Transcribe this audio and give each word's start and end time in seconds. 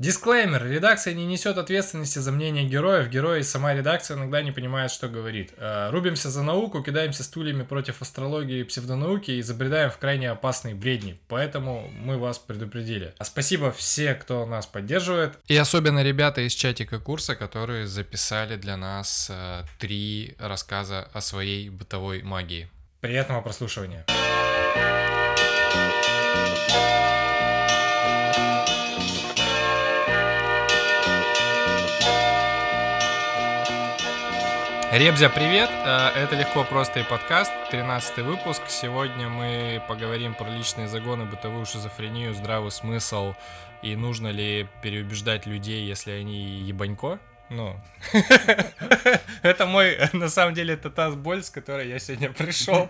Дисклеймер. 0.00 0.66
Редакция 0.66 1.12
не 1.12 1.26
несет 1.26 1.58
ответственности 1.58 2.20
за 2.20 2.32
мнение 2.32 2.64
героев. 2.64 3.10
Герои 3.10 3.40
и 3.40 3.42
сама 3.42 3.74
редакция 3.74 4.16
иногда 4.16 4.40
не 4.40 4.50
понимают, 4.50 4.90
что 4.90 5.08
говорит. 5.08 5.52
Э, 5.58 5.90
рубимся 5.90 6.30
за 6.30 6.42
науку, 6.42 6.82
кидаемся 6.82 7.22
стульями 7.22 7.64
против 7.64 8.00
астрологии 8.00 8.60
и 8.60 8.64
псевдонауки 8.64 9.32
и 9.32 9.42
забредаем 9.42 9.90
в 9.90 9.98
крайне 9.98 10.30
опасные 10.30 10.74
бредни. 10.74 11.20
Поэтому 11.28 11.90
мы 11.90 12.16
вас 12.16 12.38
предупредили. 12.38 13.12
А 13.18 13.24
спасибо 13.26 13.72
все, 13.72 14.14
кто 14.14 14.46
нас 14.46 14.66
поддерживает. 14.66 15.38
И 15.48 15.56
особенно 15.56 16.02
ребята 16.02 16.40
из 16.40 16.54
чатика 16.54 16.98
курса, 16.98 17.36
которые 17.36 17.86
записали 17.86 18.56
для 18.56 18.78
нас 18.78 19.28
э, 19.30 19.64
три 19.78 20.34
рассказа 20.38 21.10
о 21.12 21.20
своей 21.20 21.68
бытовой 21.68 22.22
магии. 22.22 22.70
Приятного 23.02 23.42
прослушивания. 23.42 24.06
Ребзя, 34.92 35.28
привет! 35.28 35.70
Э, 35.70 36.08
это 36.16 36.34
«Легко, 36.34 36.64
просто» 36.64 36.98
и 36.98 37.04
подкаст, 37.04 37.52
13 37.70 38.24
выпуск. 38.24 38.62
Сегодня 38.66 39.28
мы 39.28 39.80
поговорим 39.86 40.34
про 40.34 40.48
личные 40.48 40.88
загоны, 40.88 41.26
бытовую 41.26 41.64
шизофрению, 41.64 42.34
здравый 42.34 42.72
смысл 42.72 43.34
и 43.82 43.94
нужно 43.94 44.32
ли 44.32 44.66
переубеждать 44.82 45.46
людей, 45.46 45.86
если 45.86 46.10
они 46.10 46.58
ебанько. 46.62 47.20
Ну, 47.50 47.80
это 49.42 49.66
мой, 49.66 49.96
на 50.12 50.28
самом 50.28 50.54
деле, 50.54 50.74
это 50.74 50.90
та 50.90 51.10
боль, 51.10 51.44
с 51.44 51.50
которой 51.50 51.88
я 51.88 52.00
сегодня 52.00 52.32
пришел. 52.32 52.88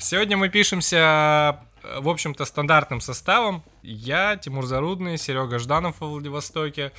Сегодня 0.00 0.36
мы 0.36 0.50
пишемся, 0.50 1.60
в 1.98 2.10
общем-то, 2.10 2.44
стандартным 2.44 3.00
составом. 3.00 3.64
Я, 3.82 4.36
Тимур 4.36 4.66
Зарудный, 4.66 5.16
Серега 5.16 5.58
Жданов 5.58 6.00
во 6.00 6.08
Владивостоке, 6.08 6.92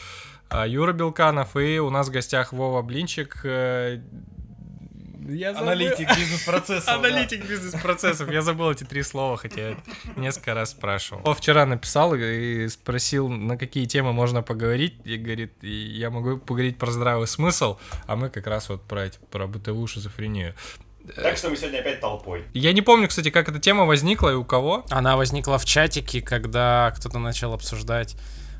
а, 0.49 0.65
Юра 0.65 0.93
Белканов 0.93 1.55
и 1.55 1.79
у 1.79 1.91
нас 1.91 2.07
в 2.07 2.11
гостях 2.11 2.51
Вова 2.51 2.81
Блинчик, 2.81 3.41
э, 3.43 4.01
я 5.29 5.53
забыл. 5.53 5.69
Аналитик 5.69 6.07
бизнес-процессов. 6.17 6.87
Аналитик 6.93 7.45
бизнес-процессов. 7.45 8.31
Я 8.31 8.41
забыл 8.41 8.71
эти 8.71 8.83
три 8.83 9.03
слова, 9.03 9.37
хотя 9.37 9.75
несколько 10.15 10.53
раз 10.53 10.71
спрашивал. 10.71 11.21
Он 11.23 11.35
вчера 11.35 11.65
написал 11.65 12.15
и 12.15 12.67
спросил, 12.67 13.29
на 13.29 13.57
какие 13.57 13.85
темы 13.85 14.13
можно 14.13 14.41
поговорить. 14.41 14.95
И 15.05 15.17
говорит, 15.17 15.53
я 15.61 16.09
могу 16.09 16.37
поговорить 16.37 16.77
про 16.77 16.91
здравый 16.91 17.27
смысл, 17.27 17.77
а 18.05 18.15
мы 18.15 18.29
как 18.29 18.47
раз 18.47 18.69
вот 18.69 18.83
про, 18.83 19.09
про 19.31 19.47
бытовую 19.47 19.87
шизофрению. 19.87 20.55
Так 21.15 21.37
что 21.37 21.49
мы 21.49 21.57
сегодня 21.57 21.79
опять 21.79 21.99
толпой. 22.01 22.43
Я 22.53 22.73
не 22.73 22.81
помню, 22.81 23.07
кстати, 23.07 23.29
как 23.29 23.49
эта 23.49 23.59
тема 23.59 23.85
возникла 23.85 24.29
и 24.29 24.35
у 24.35 24.43
кого. 24.43 24.85
Она 24.89 25.17
возникла 25.17 25.57
в 25.57 25.65
чатике, 25.65 26.21
когда 26.21 26.93
кто-то 26.95 27.19
начал 27.19 27.53
обсуждать 27.53 28.15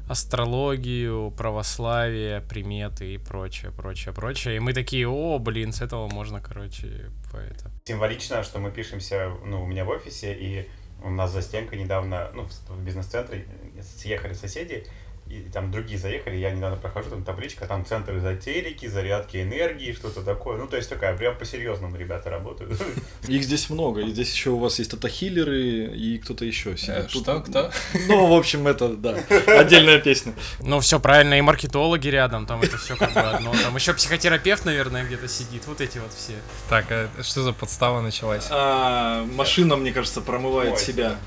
астрологию, 0.10 1.32
православие, 1.38 2.42
приметы 2.42 3.14
и 3.14 3.18
прочее, 3.20 3.72
прочее, 3.72 4.12
прочее. 4.12 4.56
И 4.56 4.60
мы 4.60 4.74
такие, 4.74 5.08
о, 5.08 5.38
блин, 5.38 5.72
с 5.72 5.82
этого 5.82 6.10
можно, 6.10 6.42
короче, 6.42 7.12
по 7.32 7.38
это. 7.38 7.72
Символично, 7.86 8.44
что 8.44 8.60
мы 8.60 8.72
пишемся, 8.72 9.32
ну, 9.46 9.62
у 9.62 9.68
меня 9.68 9.86
в 9.86 9.90
офисе, 9.90 10.34
и 10.34 10.68
у 11.04 11.12
нас 11.12 11.32
за 11.32 11.44
стенкой 11.44 11.78
недавно, 11.78 12.32
ну, 12.34 12.48
в 12.70 12.84
бизнес-центре 12.84 13.46
съехали 13.82 14.34
соседи, 14.34 14.88
и 15.30 15.42
там 15.54 15.72
другие 15.72 16.00
заехали, 16.00 16.38
я 16.38 16.50
недавно 16.50 16.76
прохожу, 16.76 17.12
там 17.12 17.24
табличка, 17.24 17.68
там 17.68 17.86
центр 17.86 18.18
эзотерики, 18.18 18.88
зарядки 18.88 19.38
энергии, 19.38 19.94
что-то 19.94 20.24
такое. 20.24 20.58
Ну, 20.58 20.68
то 20.68 20.76
есть 20.76 20.90
такая, 20.90 21.16
прям 21.16 21.38
по-серьезному 21.38 21.96
ребята 21.96 22.32
работают. 22.32 22.82
Их 23.28 23.44
здесь 23.44 23.70
много, 23.70 24.02
и 24.02 24.10
здесь 24.10 24.34
еще 24.34 24.50
у 24.50 24.58
вас 24.58 24.80
есть 24.80 24.90
тата-хиллеры 24.90 25.96
и 25.96 26.18
кто-то 26.18 26.46
еще 26.46 26.76
сидит. 26.76 26.96
Э, 26.96 27.08
что, 27.10 27.42
кто? 27.42 27.70
Ну, 28.08 28.26
в 28.26 28.34
общем, 28.34 28.68
это, 28.68 28.90
да, 28.90 29.20
отдельная 29.46 30.00
песня. 30.00 30.34
Ну, 30.62 30.80
все 30.80 31.00
правильно, 31.00 31.38
и 31.38 31.42
маркетологи 31.42 32.08
рядом, 32.08 32.48
там 32.48 32.64
это 32.64 32.78
все 32.80 32.96
как 32.96 33.14
бы 33.14 33.20
одно. 33.20 33.54
Там 33.64 33.76
еще 33.76 33.94
психотерапевт, 33.94 34.66
наверное, 34.66 35.06
где-то 35.06 35.28
сидит, 35.28 35.68
вот 35.68 35.80
эти 35.80 36.00
вот 36.00 36.12
все. 36.12 36.34
Так, 36.70 36.88
а 36.90 37.08
что 37.22 37.44
за 37.44 37.54
подстава 37.54 38.02
началась? 38.02 38.48
А, 38.50 39.24
машина, 39.26 39.76
мне 39.76 39.94
кажется, 39.94 40.22
промывает 40.22 40.80
себя. 40.80 41.18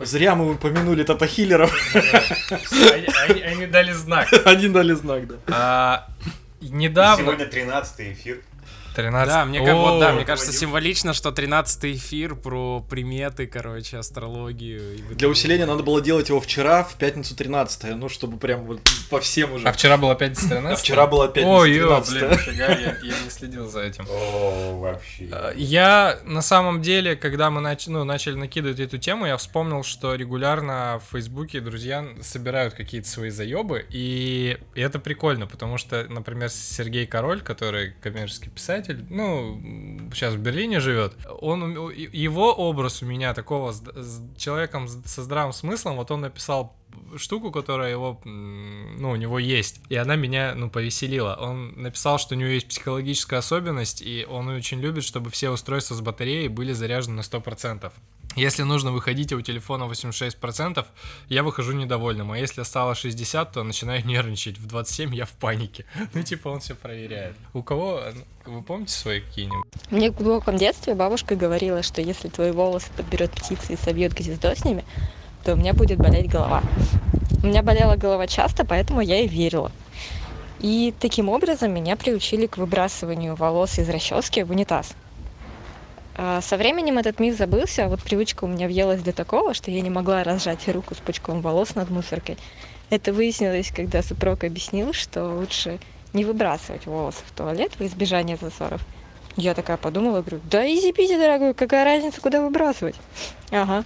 Зря 0.00 0.34
мы 0.34 0.52
упомянули 0.52 1.02
татахиллеров. 1.02 1.72
Они, 3.28 3.40
они 3.40 3.66
дали 3.66 3.92
знак. 3.92 4.28
Они 4.44 4.68
дали 4.68 4.92
знак, 4.92 5.26
да. 5.26 5.34
А, 5.48 6.06
недавно... 6.60 7.24
Сегодня 7.24 7.46
13 7.46 8.00
эфир. 8.12 8.42
13. 8.96 9.28
Да, 9.28 9.44
мне, 9.44 9.62
как, 9.62 9.74
вот, 9.74 10.00
да, 10.00 10.12
мне 10.12 10.24
кажется, 10.24 10.52
символично, 10.52 11.12
что 11.12 11.30
13 11.30 11.96
эфир 11.96 12.34
про 12.34 12.80
приметы, 12.80 13.46
короче, 13.46 13.98
астрологию. 13.98 14.80
Для 15.10 15.28
усиления 15.28 15.66
надо 15.66 15.82
было 15.82 16.00
делать 16.00 16.30
его 16.30 16.40
вчера, 16.40 16.82
в 16.82 16.94
пятницу 16.94 17.36
13 17.36 17.94
ну, 17.96 18.08
чтобы 18.08 18.38
прям 18.38 18.64
вот 18.64 18.80
по 19.10 19.20
всем 19.20 19.52
уже. 19.52 19.68
А 19.68 19.72
вчера 19.72 19.98
было 19.98 20.14
пятница 20.14 20.48
13 20.48 20.72
А 20.72 20.82
вчера 20.82 21.06
было 21.06 21.28
пятница 21.28 21.56
Ой, 21.56 21.74
13 21.74 22.10
блин, 22.10 22.30
нифига, 22.30 22.66
я, 22.68 22.96
я 23.02 23.14
не 23.22 23.30
следил 23.30 23.68
за 23.68 23.82
этим. 23.82 24.06
О, 24.08 24.78
вообще. 24.80 25.28
А, 25.30 25.52
я, 25.54 26.18
на 26.24 26.40
самом 26.40 26.80
деле, 26.80 27.16
когда 27.16 27.50
мы 27.50 27.60
нач... 27.60 27.86
ну, 27.88 28.02
начали 28.04 28.34
накидывать 28.34 28.80
эту 28.80 28.96
тему, 28.96 29.26
я 29.26 29.36
вспомнил, 29.36 29.84
что 29.84 30.14
регулярно 30.14 31.02
в 31.06 31.12
Фейсбуке 31.12 31.60
друзья 31.60 32.06
собирают 32.22 32.72
какие-то 32.72 33.08
свои 33.08 33.28
заебы, 33.28 33.84
и, 33.90 34.56
и 34.74 34.80
это 34.80 34.98
прикольно, 34.98 35.46
потому 35.46 35.76
что, 35.76 36.06
например, 36.08 36.48
Сергей 36.48 37.06
Король, 37.06 37.42
который 37.42 37.92
коммерческий 38.00 38.48
писатель, 38.48 38.85
писатель, 38.86 39.06
ну, 39.10 39.60
сейчас 40.12 40.34
в 40.34 40.38
Берлине 40.38 40.80
живет, 40.80 41.14
он, 41.40 41.90
его 41.90 42.52
образ 42.54 43.02
у 43.02 43.06
меня 43.06 43.34
такого 43.34 43.72
с, 43.72 43.80
с 43.80 44.22
человеком 44.36 44.88
со 44.88 45.22
здравым 45.22 45.52
смыслом, 45.52 45.96
вот 45.96 46.10
он 46.10 46.20
написал 46.22 46.76
штуку, 47.16 47.50
которая 47.50 47.90
его, 47.90 48.20
ну, 48.24 49.10
у 49.10 49.16
него 49.16 49.38
есть, 49.38 49.80
и 49.88 49.96
она 49.96 50.16
меня, 50.16 50.54
ну, 50.54 50.70
повеселила. 50.70 51.36
Он 51.38 51.72
написал, 51.76 52.18
что 52.18 52.34
у 52.34 52.38
него 52.38 52.48
есть 52.48 52.68
психологическая 52.68 53.38
особенность, 53.38 54.02
и 54.02 54.26
он 54.28 54.48
очень 54.48 54.80
любит, 54.80 55.04
чтобы 55.04 55.30
все 55.30 55.50
устройства 55.50 55.94
с 55.94 56.00
батареей 56.00 56.48
были 56.48 56.72
заряжены 56.72 57.16
на 57.16 57.20
100%. 57.20 57.92
Если 58.36 58.64
нужно 58.64 58.92
выходить, 58.92 59.32
а 59.32 59.36
у 59.36 59.40
телефона 59.40 59.84
86%, 59.84 60.84
я 61.30 61.42
выхожу 61.42 61.72
недовольным. 61.72 62.32
А 62.32 62.38
если 62.38 62.62
стало 62.64 62.94
60, 62.94 63.52
то 63.52 63.62
начинаю 63.62 64.04
нервничать. 64.06 64.58
В 64.58 64.66
27 64.66 65.14
я 65.14 65.24
в 65.24 65.32
панике. 65.32 65.86
Ну, 66.14 66.22
типа, 66.22 66.48
он 66.48 66.60
все 66.60 66.74
проверяет. 66.74 67.34
У 67.54 67.62
кого, 67.62 68.02
вы 68.44 68.62
помните 68.62 68.92
свои 68.92 69.20
какие-нибудь? 69.20 69.64
Мне 69.90 70.10
в 70.10 70.16
глубоком 70.16 70.56
детстве 70.56 70.94
бабушка 70.94 71.34
говорила, 71.34 71.82
что 71.82 72.02
если 72.02 72.28
твои 72.28 72.50
волосы 72.50 72.88
подберет 72.96 73.32
птица 73.32 73.72
и 73.72 73.76
собьет 73.76 74.12
гнездо 74.12 74.54
с 74.54 74.64
ними, 74.64 74.84
то 75.44 75.54
у 75.54 75.56
меня 75.56 75.72
будет 75.72 75.98
болеть 75.98 76.30
голова. 76.30 76.62
У 77.42 77.46
меня 77.46 77.62
болела 77.62 77.96
голова 77.96 78.26
часто, 78.26 78.64
поэтому 78.64 79.00
я 79.00 79.20
и 79.20 79.28
верила. 79.28 79.72
И 80.60 80.94
таким 80.98 81.28
образом 81.28 81.72
меня 81.72 81.96
приучили 81.96 82.46
к 82.46 82.56
выбрасыванию 82.58 83.34
волос 83.34 83.78
из 83.78 83.88
расчески 83.88 84.42
в 84.42 84.50
унитаз. 84.50 84.94
А 86.18 86.40
со 86.40 86.56
временем 86.56 86.96
этот 86.96 87.20
миф 87.20 87.36
забылся, 87.36 87.84
а 87.84 87.88
вот 87.88 88.00
привычка 88.00 88.44
у 88.44 88.48
меня 88.48 88.66
въелась 88.68 89.02
до 89.02 89.12
такого, 89.12 89.52
что 89.52 89.70
я 89.70 89.82
не 89.82 89.90
могла 89.90 90.24
разжать 90.24 90.66
руку 90.68 90.94
с 90.94 90.98
пучком 90.98 91.42
волос 91.42 91.74
над 91.74 91.90
мусоркой. 91.90 92.38
Это 92.88 93.12
выяснилось, 93.12 93.70
когда 93.70 94.02
супруг 94.02 94.42
объяснил, 94.44 94.94
что 94.94 95.28
лучше 95.28 95.78
не 96.14 96.24
выбрасывать 96.24 96.86
волосы 96.86 97.18
в 97.26 97.32
туалет 97.32 97.72
во 97.78 97.84
избежание 97.84 98.38
засоров. 98.40 98.80
Я 99.36 99.52
такая 99.52 99.76
подумала, 99.76 100.22
говорю, 100.22 100.40
да 100.50 100.66
easy-peasy, 100.66 101.18
дорогой, 101.18 101.52
какая 101.52 101.84
разница, 101.84 102.22
куда 102.22 102.40
выбрасывать? 102.40 102.96
Ага. 103.50 103.84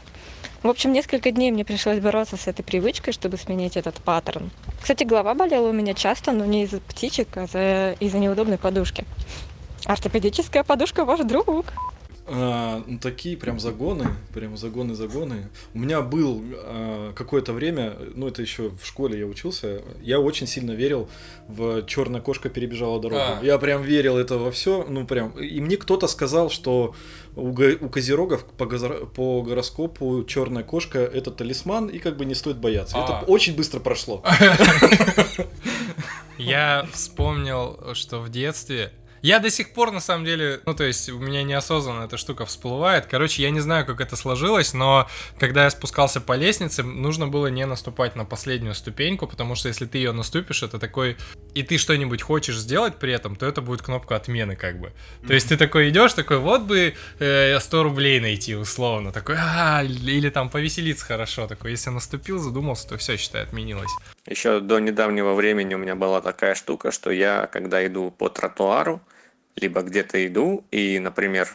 В 0.62 0.68
общем, 0.68 0.92
несколько 0.92 1.32
дней 1.32 1.50
мне 1.50 1.64
пришлось 1.64 1.98
бороться 1.98 2.36
с 2.36 2.46
этой 2.46 2.62
привычкой, 2.62 3.12
чтобы 3.12 3.38
сменить 3.38 3.76
этот 3.76 3.96
паттерн. 3.96 4.52
Кстати, 4.80 5.02
голова 5.02 5.34
болела 5.34 5.68
у 5.68 5.72
меня 5.72 5.94
часто, 5.94 6.30
но 6.30 6.44
не 6.44 6.62
из-за 6.62 6.78
птичек, 6.78 7.36
а 7.36 7.46
за... 7.46 7.96
из-за 7.98 8.18
неудобной 8.18 8.58
подушки. 8.58 9.04
Ортопедическая 9.86 10.62
подушка 10.62 11.04
ваш 11.04 11.20
друг. 11.20 11.72
А, 12.32 12.84
ну, 12.86 12.98
такие 12.98 13.36
прям 13.36 13.58
загоны, 13.58 14.06
прям 14.32 14.56
загоны-загоны. 14.56 15.48
У 15.74 15.78
меня 15.78 16.00
был 16.00 16.44
а, 16.52 17.12
какое-то 17.12 17.52
время, 17.52 17.96
ну 18.14 18.28
это 18.28 18.40
еще 18.40 18.70
в 18.70 18.86
школе 18.86 19.18
я 19.18 19.26
учился, 19.26 19.82
я 20.00 20.20
очень 20.20 20.46
сильно 20.46 20.70
верил 20.70 21.08
в 21.48 21.84
черная 21.86 22.20
кошка 22.20 22.48
перебежала 22.48 23.00
дорогу. 23.00 23.20
А. 23.20 23.40
Я 23.42 23.58
прям 23.58 23.82
верил 23.82 24.16
это 24.16 24.38
во 24.38 24.52
все, 24.52 24.86
ну 24.88 25.06
прям. 25.06 25.32
И 25.32 25.60
мне 25.60 25.76
кто-то 25.76 26.06
сказал, 26.06 26.50
что 26.50 26.94
у, 27.34 27.48
у 27.48 27.88
козерогов 27.88 28.44
по, 28.44 28.66
по 28.66 29.42
гороскопу 29.42 30.24
черная 30.24 30.62
кошка 30.62 31.00
это 31.00 31.32
талисман 31.32 31.88
и 31.88 31.98
как 31.98 32.16
бы 32.16 32.24
не 32.24 32.34
стоит 32.34 32.58
бояться. 32.58 32.96
А. 32.96 33.04
Это 33.04 33.24
очень 33.26 33.56
быстро 33.56 33.80
прошло. 33.80 34.22
Я 36.38 36.86
вспомнил, 36.92 37.92
что 37.94 38.20
в 38.20 38.30
детстве 38.30 38.92
я 39.22 39.38
до 39.38 39.50
сих 39.50 39.72
пор, 39.72 39.90
на 39.92 40.00
самом 40.00 40.24
деле, 40.24 40.60
ну, 40.66 40.74
то 40.74 40.84
есть, 40.84 41.08
у 41.08 41.18
меня 41.18 41.42
неосознанно 41.42 42.04
эта 42.04 42.16
штука 42.16 42.46
всплывает. 42.46 43.06
Короче, 43.06 43.42
я 43.42 43.50
не 43.50 43.60
знаю, 43.60 43.86
как 43.86 44.00
это 44.00 44.16
сложилось, 44.16 44.72
но 44.72 45.08
когда 45.38 45.64
я 45.64 45.70
спускался 45.70 46.20
по 46.20 46.34
лестнице, 46.34 46.82
нужно 46.82 47.28
было 47.28 47.48
не 47.48 47.66
наступать 47.66 48.16
на 48.16 48.24
последнюю 48.24 48.74
ступеньку, 48.74 49.26
потому 49.26 49.54
что 49.54 49.68
если 49.68 49.86
ты 49.86 49.98
ее 49.98 50.12
наступишь, 50.12 50.62
это 50.62 50.78
такой 50.78 51.16
и 51.54 51.62
ты 51.62 51.78
что-нибудь 51.78 52.22
хочешь 52.22 52.56
сделать 52.56 52.96
при 52.96 53.12
этом, 53.12 53.36
то 53.36 53.46
это 53.46 53.60
будет 53.60 53.82
кнопка 53.82 54.16
отмены 54.16 54.56
как 54.56 54.78
бы. 54.78 54.92
То 55.26 55.34
есть 55.34 55.48
ты 55.48 55.56
такой 55.56 55.90
идешь, 55.90 56.12
такой, 56.14 56.38
вот 56.38 56.62
бы 56.62 56.94
э, 57.18 57.58
100 57.58 57.82
рублей 57.82 58.20
найти 58.20 58.54
условно, 58.54 59.12
такой, 59.12 59.36
а, 59.38 59.82
или 59.82 60.30
там 60.30 60.48
повеселиться 60.48 61.04
хорошо, 61.04 61.46
такой, 61.46 61.72
если 61.72 61.90
наступил, 61.90 62.38
задумался, 62.38 62.88
то 62.88 62.96
все, 62.98 63.16
считай, 63.16 63.42
отменилось. 63.42 63.90
Еще 64.26 64.60
до 64.60 64.78
недавнего 64.78 65.34
времени 65.34 65.74
у 65.74 65.78
меня 65.78 65.94
была 65.94 66.20
такая 66.20 66.54
штука, 66.54 66.92
что 66.92 67.10
я, 67.10 67.48
когда 67.52 67.84
иду 67.86 68.10
по 68.10 68.28
тротуару, 68.28 69.00
либо 69.56 69.82
где-то 69.82 70.26
иду, 70.26 70.64
и, 70.70 70.98
например, 70.98 71.48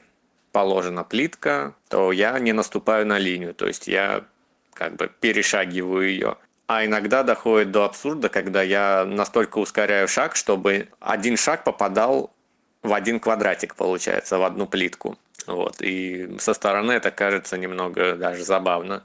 положена 0.51 1.03
плитка, 1.03 1.73
то 1.89 2.11
я 2.11 2.39
не 2.39 2.53
наступаю 2.53 3.05
на 3.05 3.17
линию, 3.17 3.53
то 3.53 3.67
есть 3.67 3.87
я 3.87 4.25
как 4.73 4.95
бы 4.95 5.11
перешагиваю 5.19 6.09
ее. 6.09 6.37
А 6.67 6.85
иногда 6.85 7.23
доходит 7.23 7.71
до 7.71 7.85
абсурда, 7.85 8.29
когда 8.29 8.63
я 8.63 9.05
настолько 9.05 9.59
ускоряю 9.59 10.07
шаг, 10.07 10.35
чтобы 10.35 10.87
один 10.99 11.37
шаг 11.37 11.63
попадал 11.63 12.31
в 12.81 12.93
один 12.93 13.19
квадратик, 13.19 13.75
получается, 13.75 14.37
в 14.37 14.43
одну 14.43 14.65
плитку. 14.65 15.17
Вот. 15.45 15.81
И 15.81 16.37
со 16.39 16.53
стороны 16.53 16.93
это 16.93 17.11
кажется 17.11 17.57
немного 17.57 18.15
даже 18.15 18.43
забавно. 18.43 19.03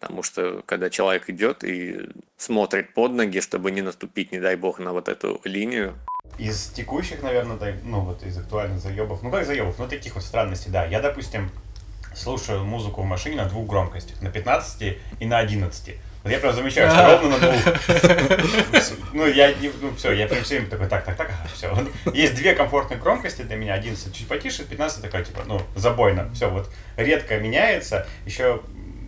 Потому 0.00 0.22
что 0.22 0.62
когда 0.66 0.90
человек 0.90 1.30
идет 1.30 1.64
и 1.64 2.08
смотрит 2.36 2.92
под 2.92 3.12
ноги, 3.12 3.40
чтобы 3.40 3.70
не 3.70 3.82
наступить, 3.82 4.32
не 4.32 4.40
дай 4.40 4.56
бог, 4.56 4.78
на 4.78 4.92
вот 4.92 5.08
эту 5.08 5.40
линию. 5.44 5.94
Из 6.38 6.66
текущих, 6.68 7.22
наверное, 7.22 7.56
ну 7.82 8.00
вот 8.00 8.22
из 8.22 8.36
актуальных 8.36 8.80
заебов, 8.80 9.22
ну 9.22 9.30
как 9.30 9.46
заебов, 9.46 9.78
ну 9.78 9.88
таких 9.88 10.14
вот 10.14 10.24
странностей, 10.24 10.70
да. 10.70 10.84
Я, 10.84 11.00
допустим, 11.00 11.50
слушаю 12.14 12.64
музыку 12.64 13.02
в 13.02 13.06
машине 13.06 13.36
на 13.36 13.46
двух 13.46 13.66
громкостях, 13.66 14.20
на 14.20 14.30
15 14.30 14.98
и 15.18 15.26
на 15.26 15.38
11. 15.38 15.94
Вот 16.22 16.32
я 16.32 16.38
прям 16.38 16.54
замечаю, 16.54 16.90
что 16.90 17.06
ровно 17.06 17.28
на 17.28 17.38
двух. 17.38 18.96
Ну, 19.12 19.26
я, 19.26 19.54
ну, 19.80 19.94
все, 19.94 20.12
я 20.12 20.26
прям 20.26 20.42
все 20.42 20.56
время 20.56 20.68
такой, 20.68 20.88
так, 20.88 21.04
так, 21.04 21.16
так, 21.16 21.30
все. 21.54 21.74
Есть 22.12 22.34
две 22.34 22.54
комфортные 22.54 22.98
громкости 22.98 23.42
для 23.42 23.56
меня, 23.56 23.74
11 23.74 24.12
чуть 24.14 24.26
потише, 24.26 24.64
15 24.64 25.02
такой, 25.02 25.24
типа, 25.24 25.42
ну, 25.46 25.62
забойно. 25.74 26.28
Все, 26.34 26.50
вот 26.50 26.68
редко 26.96 27.38
меняется. 27.38 28.06
Еще 28.26 28.60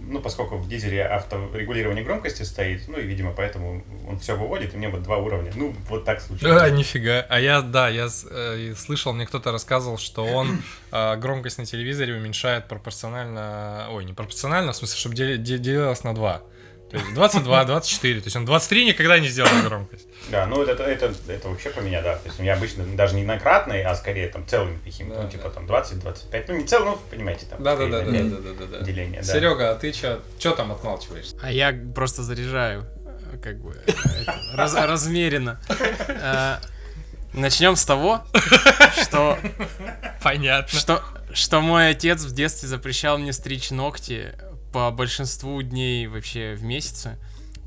ну, 0.08 0.20
поскольку 0.20 0.56
в 0.56 0.68
дизеле 0.68 1.04
авторегулирование 1.04 2.04
громкости 2.04 2.42
стоит, 2.42 2.88
ну, 2.88 2.98
и, 2.98 3.02
видимо, 3.02 3.32
поэтому 3.32 3.84
он 4.08 4.18
все 4.18 4.36
выводит, 4.36 4.74
и 4.74 4.76
мне 4.76 4.88
вот 4.88 5.02
два 5.02 5.18
уровня. 5.18 5.52
Ну, 5.54 5.74
вот 5.88 6.04
так 6.04 6.20
случилось. 6.20 6.62
А, 6.62 6.70
нифига. 6.70 7.26
А 7.28 7.38
я, 7.38 7.60
да, 7.60 7.88
я 7.88 8.08
э, 8.30 8.74
слышал, 8.76 9.12
мне 9.12 9.26
кто-то 9.26 9.52
рассказывал, 9.52 9.98
что 9.98 10.24
он 10.24 10.62
э, 10.92 11.16
громкость 11.20 11.58
на 11.58 11.66
телевизоре 11.66 12.14
уменьшает 12.14 12.68
пропорционально, 12.68 13.88
ой, 13.90 14.04
не 14.04 14.12
пропорционально, 14.12 14.72
в 14.72 14.76
смысле, 14.76 14.98
чтобы 14.98 15.14
делилось 15.14 16.04
на 16.04 16.14
два. 16.14 16.42
То 16.90 16.96
есть 16.96 17.12
22, 17.14 17.64
24. 17.64 18.20
То 18.20 18.26
есть 18.26 18.36
он 18.36 18.44
23 18.44 18.86
никогда 18.86 19.18
не 19.18 19.28
сделал 19.28 19.50
громкость. 19.64 20.06
Да, 20.30 20.46
ну 20.46 20.62
это, 20.62 20.82
это, 20.82 21.12
это 21.28 21.48
вообще 21.48 21.70
про 21.70 21.82
меня, 21.82 22.02
да. 22.02 22.16
То 22.16 22.26
есть 22.26 22.38
у 22.38 22.42
меня 22.42 22.54
обычно 22.54 22.84
даже 22.96 23.14
не 23.14 23.24
на 23.24 23.38
кратной, 23.38 23.82
а 23.82 23.94
скорее 23.94 24.28
там 24.28 24.46
целыми 24.46 24.78
какими-то, 24.84 25.16
да, 25.16 25.22
ну, 25.22 25.30
типа 25.30 25.44
да. 25.44 25.50
там 25.50 25.66
20, 25.66 26.00
25. 26.00 26.48
Ну, 26.48 26.56
не 26.56 26.64
целый, 26.64 26.86
ну, 26.86 26.98
понимаете, 27.10 27.46
там. 27.46 27.62
Да, 27.62 27.76
да, 27.76 27.86
да, 27.86 28.00
да, 28.00 28.10
да, 28.10 28.52
да, 28.52 28.66
да, 28.66 28.84
Деление, 28.84 29.22
да. 29.22 29.32
Серега, 29.32 29.70
а 29.70 29.74
ты 29.74 29.92
что, 29.92 30.20
что 30.38 30.52
там 30.52 30.72
отмалчиваешься? 30.72 31.36
А 31.42 31.50
я 31.50 31.78
просто 31.94 32.22
заряжаю, 32.22 32.86
как 33.42 33.58
бы, 33.58 33.76
раз, 34.54 34.74
размеренно. 34.74 35.60
А, 36.22 36.60
Начнем 37.32 37.76
с 37.76 37.84
того, 37.84 38.22
что... 39.02 39.38
Понятно. 40.22 40.78
Что, 40.78 41.02
что 41.32 41.60
мой 41.60 41.90
отец 41.90 42.22
в 42.22 42.34
детстве 42.34 42.68
запрещал 42.68 43.18
мне 43.18 43.32
стричь 43.32 43.70
ногти 43.70 44.32
по 44.72 44.90
большинству 44.90 45.62
дней 45.62 46.06
вообще 46.06 46.54
в 46.54 46.62
месяце. 46.62 47.18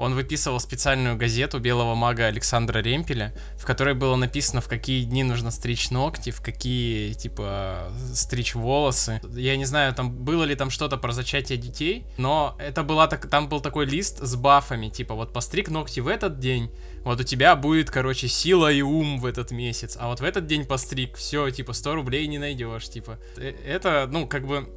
Он 0.01 0.15
выписывал 0.15 0.59
специальную 0.59 1.15
газету 1.15 1.59
белого 1.59 1.93
мага 1.93 2.25
Александра 2.25 2.79
Ремпеля, 2.79 3.35
в 3.55 3.65
которой 3.65 3.93
было 3.93 4.15
написано, 4.15 4.59
в 4.59 4.67
какие 4.67 5.03
дни 5.03 5.23
нужно 5.23 5.51
стричь 5.51 5.91
ногти, 5.91 6.31
в 6.31 6.41
какие, 6.41 7.13
типа, 7.13 7.91
стричь 8.11 8.55
волосы. 8.55 9.21
Я 9.35 9.55
не 9.57 9.65
знаю, 9.65 9.93
там 9.93 10.11
было 10.11 10.43
ли 10.43 10.55
там 10.55 10.71
что-то 10.71 10.97
про 10.97 11.11
зачатие 11.11 11.59
детей, 11.59 12.05
но 12.17 12.57
это 12.59 12.81
была 12.81 13.07
так, 13.07 13.29
там 13.29 13.47
был 13.47 13.61
такой 13.61 13.85
лист 13.85 14.17
с 14.25 14.35
бафами, 14.35 14.89
типа, 14.89 15.13
вот 15.13 15.33
постриг 15.33 15.69
ногти 15.69 15.99
в 15.99 16.07
этот 16.07 16.39
день, 16.39 16.71
вот 17.03 17.19
у 17.19 17.23
тебя 17.23 17.55
будет, 17.55 17.91
короче, 17.91 18.27
сила 18.27 18.71
и 18.71 18.81
ум 18.81 19.19
в 19.19 19.25
этот 19.27 19.51
месяц, 19.51 19.97
а 19.99 20.07
вот 20.07 20.19
в 20.19 20.23
этот 20.23 20.47
день 20.47 20.65
постриг, 20.65 21.15
все, 21.15 21.49
типа, 21.51 21.73
100 21.73 21.93
рублей 21.93 22.25
не 22.25 22.39
найдешь, 22.39 22.89
типа. 22.89 23.19
Э, 23.37 23.53
это, 23.67 24.07
ну, 24.11 24.27
как 24.27 24.47
бы 24.47 24.67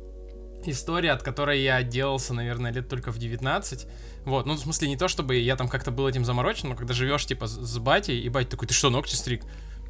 история, 0.73 1.13
от 1.13 1.23
которой 1.23 1.61
я 1.61 1.77
отделался, 1.77 2.35
наверное, 2.35 2.73
лет 2.73 2.89
только 2.89 3.11
в 3.11 3.19
19. 3.19 3.87
Вот, 4.25 4.47
ну, 4.47 4.55
в 4.55 4.59
смысле, 4.59 4.89
не 4.89 4.97
то, 4.97 5.09
чтобы 5.09 5.37
я 5.37 5.57
там 5.57 5.69
как-то 5.69 5.91
был 5.91 6.09
этим 6.09 6.25
заморочен, 6.25 6.71
но 6.71 6.77
когда 6.77 6.95
живешь, 6.95 7.27
типа, 7.27 7.47
с 7.47 7.79
батей, 7.79 8.21
и 8.21 8.29
батя 8.29 8.51
такой, 8.51 8.69
ты 8.69 8.75
что, 8.75 8.91
ногти 8.91 9.15
стриг? 9.15 9.43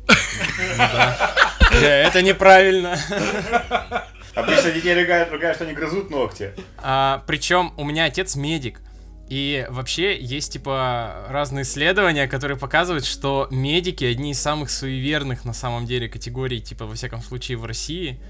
Это 1.73 2.23
неправильно. 2.23 2.99
Обычно 4.35 4.73
детей 4.73 5.01
ругают, 5.01 5.31
ругают, 5.31 5.57
что 5.57 5.65
они 5.65 5.75
грызут 5.75 6.11
ногти. 6.11 6.53
А, 6.79 7.23
причем 7.27 7.73
у 7.77 7.85
меня 7.85 8.05
отец 8.05 8.35
медик. 8.35 8.81
И 9.29 9.67
вообще 9.71 10.21
есть, 10.21 10.53
типа, 10.53 11.27
разные 11.29 11.63
исследования, 11.63 12.27
которые 12.27 12.59
показывают, 12.59 13.07
что 13.07 13.49
медики 13.51 14.05
одни 14.05 14.33
из 14.33 14.41
самых 14.41 14.71
суеверных 14.71 15.45
на 15.45 15.55
самом 15.55 15.87
деле 15.87 16.09
категорий, 16.09 16.61
типа, 16.61 16.85
во 16.85 16.95
всяком 16.95 17.23
случае, 17.23 17.57
в 17.57 17.65
России. 17.65 18.21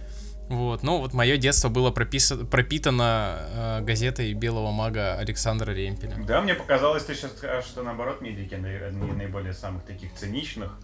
Вот, 0.49 0.83
ну 0.83 0.99
вот 0.99 1.15
мое 1.15 1.37
детство 1.37 1.69
было 1.69 1.91
прописано, 1.91 2.45
пропитано 2.45 3.39
э, 3.39 3.81
газетой 3.81 4.35
белого 4.35 4.73
мага 4.73 5.15
Александра 5.15 5.73
Ремпеля. 5.73 6.17
Да, 6.27 6.43
мне 6.43 6.55
показалось, 6.55 7.05
ты 7.05 7.15
сейчас 7.15 7.33
что 7.65 7.83
наоборот 7.83 8.21
медики 8.21 8.55
наиболее 8.55 9.55
самых 9.55 9.85
таких 9.85 10.13
циничных, 10.15 10.79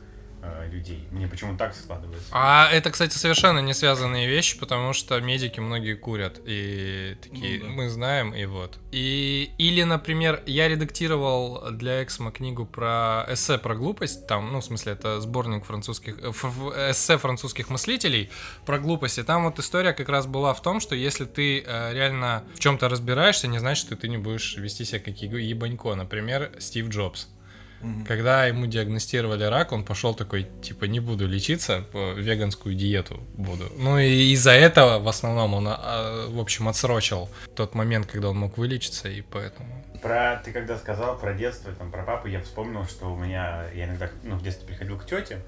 людей. 0.70 1.06
Мне 1.10 1.26
почему 1.26 1.56
так 1.56 1.75
складывается. 1.75 2.28
А 2.32 2.69
это, 2.70 2.90
кстати, 2.90 3.16
совершенно 3.16 3.58
не 3.60 3.75
связанные 3.75 4.28
вещи, 4.28 4.58
потому 4.58 4.92
что 4.92 5.20
медики 5.20 5.60
многие 5.60 5.94
курят. 5.94 6.40
И 6.44 7.16
такие, 7.22 7.60
ну, 7.60 7.66
да. 7.66 7.72
мы 7.72 7.88
знаем, 7.88 8.34
и 8.34 8.44
вот. 8.46 8.78
И, 8.92 9.50
или, 9.58 9.82
например, 9.82 10.42
я 10.46 10.69
редактировал 10.69 11.70
для 11.70 12.02
Эксмо 12.02 12.31
книгу 12.31 12.66
про 12.66 13.26
эссе 13.28 13.58
про 13.58 13.75
глупость. 13.75 14.26
Там, 14.26 14.52
ну, 14.52 14.60
в 14.60 14.64
смысле, 14.64 14.92
это 14.92 15.20
сборник 15.20 15.64
французских... 15.64 16.19
Э, 16.19 16.31
эссе 16.90 17.19
французских 17.19 17.69
мыслителей 17.69 18.31
про 18.64 18.78
глупость. 18.78 19.19
И 19.19 19.22
там 19.22 19.44
вот 19.44 19.58
история 19.58 19.92
как 19.92 20.08
раз 20.08 20.26
была 20.26 20.54
в 20.54 20.62
том, 20.62 20.81
что 20.81 20.94
если 20.94 21.25
ты 21.25 21.62
э, 21.66 21.92
реально 21.92 22.44
в 22.54 22.60
чем-то 22.60 22.88
разбираешься, 22.88 23.48
не 23.48 23.58
значит, 23.58 23.87
что 23.87 23.96
ты 23.96 24.08
не 24.08 24.19
будешь 24.19 24.56
вести 24.56 24.84
себя 24.84 25.00
как 25.00 25.16
ебанько. 25.16 25.94
Например, 25.94 26.52
Стив 26.58 26.88
Джобс. 26.88 27.28
Угу. 27.82 28.04
Когда 28.06 28.46
ему 28.46 28.66
диагностировали 28.66 29.44
рак, 29.44 29.72
он 29.72 29.84
пошел 29.84 30.14
такой, 30.14 30.46
типа, 30.62 30.84
не 30.84 31.00
буду 31.00 31.26
лечиться, 31.26 31.84
веганскую 31.92 32.74
диету 32.74 33.20
буду. 33.36 33.70
Ну 33.76 33.98
и 33.98 34.32
из-за 34.32 34.52
этого 34.52 34.98
в 34.98 35.08
основном 35.08 35.54
он, 35.54 35.66
а, 35.68 36.28
в 36.28 36.38
общем, 36.38 36.68
отсрочил 36.68 37.28
тот 37.56 37.74
момент, 37.74 38.06
когда 38.06 38.30
он 38.30 38.38
мог 38.38 38.58
вылечиться, 38.58 39.08
и 39.08 39.22
поэтому... 39.22 39.84
Про, 40.02 40.40
ты 40.44 40.52
когда 40.52 40.78
сказал 40.78 41.18
про 41.18 41.34
детство, 41.34 41.72
там, 41.72 41.90
про 41.90 42.02
папу, 42.02 42.28
я 42.28 42.40
вспомнил, 42.42 42.84
что 42.86 43.12
у 43.12 43.16
меня, 43.16 43.64
я 43.74 43.84
иногда, 43.84 44.10
ну, 44.22 44.36
в 44.36 44.42
детстве 44.42 44.66
приходил 44.66 44.99
к 44.99 45.06
тете, 45.06 45.40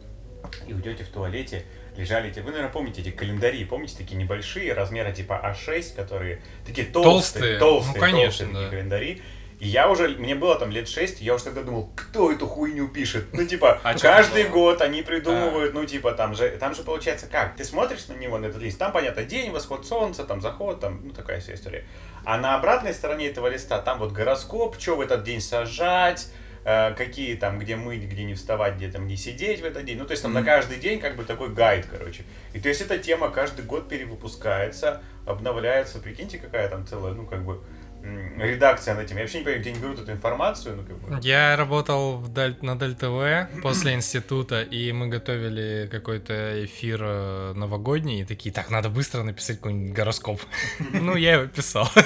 и 0.67 0.75
у 0.75 0.81
тети 0.81 1.03
в 1.03 1.09
туалете 1.09 1.65
лежали 1.97 2.31
эти, 2.31 2.41
вы, 2.41 2.51
наверное, 2.51 2.73
помните 2.73 3.03
эти 3.03 3.11
календари, 3.11 3.65
помните, 3.65 3.97
такие 3.97 4.17
небольшие, 4.17 4.73
размера 4.73 5.13
типа 5.13 5.41
А6, 5.45 5.95
которые 5.95 6.41
такие 6.67 6.87
толстые, 6.87 7.59
толстые, 7.59 7.59
толстые, 7.59 7.95
ну, 7.95 8.01
конечно, 8.01 8.47
толстые 8.47 8.65
да. 8.65 8.71
календари, 8.71 9.23
и 9.63 9.69
я 9.69 9.89
уже, 9.89 10.09
мне 10.09 10.35
было 10.35 10.59
там 10.59 10.73
лет 10.73 10.89
6, 10.89 11.21
я 11.21 11.37
уже 11.37 11.45
тогда 11.45 11.63
думал, 11.63 11.93
кто 11.95 12.33
эту 12.33 12.49
хуйню 12.49 12.89
пишет? 12.89 13.27
Ну, 13.33 13.47
типа, 13.47 13.79
а 13.85 13.97
каждый 13.97 14.49
год 14.49 14.83
они 14.83 15.03
придумывают, 15.03 15.73
ну, 15.73 15.85
типа, 15.85 16.15
там 16.15 16.35
же, 16.35 16.49
там 16.59 16.75
же 16.75 16.83
получается 16.83 17.29
как? 17.31 17.55
Ты 17.55 17.63
смотришь 17.63 18.09
на 18.09 18.15
него, 18.15 18.39
на 18.39 18.47
этот 18.47 18.61
лист, 18.61 18.77
там, 18.81 18.91
понятно, 18.91 19.23
день, 19.23 19.53
восход 19.53 19.87
солнца, 19.87 20.25
там, 20.25 20.41
заход, 20.41 20.81
там, 20.81 21.03
ну, 21.05 21.13
такая 21.13 21.39
вся 21.39 21.55
история. 21.55 21.85
А 22.25 22.39
на 22.39 22.57
обратной 22.57 22.93
стороне 22.93 23.29
этого 23.29 23.47
листа, 23.47 23.81
там 23.81 24.01
вот 24.01 24.11
гороскоп, 24.11 24.81
что 24.81 24.97
в 24.97 25.01
этот 25.01 25.23
день 25.23 25.41
сажать, 25.41 26.27
э, 26.65 26.93
какие 26.95 27.37
там, 27.37 27.61
где 27.61 27.77
мыть, 27.77 28.03
где 28.03 28.25
не 28.25 28.35
вставать, 28.35 28.75
где 28.75 28.89
там 28.89 29.07
не 29.07 29.17
сидеть 29.17 29.61
в 29.61 29.65
этот 29.65 29.85
день. 29.85 29.97
Ну, 29.97 30.07
то 30.07 30.11
есть 30.11 30.25
там 30.25 30.33
mm-hmm. 30.33 30.41
на 30.41 30.45
каждый 30.45 30.79
день 30.79 30.99
как 30.99 31.15
бы 31.15 31.23
такой 31.23 31.51
гайд, 31.51 31.87
короче. 31.89 32.25
И 32.53 32.59
то 32.59 32.69
есть 32.69 32.81
эта 32.81 32.99
тема 32.99 33.31
каждый 33.31 33.65
год 33.65 33.89
перевыпускается, 33.89 35.03
обновляется. 35.25 36.01
Прикиньте, 36.01 36.39
какая 36.39 36.69
там 36.69 36.85
целая, 36.85 37.15
ну, 37.15 37.27
как 37.27 37.45
бы, 37.45 37.63
редакция 38.03 38.95
над 38.95 39.05
этим. 39.05 39.17
Я 39.17 39.23
вообще 39.23 39.39
не 39.39 39.45
понимаю, 39.45 39.61
где 39.61 39.71
они 39.71 39.81
берут 39.81 40.01
эту 40.01 40.13
информацию. 40.13 40.77
Ну, 40.77 40.83
как 40.85 40.99
бы. 40.99 41.19
Я 41.23 41.57
работал 41.57 42.17
в 42.17 42.29
Даль... 42.29 42.57
на 42.63 42.79
Даль 42.79 42.95
ТВ 42.95 43.61
после 43.63 43.95
института, 43.95 44.63
и 44.63 44.93
мы 44.93 45.09
готовили 45.09 45.89
какой-то 45.91 46.65
эфир 46.65 47.01
э, 47.03 47.53
новогодний, 47.55 48.23
и 48.23 48.25
такие, 48.25 48.53
так, 48.53 48.71
надо 48.71 48.89
быстро 48.89 49.23
написать 49.23 49.57
какой-нибудь 49.57 49.95
гороскоп. 49.95 50.41
Ну, 50.93 51.17
я 51.17 51.35
его 51.35 51.47
писал. 51.47 51.89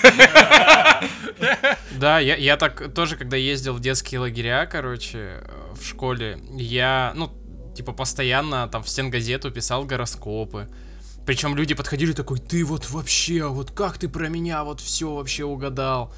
Да, 1.93 2.19
я, 2.21 2.37
я 2.37 2.57
так 2.57 2.93
тоже, 2.95 3.17
когда 3.17 3.39
ездил 3.39 3.75
в 3.75 3.81
детские 3.81 4.21
лагеря, 4.21 4.67
короче, 4.67 5.43
в 5.73 5.83
школе, 5.83 6.39
я, 6.51 7.13
ну, 7.15 7.31
типа, 7.75 7.93
постоянно 7.93 8.69
там 8.69 8.83
в 8.83 8.89
стенгазету 8.89 9.51
писал 9.51 9.85
гороскопы. 9.85 10.69
Причем 11.27 11.57
люди 11.57 11.75
подходили 11.75 12.13
такой, 12.13 12.39
ты 12.39 12.65
вот 12.65 12.89
вообще, 12.89 13.49
вот 13.49 13.73
как 13.73 13.99
ты 13.99 14.09
про 14.09 14.29
меня 14.29 14.63
вот 14.63 14.81
все 14.81 15.13
вообще 15.13 15.45
угадал. 15.45 16.13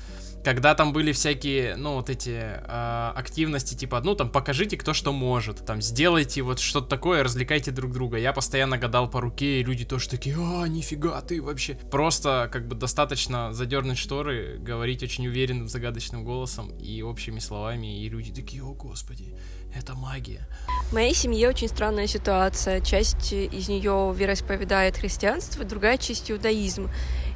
Когда 0.48 0.74
там 0.74 0.94
были 0.94 1.12
всякие, 1.12 1.76
ну, 1.76 1.96
вот 1.96 2.08
эти 2.08 2.30
э, 2.30 3.12
активности, 3.14 3.74
типа, 3.74 4.00
ну, 4.02 4.14
там, 4.14 4.30
покажите, 4.30 4.78
кто 4.78 4.94
что 4.94 5.12
может, 5.12 5.66
там, 5.66 5.82
сделайте 5.82 6.40
вот 6.40 6.58
что-то 6.58 6.86
такое, 6.86 7.22
развлекайте 7.22 7.70
друг 7.70 7.92
друга. 7.92 8.16
Я 8.16 8.32
постоянно 8.32 8.78
гадал 8.78 9.10
по 9.10 9.20
руке, 9.20 9.60
и 9.60 9.62
люди 9.62 9.84
тоже 9.84 10.08
такие, 10.08 10.36
а, 10.38 10.66
нифига 10.66 11.20
ты 11.20 11.42
вообще. 11.42 11.74
Просто, 11.90 12.48
как 12.50 12.66
бы, 12.66 12.76
достаточно 12.76 13.52
задернуть 13.52 13.98
шторы, 13.98 14.56
говорить 14.58 15.02
очень 15.02 15.26
уверенным, 15.26 15.68
загадочным 15.68 16.24
голосом 16.24 16.70
и 16.78 17.02
общими 17.02 17.40
словами, 17.40 18.02
и 18.02 18.08
люди 18.08 18.32
такие, 18.32 18.64
о, 18.64 18.72
господи, 18.72 19.36
это 19.74 19.94
магия. 19.94 20.48
В 20.88 20.94
моей 20.94 21.12
семье 21.12 21.50
очень 21.50 21.68
странная 21.68 22.06
ситуация. 22.06 22.80
Часть 22.80 23.34
из 23.34 23.68
нее 23.68 24.14
вероисповедает 24.16 24.96
христианство, 24.96 25.62
другая 25.66 25.98
часть 25.98 26.30
иудаизм. 26.30 26.88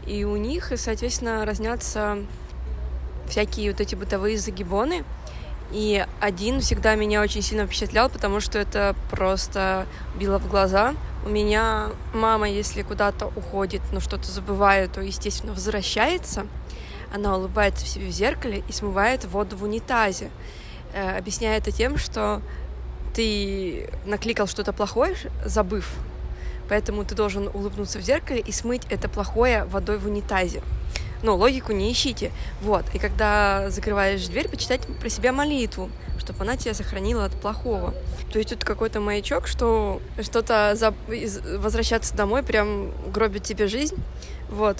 И 0.06 0.24
у 0.24 0.36
них, 0.36 0.72
соответственно, 0.76 1.44
разнятся 1.44 2.18
всякие 3.32 3.72
вот 3.72 3.80
эти 3.80 3.94
бытовые 3.94 4.38
загибоны. 4.38 5.04
И 5.72 6.04
один 6.20 6.60
всегда 6.60 6.94
меня 6.96 7.22
очень 7.22 7.40
сильно 7.40 7.66
впечатлял, 7.66 8.10
потому 8.10 8.40
что 8.40 8.58
это 8.58 8.94
просто 9.10 9.86
било 10.18 10.38
в 10.38 10.48
глаза. 10.48 10.94
У 11.24 11.30
меня 11.30 11.88
мама, 12.12 12.48
если 12.48 12.82
куда-то 12.82 13.32
уходит, 13.34 13.80
но 13.90 14.00
что-то 14.00 14.30
забывает, 14.30 14.92
то, 14.92 15.00
естественно, 15.00 15.54
возвращается. 15.54 16.46
Она 17.14 17.36
улыбается 17.36 17.86
в 17.86 17.88
себе 17.88 18.08
в 18.08 18.10
зеркале 18.10 18.62
и 18.68 18.72
смывает 18.72 19.24
воду 19.24 19.56
в 19.56 19.62
унитазе. 19.64 20.30
Э, 20.92 21.16
объясняя 21.16 21.56
это 21.56 21.70
тем, 21.70 21.96
что 21.96 22.42
ты 23.14 23.88
накликал 24.04 24.46
что-то 24.46 24.74
плохое, 24.74 25.16
забыв, 25.44 25.90
поэтому 26.68 27.04
ты 27.04 27.14
должен 27.14 27.48
улыбнуться 27.48 27.98
в 27.98 28.02
зеркале 28.02 28.40
и 28.40 28.52
смыть 28.52 28.82
это 28.90 29.08
плохое 29.08 29.64
водой 29.64 29.98
в 29.98 30.06
унитазе. 30.06 30.62
Но 31.22 31.36
логику 31.36 31.72
не 31.72 31.92
ищите. 31.92 32.32
Вот. 32.60 32.84
И 32.94 32.98
когда 32.98 33.70
закрываешь 33.70 34.26
дверь, 34.26 34.48
почитать 34.48 34.80
про 35.00 35.08
себя 35.08 35.32
молитву, 35.32 35.90
чтобы 36.18 36.40
она 36.42 36.56
тебя 36.56 36.74
сохранила 36.74 37.24
от 37.24 37.32
плохого. 37.32 37.94
То 38.32 38.38
есть 38.38 38.50
тут 38.50 38.64
какой-то 38.64 39.00
маячок, 39.00 39.46
что 39.46 40.00
что-то 40.20 40.72
за... 40.74 40.94
возвращаться 41.58 42.14
домой 42.14 42.42
прям 42.42 42.92
гробит 43.12 43.42
тебе 43.44 43.66
жизнь. 43.66 43.96
Вот. 44.48 44.78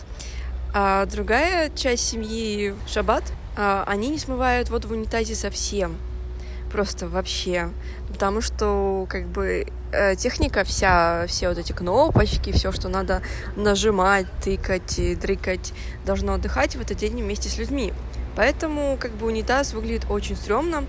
А 0.74 1.04
другая 1.06 1.70
часть 1.74 2.08
семьи 2.08 2.74
Шаббат, 2.86 3.24
а, 3.56 3.84
они 3.86 4.08
не 4.08 4.18
смывают 4.18 4.70
воду 4.70 4.88
в 4.88 4.92
унитазе 4.92 5.34
совсем. 5.34 5.96
Просто 6.70 7.06
вообще. 7.06 7.68
Потому 8.12 8.40
что, 8.40 9.06
как 9.08 9.26
бы, 9.26 9.66
э, 9.92 10.16
техника 10.16 10.64
вся, 10.64 11.26
все 11.26 11.48
вот 11.48 11.58
эти 11.58 11.72
кнопочки, 11.72 12.52
все, 12.52 12.72
что 12.72 12.88
надо 12.88 13.22
нажимать, 13.56 14.26
тыкать, 14.44 15.00
дрыкать, 15.20 15.72
должно 16.04 16.34
отдыхать 16.34 16.76
в 16.76 16.80
этот 16.80 16.98
день 16.98 17.22
вместе 17.22 17.48
с 17.48 17.58
людьми. 17.58 17.92
Поэтому, 18.36 18.96
как 19.00 19.12
бы, 19.12 19.26
унитаз 19.26 19.72
выглядит 19.72 20.06
очень 20.10 20.36
стрёмно. 20.36 20.84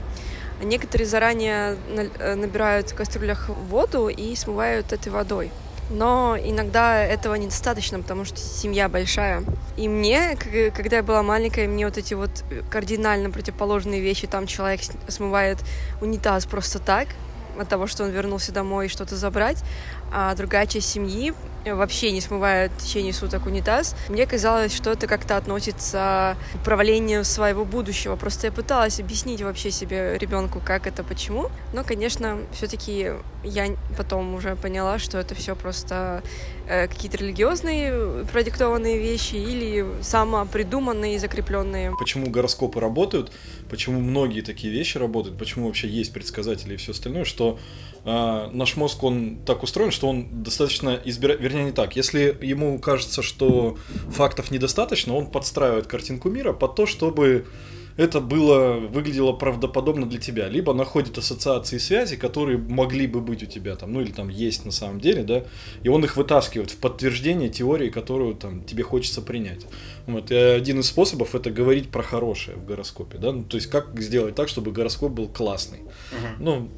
Некоторые 0.62 1.08
заранее 1.08 1.78
э, 2.20 2.36
набирают 2.36 2.92
в 2.92 2.96
кастрюлях 2.96 3.50
воду 3.50 4.08
и 4.08 4.36
смывают 4.36 4.94
этой 4.94 5.12
водой 5.12 5.52
но 5.94 6.36
иногда 6.38 7.04
этого 7.04 7.36
недостаточно, 7.36 8.00
потому 8.00 8.26
что 8.26 8.38
семья 8.38 8.90
большая. 8.90 9.44
И 9.78 9.88
мне, 9.88 10.38
когда 10.76 10.98
я 10.98 11.04
была 11.04 11.24
маленькая, 11.24 11.68
мне 11.68 11.86
вот 11.86 11.98
эти 11.98 12.14
вот 12.16 12.44
кардинально 12.70 13.30
противоположные 13.30 14.02
вещи, 14.02 14.28
там 14.28 14.48
человек 14.48 14.82
смывает 15.08 15.60
унитаз 16.02 16.46
просто 16.46 16.80
так, 16.80 17.08
от 17.58 17.70
того, 17.70 17.88
что 17.88 18.04
он 18.04 18.10
вернулся 18.10 18.52
домой 18.52 18.88
и 18.88 18.90
что-то 18.90 19.16
забрать, 19.16 19.64
а 20.12 20.34
другая 20.36 20.66
часть 20.66 20.90
семьи 20.90 21.34
вообще 21.66 22.12
не 22.12 22.22
смывает 22.22 22.72
в 22.72 22.84
течение 22.84 23.14
суток 23.14 23.46
унитаз. 23.46 23.96
Мне 24.10 24.26
казалось, 24.26 24.76
что 24.76 24.92
это 24.92 25.08
как-то 25.08 25.38
относится 25.38 26.38
к 26.54 26.56
управлению 26.56 27.24
своего 27.26 27.66
будущего. 27.66 28.16
Просто 28.16 28.48
я 28.48 28.52
пыталась 28.52 29.00
объяснить 29.00 29.42
вообще 29.42 29.72
себе 29.72 30.18
ребенку, 30.18 30.62
как 30.64 30.88
это, 30.88 31.04
почему. 31.04 31.50
Но, 31.74 31.84
конечно, 31.84 32.38
все-таки 32.54 33.12
я 33.44 33.76
потом 33.98 34.36
уже 34.36 34.56
поняла, 34.56 35.00
что 35.00 35.18
это 35.18 35.36
все 35.36 35.56
просто 35.56 36.24
э, 36.68 36.88
какие-то 36.88 37.18
религиозные 37.18 38.26
продиктованные 38.32 38.98
вещи 38.98 39.36
или 39.36 39.86
самопридуманные 40.02 41.16
и 41.16 41.20
закрепленные. 41.20 41.94
Почему 41.98 42.30
гороскопы 42.30 42.80
работают, 42.80 43.32
почему 43.70 44.00
многие 44.00 44.42
такие 44.42 44.72
вещи 44.72 44.98
работают, 44.98 45.38
почему 45.38 45.68
вообще 45.68 45.88
есть 45.88 46.14
предсказатели 46.14 46.74
и 46.76 46.78
все 46.78 46.92
остальное, 46.92 47.26
что 47.26 47.60
э, 48.06 48.50
наш 48.52 48.76
мозг, 48.76 49.04
он 49.04 49.38
так 49.46 49.64
устроен, 49.64 49.92
что 49.92 50.10
он 50.10 50.44
достаточно 50.44 51.00
избирает, 51.06 51.42
вернее 51.42 51.66
не 51.66 51.72
так, 51.72 51.96
если 51.96 52.38
ему 52.42 52.80
кажется, 52.80 53.22
что 53.22 53.78
фактов 54.10 54.52
недостаточно, 54.52 55.16
он 55.16 55.28
подстраивает 55.28 55.88
картинку 55.88 56.30
мира 56.30 56.54
под 56.54 56.76
то, 56.76 56.86
чтобы 56.86 57.46
это 57.98 58.20
было, 58.20 58.80
выглядело 58.80 59.34
правдоподобно 59.34 60.08
для 60.08 60.20
тебя. 60.20 60.50
Либо 60.50 60.74
находит 60.74 61.18
ассоциации 61.18 61.76
и 61.76 61.80
связи, 61.80 62.16
которые 62.16 62.58
могли 62.58 63.08
бы 63.08 63.22
быть 63.22 63.44
у 63.44 63.46
тебя 63.46 63.76
там, 63.76 63.94
ну 63.94 64.02
или 64.02 64.12
там 64.12 64.30
есть 64.30 64.66
на 64.66 64.72
самом 64.72 65.00
деле, 65.00 65.24
да, 65.24 65.44
и 65.84 65.90
он 65.90 66.04
их 66.04 66.18
вытаскивает 66.18 66.72
в 66.72 66.78
подтверждение 66.78 67.50
теории, 67.50 67.90
которую 67.90 68.36
там 68.36 68.64
тебе 68.64 68.84
хочется 68.84 69.22
принять. 69.22 69.66
Вот, 70.06 70.32
и 70.32 70.36
один 70.36 70.82
из 70.82 70.88
способов 70.88 71.34
это 71.34 71.50
говорить 71.50 71.90
про 71.90 72.04
хорошее 72.04 72.58
в 72.58 72.66
гороскопе, 72.66 73.18
да, 73.18 73.32
ну, 73.32 73.44
то 73.44 73.56
есть 73.56 73.68
как 73.68 74.00
сделать 74.02 74.36
так, 74.36 74.50
чтобы 74.50 74.72
гороскоп 74.72 75.12
был 75.12 75.30
классный. 75.30 75.80
Uh-huh. 75.80 76.36
Ну, 76.40 76.70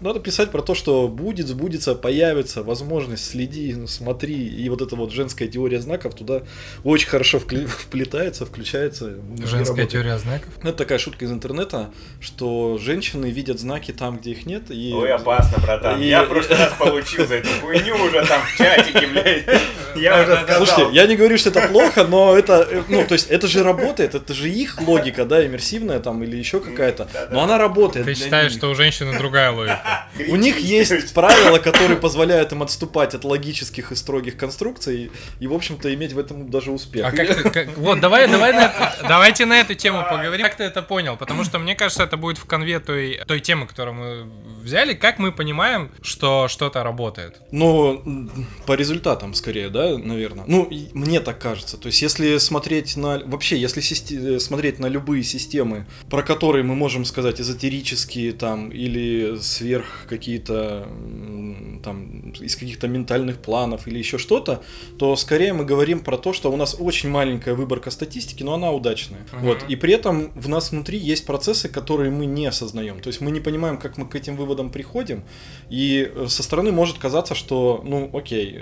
надо 0.00 0.20
писать 0.20 0.50
про 0.50 0.60
то, 0.60 0.74
что 0.74 1.08
будет, 1.08 1.48
сбудется, 1.48 1.94
появится, 1.94 2.62
возможность, 2.62 3.24
следи, 3.24 3.74
смотри, 3.86 4.48
и 4.48 4.68
вот 4.68 4.82
эта 4.82 4.96
вот 4.96 5.12
женская 5.12 5.48
теория 5.48 5.80
знаков 5.80 6.14
туда 6.14 6.42
очень 6.84 7.08
хорошо 7.08 7.38
вплетается, 7.68 8.44
включается. 8.44 9.16
Женская 9.46 9.86
теория 9.86 10.18
знаков? 10.18 10.50
Ну, 10.62 10.68
это 10.68 10.78
такая 10.78 10.98
шутка 10.98 11.24
из 11.24 11.32
интернета, 11.32 11.90
что 12.20 12.76
женщины 12.78 13.30
видят 13.30 13.60
знаки 13.60 13.92
там, 13.92 14.18
где 14.18 14.32
их 14.32 14.44
нет. 14.44 14.64
И... 14.70 14.92
Ой, 14.92 15.10
опасно, 15.10 15.58
братан. 15.62 16.02
И... 16.02 16.06
Я 16.06 16.24
в 16.24 16.28
прошлый 16.28 16.58
раз 16.58 16.74
получил 16.78 17.26
за 17.26 17.36
эту 17.36 17.48
хуйню 17.62 17.94
уже 17.94 18.26
там 18.26 18.42
в 18.42 18.58
чатике, 18.58 19.06
блядь. 19.06 19.46
Я 19.96 20.22
уже 20.22 20.36
сказал. 20.36 20.66
Слушайте, 20.66 20.94
я 20.94 21.06
не 21.06 21.16
говорю, 21.16 21.36
что 21.36 21.50
это 21.50 21.68
плохо, 21.68 22.04
но 22.04 22.38
это, 22.42 22.68
э, 22.70 22.82
ну, 22.88 23.04
то 23.06 23.14
есть, 23.14 23.30
это 23.30 23.46
же 23.46 23.62
работает, 23.62 24.14
это 24.14 24.34
же 24.34 24.48
их 24.48 24.80
логика, 24.80 25.24
да, 25.24 25.44
иммерсивная 25.46 26.00
там 26.00 26.22
или 26.22 26.36
еще 26.36 26.60
какая-то, 26.60 27.08
но 27.30 27.42
она 27.42 27.58
работает. 27.58 28.06
Ты 28.06 28.14
считаешь, 28.14 28.52
что 28.52 28.70
у 28.70 28.74
женщины 28.74 29.16
другая 29.16 29.50
логика? 29.50 30.06
У 30.28 30.36
них 30.36 30.58
есть 30.58 31.14
правила, 31.14 31.58
которые 31.58 31.96
позволяют 31.98 32.52
им 32.52 32.62
отступать 32.62 33.14
от 33.14 33.24
логических 33.24 33.92
и 33.92 33.94
строгих 33.94 34.36
конструкций 34.36 35.10
и, 35.40 35.46
в 35.46 35.52
общем-то, 35.52 35.92
иметь 35.94 36.12
в 36.12 36.18
этом 36.18 36.50
даже 36.50 36.70
успех. 36.70 37.06
А 37.06 37.12
как 37.12 37.52
ты, 37.52 37.68
вот, 37.76 38.00
давай, 38.00 38.28
давай, 38.28 38.52
давайте 39.08 39.46
на 39.46 39.60
эту 39.60 39.74
тему 39.74 40.04
поговорим. 40.08 40.46
Как 40.46 40.56
ты 40.56 40.64
это 40.64 40.82
понял? 40.82 41.16
Потому 41.16 41.44
что, 41.44 41.58
мне 41.58 41.74
кажется, 41.74 42.02
это 42.02 42.16
будет 42.16 42.38
в 42.38 42.44
конве 42.44 42.80
той, 42.80 43.20
той 43.26 43.40
темы, 43.40 43.66
которую 43.66 43.94
мы 43.94 44.26
взяли. 44.62 44.94
Как 44.94 45.18
мы 45.18 45.32
понимаем, 45.32 45.90
что 46.02 46.48
что-то 46.48 46.82
работает? 46.82 47.40
Ну, 47.50 48.02
по 48.66 48.74
результатам 48.74 49.34
скорее, 49.34 49.68
да, 49.68 49.96
наверное. 49.98 50.44
Ну, 50.46 50.68
мне 50.92 51.20
так 51.20 51.38
кажется. 51.38 51.76
То 51.76 51.86
есть, 51.86 52.02
если 52.02 52.31
смотреть 52.38 52.96
на... 52.96 53.18
Вообще, 53.24 53.58
если 53.58 53.80
систи... 53.80 54.38
смотреть 54.38 54.78
на 54.78 54.86
любые 54.86 55.22
системы, 55.22 55.86
про 56.10 56.22
которые 56.22 56.64
мы 56.64 56.74
можем 56.74 57.04
сказать 57.04 57.40
эзотерические 57.40 58.32
там, 58.32 58.70
или 58.70 59.36
сверх 59.40 60.06
какие-то 60.08 60.86
там, 61.82 62.30
из 62.40 62.56
каких-то 62.56 62.88
ментальных 62.88 63.38
планов 63.38 63.86
или 63.86 63.98
еще 63.98 64.18
что-то, 64.18 64.62
то 64.98 65.16
скорее 65.16 65.52
мы 65.52 65.64
говорим 65.64 66.00
про 66.00 66.16
то, 66.16 66.32
что 66.32 66.52
у 66.52 66.56
нас 66.56 66.76
очень 66.78 67.08
маленькая 67.08 67.54
выборка 67.54 67.90
статистики, 67.90 68.42
но 68.42 68.54
она 68.54 68.72
удачная. 68.72 69.20
Uh-huh. 69.32 69.40
Вот. 69.40 69.64
И 69.68 69.76
при 69.76 69.94
этом 69.94 70.30
в 70.34 70.48
нас 70.48 70.72
внутри 70.72 70.98
есть 70.98 71.26
процессы, 71.26 71.68
которые 71.68 72.10
мы 72.10 72.26
не 72.26 72.46
осознаем. 72.46 73.00
То 73.00 73.08
есть 73.08 73.20
мы 73.20 73.30
не 73.30 73.40
понимаем, 73.40 73.78
как 73.78 73.98
мы 73.98 74.06
к 74.06 74.14
этим 74.14 74.36
выводам 74.36 74.70
приходим. 74.70 75.24
И 75.70 76.12
со 76.28 76.42
стороны 76.42 76.72
может 76.72 76.98
казаться, 76.98 77.34
что, 77.34 77.82
ну, 77.84 78.10
окей, 78.12 78.60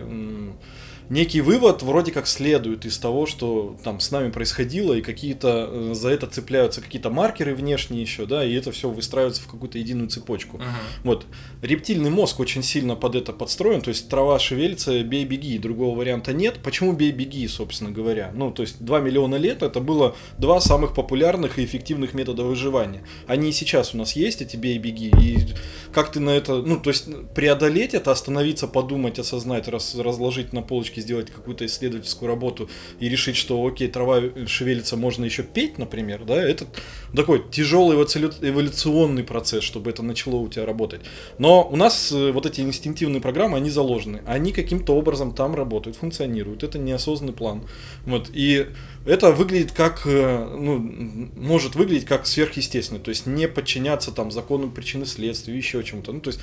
некий 1.11 1.41
вывод 1.41 1.83
вроде 1.83 2.13
как 2.13 2.27
следует 2.27 2.87
из 2.87 2.97
того, 2.97 3.27
что 3.27 3.77
там 3.83 4.01
с 4.01 4.11
нами 4.11 4.31
происходило, 4.31 4.95
и 4.95 5.03
какие-то 5.03 5.69
э, 5.71 5.95
за 5.95 6.11
это 6.11 6.27
цепляются 6.29 6.81
какие-то 6.81 7.11
маркеры 7.11 7.55
внешние 7.55 8.01
еще, 8.01 8.27
да, 8.27 8.45
и 8.45 8.55
это 8.55 8.73
все 8.73 8.89
выстраивается 8.89 9.43
в 9.43 9.49
какую-то 9.49 9.79
единую 9.79 10.09
цепочку. 10.09 10.59
Uh-huh. 10.59 11.03
Вот. 11.05 11.27
Рептильный 11.63 12.11
мозг 12.11 12.41
очень 12.41 12.63
сильно 12.63 12.95
под 12.95 13.17
это 13.17 13.33
подстроен, 13.33 13.83
то 13.83 13.89
есть 13.89 14.09
трава 14.09 14.39
шевелится, 14.39 15.03
бей, 15.03 15.25
беги, 15.25 15.59
другого 15.59 15.99
варианта 15.99 16.33
нет. 16.33 16.61
Почему 16.63 16.93
бей, 16.93 17.11
беги, 17.11 17.47
собственно 17.49 17.91
говоря? 17.91 18.31
Ну, 18.33 18.53
то 18.53 18.63
есть 18.63 18.83
2 18.83 19.01
миллиона 19.01 19.35
лет 19.35 19.63
это 19.63 19.81
было 19.81 20.15
два 20.39 20.61
самых 20.61 20.95
популярных 20.95 21.59
и 21.59 21.65
эффективных 21.65 22.15
метода 22.15 22.45
выживания. 22.45 23.03
Они 23.27 23.51
и 23.51 23.53
сейчас 23.53 23.95
у 23.95 23.99
нас 23.99 24.15
есть, 24.15 24.43
эти 24.43 24.57
бей, 24.57 24.79
беги, 24.79 25.09
и 25.09 25.39
как 25.93 26.13
ты 26.13 26.21
на 26.21 26.31
это, 26.31 26.63
ну, 26.63 26.79
то 26.79 26.91
есть 26.91 27.09
преодолеть 27.35 27.95
это, 27.95 28.13
остановиться, 28.13 28.69
подумать, 28.69 29.19
осознать, 29.19 29.67
раз, 29.67 29.97
разложить 29.97 30.53
на 30.53 30.63
полочке 30.63 31.00
науки 31.01 31.11
сделать 31.11 31.31
какую-то 31.31 31.65
исследовательскую 31.67 32.29
работу 32.29 32.69
и 33.01 33.09
решить, 33.09 33.37
что 33.37 33.67
окей, 33.67 33.89
трава 33.89 34.21
шевелится, 34.47 34.97
можно 34.97 35.25
еще 35.25 35.43
петь, 35.43 35.79
например, 35.79 36.25
да, 36.25 36.43
это 36.43 36.67
такой 37.15 37.43
тяжелый 37.51 37.97
эволюционный 37.97 39.25
процесс, 39.25 39.65
чтобы 39.65 39.91
это 39.91 40.03
начало 40.03 40.37
у 40.37 40.49
тебя 40.49 40.67
работать. 40.67 41.01
Но 41.39 41.69
у 41.71 41.77
нас 41.77 42.13
э, 42.13 42.33
вот 42.33 42.47
эти 42.47 42.61
инстинктивные 42.61 43.21
программы, 43.21 43.57
они 43.57 43.71
заложены, 43.71 44.21
они 44.27 44.53
каким-то 44.53 44.95
образом 44.95 45.33
там 45.33 45.55
работают, 45.55 45.97
функционируют, 45.97 46.63
это 46.63 46.79
неосознанный 46.79 47.33
план. 47.33 47.63
Вот, 48.07 48.31
и 48.33 48.67
это 49.07 49.33
выглядит 49.33 49.73
как, 49.73 50.03
э, 50.07 50.57
ну, 50.59 50.79
может 51.37 51.75
выглядеть 51.75 52.07
как 52.07 52.27
сверхъестественно, 52.27 53.01
то 53.01 53.11
есть 53.11 53.27
не 53.27 53.49
подчиняться 53.49 54.13
там 54.13 54.31
закону 54.31 54.71
причины 54.71 55.07
следствия, 55.07 55.57
еще 55.57 55.83
чему-то. 55.83 56.13
Ну, 56.13 56.21
то 56.21 56.31
есть 56.31 56.41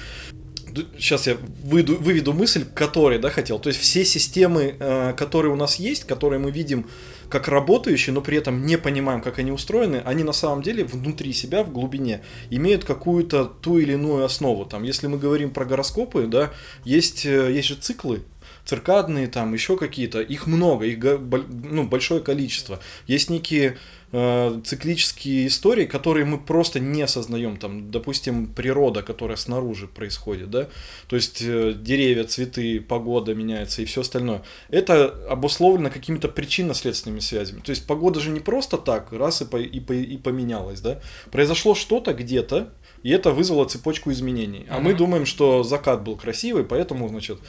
сейчас 0.97 1.27
я 1.27 1.37
выйду, 1.63 1.97
выведу 1.97 2.33
мысль, 2.33 2.65
которой, 2.65 3.19
да, 3.19 3.29
хотел. 3.29 3.59
То 3.59 3.69
есть 3.69 3.79
все 3.79 4.05
системы, 4.05 4.75
э, 4.79 5.13
которые 5.13 5.51
у 5.51 5.55
нас 5.55 5.77
есть, 5.77 6.05
которые 6.05 6.39
мы 6.39 6.51
видим 6.51 6.87
как 7.29 7.47
работающие, 7.47 8.13
но 8.13 8.21
при 8.21 8.37
этом 8.37 8.65
не 8.65 8.77
понимаем, 8.77 9.21
как 9.21 9.39
они 9.39 9.51
устроены, 9.51 10.01
они 10.05 10.23
на 10.23 10.33
самом 10.33 10.61
деле 10.61 10.85
внутри 10.85 11.33
себя, 11.33 11.63
в 11.63 11.71
глубине, 11.71 12.21
имеют 12.49 12.85
какую-то 12.85 13.45
ту 13.45 13.79
или 13.79 13.93
иную 13.93 14.23
основу. 14.23 14.65
Там, 14.65 14.83
если 14.83 15.07
мы 15.07 15.17
говорим 15.17 15.51
про 15.51 15.65
гороскопы, 15.65 16.27
да, 16.27 16.51
есть, 16.83 17.25
э, 17.25 17.51
есть 17.51 17.67
же 17.67 17.75
циклы, 17.75 18.23
циркадные, 18.65 19.27
там 19.27 19.53
еще 19.53 19.77
какие-то, 19.77 20.21
их 20.21 20.47
много, 20.47 20.85
их 20.85 20.99
ну, 21.01 21.83
большое 21.83 22.21
количество. 22.21 22.79
Есть 23.07 23.29
некие 23.29 23.77
э, 24.11 24.61
циклические 24.63 25.47
истории, 25.47 25.85
которые 25.85 26.25
мы 26.25 26.37
просто 26.37 26.79
не 26.79 27.01
осознаем, 27.01 27.57
там, 27.57 27.91
допустим, 27.91 28.47
природа, 28.47 29.01
которая 29.03 29.37
снаружи 29.37 29.87
происходит, 29.87 30.49
да, 30.49 30.67
то 31.07 31.15
есть 31.15 31.41
э, 31.41 31.73
деревья, 31.73 32.23
цветы, 32.23 32.79
погода 32.79 33.33
меняется 33.33 33.81
и 33.81 33.85
все 33.85 34.01
остальное. 34.01 34.43
Это 34.69 35.07
обусловлено 35.29 35.89
какими-то 35.89 36.27
причинно-следственными 36.27 37.19
связями. 37.19 37.61
То 37.61 37.71
есть 37.71 37.85
погода 37.85 38.19
же 38.19 38.31
не 38.31 38.39
просто 38.39 38.77
так, 38.77 39.11
раз 39.11 39.41
и, 39.41 39.45
по, 39.45 39.57
и, 39.57 39.79
по, 39.79 39.93
и 39.93 40.17
поменялась, 40.17 40.81
да, 40.81 40.99
произошло 41.31 41.75
что-то 41.75 42.13
где-то, 42.13 42.71
и 43.03 43.11
это 43.11 43.31
вызвало 43.31 43.65
цепочку 43.65 44.11
изменений. 44.11 44.65
А 44.69 44.77
mm-hmm. 44.77 44.81
мы 44.81 44.93
думаем, 44.93 45.25
что 45.25 45.63
закат 45.63 46.03
был 46.03 46.15
красивый, 46.15 46.63
поэтому, 46.63 47.07
значит, 47.09 47.39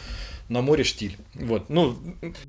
на 0.48 0.62
море 0.62 0.84
штиль. 0.84 1.16
Вот, 1.34 1.68
ну... 1.68 1.98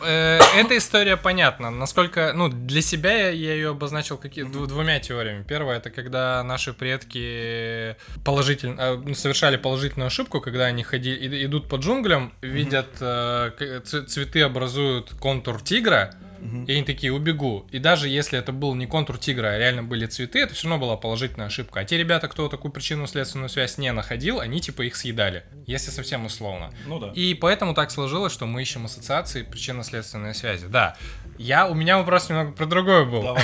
Э, 0.01 0.39
эта 0.55 0.77
история 0.77 1.17
понятна. 1.17 1.69
Насколько, 1.69 2.31
ну, 2.33 2.47
для 2.49 2.81
себя 2.81 3.29
я 3.29 3.53
ее 3.53 3.69
обозначил 3.69 4.17
какие, 4.17 4.45
двумя 4.45 4.99
теориями. 4.99 5.43
Первая, 5.43 5.77
это 5.77 5.89
когда 5.89 6.43
наши 6.43 6.73
предки 6.73 7.95
положительно, 8.23 9.01
э, 9.05 9.13
совершали 9.13 9.57
положительную 9.57 10.07
ошибку, 10.07 10.39
когда 10.39 10.65
они 10.65 10.83
ходили, 10.83 11.45
идут 11.45 11.67
по 11.67 11.75
джунглям, 11.75 12.33
видят, 12.41 12.89
э, 13.01 13.81
цветы 13.83 14.41
образуют 14.41 15.11
контур 15.19 15.61
тигра, 15.61 16.15
Угу. 16.41 16.65
И 16.65 16.73
они 16.73 16.83
такие, 16.83 17.11
убегу. 17.11 17.67
И 17.71 17.79
даже 17.79 18.07
если 18.07 18.39
это 18.39 18.51
был 18.51 18.75
не 18.75 18.85
контур 18.85 19.17
тигра, 19.17 19.47
а 19.47 19.57
реально 19.57 19.83
были 19.83 20.05
цветы, 20.05 20.39
это 20.39 20.53
все 20.53 20.67
равно 20.67 20.85
была 20.85 20.97
положительная 20.97 21.47
ошибка. 21.47 21.81
А 21.81 21.85
те 21.85 21.97
ребята, 21.97 22.27
кто 22.27 22.47
такую 22.47 22.71
причинно-следственную 22.71 23.49
связь 23.49 23.77
не 23.77 23.91
находил, 23.91 24.39
они 24.39 24.61
типа 24.61 24.83
их 24.83 24.95
съедали, 24.95 25.43
если 25.67 25.91
совсем 25.91 26.25
условно. 26.25 26.71
Ну 26.87 26.99
да. 26.99 27.11
И 27.13 27.33
поэтому 27.33 27.73
так 27.73 27.91
сложилось, 27.91 28.33
что 28.33 28.45
мы 28.45 28.61
ищем 28.61 28.85
ассоциации 28.85 29.43
причинно-следственной 29.43 30.33
связи. 30.33 30.67
Да. 30.67 30.97
Я, 31.39 31.69
у 31.69 31.73
меня 31.73 31.97
вопрос 31.97 32.27
немного 32.27 32.51
про 32.51 32.65
другое 32.65 33.05
был. 33.05 33.23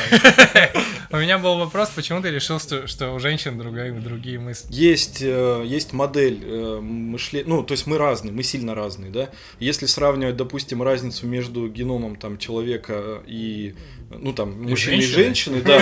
У 1.11 1.17
меня 1.17 1.37
был 1.37 1.57
вопрос, 1.57 1.91
почему 1.95 2.21
ты 2.21 2.29
решил, 2.29 2.59
что, 2.59 2.87
что 2.87 3.13
у 3.13 3.19
женщин 3.19 3.57
другие, 3.57 3.93
другие 3.93 4.37
мысли? 4.37 4.67
Есть, 4.69 5.21
э, 5.21 5.63
есть 5.65 5.93
модель 5.93 6.41
э, 6.43 6.79
мышления, 6.81 7.47
ну, 7.47 7.63
то 7.63 7.71
есть 7.71 7.87
мы 7.87 7.97
разные, 7.97 8.33
мы 8.33 8.43
сильно 8.43 8.75
разные, 8.75 9.11
да. 9.11 9.29
Если 9.59 9.85
сравнивать, 9.85 10.35
допустим, 10.35 10.83
разницу 10.83 11.25
между 11.25 11.69
геномом 11.69 12.17
там 12.17 12.37
человека 12.37 13.21
и 13.27 13.75
ну 14.21 14.33
там 14.33 14.63
мужчины 14.63 14.95
и 14.95 15.01
женщины, 15.01 15.61
да, 15.61 15.79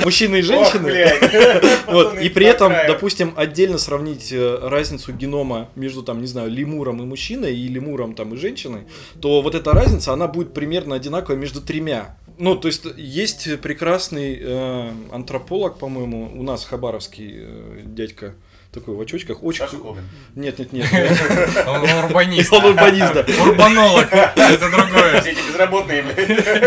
мужчины 0.04 0.36
и 0.36 0.42
женщины, 0.42 0.88
и 2.22 2.28
при 2.28 2.46
этом, 2.46 2.72
допустим, 2.86 3.32
отдельно 3.36 3.78
сравнить 3.78 4.32
э, 4.32 4.58
разницу 4.62 5.12
генома 5.12 5.68
между 5.74 6.02
там, 6.02 6.20
не 6.20 6.26
знаю, 6.26 6.50
лемуром 6.50 7.02
и 7.02 7.06
мужчиной 7.06 7.56
и 7.56 7.68
лемуром 7.68 8.14
там 8.14 8.34
и 8.34 8.36
женщиной, 8.36 8.82
то 9.20 9.42
вот 9.42 9.54
эта 9.54 9.72
разница, 9.72 10.12
она 10.12 10.28
будет 10.28 10.54
примерно 10.54 10.94
одинаковая 10.94 11.38
между 11.38 11.60
тремя. 11.60 12.16
Ну, 12.38 12.56
то 12.56 12.68
есть 12.68 12.84
есть 12.96 13.60
прекрасный 13.60 14.38
э, 14.40 14.92
антрополог, 15.12 15.78
по-моему, 15.78 16.30
у 16.34 16.42
нас 16.42 16.64
хабаровский 16.64 17.30
э, 17.34 17.80
дядька 17.84 18.34
такой 18.72 18.94
в 18.94 19.00
очочках. 19.00 19.42
Очень... 19.42 19.60
Саша 19.60 19.76
Колбин. 19.76 20.02
Нет, 20.34 20.58
нет, 20.58 20.72
нет. 20.72 20.88
Он 21.66 22.04
урбанист. 22.04 22.52
Он 22.52 22.64
урбанист, 22.64 23.12
да. 23.12 23.26
Урбанолог. 23.42 24.06
Это 24.10 24.70
другое. 24.70 25.20
Все 25.20 25.32
эти 25.32 25.48
безработные, 25.48 26.04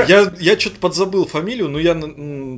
Я, 0.08 0.32
я 0.40 0.60
что-то 0.60 0.80
подзабыл 0.80 1.26
фамилию, 1.26 1.68
но 1.68 1.80
я 1.80 1.94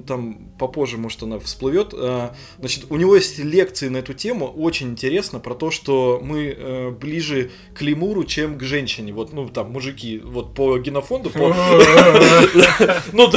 там 0.06 0.52
попозже, 0.60 0.98
может, 0.98 1.24
она 1.24 1.40
всплывет. 1.40 1.94
А, 1.94 2.36
значит, 2.60 2.86
у 2.90 2.98
него 2.98 3.16
есть 3.16 3.40
лекции 3.40 3.88
на 3.88 3.98
эту 3.98 4.14
тему, 4.14 4.48
очень 4.48 4.90
интересно, 4.90 5.40
про 5.40 5.56
то, 5.56 5.72
что 5.72 6.20
мы 6.22 6.56
э, 6.58 6.90
ближе 6.92 7.52
к 7.74 7.82
лемуру, 7.82 8.26
чем 8.26 8.58
к 8.58 8.64
женщине. 8.64 9.14
Вот, 9.14 9.32
ну, 9.32 9.48
там, 9.48 9.72
мужики, 9.72 10.20
вот 10.24 10.54
по 10.54 10.78
генофонду, 10.78 11.30
по... 11.30 11.56
Ну, 13.14 13.32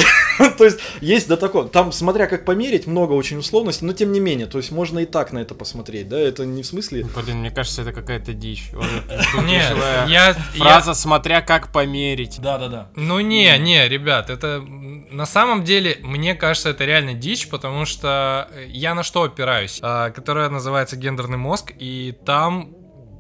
то 0.59 0.65
есть, 0.65 0.79
есть 1.01 1.29
да 1.29 1.37
такое. 1.37 1.65
Там, 1.65 1.93
смотря 1.93 2.27
как 2.27 2.45
померить, 2.45 2.87
много 2.87 3.13
очень 3.13 3.39
условностей, 3.39 3.87
но 3.87 3.93
тем 3.93 4.13
не 4.13 4.21
менее, 4.21 4.47
то 4.47 4.59
есть, 4.59 4.71
можно 4.71 5.01
и 5.01 5.07
так 5.07 5.33
на 5.33 5.39
это 5.39 5.55
посмотреть 5.55 5.81
смотреть, 5.81 6.09
да? 6.09 6.19
Это 6.19 6.47
не 6.47 6.63
в 6.63 6.67
смысле... 6.67 7.07
Блин, 7.25 7.39
мне 7.39 7.51
кажется, 7.51 7.83
это 7.83 7.93
какая-то 7.93 8.33
дичь. 8.33 8.71
Нет, 9.45 9.77
я... 10.09 10.35
Фраза 10.57 10.95
«смотря 10.95 11.41
как 11.41 11.73
померить». 11.73 12.41
Да-да-да. 12.41 12.91
Ну 12.97 13.21
не, 13.21 13.57
не, 13.59 13.89
ребят, 13.89 14.31
это 14.31 14.61
на 14.61 15.27
самом 15.27 15.65
деле, 15.65 15.99
мне 16.03 16.35
кажется, 16.35 16.71
это 16.71 16.85
реально 16.85 17.15
дичь, 17.15 17.49
потому 17.49 17.85
что 17.85 18.49
я 18.69 18.95
на 18.95 19.03
что 19.03 19.23
опираюсь? 19.23 19.81
А, 19.83 20.11
которая 20.11 20.49
называется 20.49 20.97
«Гендерный 20.97 21.39
мозг», 21.39 21.73
и 21.79 22.15
там... 22.25 22.75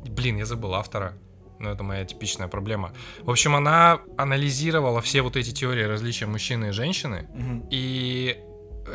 Блин, 0.04 0.38
я 0.38 0.46
забыл 0.46 0.74
автора. 0.74 1.14
Но 1.60 1.70
это 1.70 1.82
моя 1.82 2.04
типичная 2.04 2.48
проблема. 2.48 2.92
В 3.20 3.30
общем, 3.30 3.54
она 3.54 4.00
анализировала 4.16 5.00
все 5.00 5.22
вот 5.22 5.36
эти 5.36 5.52
теории 5.52 5.84
различия 5.84 6.26
мужчины 6.26 6.68
и 6.68 6.72
женщины, 6.72 7.28
угу. 7.34 7.68
и 7.70 8.38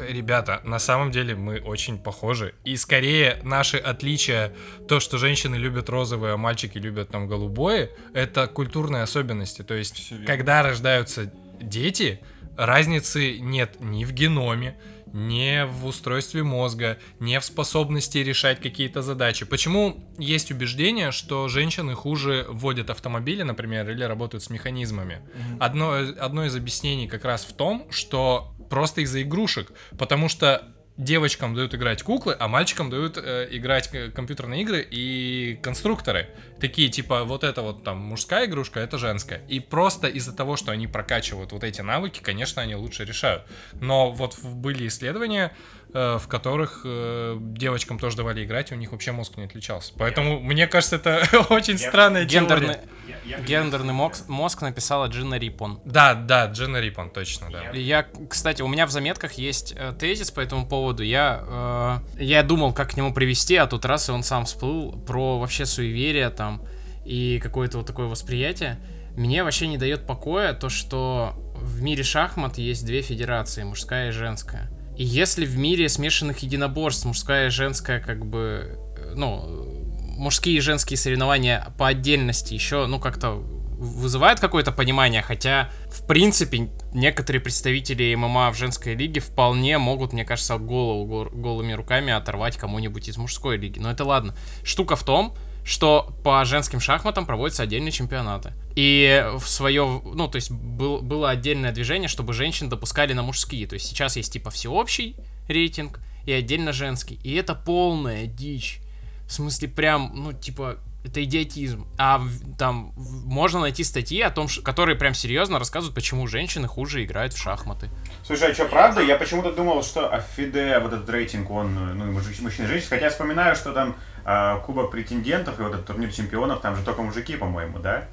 ребята, 0.09 0.61
на 0.63 0.79
самом 0.79 1.11
деле 1.11 1.35
мы 1.35 1.59
очень 1.59 1.97
похожи. 1.97 2.55
И 2.63 2.75
скорее 2.75 3.39
наши 3.43 3.77
отличия, 3.77 4.53
то, 4.87 4.99
что 4.99 5.17
женщины 5.17 5.55
любят 5.55 5.89
розовые, 5.89 6.33
а 6.33 6.37
мальчики 6.37 6.77
любят 6.77 7.09
там 7.09 7.27
голубое, 7.27 7.91
это 8.13 8.47
культурные 8.47 9.03
особенности. 9.03 9.61
То 9.61 9.75
есть, 9.75 10.13
когда 10.25 10.63
рождаются 10.63 11.31
дети, 11.61 12.19
разницы 12.57 13.39
нет 13.39 13.77
ни 13.79 14.05
в 14.05 14.11
геноме, 14.11 14.77
не 15.15 15.65
в 15.65 15.85
устройстве 15.85 16.43
мозга, 16.43 16.99
не 17.21 17.39
в 17.39 17.45
способности 17.45 18.17
решать 18.17 18.59
какие-то 18.59 19.01
задачи. 19.01 19.45
Почему 19.45 20.05
есть 20.17 20.51
убеждение, 20.51 21.11
что 21.11 21.47
женщины 21.47 21.95
хуже 21.95 22.45
водят 22.49 22.89
автомобили, 22.89 23.41
например, 23.41 23.89
или 23.89 24.03
работают 24.03 24.43
с 24.43 24.49
механизмами? 24.49 25.21
Одно, 25.59 25.93
одно 26.19 26.45
из 26.45 26.55
объяснений 26.55 27.07
как 27.07 27.23
раз 27.23 27.45
в 27.45 27.53
том, 27.53 27.87
что 27.91 28.53
просто 28.69 29.01
из-за 29.01 29.21
игрушек, 29.21 29.71
потому 29.97 30.27
что 30.27 30.74
девочкам 30.97 31.55
дают 31.55 31.75
играть 31.75 32.03
куклы, 32.03 32.35
а 32.39 32.47
мальчикам 32.47 32.89
дают 32.89 33.17
э, 33.17 33.47
играть 33.51 33.89
компьютерные 34.13 34.61
игры 34.61 34.87
и 34.89 35.59
конструкторы. 35.61 36.29
Такие 36.59 36.89
типа 36.89 37.23
вот 37.23 37.43
это 37.43 37.61
вот 37.61 37.83
там 37.83 37.97
мужская 37.97 38.45
игрушка, 38.45 38.79
это 38.79 38.97
женская. 38.97 39.41
И 39.47 39.59
просто 39.59 40.07
из-за 40.07 40.35
того, 40.35 40.55
что 40.55 40.71
они 40.71 40.87
прокачивают 40.87 41.51
вот 41.51 41.63
эти 41.63 41.81
навыки, 41.81 42.21
конечно, 42.21 42.61
они 42.61 42.75
лучше 42.75 43.03
решают. 43.03 43.43
Но 43.73 44.11
вот 44.11 44.39
были 44.39 44.87
исследования, 44.87 45.51
Э, 45.51 45.74
в 45.95 46.27
которых 46.27 46.81
э, 46.83 47.37
девочкам 47.39 47.99
тоже 47.99 48.17
давали 48.17 48.43
играть, 48.43 48.71
и 48.71 48.75
у 48.75 48.77
них 48.77 48.91
вообще 48.91 49.13
мозг 49.13 49.37
не 49.37 49.45
отличался. 49.45 49.93
Поэтому 49.97 50.33
я... 50.33 50.39
мне 50.39 50.67
кажется, 50.67 50.97
это 50.97 51.23
очень 51.49 51.77
я... 51.77 51.89
странная 51.89 52.25
гендерный, 52.25 52.77
я, 53.07 53.37
я 53.37 53.39
гендерный 53.39 53.93
мозг, 53.93 54.27
мозг 54.27 54.61
написала 54.61 55.07
Джина 55.07 55.35
Рипон. 55.35 55.79
Да, 55.85 56.13
да, 56.13 56.47
Джина 56.47 56.81
Рипон, 56.81 57.09
точно, 57.09 57.49
да. 57.49 57.71
Я, 57.71 58.05
кстати, 58.29 58.61
у 58.61 58.67
меня 58.67 58.85
в 58.87 58.91
заметках 58.91 59.33
есть 59.33 59.73
э, 59.77 59.93
тезис 59.97 60.31
по 60.31 60.41
этому 60.41 60.67
поводу. 60.67 61.01
Я, 61.01 62.01
э, 62.17 62.23
я 62.23 62.43
думал, 62.43 62.73
как 62.73 62.91
к 62.91 62.97
нему 62.97 63.13
привести, 63.13 63.55
а 63.55 63.65
тут 63.65 63.85
раз 63.85 64.09
и 64.09 64.11
он 64.11 64.23
сам 64.23 64.43
всплыл 64.43 64.91
про 64.91 65.39
вообще 65.39 65.65
суеверие 65.65 66.29
там 66.29 66.61
и 67.05 67.39
какое-то 67.41 67.77
вот 67.77 67.87
такое 67.87 68.07
восприятие. 68.07 68.79
Мне 69.15 69.45
вообще 69.45 69.67
не 69.67 69.77
дает 69.77 70.05
покоя 70.05 70.51
то, 70.51 70.67
что 70.67 71.33
в 71.55 71.81
мире 71.81 72.03
шахмат 72.03 72.57
есть 72.57 72.85
две 72.85 73.01
федерации, 73.01 73.63
мужская 73.63 74.09
и 74.09 74.11
женская. 74.11 74.69
Если 74.97 75.45
в 75.45 75.57
мире 75.57 75.89
смешанных 75.89 76.39
единоборств 76.39 77.05
мужская 77.05 77.47
и 77.47 77.49
женская, 77.49 77.99
как 77.99 78.25
бы, 78.25 78.79
э, 78.97 79.13
ну, 79.15 79.85
мужские 80.17 80.57
и 80.57 80.61
женские 80.61 80.97
соревнования 80.97 81.73
по 81.77 81.87
отдельности 81.87 82.53
еще, 82.53 82.87
ну, 82.87 82.99
как-то 82.99 83.43
вызывают 83.77 84.39
какое-то 84.39 84.71
понимание, 84.71 85.21
хотя, 85.21 85.69
в 85.89 86.07
принципе, 86.07 86.69
некоторые 86.93 87.41
представители 87.41 88.15
ММА 88.15 88.51
в 88.51 88.57
женской 88.57 88.95
лиге 88.95 89.19
вполне 89.19 89.77
могут, 89.77 90.13
мне 90.13 90.23
кажется, 90.23 90.57
голову 90.57 91.29
голыми 91.31 91.73
руками 91.73 92.13
оторвать 92.13 92.57
кому-нибудь 92.57 93.09
из 93.09 93.17
мужской 93.17 93.57
лиги. 93.57 93.79
Но 93.79 93.91
это 93.91 94.05
ладно. 94.05 94.33
Штука 94.63 94.95
в 94.95 95.03
том, 95.03 95.35
что 95.65 96.15
по 96.23 96.45
женским 96.45 96.79
шахматам 96.79 97.25
проводятся 97.25 97.63
отдельные 97.63 97.91
чемпионаты. 97.91 98.53
И 98.75 99.25
в 99.37 99.47
свое, 99.49 100.01
ну, 100.05 100.27
то 100.27 100.35
есть 100.35 100.51
был, 100.51 101.01
было 101.01 101.31
отдельное 101.31 101.71
движение, 101.71 102.07
чтобы 102.07 102.33
женщин 102.33 102.69
допускали 102.69 103.13
на 103.13 103.23
мужские. 103.23 103.65
То 103.65 103.73
есть 103.73 103.87
сейчас 103.87 104.15
есть 104.15 104.31
типа 104.31 104.51
всеобщий 104.51 105.15
рейтинг 105.47 105.99
и 106.25 106.31
отдельно 106.31 106.71
женский. 106.71 107.19
И 107.23 107.33
это 107.33 107.55
полная 107.55 108.27
дичь. 108.27 108.79
В 109.27 109.33
смысле, 109.33 109.67
прям, 109.67 110.11
ну, 110.13 110.33
типа, 110.33 110.77
это 111.05 111.23
идиотизм. 111.23 111.87
А 111.97 112.21
там 112.57 112.93
можно 112.95 113.59
найти 113.59 113.83
статьи 113.83 114.21
о 114.21 114.29
том, 114.31 114.47
которые 114.63 114.95
прям 114.97 115.13
серьезно 115.13 115.59
рассказывают, 115.59 115.93
почему 115.95 116.27
женщины 116.27 116.67
хуже 116.67 117.03
играют 117.03 117.33
в 117.33 117.37
шахматы. 117.41 117.89
Слушай, 118.25 118.51
а 118.51 118.53
что, 118.53 118.65
правда? 118.65 119.01
Я 119.01 119.17
почему-то 119.17 119.51
думал, 119.53 119.83
что 119.83 120.11
Фиде, 120.35 120.79
вот 120.79 120.93
этот 120.93 121.09
рейтинг, 121.09 121.49
он, 121.51 121.97
ну, 121.97 122.11
мужчин 122.11 122.47
и 122.47 122.67
женщин. 122.67 122.87
Хотя 122.89 123.05
я 123.05 123.09
вспоминаю, 123.11 123.55
что 123.55 123.71
там 123.71 123.95
а, 124.25 124.59
Кубок 124.59 124.91
претендентов 124.91 125.59
и 125.59 125.63
вот 125.63 125.73
этот 125.73 125.85
турнир 125.85 126.11
чемпионов, 126.11 126.61
там 126.61 126.75
же 126.75 126.83
только 126.83 127.01
мужики, 127.03 127.35
по-моему, 127.37 127.79
да? 127.79 128.05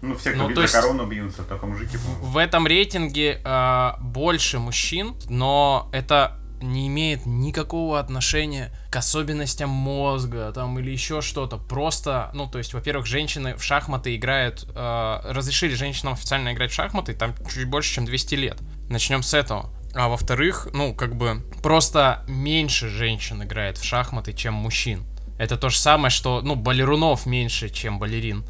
Ну, 0.00 0.16
все, 0.16 0.32
кто 0.32 0.48
Ну, 0.48 0.54
за 0.54 0.62
есть- 0.62 0.74
корону 0.74 1.06
бьются, 1.06 1.42
только 1.44 1.66
мужики, 1.66 1.96
по-моему. 1.98 2.24
В 2.24 2.36
этом 2.38 2.66
рейтинге 2.66 3.40
а, 3.44 3.98
больше 4.00 4.58
мужчин, 4.58 5.14
но 5.28 5.88
это 5.92 6.38
не 6.62 6.88
имеет 6.88 7.26
никакого 7.26 7.98
отношения 7.98 8.72
к 8.90 8.96
особенностям 8.96 9.70
мозга 9.70 10.52
там 10.52 10.78
или 10.78 10.90
еще 10.90 11.20
что-то. 11.20 11.58
Просто, 11.58 12.30
ну, 12.34 12.46
то 12.48 12.58
есть, 12.58 12.74
во-первых, 12.74 13.06
женщины 13.06 13.56
в 13.56 13.62
шахматы 13.62 14.14
играют, 14.16 14.66
а, 14.74 15.22
разрешили 15.24 15.74
женщинам 15.74 16.14
официально 16.14 16.52
играть 16.52 16.70
в 16.70 16.74
шахматы 16.74 17.14
там 17.14 17.34
чуть 17.48 17.68
больше, 17.68 17.94
чем 17.94 18.04
200 18.04 18.34
лет. 18.36 18.58
Начнем 18.88 19.22
с 19.22 19.34
этого. 19.34 19.70
А 19.94 20.08
во-вторых, 20.08 20.68
ну, 20.72 20.94
как 20.94 21.16
бы, 21.16 21.42
просто 21.62 22.24
меньше 22.26 22.88
женщин 22.88 23.42
играет 23.42 23.76
в 23.76 23.84
шахматы, 23.84 24.32
чем 24.32 24.54
мужчин. 24.54 25.04
Это 25.38 25.56
то 25.56 25.68
же 25.68 25.78
самое, 25.78 26.10
что, 26.10 26.40
ну, 26.40 26.54
балерунов 26.54 27.26
меньше, 27.26 27.68
чем 27.68 27.98
балерин. 27.98 28.44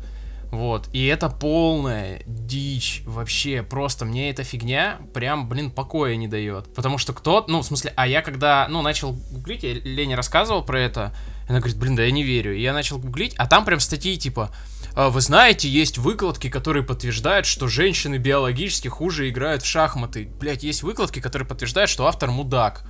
Вот, 0.52 0.90
и 0.92 1.06
это 1.06 1.30
полная 1.30 2.22
дичь 2.26 3.02
вообще, 3.06 3.62
просто 3.62 4.04
мне 4.04 4.28
эта 4.28 4.44
фигня 4.44 4.98
прям, 5.14 5.48
блин, 5.48 5.70
покоя 5.70 6.14
не 6.16 6.28
дает. 6.28 6.72
Потому 6.74 6.98
что 6.98 7.14
кто, 7.14 7.42
ну, 7.48 7.62
в 7.62 7.64
смысле, 7.64 7.94
а 7.96 8.06
я 8.06 8.20
когда, 8.20 8.66
ну, 8.68 8.82
начал 8.82 9.14
гуглить, 9.30 9.62
я 9.62 9.72
Лене 9.72 10.14
рассказывал 10.14 10.62
про 10.62 10.78
это, 10.78 11.14
она 11.48 11.60
говорит, 11.60 11.78
блин, 11.78 11.96
да 11.96 12.04
я 12.04 12.10
не 12.10 12.22
верю. 12.22 12.54
И 12.54 12.60
я 12.60 12.74
начал 12.74 12.98
гуглить, 12.98 13.34
а 13.38 13.46
там 13.46 13.64
прям 13.64 13.80
статьи 13.80 14.18
типа, 14.18 14.50
«А, 14.94 15.08
вы 15.08 15.22
знаете, 15.22 15.70
есть 15.70 15.96
выкладки, 15.96 16.50
которые 16.50 16.82
подтверждают, 16.82 17.46
что 17.46 17.66
женщины 17.66 18.16
биологически 18.16 18.88
хуже 18.88 19.30
играют 19.30 19.62
в 19.62 19.66
шахматы. 19.66 20.30
Блять, 20.38 20.62
есть 20.62 20.82
выкладки, 20.82 21.20
которые 21.20 21.48
подтверждают, 21.48 21.88
что 21.88 22.06
автор 22.06 22.30
мудак. 22.30 22.84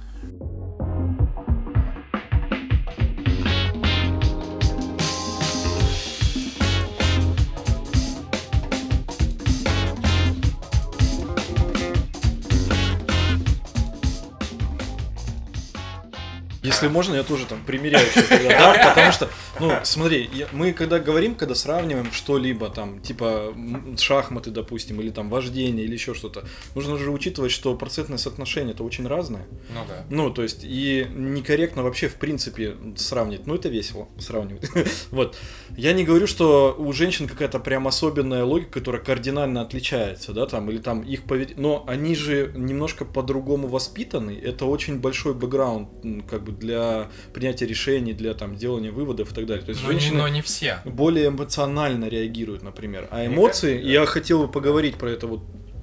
Если 16.73 16.89
можно, 16.89 17.15
я 17.15 17.23
тоже 17.23 17.47
там 17.47 17.63
примеряю 17.65 18.07
да, 18.49 18.89
потому 18.89 19.13
что, 19.13 19.29
ну, 19.61 19.73
смотри, 19.85 20.29
я- 20.33 20.49
мы 20.53 20.73
когда 20.73 20.99
говорим, 20.99 21.35
когда 21.35 21.55
сравниваем 21.55 22.11
что-либо, 22.13 22.69
там, 22.71 23.01
типа 23.01 23.55
шахматы, 23.99 24.51
допустим, 24.51 25.01
или 25.01 25.11
там 25.11 25.29
вождение, 25.31 25.85
или 25.85 25.93
еще 25.95 26.15
что-то, 26.15 26.45
нужно 26.75 26.97
же 26.97 27.11
учитывать, 27.11 27.53
что 27.53 27.75
процентное 27.77 28.19
соотношение 28.19 28.75
это 28.75 28.85
очень 28.85 29.07
разное. 29.07 29.47
Ну 29.75 29.81
да. 29.89 30.05
Ну, 30.11 30.31
то 30.31 30.43
есть, 30.43 30.61
и 30.63 31.07
некорректно 31.11 31.83
вообще, 31.83 32.09
в 32.09 32.15
принципе, 32.17 32.77
сравнивать. 32.97 33.47
Ну, 33.47 33.55
это 33.55 33.69
весело 33.69 34.09
сравнивать. 34.19 34.69
Вот. 35.11 35.37
Я 35.77 35.93
не 35.93 36.05
говорю, 36.05 36.27
что 36.27 36.75
у 36.79 36.93
женщин 36.93 37.27
какая-то 37.29 37.59
прям 37.59 37.87
особенная 37.87 38.45
логика, 38.45 38.73
которая 38.73 39.03
кардинально 39.03 39.61
отличается, 39.63 40.33
да, 40.33 40.47
там, 40.47 40.71
или 40.71 40.79
там 40.79 41.03
их 41.03 41.25
поведение. 41.25 41.61
Но 41.63 41.85
они 41.87 42.15
же 42.15 42.53
немножко 42.55 43.05
по-другому 43.05 43.69
воспитаны. 43.69 44.39
Это 44.43 44.65
очень 44.67 44.99
большой 45.01 45.35
бэкграунд, 45.35 45.89
как 46.29 46.43
бы, 46.45 46.53
для 46.63 47.09
принятия 47.35 47.67
решений, 47.67 48.15
для 48.15 48.33
там 48.35 48.57
делания 48.57 48.91
выводов 48.91 49.33
и 49.33 49.35
так 49.35 49.47
далее. 49.47 49.65
То 49.65 49.71
есть, 49.73 49.83
Но 49.83 49.91
женщины 49.91 50.19
но 50.19 50.29
не 50.29 50.41
все. 50.41 50.79
более 50.87 51.29
эмоционально 51.29 52.07
реагируют, 52.09 52.63
например. 52.63 53.07
А 53.11 53.27
эмоции, 53.27 53.79
я 53.83 54.07
хотел 54.07 54.47
бы 54.47 54.49
поговорить 54.51 54.97
про 54.97 55.11
это 55.11 55.27
вот 55.27 55.41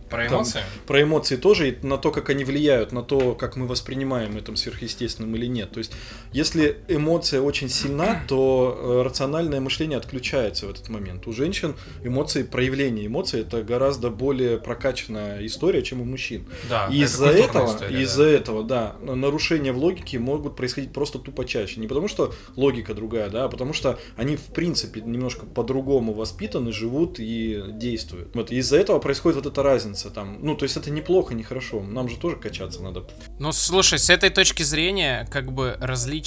Про 0.10 0.24
Там- 0.26 0.38
эмоции? 0.38 0.62
про 0.88 1.04
эмоции 1.04 1.36
тоже 1.36 1.70
и 1.70 1.86
на 1.86 1.98
то, 2.00 2.10
как 2.10 2.32
они 2.32 2.44
влияют, 2.44 2.92
на 2.92 3.04
то, 3.04 3.36
как 3.36 3.56
мы 3.56 3.68
воспринимаем 3.68 4.38
это 4.38 4.56
сверхъестественным 4.56 5.36
или 5.36 5.46
нет. 5.46 5.70
То 5.72 5.78
есть, 5.78 5.92
если 6.32 6.78
эмоция 6.88 7.42
очень 7.42 7.70
сильна, 7.70 8.22
то 8.28 8.78
э, 8.78 9.02
рациональное 9.04 9.60
мышление 9.60 9.98
отключается 9.98 10.68
в 10.68 10.70
этот 10.70 10.90
момент. 10.90 11.26
У 11.28 11.34
женщин 11.34 11.76
эмоции, 12.04 12.44
проявление 12.44 13.08
эмоций 13.08 13.42
это 13.42 13.64
гораздо 13.64 14.10
более 14.10 14.60
прокачанная 14.60 15.46
история, 15.46 15.82
чем 15.82 16.02
у 16.02 16.06
мужчин. 16.06 16.46
Да. 16.70 16.88
И 16.92 17.02
из-за 17.02 17.28
этого, 17.30 17.74
история, 17.74 18.02
из-за 18.02 18.24
да. 18.26 18.30
этого, 18.30 18.64
да, 18.64 18.96
на- 19.02 19.16
нарушения 19.16 19.72
в 19.72 19.78
логике 19.78 20.20
могут 20.20 20.56
происходить 20.56 20.94
просто 20.94 21.18
тупо 21.18 21.46
чаще. 21.46 21.80
Не 21.80 21.88
потому 21.88 22.08
что 22.08 22.34
логика 22.56 22.94
другая, 22.94 23.30
да, 23.30 23.46
а 23.46 23.50
потому 23.50 23.74
что 23.74 24.00
они 24.16 24.36
в 24.36 24.54
принципе 24.54 25.02
немножко 25.02 25.48
по-другому 25.48 26.14
воспитаны, 26.14 26.72
живут 26.72 27.20
и 27.20 27.64
действуют. 27.70 28.36
Вот 28.36 28.52
из-за 28.52 28.78
этого 28.78 29.00
происходит 29.00 29.44
вот 29.44 29.52
эта 29.52 29.64
разница 29.64 30.12
там. 30.12 30.38
Ну, 30.42 30.56
то 30.56 30.64
есть 30.64 30.78
это 30.78 30.92
неплохо, 30.92 31.34
не 31.34 31.44
хорошо. 31.44 31.82
Нам 31.82 32.08
же 32.08 32.18
тоже 32.18 32.36
качаться 32.36 32.84
надо. 32.84 33.08
Ну, 33.40 33.52
слушай, 33.52 33.98
с 33.98 34.12
этой 34.12 34.30
точки 34.30 34.62
зрения, 34.62 35.28
как 35.32 35.52
бы 35.52 35.76
различие 35.80 36.19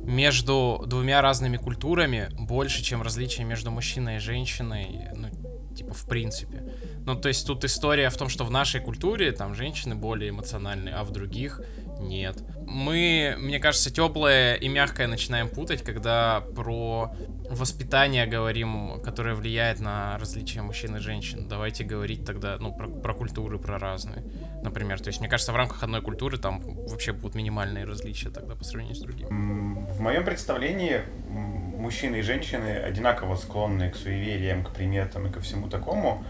между 0.00 0.84
двумя 0.86 1.22
разными 1.22 1.56
культурами 1.56 2.28
больше, 2.38 2.82
чем 2.82 3.02
различие 3.02 3.44
между 3.44 3.70
мужчиной 3.70 4.16
и 4.16 4.18
женщиной, 4.20 5.08
ну, 5.14 5.28
типа, 5.74 5.94
в 5.94 6.06
принципе. 6.06 6.62
Ну, 7.04 7.16
то 7.16 7.28
есть 7.28 7.46
тут 7.46 7.64
история 7.64 8.10
в 8.10 8.16
том, 8.16 8.28
что 8.28 8.44
в 8.44 8.50
нашей 8.50 8.80
культуре 8.80 9.32
там 9.32 9.54
женщины 9.54 9.94
более 9.94 10.30
эмоциональные, 10.30 10.94
а 10.94 11.04
в 11.04 11.10
других 11.10 11.60
нет. 12.00 12.36
Мы, 12.66 13.36
мне 13.38 13.58
кажется, 13.58 13.92
теплое 13.92 14.54
и 14.54 14.68
мягкое 14.68 15.06
начинаем 15.06 15.48
путать, 15.48 15.82
когда 15.82 16.42
про 16.54 17.12
воспитание 17.50 18.26
говорим, 18.26 19.00
которое 19.02 19.34
влияет 19.34 19.80
на 19.80 20.18
различия 20.18 20.62
мужчин 20.62 20.96
и 20.96 21.00
женщин. 21.00 21.46
Давайте 21.48 21.84
говорить 21.84 22.24
тогда, 22.24 22.56
ну, 22.58 22.72
про, 22.74 22.88
про 22.88 23.14
культуры, 23.14 23.58
про 23.58 23.78
разные, 23.78 24.24
например. 24.62 25.00
То 25.00 25.08
есть, 25.08 25.20
мне 25.20 25.28
кажется, 25.28 25.52
в 25.52 25.56
рамках 25.56 25.82
одной 25.82 26.02
культуры 26.02 26.38
там 26.38 26.60
вообще 26.88 27.12
будут 27.12 27.34
минимальные 27.34 27.84
различия 27.84 28.30
тогда 28.30 28.54
по 28.54 28.64
сравнению 28.64 28.96
с 28.96 29.00
другими. 29.00 29.28
В 29.28 30.00
моем 30.00 30.24
представлении 30.24 31.02
мужчины 31.28 32.16
и 32.16 32.22
женщины 32.22 32.78
одинаково 32.78 33.36
склонны 33.36 33.90
к 33.90 33.96
суевериям, 33.96 34.64
к 34.64 34.70
приметам 34.70 35.26
и 35.26 35.30
ко 35.30 35.40
всему 35.40 35.68
такому. 35.68 36.24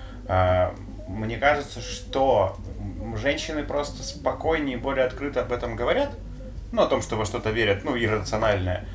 Мне 1.06 1.38
кажется, 1.38 1.80
что 1.80 2.56
женщины 3.16 3.62
просто 3.62 4.02
спокойнее 4.02 4.76
и 4.76 4.80
более 4.80 5.06
открыто 5.06 5.42
об 5.42 5.52
этом 5.52 5.76
говорят, 5.76 6.10
ну, 6.72 6.82
о 6.82 6.86
том, 6.86 7.00
что 7.02 7.16
во 7.16 7.24
что-то 7.24 7.50
верят, 7.50 7.84
ну, 7.84 7.96
иррациональное. 7.96 8.86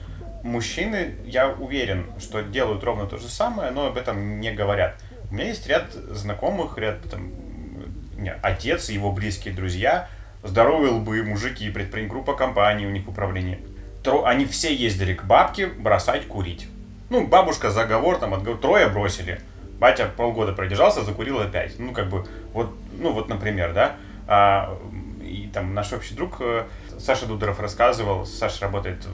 Мужчины, 0.43 1.15
я 1.26 1.50
уверен, 1.50 2.08
что 2.19 2.41
делают 2.41 2.84
ровно 2.84 3.06
то 3.06 3.17
же 3.17 3.30
самое, 3.30 3.71
но 3.71 3.88
об 3.88 3.97
этом 3.97 4.39
не 4.39 4.52
говорят. 4.52 4.95
У 5.30 5.36
меня 5.36 5.47
есть 5.47 5.67
ряд 5.67 5.93
знакомых, 5.93 6.78
ряд 6.78 7.02
там, 7.10 7.32
не, 8.17 8.34
отец 8.34 8.89
его 8.89 9.12
близкие 9.12 9.54
друзья, 9.54 10.10
здоровые 10.43 10.91
лбы, 10.91 11.24
мужики, 11.24 11.69
предпринят 11.69 12.10
группа 12.10 12.34
компаний 12.34 12.86
у 12.86 12.91
них 12.91 13.06
в 13.06 13.10
управлении. 13.10 13.60
Тро- 14.04 14.26
они 14.26 14.45
все 14.45 14.74
ездили 14.74 15.13
к 15.13 15.24
бабке 15.24 15.67
бросать 15.67 16.28
курить. 16.28 16.67
Ну, 17.10 17.28
бабушка 17.28 17.69
заговор, 17.69 18.17
там, 18.17 18.34
отговор, 18.34 18.60
трое 18.60 18.88
бросили. 18.88 19.41
Батя 19.82 20.06
полгода 20.15 20.54
продержался, 20.54 21.02
закурил 21.02 21.39
опять. 21.39 21.80
Ну, 21.80 21.91
как 21.91 22.08
бы, 22.08 22.24
вот, 22.54 22.72
ну, 23.00 23.13
вот, 23.13 23.30
например, 23.30 23.74
да. 23.74 23.96
А, 24.28 24.78
и 25.24 25.50
там 25.52 25.74
наш 25.74 25.91
общий 25.91 26.13
друг 26.13 26.36
э, 26.39 26.65
Саша 27.00 27.26
Дудоров 27.26 27.60
рассказывал, 27.60 28.28
Саша 28.28 28.65
работает 28.65 29.08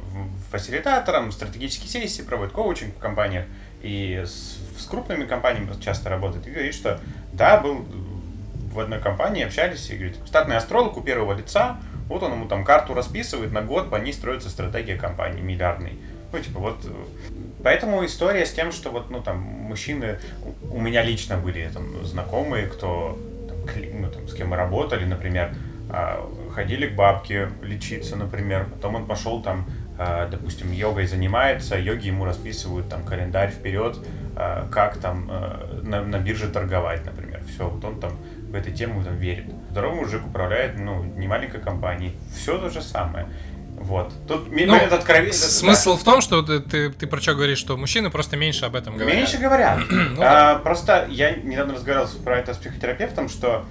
фасилитатором, 0.52 1.32
стратегические 1.32 1.88
сессии 1.88 2.22
проводит, 2.22 2.54
коучинг 2.54 2.98
в 2.98 3.00
компаниях, 3.00 3.46
и 3.82 4.22
с, 4.26 4.58
с 4.78 4.86
крупными 4.88 5.24
компаниями 5.26 5.72
часто 5.80 6.10
работает, 6.10 6.46
и 6.48 6.52
говорит, 6.52 6.74
что 6.74 7.00
да, 7.32 7.62
был 7.62 7.86
в 8.74 8.78
одной 8.78 9.00
компании, 9.00 9.46
общались, 9.46 9.90
и 9.90 9.96
говорит, 9.96 10.18
штатный 10.26 10.58
астролог 10.58 10.98
у 10.98 11.02
первого 11.02 11.32
лица, 11.32 11.78
вот 12.10 12.24
он 12.24 12.34
ему 12.34 12.46
там 12.46 12.66
карту 12.66 12.94
расписывает, 12.94 13.54
на 13.54 13.62
год 13.62 13.90
по 13.90 13.96
ней 13.96 14.12
строится 14.12 14.50
стратегия 14.50 14.98
компании 14.98 15.40
миллиардной. 15.40 15.98
Ну, 16.34 16.40
типа, 16.40 16.60
вот... 16.60 16.86
Поэтому 17.64 18.06
история 18.06 18.46
с 18.46 18.52
тем, 18.52 18.72
что 18.72 18.92
вот, 18.92 19.10
ну, 19.10 19.22
там, 19.22 19.40
мужчины... 19.40 20.20
У 20.72 20.80
меня 20.80 21.04
лично 21.04 21.38
были 21.38 21.70
там 21.74 22.06
знакомые, 22.06 22.68
кто... 22.68 23.18
там, 23.48 23.58
ну, 24.02 24.10
там, 24.10 24.28
с 24.28 24.34
кем 24.34 24.50
мы 24.50 24.58
работали, 24.58 25.06
например, 25.06 25.54
а, 25.90 26.30
ходили 26.54 26.88
к 26.88 26.96
бабке 26.96 27.50
лечиться, 27.62 28.16
например. 28.16 28.68
Потом 28.74 28.96
он 28.96 29.06
пошел 29.08 29.42
там, 29.42 29.66
а, 29.98 30.28
допустим, 30.28 30.72
йогой 30.72 31.08
занимается, 31.08 31.78
йоги 31.78 32.08
ему 32.08 32.26
расписывают 32.26 32.90
там 32.90 33.04
календарь 33.04 33.52
вперед, 33.52 33.98
а, 34.36 34.68
как 34.70 34.98
там 34.98 35.28
на, 35.84 36.04
на 36.04 36.20
бирже 36.20 36.50
торговать, 36.50 37.06
например. 37.06 37.42
Все, 37.48 37.70
вот 37.70 37.84
он 37.84 38.00
там 38.00 38.12
в 38.50 38.56
эту 38.56 38.72
тему 38.72 39.04
там 39.04 39.16
верит. 39.18 39.46
Здоровый 39.72 40.02
мужик 40.02 40.26
управляет, 40.26 40.78
ну, 40.78 41.04
не 41.04 41.28
маленькой 41.28 41.62
компанией. 41.62 42.16
Все 42.36 42.58
то 42.58 42.70
же 42.70 42.82
самое. 42.82 43.28
Вот. 43.88 44.12
Тут 44.28 44.52
Ну, 44.52 44.68
момент 44.68 44.92
откровения. 44.92 45.32
Смысл 45.34 45.96
в 45.96 46.04
том, 46.04 46.20
что 46.22 46.42
ты, 46.42 46.60
ты, 46.60 46.90
ты 46.92 47.08
про 47.08 47.22
что 47.22 47.34
говоришь, 47.36 47.58
что 47.58 47.78
мужчины 47.78 48.10
просто 48.10 48.36
меньше 48.36 48.66
об 48.66 48.76
этом 48.76 48.98
говорят. 48.98 49.16
Меньше 49.18 49.38
говорят. 49.38 49.80
Ну 49.90 50.22
А, 50.22 50.56
Просто 50.60 51.08
я 51.10 51.32
недавно 51.32 51.74
разговаривал 51.76 52.10
про 52.24 52.38
это 52.40 52.54
с 52.54 52.58
психотерапевтом, 52.58 53.30
что 53.30 53.66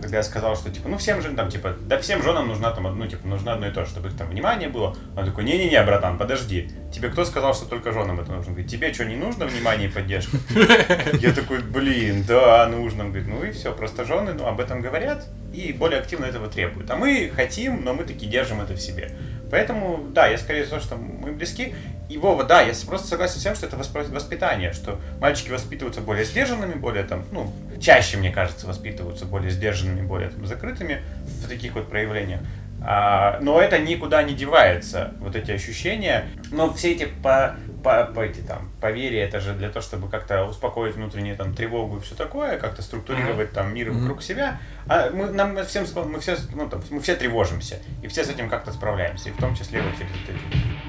когда 0.00 0.18
я 0.18 0.22
сказал, 0.22 0.56
что 0.56 0.70
типа, 0.70 0.88
ну 0.88 0.98
всем 0.98 1.20
же 1.20 1.30
там, 1.30 1.50
типа, 1.50 1.74
да 1.80 1.98
всем 1.98 2.22
женам 2.22 2.48
нужна 2.48 2.70
там, 2.70 2.98
ну 2.98 3.06
типа, 3.06 3.26
нужно 3.26 3.52
одно 3.52 3.68
и 3.68 3.72
то, 3.72 3.84
же, 3.84 3.90
чтобы 3.90 4.08
их 4.08 4.16
там 4.16 4.28
внимание 4.28 4.68
было. 4.68 4.96
Он 5.16 5.24
такой, 5.24 5.44
не-не-не, 5.44 5.82
братан, 5.82 6.18
подожди. 6.18 6.70
Тебе 6.92 7.08
кто 7.08 7.24
сказал, 7.24 7.54
что 7.54 7.66
только 7.66 7.92
женам 7.92 8.20
это 8.20 8.30
нужно? 8.32 8.52
Говорит, 8.52 8.70
тебе 8.70 8.92
что, 8.92 9.04
не 9.04 9.16
нужно 9.16 9.46
внимание 9.46 9.88
и 9.88 9.92
поддержка? 9.92 10.36
Я 11.20 11.32
такой, 11.32 11.60
блин, 11.60 12.24
да, 12.26 12.66
нужно. 12.68 13.04
Он 13.04 13.10
говорит, 13.10 13.28
ну 13.28 13.44
и 13.44 13.50
все, 13.50 13.72
просто 13.72 14.04
жены 14.04 14.34
ну, 14.34 14.46
об 14.46 14.60
этом 14.60 14.80
говорят 14.80 15.26
и 15.52 15.72
более 15.72 16.00
активно 16.00 16.26
этого 16.26 16.48
требуют. 16.48 16.90
А 16.90 16.96
мы 16.96 17.30
хотим, 17.34 17.82
но 17.82 17.94
мы 17.94 18.04
таки 18.04 18.26
держим 18.26 18.60
это 18.60 18.74
в 18.74 18.80
себе. 18.80 19.12
Поэтому, 19.50 20.08
да, 20.10 20.26
я 20.26 20.38
скорее 20.38 20.64
за 20.64 20.70
то, 20.70 20.80
что 20.80 20.96
мы 20.96 21.32
близки. 21.32 21.74
И 22.08 22.18
Вова, 22.18 22.44
да, 22.44 22.62
я 22.62 22.72
просто 22.86 23.08
согласен 23.08 23.40
с 23.40 23.42
тем, 23.42 23.54
что 23.56 23.66
это 23.66 23.76
воспитание, 23.76 24.72
что 24.72 25.00
мальчики 25.20 25.50
воспитываются 25.50 26.00
более 26.00 26.24
сдержанными, 26.24 26.74
более 26.74 27.02
там, 27.02 27.24
ну, 27.32 27.52
чаще, 27.80 28.16
мне 28.16 28.30
кажется, 28.30 28.66
воспитываются 28.66 29.24
более 29.24 29.50
сдержанными, 29.50 30.06
более 30.06 30.28
там, 30.28 30.46
закрытыми 30.46 31.02
в 31.24 31.48
таких 31.48 31.74
вот 31.74 31.88
проявлениях. 31.88 32.40
А, 32.88 33.38
но 33.40 33.60
это 33.60 33.78
никуда 33.80 34.22
не 34.22 34.32
девается, 34.32 35.12
вот 35.18 35.34
эти 35.34 35.50
ощущения. 35.50 36.26
Но 36.52 36.72
все 36.72 36.92
эти 36.92 37.06
по, 37.06 37.56
по, 37.82 38.04
по 38.04 38.20
эти 38.20 38.40
там 38.40 38.70
поверья, 38.80 39.24
это 39.24 39.40
же 39.40 39.54
для 39.54 39.70
того, 39.70 39.82
чтобы 39.82 40.08
как-то 40.08 40.44
успокоить 40.44 40.94
внутреннюю 40.94 41.36
там 41.36 41.52
тревогу 41.52 41.96
и 41.96 42.00
все 42.00 42.14
такое, 42.14 42.58
как-то 42.58 42.82
структурировать 42.82 43.50
там 43.52 43.74
мир 43.74 43.90
вокруг 43.90 44.22
себя. 44.22 44.60
А 44.86 45.10
мы, 45.10 45.26
нам 45.30 45.54
мы 45.54 45.64
всем, 45.64 45.84
мы 46.06 46.20
все, 46.20 46.36
ну, 46.54 46.68
там, 46.68 46.80
мы 46.90 47.00
все 47.00 47.16
тревожимся, 47.16 47.80
и 48.04 48.06
все 48.06 48.22
с 48.22 48.30
этим 48.30 48.48
как-то 48.48 48.70
справляемся, 48.70 49.30
и 49.30 49.32
в 49.32 49.36
том 49.38 49.56
числе 49.56 49.82
вот 49.82 49.92
через 49.94 50.12
эти 50.12 50.85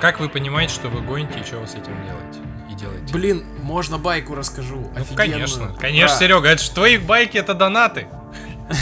Как 0.00 0.20
вы 0.20 0.28
понимаете, 0.28 0.74
что 0.74 0.88
вы 0.88 1.00
гоните 1.00 1.40
и 1.40 1.42
что 1.42 1.58
вы 1.58 1.66
с 1.66 1.72
этим 1.74 1.92
делаете? 2.04 2.40
И 2.70 2.74
делаете? 2.74 3.12
Блин, 3.12 3.44
можно 3.62 3.98
байку 3.98 4.34
расскажу. 4.34 4.76
Ну, 4.76 4.90
офигенную. 4.94 5.16
конечно, 5.16 5.76
конечно, 5.78 6.14
Да. 6.14 6.20
Серега, 6.20 6.48
это 6.48 6.62
же 6.62 6.70
твои 6.70 6.98
байки, 6.98 7.36
это 7.36 7.54
донаты. 7.54 8.06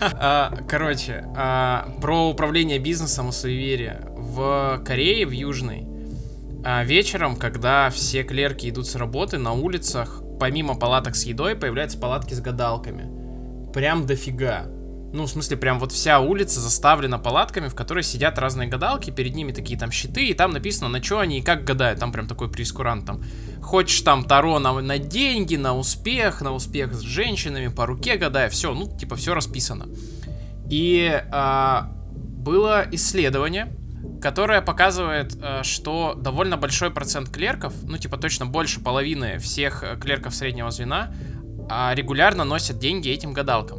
А, 0.00 0.52
Короче, 0.68 1.24
а, 1.36 1.88
про 2.00 2.28
управление 2.28 2.78
бизнесом 2.78 3.30
и 3.30 3.32
суеверие. 3.32 4.02
В 4.14 4.82
Корее, 4.84 5.26
в 5.26 5.30
Южной, 5.30 5.86
а, 6.64 6.84
вечером, 6.84 7.36
когда 7.36 7.90
все 7.90 8.22
клерки 8.24 8.68
идут 8.68 8.86
с 8.86 8.94
работы, 8.94 9.38
на 9.38 9.52
улицах, 9.52 10.22
помимо 10.38 10.74
палаток 10.74 11.16
с 11.16 11.24
едой, 11.24 11.54
появляются 11.56 11.98
палатки 11.98 12.34
с 12.34 12.40
гадалками. 12.40 13.72
Прям 13.72 14.06
дофига. 14.06 14.66
Ну, 15.16 15.24
в 15.24 15.30
смысле, 15.30 15.56
прям 15.56 15.78
вот 15.78 15.92
вся 15.92 16.20
улица 16.20 16.60
заставлена 16.60 17.18
палатками, 17.18 17.68
в 17.68 17.74
которой 17.74 18.02
сидят 18.02 18.38
разные 18.38 18.68
гадалки, 18.68 19.10
перед 19.10 19.34
ними 19.34 19.50
такие 19.50 19.78
там 19.78 19.90
щиты, 19.90 20.26
и 20.26 20.34
там 20.34 20.52
написано, 20.52 20.90
на 20.90 21.02
что 21.02 21.20
они 21.20 21.38
и 21.38 21.42
как 21.42 21.64
гадают. 21.64 21.98
Там 22.00 22.12
прям 22.12 22.26
такой 22.26 22.50
прескурант 22.50 23.06
там. 23.06 23.22
Хочешь 23.62 24.02
там 24.02 24.24
Таро 24.24 24.58
на, 24.58 24.78
на 24.78 24.98
деньги, 24.98 25.56
на 25.56 25.74
успех, 25.74 26.42
на 26.42 26.52
успех 26.52 26.92
с 26.92 27.00
женщинами, 27.00 27.68
по 27.68 27.86
руке 27.86 28.18
гадая, 28.18 28.50
все, 28.50 28.74
ну, 28.74 28.94
типа, 28.94 29.16
все 29.16 29.32
расписано. 29.32 29.86
И 30.68 31.10
а, 31.32 31.90
было 32.20 32.84
исследование, 32.92 33.74
которое 34.20 34.60
показывает, 34.60 35.34
а, 35.40 35.62
что 35.62 36.12
довольно 36.14 36.58
большой 36.58 36.90
процент 36.90 37.30
клерков, 37.30 37.72
ну, 37.84 37.96
типа, 37.96 38.18
точно 38.18 38.44
больше 38.44 38.80
половины 38.80 39.38
всех 39.38 39.82
э, 39.82 39.96
клерков 39.98 40.34
среднего 40.34 40.70
звена, 40.70 41.14
а, 41.70 41.94
регулярно 41.94 42.44
носят 42.44 42.78
деньги 42.78 43.08
этим 43.08 43.32
гадалкам. 43.32 43.78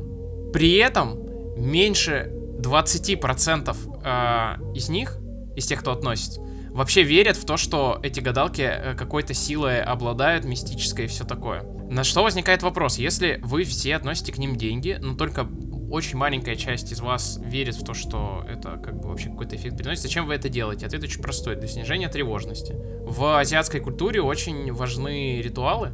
При 0.52 0.78
этом 0.78 1.27
меньше 1.58 2.32
20% 2.60 3.76
а, 4.04 4.58
из 4.74 4.90
них, 4.90 5.18
из 5.56 5.66
тех, 5.66 5.80
кто 5.80 5.92
относится, 5.92 6.42
вообще 6.72 7.04
верят 7.04 7.38
в 7.38 7.46
то, 7.46 7.58
что 7.58 8.00
эти 8.04 8.20
гадалки 8.20 8.62
э, 8.62 8.96
какой-то 8.96 9.34
силой 9.34 9.82
обладают, 9.82 10.46
мистической 10.46 11.06
и 11.06 11.08
все 11.08 11.24
такое. 11.24 11.64
На 11.90 12.04
что 12.04 12.24
возникает 12.24 12.62
вопрос, 12.62 12.98
если 12.98 13.40
вы 13.44 13.64
все 13.64 13.96
относите 13.96 14.32
к 14.32 14.38
ним 14.38 14.56
деньги, 14.56 14.98
но 15.02 15.16
только 15.16 15.48
очень 15.90 16.18
маленькая 16.18 16.56
часть 16.56 16.92
из 16.92 17.00
вас 17.00 17.40
верит 17.44 17.76
в 17.76 17.84
то, 17.84 17.94
что 17.94 18.46
это 18.48 18.78
как 18.78 19.00
бы 19.00 19.10
вообще 19.10 19.30
какой-то 19.30 19.56
эффект 19.56 19.78
приносит, 19.78 20.04
зачем 20.04 20.26
вы 20.26 20.36
это 20.36 20.50
делаете? 20.50 20.86
Ответ 20.86 21.04
очень 21.04 21.22
простой, 21.22 21.56
для 21.56 21.68
снижения 21.68 22.10
тревожности. 22.10 22.76
В 23.02 23.40
азиатской 23.40 23.80
культуре 23.80 24.22
очень 24.22 24.72
важны 24.74 25.42
ритуалы, 25.42 25.94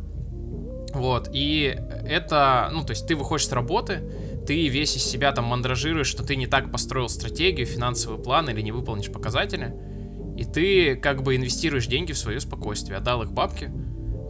вот, 0.93 1.29
и 1.31 1.79
это, 2.07 2.69
ну, 2.71 2.83
то 2.83 2.91
есть 2.91 3.07
ты 3.07 3.15
выходишь 3.15 3.47
с 3.47 3.51
работы, 3.51 4.03
ты 4.45 4.67
весь 4.67 4.95
из 4.95 5.03
себя 5.03 5.31
там 5.31 5.45
мандражируешь, 5.45 6.07
что 6.07 6.23
ты 6.23 6.35
не 6.35 6.47
так 6.47 6.71
построил 6.71 7.09
стратегию, 7.09 7.65
финансовый 7.65 8.21
план 8.21 8.49
или 8.49 8.61
не 8.61 8.71
выполнишь 8.71 9.11
показатели, 9.11 9.73
и 10.37 10.45
ты 10.45 10.95
как 10.95 11.23
бы 11.23 11.35
инвестируешь 11.35 11.87
деньги 11.87 12.11
в 12.11 12.17
свое 12.17 12.39
спокойствие, 12.39 12.97
отдал 12.97 13.23
их 13.23 13.31
бабке, 13.31 13.71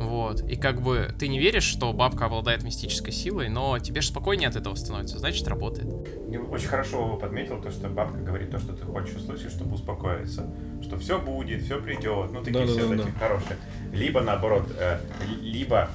вот, 0.02 0.41
и 0.41 0.58
как 0.58 0.82
бы 0.82 1.08
ты 1.17 1.30
не 1.30 1.39
веришь, 1.39 1.63
что 1.63 1.93
бабка 1.93 2.26
обладает 2.26 2.63
мистической 2.63 3.13
силой, 3.13 3.47
но 3.47 3.80
тебе 3.80 4.02
же 4.02 4.10
спокойнее 4.10 4.49
от 4.49 4.56
этого 4.58 4.76
становится, 4.76 5.17
значит 5.17 5.47
работает. 5.47 5.88
Очень 6.52 6.67
хорошо 6.67 7.15
подметил 7.15 7.62
то, 7.62 7.71
что 7.71 7.88
бабка 7.88 8.17
говорит 8.19 8.52
то, 8.52 8.60
что 8.60 8.73
ты 8.73 8.84
хочешь 8.84 9.15
услышать, 9.15 9.52
чтобы 9.52 9.76
успокоиться. 9.76 10.54
Что 10.82 10.97
все 10.97 11.19
будет, 11.19 11.63
все 11.63 11.80
придет. 11.82 12.32
Ну, 12.34 12.43
такие 12.43 12.65
все 12.65 12.82
Да-да-да-да. 12.82 13.04
такие 13.04 13.19
хорошие. 13.19 13.58
Либо 13.93 14.19
наоборот, 14.21 14.63
э, 14.78 14.99
ли- 15.26 15.52
либо 15.52 15.89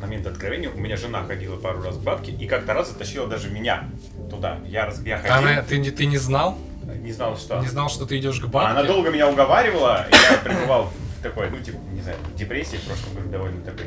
момент 0.00 0.26
откровения, 0.26 0.70
у 0.70 0.78
меня 0.78 0.96
жена 0.96 1.24
ходила 1.24 1.56
пару 1.56 1.82
раз 1.82 1.96
к 1.96 2.00
бабке 2.00 2.32
и 2.32 2.46
как-то 2.46 2.74
раз 2.74 2.90
затащила 2.90 3.26
даже 3.26 3.50
меня 3.50 3.88
туда. 4.30 4.58
Я, 4.66 4.86
раз, 4.86 5.00
я 5.02 5.18
ходил, 5.18 5.34
Она, 5.36 5.62
ты, 5.62 5.78
не- 5.78 5.90
ты 5.90 6.06
не 6.06 6.18
знал? 6.18 6.58
не 7.02 7.12
знал, 7.12 7.36
что. 7.36 7.60
Не 7.60 7.66
знал, 7.68 7.88
что 7.88 8.06
ты 8.06 8.18
идешь 8.18 8.40
к 8.40 8.46
бабке? 8.46 8.70
Она 8.70 8.84
долго 8.84 9.10
меня 9.10 9.28
уговаривала, 9.28 10.06
и 10.10 10.14
я 10.32 10.38
пребывал 10.38 10.90
в 11.18 11.22
такой, 11.22 11.50
ну, 11.50 11.58
типа, 11.58 11.78
не 11.92 12.00
знаю, 12.02 12.18
в 12.32 12.36
депрессии 12.36 12.76
в 12.76 12.82
прошлом 12.82 13.14
году 13.14 13.28
довольно 13.30 13.60
такой 13.62 13.86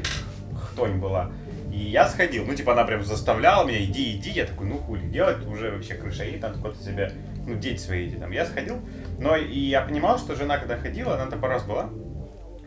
хтонь 0.62 1.00
была. 1.00 1.32
И 1.72 1.78
я 1.78 2.08
сходил, 2.10 2.45
ну, 2.45 2.56
типа, 2.56 2.74
она 2.74 2.84
прям 2.84 3.04
заставляла 3.06 3.65
меня, 3.65 3.84
иди, 3.84 4.17
иди, 4.17 4.32
я 4.32 4.45
такой, 4.45 4.67
ну, 4.67 4.78
хули 4.80 5.06
делать, 5.08 5.45
уже 5.45 5.72
вообще 5.72 5.93
крыша 5.93 6.24
едет, 6.26 6.41
там 6.41 6.54
куда-то 6.56 6.84
себя, 6.84 7.12
ну, 7.45 7.56
дети 7.56 7.80
свои 7.80 8.08
эти 8.08 8.15
там. 8.15 8.32
Я 8.32 8.45
сходил, 8.45 8.80
но 9.19 9.36
и 9.38 9.58
я 9.60 9.82
понимал, 9.82 10.17
что 10.17 10.36
жена, 10.36 10.58
когда 10.58 10.78
ходила, 10.78 11.13
она 11.15 11.28
там 11.28 11.39
пару 11.39 11.54
раз 11.54 11.63
была, 11.63 11.89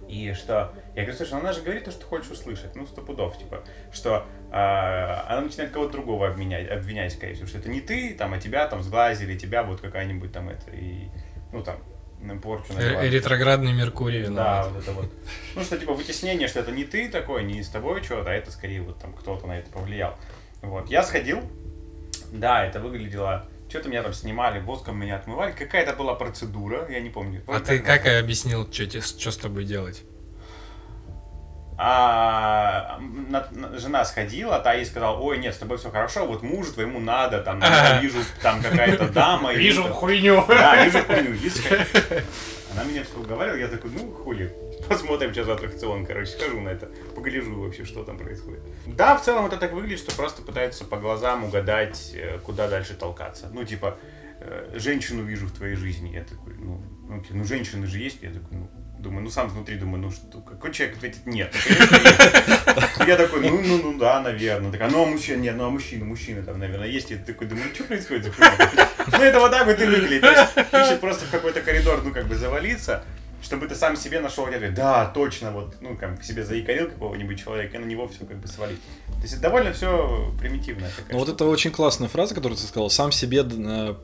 и 0.09 0.33
что, 0.35 0.73
я 0.95 1.03
говорю, 1.03 1.17
слушай, 1.17 1.33
ну 1.33 1.39
она 1.41 1.53
же 1.53 1.63
говорит 1.63 1.85
то, 1.85 1.91
что 1.91 2.05
хочешь 2.05 2.31
услышать, 2.31 2.75
ну, 2.77 2.87
сто 2.87 3.01
пудов, 3.01 3.39
типа, 3.39 3.65
что 3.93 4.27
а, 4.51 5.25
она 5.29 5.43
начинает 5.43 5.73
кого-то 5.73 5.93
другого 5.93 6.29
обвинять, 6.29 6.69
обвинять, 6.71 7.13
скорее 7.13 7.35
всего, 7.35 7.47
что 7.47 7.59
это 7.59 7.71
не 7.71 7.81
ты, 7.81 8.15
там, 8.15 8.35
а 8.35 8.39
тебя 8.39 8.67
там 8.67 8.83
сглазили, 8.83 9.39
тебя 9.39 9.63
вот 9.63 9.81
какая-нибудь 9.81 10.33
там 10.33 10.51
это, 10.51 10.71
и, 10.71 11.09
ну, 11.51 11.63
там, 11.63 11.79
порчу 12.43 12.73
Э, 12.73 12.75
назвали. 12.75 13.09
Ретроградный 13.09 13.73
Меркурий. 13.73 14.27
Да, 14.29 14.69
вот 14.69 14.83
это 14.83 14.93
вот. 14.93 15.11
Ну, 15.55 15.63
что 15.63 15.77
типа 15.79 15.93
вытеснение, 15.93 16.49
что 16.49 16.61
это 16.61 16.71
не 16.71 16.85
ты 16.85 17.09
такой, 17.09 17.45
не 17.45 17.63
с 17.63 17.69
тобой 17.69 18.03
что-то, 18.03 18.31
а 18.31 18.35
это 18.35 18.51
скорее 18.51 18.83
вот 18.83 18.99
там 18.99 19.13
кто-то 19.13 19.47
на 19.47 19.59
это 19.59 19.71
повлиял. 19.71 20.17
Вот. 20.61 20.89
Я 20.89 21.03
сходил, 21.03 21.41
да, 22.33 22.65
это 22.65 22.81
выглядело... 22.81 23.49
Что-то 23.69 23.89
меня 23.89 24.03
там 24.03 24.13
снимали, 24.13 24.61
воском 24.61 24.99
меня 25.01 25.17
отмывали. 25.17 25.53
Какая-то 25.53 25.95
была 25.95 26.15
процедура, 26.15 26.87
я 26.91 27.01
не 27.01 27.09
помню. 27.09 27.43
А 27.47 27.59
ты 27.59 27.79
как 27.79 28.07
объяснил, 28.07 28.71
что 28.71 29.31
с 29.31 29.37
тобой 29.39 29.65
делать? 29.65 30.03
А 31.79 32.99
на- 33.29 33.47
на- 33.51 33.79
жена 33.79 34.05
сходила, 34.05 34.59
та 34.61 34.75
ей 34.75 34.85
сказала, 34.85 35.19
ой, 35.19 35.39
нет, 35.39 35.55
с 35.55 35.59
тобой 35.59 35.79
все 35.79 35.91
хорошо, 35.91 36.27
вот 36.27 36.43
мужу 36.43 36.73
твоему 36.73 37.01
надо, 37.01 37.41
там, 37.41 37.61
я 37.61 38.01
вижу, 38.03 38.19
там 38.43 38.63
какая-то 38.63 39.09
дама. 39.09 39.53
там- 39.83 39.93
хуйню. 39.93 40.45
Да, 40.49 40.85
вижу 40.85 40.99
хуйню. 41.07 41.37
Она 42.75 42.85
меня 42.85 43.03
все 43.05 43.19
уговаривала, 43.19 43.59
я 43.59 43.69
такой, 43.69 43.91
ну 43.91 44.11
хули, 44.13 44.51
посмотрим, 44.89 45.33
что 45.33 45.45
за 45.45 45.53
аттракцион, 45.55 46.07
короче, 46.07 46.31
схожу 46.31 46.61
на 46.61 46.71
это, 46.71 46.87
погляжу 47.15 47.61
вообще, 47.61 47.85
что 47.85 48.03
там 48.05 48.17
происходит. 48.17 48.61
Да, 48.87 49.15
в 49.17 49.23
целом 49.23 49.45
это 49.47 49.59
так 49.59 49.73
выглядит, 49.73 49.99
что 49.99 50.15
просто 50.17 50.41
пытаются 50.43 50.85
по 50.85 50.97
глазам 50.97 51.45
угадать, 51.45 52.13
э, 52.15 52.39
куда 52.39 52.69
дальше 52.69 52.95
толкаться. 52.95 53.51
Ну, 53.53 53.65
типа, 53.65 53.99
э, 54.41 54.71
женщину 54.79 55.23
вижу 55.23 55.47
в 55.49 55.53
твоей 55.53 55.75
жизни, 55.77 56.11
я 56.15 56.25
такой, 56.25 56.55
ну, 56.59 56.81
ну, 57.09 57.21
типа, 57.21 57.35
ну, 57.35 57.45
женщины 57.45 57.87
же 57.87 57.99
есть, 57.99 58.23
я 58.23 58.31
такой, 58.31 58.57
ну, 58.57 58.71
думаю, 59.03 59.25
ну, 59.25 59.31
сам 59.31 59.49
внутри 59.49 59.77
думаю, 59.77 60.03
ну, 60.03 60.11
что, 60.11 60.41
какой 60.41 60.73
человек 60.73 60.97
ответит 60.97 61.27
нет? 61.27 61.55
Ну. 62.99 63.07
Я 63.07 63.17
такой, 63.17 63.41
ну, 63.41 63.61
ну, 63.61 63.83
ну, 63.83 63.99
да, 63.99 64.21
наверное. 64.21 64.71
Такая, 64.71 64.89
ну, 64.89 65.03
а 65.03 65.07
мужчина, 65.07 65.41
нет, 65.41 65.57
ну, 65.57 65.67
а 65.67 65.71
мужчина, 65.71 66.05
мужчина 66.05 66.43
там, 66.43 66.59
наверное, 66.59 66.89
есть. 66.89 67.11
Я 67.11 67.19
такой 67.19 67.47
думаю, 67.47 67.67
ну, 67.69 67.75
что 67.75 67.85
происходит? 67.85 68.33
Ну, 68.39 69.19
это 69.19 69.41
вот 69.41 69.51
так 69.51 69.67
вот 69.67 69.81
и 69.81 69.85
выглядит. 69.85 70.25
Ищет 70.25 71.01
просто 71.01 71.27
в 71.27 71.31
какой-то 71.31 71.61
коридор, 71.61 72.01
ну, 72.05 72.13
как 72.13 72.27
бы 72.27 72.37
завалиться. 72.37 73.05
Чтобы 73.43 73.67
ты 73.67 73.75
сам 73.75 73.97
себе 73.97 74.21
нашел 74.21 74.47
ответ, 74.47 74.75
да, 74.75 75.07
точно, 75.07 75.51
вот, 75.51 75.75
ну, 75.81 75.97
как 75.97 76.21
к 76.21 76.25
себе 76.25 76.45
заикарил 76.45 76.89
какого-нибудь 76.89 77.43
человека, 77.43 77.77
и 77.77 77.81
на 77.81 77.85
него 77.85 78.09
все 78.09 78.25
как 78.25 78.39
бы 78.39 78.49
свалить. 78.49 78.81
То 79.23 79.23
есть 79.23 79.35
это 79.35 79.43
довольно 79.43 79.73
все 79.73 80.33
примитивно. 80.41 80.89
Ну 81.11 81.19
вот 81.19 81.29
это 81.29 81.45
очень 81.45 81.71
классная 81.71 82.09
фраза, 82.09 82.35
которую 82.35 82.59
ты 82.59 82.65
сказал, 82.65 82.91
сам 82.91 83.13
себе 83.13 83.45
э, 83.45 83.95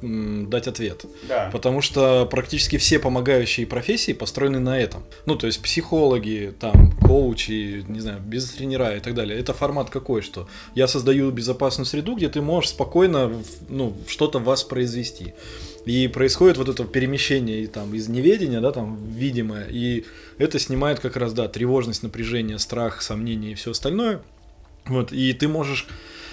дать 0.46 0.68
ответ. 0.68 1.04
Да. 1.28 1.50
Потому 1.52 1.82
что 1.82 2.26
практически 2.26 2.78
все 2.78 2.98
помогающие 2.98 3.66
профессии 3.66 4.12
построены 4.12 4.60
на 4.60 4.78
этом. 4.78 5.02
Ну, 5.26 5.34
то 5.34 5.46
есть 5.48 5.60
психологи, 5.60 6.54
там, 6.60 6.92
коучи, 7.00 7.84
не 7.88 8.00
знаю, 8.00 8.20
бизнес-тренера 8.20 8.96
и 8.96 9.00
так 9.00 9.14
далее. 9.14 9.38
Это 9.38 9.52
формат 9.52 9.90
какой, 9.90 10.22
что 10.22 10.48
я 10.74 10.86
создаю 10.86 11.30
безопасную 11.32 11.86
среду, 11.86 12.14
где 12.14 12.28
ты 12.28 12.40
можешь 12.40 12.70
спокойно, 12.70 13.32
ну, 13.68 13.96
что-то 14.06 14.38
воспроизвести. 14.38 15.34
И 15.88 16.06
происходит 16.06 16.58
вот 16.58 16.68
это 16.68 16.84
перемещение 16.84 17.66
там, 17.66 17.94
из 17.94 18.08
неведения, 18.08 18.60
да, 18.60 18.72
там, 18.72 18.98
видимое, 19.10 19.66
и 19.70 20.04
это 20.36 20.58
снимает 20.58 21.00
как 21.00 21.16
раз, 21.16 21.32
да, 21.32 21.48
тревожность, 21.48 22.02
напряжение, 22.02 22.58
страх, 22.58 23.00
сомнения 23.00 23.52
и 23.52 23.54
все 23.54 23.70
остальное. 23.70 24.20
Вот, 24.84 25.12
и 25.12 25.32
ты 25.32 25.48
можешь 25.48 25.86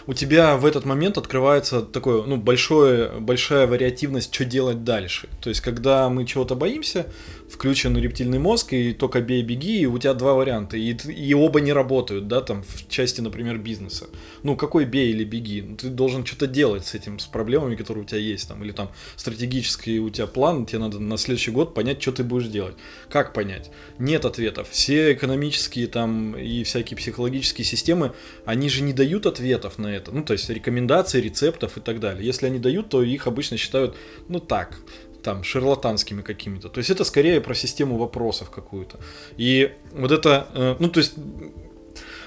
у 0.08 0.14
тебя 0.14 0.58
в 0.58 0.66
этот 0.66 0.84
момент 0.84 1.18
открывается 1.18 1.82
такое, 1.82 2.24
ну, 2.24 2.36
большое, 2.36 3.12
большая 3.20 3.66
вариативность, 3.66 4.34
что 4.34 4.44
делать 4.44 4.84
дальше. 4.84 5.30
То 5.42 5.50
есть, 5.50 5.62
когда 5.62 6.10
мы 6.10 6.26
чего-то 6.26 6.56
боимся, 6.56 7.08
включен 7.50 7.98
рептильный 7.98 8.40
мозг, 8.40 8.74
и 8.74 8.94
только 8.94 9.22
бей, 9.22 9.44
беги, 9.44 9.80
и 9.82 9.86
у 9.86 9.98
тебя 9.98 10.14
два 10.14 10.34
варианта, 10.34 10.78
и, 10.78 10.94
и 10.94 11.34
оба 11.34 11.62
не 11.62 11.74
работают, 11.74 12.28
да, 12.28 12.42
там, 12.42 12.64
в 12.64 12.90
части, 12.90 13.22
например, 13.22 13.58
бизнеса. 13.58 14.08
Ну, 14.44 14.56
какой 14.56 14.86
бей 14.86 15.12
или 15.12 15.24
беги? 15.24 15.62
Ну, 15.62 15.76
ты 15.76 15.90
должен 15.90 16.26
что-то 16.26 16.48
делать 16.48 16.86
с 16.86 16.96
этим, 16.96 17.20
с 17.20 17.26
проблемами, 17.26 17.76
которые 17.76 18.04
у 18.04 18.08
тебя 18.08 18.20
есть, 18.20 18.48
там, 18.48 18.64
или 18.64 18.72
там 18.72 18.92
стратегический 19.16 20.00
у 20.00 20.10
тебя 20.10 20.28
план, 20.28 20.66
тебе 20.66 20.80
надо 20.80 21.00
на 21.00 21.18
следующий 21.18 21.52
год 21.52 21.74
понять, 21.74 22.02
что 22.02 22.12
ты 22.12 22.24
будешь 22.24 22.48
делать. 22.48 22.76
Как 23.10 23.34
понять? 23.34 23.72
Нет 24.00 24.26
ответов. 24.26 24.70
Все 24.70 25.14
экономические 25.14 25.88
там 25.88 26.36
и 26.36 26.64
всякие 26.64 26.98
психологические 26.98 27.66
системы, 27.66 28.14
они 28.46 28.70
же 28.70 28.82
не 28.82 28.94
дают 28.94 29.26
ответов 29.26 29.78
на 29.78 29.88
это, 29.88 30.12
ну, 30.12 30.24
то 30.24 30.34
есть 30.34 30.50
рекомендаций, 30.50 31.22
рецептов 31.22 31.78
и 31.78 31.82
так 31.82 32.00
далее. 32.00 32.26
Если 32.26 32.46
они 32.48 32.60
дают, 32.60 32.90
то 32.90 33.04
их 33.04 33.28
обычно 33.28 33.58
считают, 33.58 33.96
ну, 34.28 34.40
так, 34.40 34.78
там, 35.26 35.44
шарлатанскими 35.44 36.22
какими-то. 36.22 36.70
То 36.70 36.78
есть 36.78 36.92
это 36.92 37.04
скорее 37.04 37.42
про 37.42 37.56
систему 37.56 37.98
вопросов 37.98 38.52
какую-то. 38.52 39.00
И 39.38 39.72
вот 39.92 40.12
это, 40.12 40.48
э, 40.54 40.76
ну, 40.80 40.88
то 40.88 41.00
есть 41.00 41.16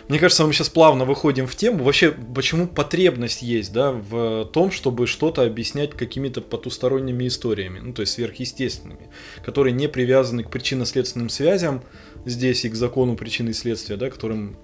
мне 0.08 0.18
кажется, 0.18 0.44
мы 0.44 0.52
сейчас 0.52 0.68
плавно 0.68 1.04
выходим 1.04 1.46
в 1.46 1.54
тему. 1.54 1.84
Вообще, 1.84 2.10
почему 2.34 2.66
потребность 2.66 3.42
есть, 3.42 3.72
да, 3.72 3.92
в 3.92 4.46
том, 4.46 4.72
чтобы 4.72 5.06
что-то 5.06 5.42
объяснять 5.42 5.90
какими-то 5.90 6.40
потусторонними 6.40 7.28
историями, 7.28 7.78
ну, 7.78 7.92
то 7.92 8.00
есть 8.00 8.14
сверхъестественными, 8.14 9.10
которые 9.44 9.74
не 9.74 9.86
привязаны 9.86 10.42
к 10.42 10.50
причинно-следственным 10.50 11.28
связям 11.28 11.82
здесь 12.24 12.64
и 12.64 12.70
к 12.70 12.74
закону 12.74 13.16
причины 13.16 13.50
и 13.50 13.52
следствия, 13.52 13.96
да, 13.96 14.10
которым 14.10 14.56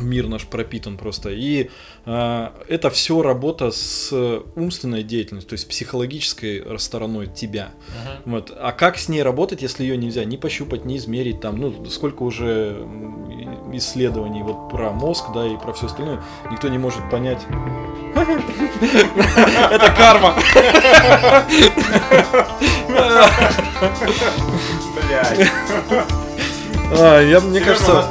мир 0.00 0.28
наш 0.28 0.46
пропитан 0.46 0.96
просто. 0.96 1.30
И 1.30 1.70
э, 2.06 2.48
это 2.68 2.90
все 2.90 3.22
работа 3.22 3.70
с 3.70 4.12
умственной 4.56 5.02
деятельностью, 5.02 5.50
то 5.50 5.54
есть 5.54 5.68
психологической 5.68 6.78
стороной 6.78 7.26
тебя. 7.26 7.70
Uh-huh. 7.88 8.32
Вот. 8.32 8.52
А 8.56 8.72
как 8.72 8.98
с 8.98 9.08
ней 9.08 9.22
работать, 9.22 9.62
если 9.62 9.82
ее 9.82 9.96
нельзя 9.96 10.24
ни 10.24 10.36
пощупать, 10.36 10.84
ни 10.84 10.96
измерить 10.96 11.40
там, 11.40 11.58
ну, 11.58 11.86
сколько 11.86 12.22
уже 12.22 12.86
исследований 13.72 14.42
вот 14.42 14.70
про 14.70 14.90
мозг, 14.90 15.26
да, 15.34 15.46
и 15.46 15.56
про 15.56 15.72
все 15.72 15.86
остальное, 15.86 16.22
никто 16.50 16.68
не 16.68 16.78
может 16.78 17.08
понять. 17.10 17.40
Это 19.70 19.92
карма. 19.96 20.34
Блядь. 24.94 25.50
А, 26.90 27.20
я, 27.20 27.40
мне 27.40 27.60
кажется... 27.60 28.04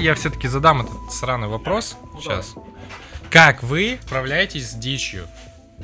Давайте 0.00 0.08
я 0.08 0.14
все-таки 0.14 0.48
задам 0.48 0.80
этот 0.80 1.12
сраный 1.12 1.48
вопрос 1.48 1.94
сейчас. 2.18 2.54
Как 3.30 3.62
вы 3.62 3.98
справляетесь 4.06 4.70
с 4.70 4.74
дичью? 4.74 5.28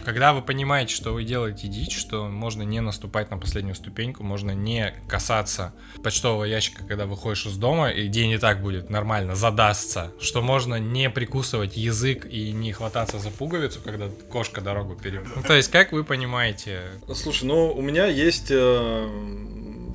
Когда 0.07 0.33
вы 0.33 0.41
понимаете, 0.41 0.95
что 0.95 1.13
вы 1.13 1.25
делаете 1.25 1.69
дичь, 1.69 1.95
что 1.95 2.27
можно 2.27 2.63
не 2.63 2.81
наступать 2.81 3.31
на 3.31 3.37
последнюю 3.37 3.75
ступеньку, 3.75 4.23
можно 4.23 4.53
не 4.53 4.95
касаться 5.07 5.75
почтового 6.03 6.45
ящика, 6.45 6.83
когда 6.85 7.05
выходишь 7.05 7.45
из 7.45 7.59
дома, 7.59 7.91
и 7.91 8.09
день 8.09 8.31
и 8.31 8.39
так 8.39 8.63
будет 8.63 8.89
нормально, 8.89 9.35
задастся, 9.35 10.13
что 10.19 10.41
можно 10.41 10.77
не 10.77 11.11
прикусывать 11.11 11.77
язык 11.77 12.25
и 12.25 12.53
не 12.53 12.73
хвататься 12.73 13.19
за 13.19 13.29
пуговицу, 13.29 13.81
когда 13.85 14.09
кошка 14.31 14.63
дорогу 14.63 14.95
перейдет. 14.97 15.29
Ну, 15.37 15.43
то 15.43 15.53
есть, 15.53 15.71
как 15.71 15.93
вы 15.93 16.05
понимаете? 16.05 16.85
Слушай, 17.15 17.45
ну 17.45 17.71
у 17.71 17.83
меня 17.83 18.07
есть 18.07 18.49
э, 18.49 19.09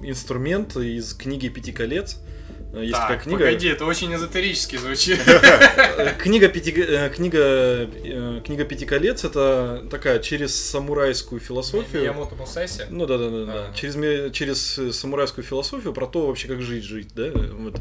инструмент 0.04 0.78
из 0.78 1.16
книги 1.16 1.48
Пяти 1.48 1.72
колец, 1.72 2.20
есть 2.80 2.94
так, 2.94 3.02
такая 3.02 3.20
книга. 3.20 3.40
Погоди, 3.40 3.68
это 3.68 3.86
очень 3.86 4.14
эзотерически 4.16 4.78
звучит. 4.78 5.20
Книга 6.20 6.48
пяти, 6.48 6.72
э, 6.72 7.10
книга, 7.10 7.40
э, 7.40 8.42
книга 8.46 8.64
пяти 8.64 8.86
колец 8.86 9.26
это 9.26 9.86
такая 9.92 10.20
через 10.20 10.56
самурайскую 10.56 11.42
философию. 11.42 12.04
Ямото 12.04 12.36
Мусаси? 12.36 12.84
Ну 12.90 13.06
да, 13.06 13.18
да, 13.18 13.30
да, 13.30 13.46
да. 13.46 13.74
Через, 13.74 14.32
через 14.34 14.98
самурайскую 14.98 15.44
философию 15.44 15.94
про 15.94 16.08
то 16.08 16.28
вообще, 16.28 16.48
как 16.48 16.62
жить, 16.62 16.86
жить, 16.86 17.10
да. 17.14 17.32
Вот. 17.34 17.80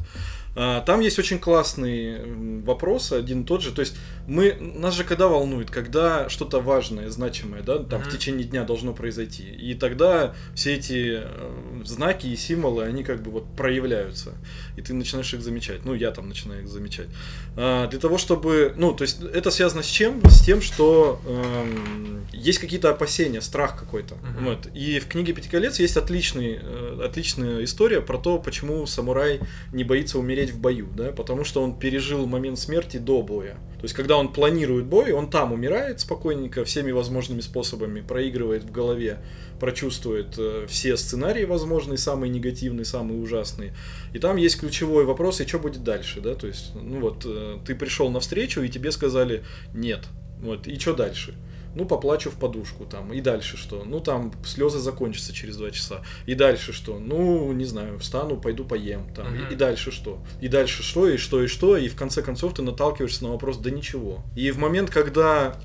А, 0.56 0.80
там 0.80 1.00
есть 1.00 1.18
очень 1.18 1.38
классный 1.38 2.60
вопрос, 2.62 3.12
один 3.12 3.42
и 3.42 3.44
тот 3.44 3.62
же. 3.62 3.72
То 3.72 3.80
есть 3.80 3.96
мы 4.26 4.56
нас 4.60 4.94
же 4.94 5.04
когда 5.04 5.28
волнует, 5.28 5.70
когда 5.70 6.28
что-то 6.28 6.60
важное, 6.60 7.08
значимое, 7.10 7.62
да, 7.62 7.78
там 7.78 8.00
mm-hmm. 8.00 8.04
в 8.04 8.12
течение 8.12 8.44
дня 8.44 8.64
должно 8.64 8.92
произойти. 8.92 9.44
И 9.44 9.74
тогда 9.74 10.34
все 10.54 10.74
эти 10.74 11.20
э, 11.22 11.82
знаки 11.84 12.26
и 12.26 12.36
символы, 12.36 12.84
они 12.84 13.04
как 13.04 13.22
бы 13.22 13.30
вот 13.30 13.46
проявляются. 13.56 14.34
И 14.76 14.82
ты 14.82 14.94
начинаешь 14.94 15.32
их 15.34 15.42
замечать. 15.42 15.84
Ну, 15.84 15.94
я 15.94 16.10
там 16.10 16.28
начинаю 16.28 16.62
их 16.62 16.68
замечать. 16.68 17.08
А, 17.56 17.86
для 17.88 17.98
того, 17.98 18.18
чтобы. 18.18 18.74
Ну, 18.76 18.92
то 18.92 19.02
есть 19.02 19.20
это 19.22 19.50
связано 19.50 19.82
с 19.82 19.88
чем? 19.88 20.20
С 20.24 20.44
тем, 20.44 20.62
что 20.62 21.20
эм, 21.26 22.26
есть 22.32 22.58
какие-то 22.58 22.90
опасения, 22.90 23.40
страх 23.40 23.78
какой-то. 23.78 24.14
Mm-hmm. 24.14 24.44
Вот. 24.44 24.66
И 24.74 24.98
в 24.98 25.06
книге 25.06 25.32
Пяти 25.32 25.48
колец 25.48 25.78
есть 25.78 25.96
отличный, 25.96 26.58
э, 26.60 27.02
отличная 27.04 27.64
история 27.64 28.00
про 28.00 28.18
то, 28.18 28.38
почему 28.38 28.86
самурай 28.86 29.40
не 29.72 29.84
боится 29.84 30.18
умереть 30.18 30.39
умереть 30.40 30.54
в 30.54 30.60
бою, 30.60 30.88
да, 30.96 31.12
потому 31.12 31.44
что 31.44 31.62
он 31.62 31.78
пережил 31.78 32.26
момент 32.26 32.58
смерти 32.58 32.96
до 32.96 33.22
боя. 33.22 33.54
То 33.76 33.84
есть, 33.84 33.94
когда 33.94 34.16
он 34.16 34.32
планирует 34.32 34.86
бой, 34.86 35.12
он 35.12 35.30
там 35.30 35.52
умирает 35.52 36.00
спокойненько, 36.00 36.64
всеми 36.64 36.92
возможными 36.92 37.40
способами, 37.40 38.00
проигрывает 38.00 38.64
в 38.64 38.70
голове, 38.70 39.18
прочувствует 39.58 40.34
э, 40.38 40.66
все 40.68 40.96
сценарии 40.96 41.44
возможные, 41.44 41.98
самые 41.98 42.30
негативные, 42.30 42.84
самые 42.84 43.20
ужасные. 43.20 43.74
И 44.12 44.18
там 44.18 44.36
есть 44.36 44.58
ключевой 44.60 45.04
вопрос, 45.04 45.40
и 45.40 45.46
что 45.46 45.58
будет 45.58 45.84
дальше, 45.84 46.20
да, 46.20 46.34
то 46.34 46.46
есть, 46.46 46.72
ну 46.74 47.00
вот, 47.00 47.24
э, 47.26 47.58
ты 47.66 47.74
пришел 47.74 48.10
на 48.10 48.20
встречу, 48.20 48.62
и 48.62 48.68
тебе 48.68 48.90
сказали 48.92 49.42
нет, 49.74 50.06
вот, 50.40 50.66
и 50.66 50.78
что 50.78 50.94
дальше? 50.94 51.34
Ну, 51.74 51.84
поплачу 51.84 52.30
в 52.30 52.34
подушку 52.34 52.84
там, 52.84 53.12
и 53.12 53.20
дальше 53.20 53.56
что? 53.56 53.84
Ну, 53.84 54.00
там 54.00 54.32
слезы 54.44 54.78
закончатся 54.78 55.32
через 55.32 55.56
два 55.56 55.70
часа. 55.70 56.02
И 56.26 56.34
дальше 56.34 56.72
что? 56.72 56.98
Ну, 56.98 57.52
не 57.52 57.64
знаю, 57.64 57.98
встану, 57.98 58.36
пойду 58.36 58.64
поем 58.64 59.12
там. 59.14 59.34
Uh-huh. 59.34 59.50
И, 59.50 59.52
и 59.52 59.56
дальше 59.56 59.90
что? 59.90 60.22
И 60.40 60.48
дальше 60.48 60.82
что, 60.82 61.08
и 61.08 61.16
что, 61.16 61.42
и 61.42 61.46
что, 61.46 61.76
и 61.76 61.88
в 61.88 61.96
конце 61.96 62.22
концов 62.22 62.54
ты 62.54 62.62
наталкиваешься 62.62 63.24
на 63.24 63.30
вопрос, 63.30 63.58
да 63.58 63.70
ничего. 63.70 64.22
И 64.34 64.50
в 64.50 64.58
момент, 64.58 64.90
когда 64.90 65.56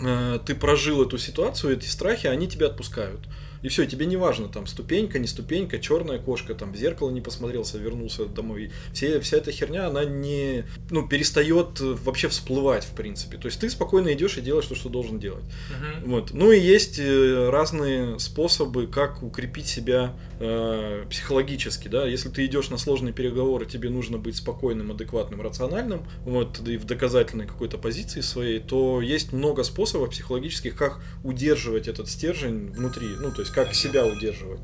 э, 0.00 0.38
ты 0.44 0.54
прожил 0.54 1.02
эту 1.02 1.18
ситуацию, 1.18 1.76
эти 1.76 1.86
страхи, 1.86 2.26
они 2.26 2.48
тебя 2.48 2.66
отпускают. 2.66 3.20
И 3.62 3.68
все, 3.68 3.86
тебе 3.86 4.06
не 4.06 4.16
важно, 4.16 4.48
там, 4.48 4.66
ступенька, 4.66 5.18
не 5.18 5.26
ступенька, 5.26 5.78
черная 5.78 6.18
кошка, 6.18 6.54
там, 6.54 6.72
в 6.72 6.76
зеркало 6.76 7.10
не 7.10 7.20
посмотрелся, 7.20 7.78
вернулся 7.78 8.26
домой. 8.26 8.72
Все, 8.92 9.20
вся 9.20 9.36
эта 9.38 9.52
херня, 9.52 9.86
она 9.86 10.04
не, 10.04 10.64
ну, 10.90 11.06
перестает 11.06 11.80
вообще 11.80 12.28
всплывать, 12.28 12.84
в 12.84 12.94
принципе. 12.94 13.38
То 13.38 13.46
есть 13.46 13.60
ты 13.60 13.70
спокойно 13.70 14.12
идешь 14.12 14.36
и 14.36 14.40
делаешь 14.40 14.66
то, 14.66 14.74
что 14.74 14.88
должен 14.88 15.18
делать. 15.18 15.44
Мгм. 15.70 16.10
Вот. 16.10 16.30
Ну 16.32 16.50
и 16.52 16.58
есть 16.58 16.98
э, 16.98 17.50
разные 17.50 18.18
способы, 18.18 18.86
как 18.86 19.22
укрепить 19.22 19.66
себя 19.66 20.14
э, 20.42 21.06
психологически, 21.08 21.88
да. 21.88 22.06
Если 22.06 22.28
ты 22.28 22.44
идешь 22.46 22.70
на 22.70 22.78
сложные 22.78 23.12
переговоры, 23.12 23.66
тебе 23.66 23.90
нужно 23.90 24.18
быть 24.18 24.36
спокойным, 24.36 24.90
адекватным, 24.90 25.40
рациональным, 25.40 26.06
вот, 26.24 26.60
и 26.66 26.76
в 26.76 26.84
доказательной 26.84 27.46
какой-то 27.46 27.78
позиции 27.78 28.20
своей, 28.20 28.58
то 28.58 29.00
есть 29.00 29.32
много 29.32 29.62
способов 29.62 30.10
психологических, 30.10 30.76
как 30.76 31.00
удерживать 31.22 31.88
этот 31.88 32.08
стержень 32.08 32.72
внутри, 32.72 33.08
ну, 33.20 33.30
то 33.30 33.40
есть 33.40 33.52
как 33.52 33.74
себя 33.74 34.04
удерживать. 34.04 34.60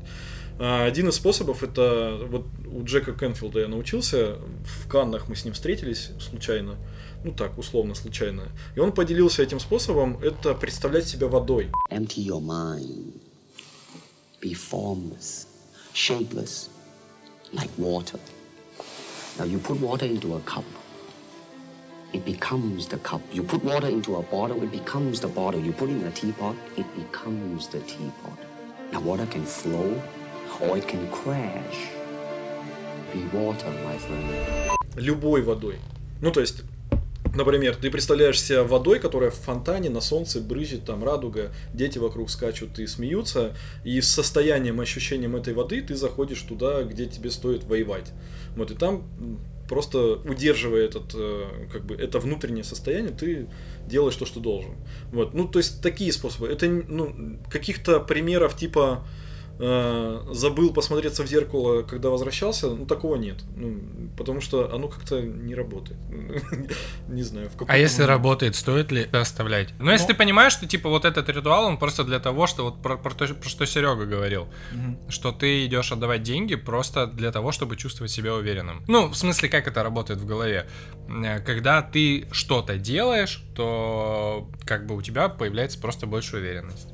А, 0.59 0.85
Один 0.85 1.07
из 1.07 1.15
способов 1.15 1.63
это 1.63 2.19
вот 2.29 2.45
у 2.69 2.83
Джека 2.83 3.13
Кенфилда 3.13 3.61
я 3.61 3.67
научился, 3.69 4.35
в 4.65 4.89
Каннах 4.89 5.29
мы 5.29 5.35
с 5.37 5.45
ним 5.45 5.53
встретились 5.53 6.11
случайно, 6.19 6.75
ну 7.23 7.31
так, 7.31 7.57
условно 7.57 7.95
случайно. 7.95 8.49
И 8.75 8.79
он 8.79 8.91
поделился 8.91 9.41
этим 9.41 9.61
способом, 9.61 10.19
это 10.21 10.53
представлять 10.53 11.07
себя 11.07 11.27
водой. 11.27 11.71
Empty 11.89 12.25
your 12.25 12.41
mind. 12.41 13.13
Be 14.41 14.53
formless, 14.53 15.47
shapeless, 15.98 16.68
like 17.52 17.70
water. 17.78 18.18
Now 19.38 19.44
you 19.44 19.58
put 19.58 19.80
water 19.80 20.06
into 20.06 20.34
a 20.36 20.40
cup. 20.40 20.64
It 22.12 22.24
becomes 22.24 22.86
the 22.86 22.98
cup. 22.98 23.22
You 23.32 23.42
put 23.42 23.64
water 23.64 23.88
into 23.88 24.16
a 24.16 24.22
bottle, 24.22 24.62
it 24.62 24.70
becomes 24.70 25.20
the 25.20 25.28
bottle. 25.28 25.60
You 25.60 25.72
put 25.72 25.90
it 25.90 25.96
in 25.96 26.06
a 26.06 26.12
teapot, 26.12 26.56
it 26.76 26.86
becomes 26.96 27.68
the 27.68 27.80
teapot. 27.80 28.38
Now 28.92 29.00
water 29.00 29.26
can 29.26 29.44
flow 29.44 30.00
or 30.60 30.78
it 30.78 30.86
can 30.86 31.10
crash. 31.10 31.88
Be 33.12 33.24
water, 33.32 33.70
my 33.84 33.98
friend. 33.98 34.74
любой 34.96 35.42
водой. 35.42 35.78
Ну, 36.20 36.30
то 36.30 36.40
есть, 36.40 36.62
например, 37.35 37.75
ты 37.75 37.91
представляешь 37.91 38.41
себя 38.41 38.63
водой, 38.63 38.99
которая 38.99 39.31
в 39.31 39.35
фонтане 39.35 39.89
на 39.89 40.01
солнце 40.01 40.41
брызжет, 40.41 40.85
там 40.85 41.03
радуга, 41.03 41.51
дети 41.73 41.97
вокруг 41.97 42.29
скачут 42.29 42.79
и 42.79 42.87
смеются, 42.87 43.55
и 43.83 43.99
с 44.01 44.09
состоянием, 44.09 44.79
ощущением 44.79 45.35
этой 45.35 45.53
воды 45.53 45.81
ты 45.81 45.95
заходишь 45.95 46.41
туда, 46.41 46.83
где 46.83 47.05
тебе 47.05 47.31
стоит 47.31 47.63
воевать. 47.63 48.11
Вот, 48.55 48.71
и 48.71 48.75
там 48.75 49.03
просто 49.67 50.15
удерживая 50.25 50.85
этот, 50.85 51.13
э, 51.13 51.45
как 51.71 51.85
бы, 51.85 51.95
это 51.95 52.19
внутреннее 52.19 52.63
состояние, 52.63 53.11
ты 53.11 53.47
делаешь 53.87 54.15
то, 54.15 54.25
что 54.25 54.39
должен. 54.39 54.73
Вот, 55.11 55.33
ну, 55.33 55.47
то 55.47 55.59
есть, 55.59 55.81
такие 55.81 56.11
способы. 56.11 56.47
Это, 56.47 56.67
ну, 56.67 57.39
каких-то 57.49 57.99
примеров 57.99 58.57
типа 58.57 59.05
э, 59.59 60.21
забыл 60.31 60.73
посмотреться 60.73 61.23
в 61.23 61.27
зеркало, 61.27 61.83
когда 61.83 62.09
возвращался, 62.09 62.69
ну 62.69 62.85
такого 62.85 63.15
нет. 63.15 63.37
Ну, 63.55 64.09
потому 64.17 64.41
что 64.41 64.73
оно 64.73 64.87
как-то 64.87 65.21
не 65.21 65.53
работает. 65.55 65.99
Не 67.07 67.23
знаю, 67.23 67.49
в 67.49 67.55
А 67.55 67.59
каком 67.59 67.75
если 67.75 68.03
работает, 68.03 68.55
стоит 68.55 68.91
ли 68.91 69.03
оставлять? 69.11 69.73
Ну, 69.79 69.91
если 69.91 70.07
ты 70.07 70.13
понимаешь, 70.13 70.53
что 70.53 70.67
типа 70.67 70.89
вот 70.89 71.05
этот 71.05 71.27
ритуал, 71.29 71.65
он 71.65 71.77
просто 71.77 72.03
для 72.03 72.19
того, 72.19 72.47
что 72.47 72.63
вот 72.63 72.81
про, 72.81 72.97
про 72.97 73.13
то, 73.13 73.27
про 73.33 73.49
что 73.49 73.65
Серега 73.65 74.05
говорил, 74.05 74.47
что 75.09 75.31
ты 75.31 75.65
идешь 75.65 75.91
отдавать 75.91 76.23
деньги 76.23 76.55
просто 76.55 77.07
для 77.07 77.31
того, 77.31 77.51
чтобы 77.51 77.75
чувствовать 77.75 78.11
себя 78.11 78.33
уверенным. 78.35 78.83
Ну, 78.87 79.07
в 79.07 79.15
смысле, 79.15 79.49
как 79.49 79.67
это 79.67 79.83
работает 79.83 80.19
в 80.19 80.25
голове? 80.25 80.67
Э, 81.07 81.39
Когда 81.39 81.81
ты 81.81 82.27
что-то 82.31 82.77
делаешь, 82.77 83.43
то 83.55 84.49
как 84.65 84.85
бы 84.85 84.95
у 84.95 85.01
тебя 85.01 85.29
появляется 85.29 85.79
просто 85.79 86.05
больше 86.07 86.37
уверенность. 86.37 86.87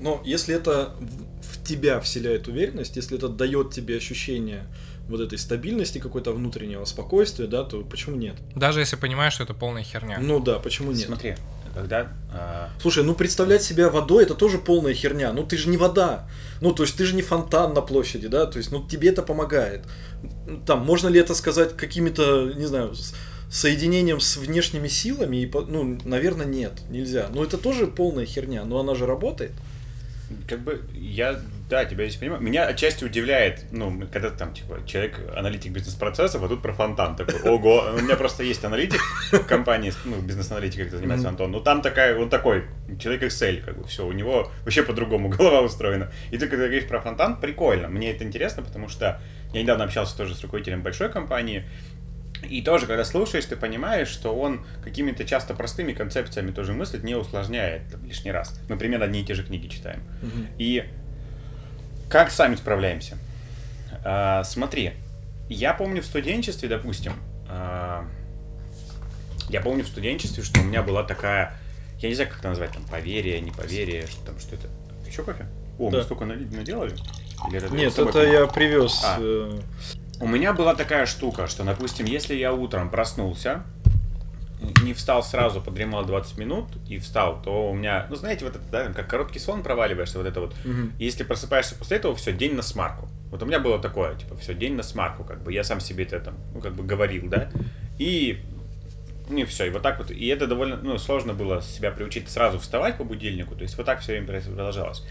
Но 0.00 0.20
если 0.24 0.54
это 0.54 0.94
в 1.42 1.64
тебя 1.66 2.00
вселяет 2.00 2.48
уверенность, 2.48 2.96
если 2.96 3.16
это 3.16 3.28
дает 3.28 3.72
тебе 3.72 3.96
ощущение 3.96 4.64
вот 5.08 5.20
этой 5.20 5.38
стабильности, 5.38 5.98
какой-то 5.98 6.32
внутреннего 6.32 6.84
спокойствия, 6.84 7.46
да, 7.46 7.62
то 7.64 7.82
почему 7.82 8.16
нет? 8.16 8.36
Даже 8.54 8.80
если 8.80 8.96
понимаешь, 8.96 9.34
что 9.34 9.44
это 9.44 9.54
полная 9.54 9.82
херня. 9.82 10.18
Ну 10.20 10.40
да, 10.40 10.58
почему 10.58 10.92
нет? 10.92 11.06
Смотри, 11.06 11.34
когда... 11.74 12.08
а, 12.32 12.70
Слушай, 12.80 13.04
ну 13.04 13.14
представлять 13.14 13.62
себя 13.62 13.90
водой 13.90 14.24
это 14.24 14.34
тоже 14.34 14.58
полная 14.58 14.94
херня. 14.94 15.32
Ну 15.32 15.44
ты 15.44 15.56
же 15.58 15.68
не 15.68 15.76
вода. 15.76 16.26
Ну, 16.60 16.72
то 16.72 16.84
есть 16.84 16.96
ты 16.96 17.04
же 17.04 17.14
не 17.14 17.22
фонтан 17.22 17.74
на 17.74 17.82
площади, 17.82 18.28
да? 18.28 18.46
То 18.46 18.56
есть, 18.58 18.70
ну 18.72 18.82
тебе 18.86 19.10
это 19.10 19.22
помогает. 19.22 19.84
Там, 20.66 20.80
можно 20.86 21.08
ли 21.08 21.20
это 21.20 21.34
сказать 21.34 21.76
какими-то, 21.76 22.52
не 22.56 22.64
знаю, 22.64 22.94
с- 22.94 23.14
соединением 23.50 24.20
с 24.20 24.38
внешними 24.38 24.88
силами? 24.88 25.36
И, 25.38 25.50
ну, 25.68 25.98
наверное, 26.04 26.46
нет, 26.46 26.72
нельзя. 26.88 27.28
Но 27.34 27.44
это 27.44 27.58
тоже 27.58 27.86
полная 27.86 28.24
херня, 28.24 28.64
но 28.64 28.80
она 28.80 28.94
же 28.94 29.04
работает. 29.04 29.52
Как 30.46 30.60
бы 30.60 30.82
я, 30.92 31.38
да, 31.68 31.84
тебя 31.84 32.04
здесь 32.04 32.16
понимаю. 32.16 32.42
Меня 32.42 32.66
отчасти 32.66 33.04
удивляет, 33.04 33.64
ну, 33.70 34.06
когда 34.12 34.30
там, 34.30 34.52
типа, 34.52 34.80
человек, 34.86 35.20
аналитик 35.36 35.72
бизнес-процессов, 35.72 36.42
а 36.42 36.48
тут 36.48 36.62
про 36.62 36.72
фонтан 36.72 37.16
такой, 37.16 37.40
ого, 37.42 37.84
у 37.96 38.02
меня 38.02 38.16
просто 38.16 38.42
есть 38.42 38.64
аналитик 38.64 39.00
в 39.32 39.38
компании, 39.40 39.92
ну, 40.04 40.20
бизнес-аналитик, 40.20 40.84
как 40.84 40.90
занимается 40.90 41.28
Антон, 41.28 41.50
ну, 41.52 41.60
там 41.60 41.82
такая, 41.82 42.16
он 42.16 42.28
такой, 42.28 42.64
человек 42.98 43.24
Excel, 43.24 43.62
как 43.62 43.78
бы, 43.78 43.86
все, 43.86 44.06
у 44.06 44.12
него 44.12 44.50
вообще 44.64 44.82
по-другому 44.82 45.28
голова 45.36 45.60
устроена. 45.60 46.10
И 46.30 46.38
ты, 46.38 46.46
когда 46.48 46.66
говоришь 46.66 46.86
про 46.86 47.00
фонтан, 47.00 47.40
прикольно, 47.40 47.88
мне 47.88 48.10
это 48.10 48.24
интересно, 48.24 48.62
потому 48.62 48.88
что 48.88 49.20
я 49.52 49.62
недавно 49.62 49.84
общался 49.84 50.16
тоже 50.16 50.34
с 50.34 50.42
руководителем 50.42 50.82
большой 50.82 51.08
компании, 51.10 51.64
и 52.48 52.62
тоже, 52.62 52.86
когда 52.86 53.04
слушаешь, 53.04 53.44
ты 53.44 53.56
понимаешь, 53.56 54.08
что 54.08 54.34
он 54.34 54.64
какими-то 54.82 55.24
часто 55.24 55.54
простыми 55.54 55.92
концепциями 55.92 56.50
тоже 56.50 56.72
мыслит, 56.72 57.02
не 57.04 57.14
усложняет 57.14 57.82
лишний 58.04 58.32
раз. 58.32 58.58
Мы 58.68 58.76
примерно 58.76 59.06
одни 59.06 59.20
и 59.22 59.24
те 59.24 59.34
же 59.34 59.44
книги 59.44 59.68
читаем. 59.68 60.00
И 60.58 60.84
как 62.08 62.30
сами 62.30 62.54
справляемся? 62.56 63.18
А, 64.04 64.44
смотри, 64.44 64.92
я 65.48 65.72
помню 65.74 66.02
в 66.02 66.06
студенчестве, 66.06 66.68
допустим, 66.68 67.14
а, 67.48 68.06
я 69.48 69.60
помню 69.60 69.84
в 69.84 69.88
студенчестве, 69.88 70.42
что 70.42 70.60
у 70.60 70.64
меня 70.64 70.82
была 70.82 71.04
такая, 71.04 71.56
я 71.98 72.08
не 72.08 72.14
знаю, 72.14 72.30
как 72.30 72.40
это 72.40 72.48
назвать, 72.48 72.72
там, 72.72 72.84
поверие, 72.84 73.40
неповерие, 73.40 74.06
что 74.06 74.24
там, 74.26 74.38
что 74.38 74.56
это. 74.56 74.68
Еще 75.06 75.22
кофе? 75.22 75.46
О, 75.78 75.90
мы 75.90 75.98
Да. 75.98 76.02
столько 76.02 76.24
налили, 76.24 76.54
наделали? 76.54 76.94
Или 77.48 77.58
это 77.58 77.74
Нет, 77.74 77.98
это 77.98 78.22
я 78.24 78.46
привез. 78.46 79.02
А. 79.04 79.18
У 80.20 80.28
меня 80.28 80.52
была 80.52 80.74
такая 80.74 81.06
штука, 81.06 81.46
что, 81.46 81.64
допустим, 81.64 82.06
если 82.06 82.34
я 82.34 82.52
утром 82.52 82.90
проснулся, 82.90 83.64
не 84.82 84.94
встал 84.94 85.22
сразу, 85.22 85.60
подремал 85.60 86.04
20 86.04 86.38
минут 86.38 86.68
и 86.88 86.98
встал, 86.98 87.42
то 87.42 87.70
у 87.70 87.74
меня, 87.74 88.06
ну, 88.08 88.16
знаете, 88.16 88.44
вот 88.44 88.56
это, 88.56 88.64
да, 88.70 88.92
как 88.92 89.08
короткий 89.08 89.38
сон 89.38 89.62
проваливаешься, 89.62 90.18
вот 90.18 90.26
это 90.26 90.40
вот. 90.40 90.54
И 90.98 91.04
если 91.04 91.24
просыпаешься 91.24 91.74
после 91.74 91.98
этого, 91.98 92.14
все, 92.14 92.32
день 92.32 92.54
на 92.54 92.62
смарку. 92.62 93.08
Вот 93.30 93.42
у 93.42 93.46
меня 93.46 93.58
было 93.58 93.78
такое, 93.78 94.14
типа, 94.14 94.36
все, 94.36 94.54
день 94.54 94.74
на 94.74 94.82
смарку, 94.82 95.24
как 95.24 95.42
бы, 95.42 95.52
я 95.52 95.64
сам 95.64 95.80
себе 95.80 96.04
это 96.04 96.20
там, 96.20 96.34
ну, 96.54 96.60
как 96.60 96.74
бы 96.74 96.84
говорил, 96.84 97.28
да, 97.28 97.50
и 97.98 98.40
ну 99.28 99.38
и 99.38 99.44
все, 99.44 99.66
и 99.66 99.70
вот 99.70 99.82
так 99.82 99.98
вот, 99.98 100.10
и 100.10 100.26
это 100.26 100.46
довольно, 100.46 100.76
ну, 100.76 100.98
сложно 100.98 101.32
было 101.32 101.62
себя 101.62 101.90
приучить 101.90 102.28
сразу 102.28 102.58
вставать 102.58 102.98
по 102.98 103.04
будильнику, 103.04 103.54
то 103.54 103.62
есть 103.62 103.76
вот 103.76 103.86
так 103.86 104.00
все 104.00 104.12
время 104.12 104.26
продолжалось. 104.26 105.02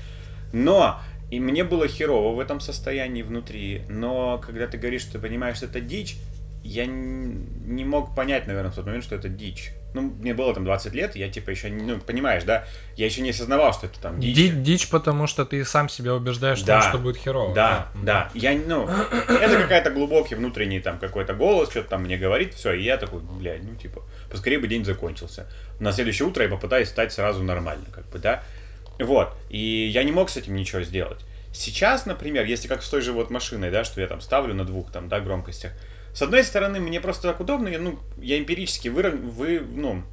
Но 0.52 1.00
и 1.36 1.40
мне 1.40 1.64
было 1.64 1.88
херово 1.88 2.36
в 2.36 2.40
этом 2.40 2.60
состоянии 2.60 3.22
внутри, 3.24 3.82
но 3.90 4.38
когда 4.38 4.68
ты 4.68 4.78
говоришь, 4.78 5.02
что 5.02 5.14
ты 5.14 5.20
понимаешь, 5.20 5.58
что 5.58 5.66
это 5.66 5.80
дичь, 5.82 6.16
я 6.64 6.86
не 6.86 7.84
мог 7.84 8.16
понять, 8.16 8.48
наверное, 8.48 8.72
в 8.72 8.76
тот 8.76 8.86
момент, 8.86 9.04
что 9.04 9.16
это 9.16 9.28
дичь. 9.30 9.72
Ну, 9.96 10.02
мне 10.02 10.34
было 10.34 10.54
там 10.56 10.64
20 10.66 10.94
лет, 10.94 11.16
я 11.16 11.30
типа 11.30 11.50
еще, 11.52 11.70
не- 11.70 11.84
ну, 11.84 12.00
понимаешь, 12.00 12.44
да, 12.46 12.66
я 12.96 13.06
еще 13.06 13.22
не 13.22 13.30
осознавал, 13.32 13.74
что 13.74 13.86
это 13.88 14.00
там 14.00 14.20
дичь. 14.20 14.36
Ди- 14.36 14.50
Дичь, 14.50 14.90
потому 14.90 15.28
что 15.28 15.46
ты 15.46 15.64
сам 15.66 15.88
себя 15.90 16.16
убеждаешь, 16.16 16.62
Да. 16.64 16.82
что 16.82 16.98
будет 16.98 17.18
херово. 17.18 17.54
Да, 17.54 17.90
да. 18.04 18.30
Я, 18.34 18.54
ну, 18.66 18.88
это 18.88 19.62
какая-то 19.62 19.92
глубокий 19.92 20.36
внутренний 20.36 20.80
там 20.80 20.98
какой-то 21.00 21.34
голос, 21.34 21.70
что-то 21.70 21.90
там 21.90 22.04
мне 22.04 22.18
говорит, 22.18 22.54
все, 22.56 22.74
и 22.74 22.84
я 22.84 22.98
такой, 22.98 23.20
блядь, 23.22 23.64
ну, 23.64 23.76
типа, 23.76 24.02
поскорее 24.32 24.58
бы 24.60 24.68
день 24.68 24.84
закончился. 24.86 25.46
На 25.80 25.92
следующее 25.92 26.28
утро 26.28 26.44
я 26.44 26.50
попытаюсь 26.50 26.88
стать 26.90 27.12
сразу 27.14 27.44
нормально, 27.44 27.86
как 27.92 28.06
бы, 28.10 28.18
да. 28.20 28.44
Вот, 29.00 29.36
и 29.50 29.58
я 29.58 30.04
не 30.04 30.12
мог 30.12 30.30
с 30.30 30.38
этим 30.38 30.56
ничего 30.56 30.82
сделать. 30.84 31.20
Сейчас, 31.54 32.06
например, 32.06 32.46
если 32.46 32.68
как 32.68 32.84
с 32.84 32.90
той 32.90 33.02
же 33.02 33.12
вот 33.12 33.30
машиной, 33.30 33.70
да, 33.70 33.84
что 33.84 34.02
я 34.02 34.08
там 34.08 34.22
ставлю 34.22 34.54
на 34.54 34.66
двух 34.66 34.92
там, 34.92 35.08
да, 35.10 35.20
громкостях, 35.20 35.72
с 36.14 36.22
одной 36.22 36.44
стороны, 36.44 36.80
мне 36.80 37.00
просто 37.02 37.30
так 37.30 37.40
удобно, 37.40 37.68
я, 37.70 37.80
ну, 37.80 38.00
я 38.18 38.38
эмпирически 38.38 38.88
вы, 38.88 39.10
вы, 39.10 39.60
ну, 39.60 40.04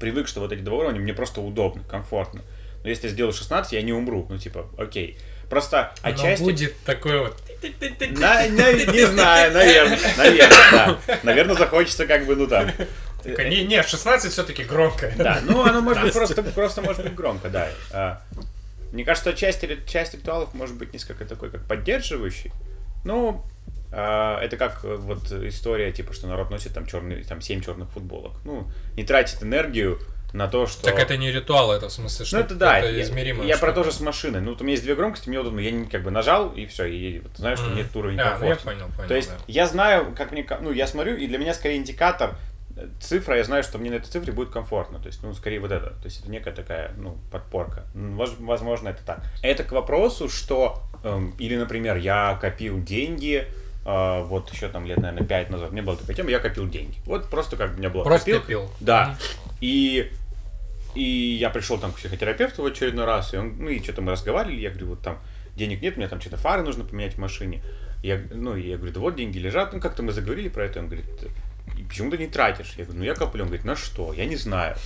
привык, 0.00 0.28
что 0.28 0.40
вот 0.40 0.52
эти 0.52 0.60
два 0.60 0.78
уровня 0.78 1.00
мне 1.00 1.14
просто 1.14 1.40
удобно, 1.40 1.82
комфортно. 1.88 2.42
Но 2.82 2.88
если 2.88 3.06
я 3.06 3.12
сделаю 3.12 3.32
16, 3.32 3.72
я 3.72 3.82
не 3.82 3.92
умру, 3.92 4.26
ну, 4.28 4.38
типа, 4.38 4.66
окей. 4.76 5.18
Просто 5.48 5.92
Но 6.02 6.08
отчасти... 6.10 6.42
будет 6.42 6.76
такой 6.84 7.18
вот... 7.18 7.36
На- 8.18 8.48
на- 8.48 8.72
не 8.72 9.06
знаю, 9.06 9.52
наверное, 9.52 9.98
наверное, 10.16 10.70
да. 10.72 10.98
Наверное, 11.22 11.54
захочется 11.54 12.06
как 12.06 12.26
бы, 12.26 12.34
ну 12.34 12.46
там. 12.46 12.70
Такой, 13.22 13.48
Не, 13.48 13.64
не, 13.64 13.82
16 13.82 14.32
все-таки 14.32 14.64
громко. 14.64 15.12
Да, 15.16 15.40
ну 15.44 15.64
оно 15.64 15.80
может 15.80 16.02
быть 16.02 16.12
просто, 16.12 16.42
просто 16.42 16.82
может 16.82 17.02
быть 17.02 17.14
громко, 17.14 17.48
да. 17.48 17.68
А, 17.92 18.22
Мне 18.92 19.04
кажется, 19.04 19.32
часть, 19.32 19.64
часть 19.86 20.14
ритуалов 20.14 20.54
может 20.54 20.76
быть 20.76 20.92
несколько 20.92 21.24
такой, 21.24 21.50
как 21.50 21.62
поддерживающий. 21.66 22.52
Ну, 23.04 23.44
а, 23.90 24.40
это 24.40 24.56
как 24.56 24.84
э, 24.84 24.96
вот 24.96 25.30
история, 25.32 25.92
типа, 25.92 26.12
что 26.12 26.26
народ 26.26 26.50
носит 26.50 26.72
там 26.72 26.86
черный, 26.86 27.24
там 27.24 27.40
7 27.40 27.60
черных 27.62 27.90
футболок. 27.90 28.32
Ну, 28.44 28.66
не 28.96 29.04
тратит 29.04 29.42
энергию 29.42 29.98
на 30.32 30.48
то, 30.48 30.66
что... 30.66 30.82
Так 30.84 30.98
это 30.98 31.16
не 31.18 31.30
ритуал, 31.30 31.72
это 31.72 31.88
в 31.88 31.92
смысле, 31.92 32.24
что 32.24 32.36
Ну 32.38 32.42
это 32.42 32.54
да, 32.54 32.78
я, 32.78 33.02
измеримо. 33.02 33.44
я 33.44 33.58
про 33.58 33.72
то 33.72 33.84
же 33.84 33.92
с 33.92 34.00
машиной. 34.00 34.40
Ну, 34.40 34.52
вот 34.52 34.60
у 34.60 34.64
меня 34.64 34.72
есть 34.72 34.82
две 34.82 34.94
громкости, 34.94 35.28
мне 35.28 35.38
удобно, 35.38 35.60
я 35.60 35.84
как 35.90 36.02
бы 36.02 36.10
нажал, 36.10 36.50
и 36.52 36.64
все, 36.66 36.86
и 36.86 37.18
вот, 37.18 37.32
знаешь, 37.36 37.58
что 37.58 37.70
нет 37.70 37.94
уровня 37.94 38.22
А, 38.22 38.38
ну 38.38 38.46
я 38.46 38.54
комфорта. 38.56 38.64
понял, 38.64 38.96
понял. 38.96 39.08
То 39.08 39.14
есть 39.14 39.28
да. 39.28 39.36
я 39.46 39.66
знаю, 39.66 40.14
как 40.16 40.32
мне, 40.32 40.46
ну, 40.60 40.72
я 40.72 40.86
смотрю, 40.86 41.16
и 41.16 41.26
для 41.26 41.36
меня 41.36 41.52
скорее 41.52 41.76
индикатор 41.76 42.36
цифра, 43.00 43.36
я 43.36 43.44
знаю, 43.44 43.62
что 43.62 43.78
мне 43.78 43.90
на 43.90 43.94
этой 43.94 44.08
цифре 44.08 44.32
будет 44.32 44.50
комфортно. 44.50 44.98
То 44.98 45.06
есть, 45.06 45.22
ну, 45.22 45.34
скорее 45.34 45.60
вот 45.60 45.72
это. 45.72 45.90
То 45.90 46.04
есть 46.04 46.20
это 46.20 46.30
некая 46.30 46.52
такая, 46.52 46.92
ну, 46.96 47.18
подпорка. 47.30 47.84
Возможно, 47.94 48.88
это 48.88 49.02
так. 49.04 49.24
Это 49.42 49.64
к 49.64 49.72
вопросу, 49.72 50.28
что, 50.28 50.82
эм, 51.04 51.34
или, 51.38 51.56
например, 51.56 51.96
я 51.96 52.38
копил 52.40 52.82
деньги, 52.82 53.46
э, 53.84 54.22
вот 54.24 54.52
еще 54.52 54.68
там 54.68 54.86
лет, 54.86 54.98
наверное, 54.98 55.26
5 55.26 55.50
назад, 55.50 55.70
у 55.70 55.72
меня 55.72 55.82
была 55.82 55.96
такая 55.96 56.16
тема, 56.16 56.30
я 56.30 56.38
копил 56.38 56.68
деньги. 56.68 56.96
Вот 57.04 57.28
просто 57.28 57.56
как 57.56 57.74
у 57.74 57.78
меня 57.78 57.90
было. 57.90 58.04
Просто 58.04 58.32
копил. 58.32 58.46
пил. 58.46 58.70
Да. 58.80 59.18
И, 59.60 60.10
и 60.94 61.36
я 61.40 61.50
пришел 61.50 61.78
там 61.78 61.92
к 61.92 61.96
психотерапевту 61.96 62.62
в 62.62 62.66
очередной 62.66 63.04
раз, 63.04 63.34
и 63.34 63.36
он, 63.36 63.56
ну, 63.58 63.68
и 63.68 63.82
что-то 63.82 64.02
мы 64.02 64.12
разговаривали, 64.12 64.60
я 64.60 64.70
говорю, 64.70 64.88
вот 64.88 65.00
там 65.00 65.18
денег 65.56 65.82
нет, 65.82 65.96
мне 65.96 66.08
там 66.08 66.20
что-то 66.20 66.36
фары 66.36 66.62
нужно 66.62 66.84
поменять 66.84 67.14
в 67.14 67.18
машине. 67.18 67.62
Я, 68.02 68.20
ну, 68.32 68.56
я 68.56 68.76
говорю, 68.76 68.92
да 68.92 69.00
вот 69.00 69.14
деньги 69.14 69.38
лежат, 69.38 69.72
ну, 69.72 69.80
как-то 69.80 70.02
мы 70.02 70.12
заговорили 70.12 70.48
про 70.48 70.64
это, 70.64 70.80
он 70.80 70.86
говорит, 70.86 71.06
«И 71.06 71.51
почему 71.92 72.10
ты 72.10 72.16
не 72.16 72.26
тратишь? 72.26 72.72
Я 72.78 72.84
говорю, 72.84 73.00
ну, 73.00 73.04
я 73.04 73.14
коплю. 73.14 73.42
Он 73.42 73.48
говорит, 73.48 73.66
на 73.66 73.76
что? 73.76 74.14
Я 74.14 74.24
не 74.24 74.36
знаю. 74.36 74.76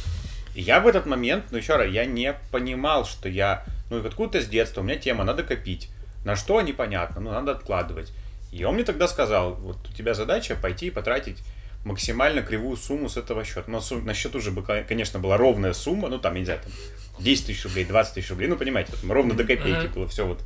И 0.57 0.61
я 0.61 0.81
в 0.81 0.89
этот 0.89 1.07
момент, 1.07 1.45
ну, 1.53 1.59
еще 1.59 1.77
раз, 1.77 1.89
я 1.89 2.05
не 2.05 2.35
понимал, 2.51 3.05
что 3.07 3.29
я, 3.29 3.65
ну, 3.91 4.05
откуда-то 4.05 4.41
с 4.45 4.49
детства, 4.49 4.81
у 4.81 4.85
меня 4.85 4.97
тема, 4.97 5.23
надо 5.23 5.45
копить. 5.45 5.89
На 6.25 6.35
что, 6.35 6.61
непонятно, 6.61 7.21
ну, 7.21 7.31
надо 7.31 7.53
откладывать. 7.53 8.13
И 8.51 8.65
он 8.65 8.75
мне 8.75 8.83
тогда 8.83 9.07
сказал, 9.07 9.55
вот 9.55 9.77
у 9.89 9.93
тебя 9.93 10.15
задача 10.15 10.57
пойти 10.57 10.87
и 10.89 10.91
потратить 10.91 11.39
максимально 11.85 12.43
кривую 12.43 12.77
сумму 12.77 13.09
с 13.09 13.17
этого 13.17 13.45
счета. 13.45 13.65
Но 13.69 13.81
сум- 13.81 14.05
на 14.05 14.13
счету 14.13 14.39
уже, 14.39 14.51
бы, 14.51 14.63
конечно, 14.63 15.21
была 15.21 15.37
ровная 15.37 15.75
сумма, 15.75 16.09
ну, 16.09 16.19
там, 16.19 16.35
я 16.35 16.41
не 16.41 16.45
знаю, 16.47 16.61
там, 16.61 16.73
10 17.21 17.47
тысяч 17.47 17.63
рублей, 17.65 17.85
20 17.85 18.15
тысяч 18.15 18.31
рублей, 18.31 18.49
ну, 18.49 18.57
понимаете, 18.57 18.93
там, 19.01 19.13
ровно 19.13 19.35
до 19.35 19.45
копейки 19.45 19.87
было 19.95 20.09
все 20.09 20.27
вот. 20.27 20.41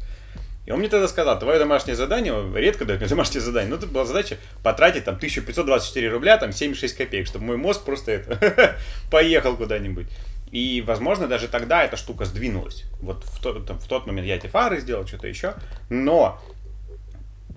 И 0.67 0.73
он 0.73 0.81
мне 0.81 0.89
тогда 0.89 1.09
сказал, 1.09 1.39
твое 1.39 1.59
домашнее 1.59 1.97
задание, 1.97 2.35
редко 2.55 2.85
дает 2.85 3.01
мне 3.01 3.09
домашнее 3.09 3.41
задание, 3.41 3.71
но 3.71 3.77
это 3.77 3.87
была 3.87 4.05
задача 4.05 4.37
потратить 4.63 5.05
там 5.05 5.17
1524 5.17 6.11
рубля, 6.11 6.37
там 6.37 6.53
76 6.53 6.97
копеек, 6.97 7.27
чтобы 7.27 7.47
мой 7.47 7.57
мозг 7.57 7.85
просто 7.85 8.13
это 8.13 8.77
поехал 9.11 9.57
куда-нибудь. 9.57 10.07
И, 10.53 10.83
возможно, 10.87 11.29
даже 11.29 11.49
тогда 11.49 11.85
эта 11.85 11.97
штука 11.97 12.25
сдвинулась. 12.25 12.85
Вот 13.01 13.25
в 13.25 13.41
тот, 13.41 13.67
там, 13.67 13.79
в 13.79 13.87
тот 13.87 14.07
момент 14.07 14.27
я 14.27 14.37
эти 14.37 14.49
фары 14.49 14.81
сделал, 14.81 15.07
что-то 15.07 15.29
еще. 15.29 15.55
Но 15.89 16.41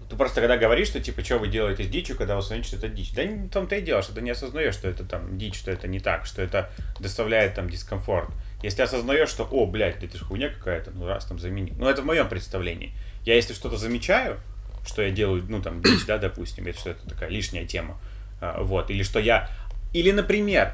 ты 0.09 0.15
просто 0.15 0.41
когда 0.41 0.57
говоришь, 0.57 0.89
что 0.89 0.99
типа, 0.99 1.23
что 1.23 1.39
вы 1.39 1.47
делаете 1.47 1.83
с 1.83 1.87
дичью, 1.87 2.15
когда 2.15 2.35
вы 2.35 2.39
осознаете, 2.39 2.67
что 2.67 2.77
это 2.77 2.87
дичь. 2.87 3.13
Да 3.13 3.23
не 3.23 3.47
в 3.47 3.49
том-то 3.49 3.75
и 3.75 3.81
дело, 3.81 4.03
что 4.03 4.13
ты 4.13 4.21
не 4.21 4.29
осознаешь, 4.29 4.75
что 4.75 4.87
это 4.87 5.03
там 5.05 5.39
дичь, 5.39 5.57
что 5.57 5.71
это 5.71 5.87
не 5.87 5.99
так, 5.99 6.27
что 6.27 6.41
это 6.43 6.69
доставляет 6.99 7.55
там 7.55 7.67
дискомфорт. 7.67 8.29
Если 8.63 8.81
осознаешь, 8.81 9.29
что, 9.29 9.43
о, 9.43 9.65
блядь, 9.65 10.01
это 10.01 10.17
же 10.17 10.23
хуйня 10.23 10.49
какая-то, 10.49 10.91
ну 10.91 11.05
раз 11.05 11.25
там 11.25 11.37
замени. 11.37 11.73
Ну 11.77 11.87
это 11.87 12.01
в 12.01 12.05
моем 12.05 12.29
представлении. 12.29 12.93
Я 13.25 13.35
если 13.35 13.53
что-то 13.53 13.77
замечаю, 13.77 14.39
что 14.85 15.01
я 15.01 15.11
делаю, 15.11 15.43
ну 15.47 15.61
там 15.61 15.81
дичь, 15.81 16.05
да, 16.05 16.17
допустим, 16.17 16.65
это 16.65 16.79
что 16.79 16.89
это 16.91 17.07
такая 17.07 17.29
лишняя 17.29 17.65
тема, 17.65 17.99
а, 18.41 18.63
вот, 18.63 18.89
или 18.89 19.03
что 19.03 19.19
я... 19.19 19.49
Или, 19.91 20.11
например, 20.11 20.73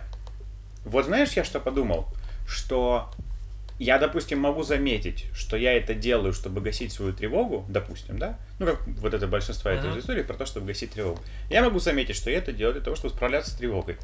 вот 0.86 1.06
знаешь, 1.06 1.32
я 1.34 1.44
что 1.44 1.60
подумал? 1.60 2.08
Что 2.48 3.12
я, 3.80 3.98
допустим, 3.98 4.40
могу 4.40 4.64
заметить, 4.64 5.26
что 5.34 5.58
я 5.58 5.74
это 5.74 5.94
делаю, 5.94 6.34
чтобы 6.34 6.62
гасить 6.62 6.92
свою 6.92 7.14
тревогу, 7.14 7.66
допустим, 7.70 8.20
да? 8.20 8.38
Ну, 8.60 8.66
как 8.66 8.86
вот 8.86 9.14
это 9.14 9.26
большинство 9.26 9.72
этой 9.72 9.90
Мгм. 9.90 10.00
истории 10.00 10.24
про 10.24 10.36
то, 10.36 10.46
чтобы 10.46 10.68
гасить 10.68 10.92
тревогу. 10.92 11.22
Я 11.50 11.64
могу 11.64 11.80
заметить, 11.80 12.16
что 12.16 12.30
я 12.30 12.38
это 12.40 12.52
делаю 12.52 12.74
для 12.74 12.84
того, 12.84 12.96
чтобы 12.96 13.16
справляться 13.16 13.52
с 13.52 13.54
тревогой. 13.54 13.98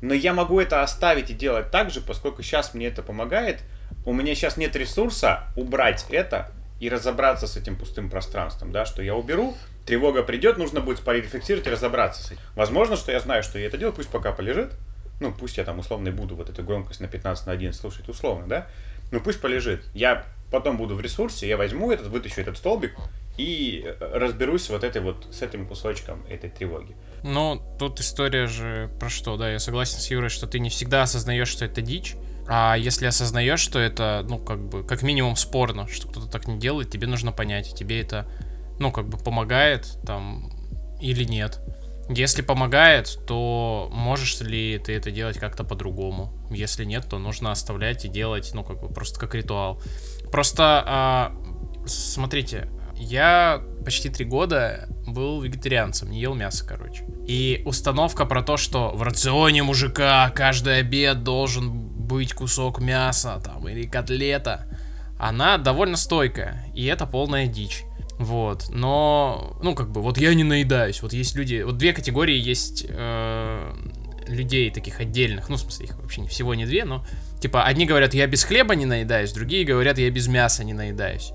Но 0.00 0.14
я 0.14 0.32
могу 0.32 0.60
это 0.60 0.82
оставить 0.82 1.30
и 1.30 1.34
делать 1.34 1.70
так 1.70 1.90
же, 1.90 2.00
поскольку 2.00 2.42
сейчас 2.42 2.74
мне 2.74 2.86
это 2.86 3.02
помогает. 3.02 3.62
У 4.06 4.12
меня 4.12 4.34
сейчас 4.34 4.56
нет 4.56 4.74
ресурса 4.76 5.44
убрать 5.56 6.06
это 6.10 6.50
и 6.80 6.88
разобраться 6.88 7.46
с 7.46 7.56
этим 7.56 7.76
пустым 7.76 8.08
пространством, 8.08 8.72
да, 8.72 8.86
что 8.86 9.02
я 9.02 9.14
уберу, 9.14 9.54
тревога 9.84 10.22
придет, 10.22 10.56
нужно 10.56 10.80
будет 10.80 11.00
порефлексировать 11.00 11.66
и 11.66 11.70
разобраться 11.70 12.22
с 12.22 12.32
этим. 12.32 12.40
Возможно, 12.54 12.96
что 12.96 13.12
я 13.12 13.20
знаю, 13.20 13.42
что 13.42 13.58
я 13.58 13.66
это 13.66 13.76
делаю, 13.76 13.92
пусть 13.92 14.08
пока 14.08 14.32
полежит, 14.32 14.72
ну, 15.20 15.32
пусть 15.32 15.58
я 15.58 15.64
там 15.64 15.78
условно 15.78 16.08
и 16.08 16.12
буду 16.12 16.34
вот 16.36 16.48
эту 16.48 16.64
громкость 16.64 17.00
на 17.00 17.08
15 17.08 17.46
на 17.46 17.52
1 17.52 17.74
слушать 17.74 18.08
условно, 18.08 18.46
да, 18.46 18.66
ну, 19.10 19.20
пусть 19.20 19.40
полежит. 19.40 19.84
Я 19.92 20.24
потом 20.50 20.78
буду 20.78 20.94
в 20.94 21.00
ресурсе, 21.00 21.46
я 21.46 21.56
возьму 21.56 21.92
этот, 21.92 22.06
вытащу 22.06 22.40
этот 22.40 22.56
столбик 22.56 22.94
и 23.40 23.82
э, 23.84 23.94
разберусь 24.18 24.68
вот 24.68 24.84
этой 24.84 25.00
вот, 25.00 25.26
с 25.30 25.40
этим 25.40 25.66
кусочком 25.66 26.24
этой 26.28 26.50
тревоги. 26.50 26.94
Ну, 27.22 27.62
тут 27.78 27.98
история 28.00 28.46
же 28.46 28.90
про 29.00 29.08
что, 29.08 29.36
да, 29.36 29.50
я 29.50 29.58
согласен 29.58 29.98
с 29.98 30.10
Юрой, 30.10 30.28
что 30.28 30.46
ты 30.46 30.58
не 30.58 30.68
всегда 30.68 31.02
осознаешь, 31.02 31.48
что 31.48 31.64
это 31.64 31.80
дичь, 31.80 32.16
а 32.46 32.74
если 32.76 33.06
осознаешь, 33.06 33.60
что 33.60 33.78
это, 33.78 34.26
ну, 34.28 34.38
как 34.38 34.60
бы, 34.68 34.84
как 34.84 35.02
минимум 35.02 35.36
спорно, 35.36 35.88
что 35.88 36.08
кто-то 36.08 36.26
так 36.26 36.48
не 36.48 36.58
делает, 36.58 36.90
тебе 36.90 37.06
нужно 37.06 37.32
понять, 37.32 37.74
тебе 37.74 38.02
это, 38.02 38.30
ну, 38.78 38.92
как 38.92 39.08
бы 39.08 39.16
помогает, 39.16 39.86
там, 40.04 40.52
или 41.00 41.24
нет. 41.24 41.60
Если 42.10 42.42
помогает, 42.42 43.20
то 43.26 43.88
можешь 43.92 44.40
ли 44.40 44.78
ты 44.84 44.94
это 44.94 45.10
делать 45.12 45.38
как-то 45.38 45.64
по-другому? 45.64 46.34
Если 46.50 46.84
нет, 46.84 47.06
то 47.08 47.18
нужно 47.18 47.52
оставлять 47.52 48.04
и 48.04 48.08
делать, 48.08 48.50
ну, 48.52 48.64
как 48.64 48.80
бы, 48.80 48.88
просто 48.88 49.18
как 49.18 49.34
ритуал. 49.34 49.80
Просто, 50.32 50.82
а, 50.86 51.32
смотрите, 51.86 52.68
я 53.00 53.62
почти 53.84 54.10
три 54.10 54.24
года 54.24 54.88
был 55.06 55.40
вегетарианцем, 55.40 56.10
не 56.10 56.20
ел 56.20 56.34
мясо, 56.34 56.64
короче. 56.66 57.04
И 57.26 57.62
установка 57.64 58.26
про 58.26 58.42
то, 58.42 58.56
что 58.56 58.90
в 58.90 59.02
рационе 59.02 59.62
мужика 59.62 60.30
каждый 60.30 60.78
обед 60.78 61.22
должен 61.22 61.70
быть 61.70 62.34
кусок 62.34 62.80
мяса 62.80 63.40
там 63.42 63.68
или 63.68 63.86
котлета, 63.86 64.66
она 65.18 65.58
довольно 65.58 65.96
стойкая, 65.96 66.66
и 66.74 66.84
это 66.86 67.06
полная 67.06 67.46
дичь. 67.46 67.84
Вот, 68.18 68.66
но, 68.68 69.56
ну, 69.62 69.74
как 69.74 69.90
бы, 69.90 70.02
вот 70.02 70.18
я 70.18 70.34
не 70.34 70.44
наедаюсь. 70.44 71.00
Вот 71.00 71.14
есть 71.14 71.34
люди, 71.36 71.62
вот 71.62 71.78
две 71.78 71.94
категории 71.94 72.36
есть 72.36 72.84
э, 72.86 73.74
людей 74.26 74.70
таких 74.70 75.00
отдельных, 75.00 75.48
ну, 75.48 75.56
в 75.56 75.60
смысле, 75.60 75.86
их 75.86 75.96
вообще 75.96 76.26
всего 76.26 76.54
не 76.54 76.66
две, 76.66 76.84
но, 76.84 77.04
типа, 77.40 77.64
одни 77.64 77.86
говорят, 77.86 78.12
я 78.12 78.26
без 78.26 78.44
хлеба 78.44 78.74
не 78.74 78.84
наедаюсь, 78.84 79.32
другие 79.32 79.64
говорят, 79.64 79.96
я 79.96 80.10
без 80.10 80.28
мяса 80.28 80.64
не 80.64 80.74
наедаюсь. 80.74 81.32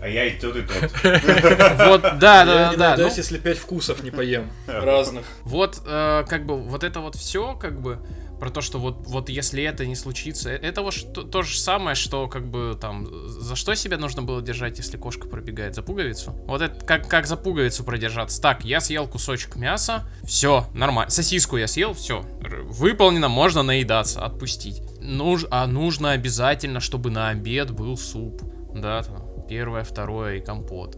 А 0.00 0.08
я 0.08 0.26
и 0.26 0.38
тот, 0.38 0.56
и 0.56 0.62
тот. 0.62 0.90
Вот, 1.02 2.02
да, 2.18 2.40
Я 2.40 2.44
да, 2.44 2.72
да. 2.76 2.88
наедаюсь, 2.90 3.12
ну, 3.12 3.16
если 3.18 3.38
пять 3.38 3.58
вкусов 3.58 4.02
не 4.02 4.10
поем. 4.10 4.50
Разных. 4.66 5.24
Вот, 5.42 5.80
э, 5.86 6.24
как 6.28 6.46
бы, 6.46 6.56
вот 6.56 6.84
это 6.84 7.00
вот 7.00 7.16
все, 7.16 7.54
как 7.54 7.80
бы, 7.80 7.98
про 8.38 8.50
то, 8.50 8.60
что 8.60 8.78
вот, 8.78 8.98
вот 9.08 9.28
если 9.28 9.64
это 9.64 9.84
не 9.86 9.96
случится, 9.96 10.50
э, 10.50 10.56
это 10.58 10.82
вот 10.82 10.94
что- 10.94 11.22
то 11.24 11.42
же 11.42 11.58
самое, 11.58 11.96
что, 11.96 12.28
как 12.28 12.46
бы, 12.46 12.78
там, 12.80 13.08
за 13.28 13.56
что 13.56 13.74
себя 13.74 13.98
нужно 13.98 14.22
было 14.22 14.40
держать, 14.40 14.78
если 14.78 14.96
кошка 14.96 15.26
пробегает? 15.26 15.74
За 15.74 15.82
пуговицу? 15.82 16.32
Вот 16.46 16.62
это 16.62 16.84
как, 16.86 17.08
как 17.08 17.26
за 17.26 17.36
пуговицу 17.36 17.82
продержаться? 17.82 18.40
Так, 18.40 18.64
я 18.64 18.80
съел 18.80 19.08
кусочек 19.08 19.56
мяса, 19.56 20.08
все, 20.22 20.68
нормально. 20.74 21.10
Сосиску 21.10 21.56
я 21.56 21.66
съел, 21.66 21.92
все, 21.94 22.24
выполнено, 22.66 23.28
можно 23.28 23.64
наедаться, 23.64 24.24
отпустить. 24.24 24.80
Нуж, 25.00 25.44
а 25.50 25.66
нужно 25.66 26.12
обязательно, 26.12 26.78
чтобы 26.78 27.10
на 27.10 27.30
обед 27.30 27.72
был 27.72 27.96
суп, 27.96 28.42
да, 28.74 29.02
там, 29.02 29.27
первое, 29.48 29.82
второе 29.84 30.36
и 30.36 30.40
компот 30.40 30.96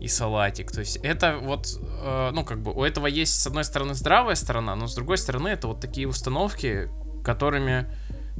и 0.00 0.06
салатик. 0.08 0.70
То 0.70 0.80
есть 0.80 0.96
это 1.02 1.38
вот, 1.42 1.66
э, 2.04 2.30
ну, 2.32 2.44
как 2.44 2.60
бы, 2.60 2.72
у 2.72 2.84
этого 2.84 3.06
есть, 3.08 3.40
с 3.40 3.46
одной 3.46 3.64
стороны, 3.64 3.94
здравая 3.94 4.36
сторона, 4.36 4.76
но 4.76 4.86
с 4.86 4.94
другой 4.94 5.18
стороны, 5.18 5.48
это 5.48 5.66
вот 5.68 5.80
такие 5.80 6.06
установки, 6.06 6.88
которыми 7.24 7.86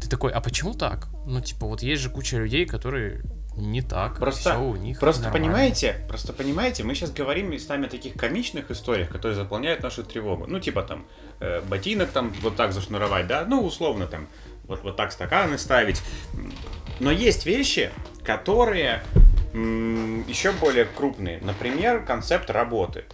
ты 0.00 0.08
такой, 0.08 0.30
а 0.32 0.40
почему 0.40 0.74
так? 0.74 1.08
Ну, 1.26 1.40
типа, 1.40 1.66
вот 1.66 1.82
есть 1.82 2.00
же 2.02 2.10
куча 2.10 2.36
людей, 2.36 2.64
которые 2.66 3.22
не 3.56 3.82
так, 3.82 4.18
Просто- 4.20 4.50
всё 4.52 4.62
у 4.62 4.76
них 4.76 5.00
Просто 5.00 5.24
нормально. 5.24 5.46
понимаете, 5.48 6.04
просто 6.08 6.32
понимаете, 6.32 6.84
мы 6.84 6.94
сейчас 6.94 7.10
говорим 7.10 7.50
местами 7.50 7.86
о 7.86 7.88
таких 7.88 8.14
комичных 8.14 8.70
историях, 8.70 9.08
которые 9.08 9.34
заполняют 9.34 9.82
нашу 9.82 10.04
тревогу. 10.04 10.44
Ну, 10.46 10.60
типа 10.60 10.82
там, 10.82 11.06
э, 11.40 11.60
ботинок 11.62 12.10
там 12.12 12.32
вот 12.42 12.54
так 12.54 12.72
зашнуровать, 12.72 13.26
да, 13.26 13.44
ну, 13.48 13.64
условно 13.64 14.06
там, 14.06 14.28
вот, 14.68 14.84
вот 14.84 14.96
так 14.96 15.10
стаканы 15.10 15.58
ставить. 15.58 16.00
Но 17.00 17.10
есть 17.10 17.46
вещи, 17.46 17.90
которые 18.28 19.00
еще 19.56 20.52
более 20.52 20.84
крупные. 20.84 21.40
Например, 21.40 22.04
концепт 22.04 22.50
работы. 22.50 23.04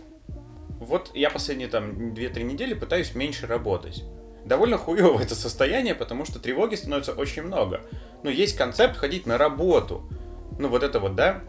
Вот 0.81 1.13
я 1.15 1.31
последние 1.31 1.69
там 1.69 2.13
2-3 2.15 2.43
недели 2.43 2.75
пытаюсь 2.75 3.15
меньше 3.15 3.47
работать. 3.47 4.03
Довольно 4.45 4.77
хуево 4.77 5.23
это 5.23 5.37
состояние, 5.37 5.95
потому 5.95 6.25
что 6.25 6.41
тревоги 6.41 6.75
становится 6.75 7.13
очень 7.13 7.43
много. 7.43 7.83
Но 8.25 8.31
есть 8.31 8.57
концепт 8.57 8.97
ходить 8.97 9.25
на 9.25 9.39
работу. 9.39 10.03
Ну 10.59 10.67
вот 10.67 10.83
это 10.83 10.99
вот, 10.99 11.15
да? 11.15 11.43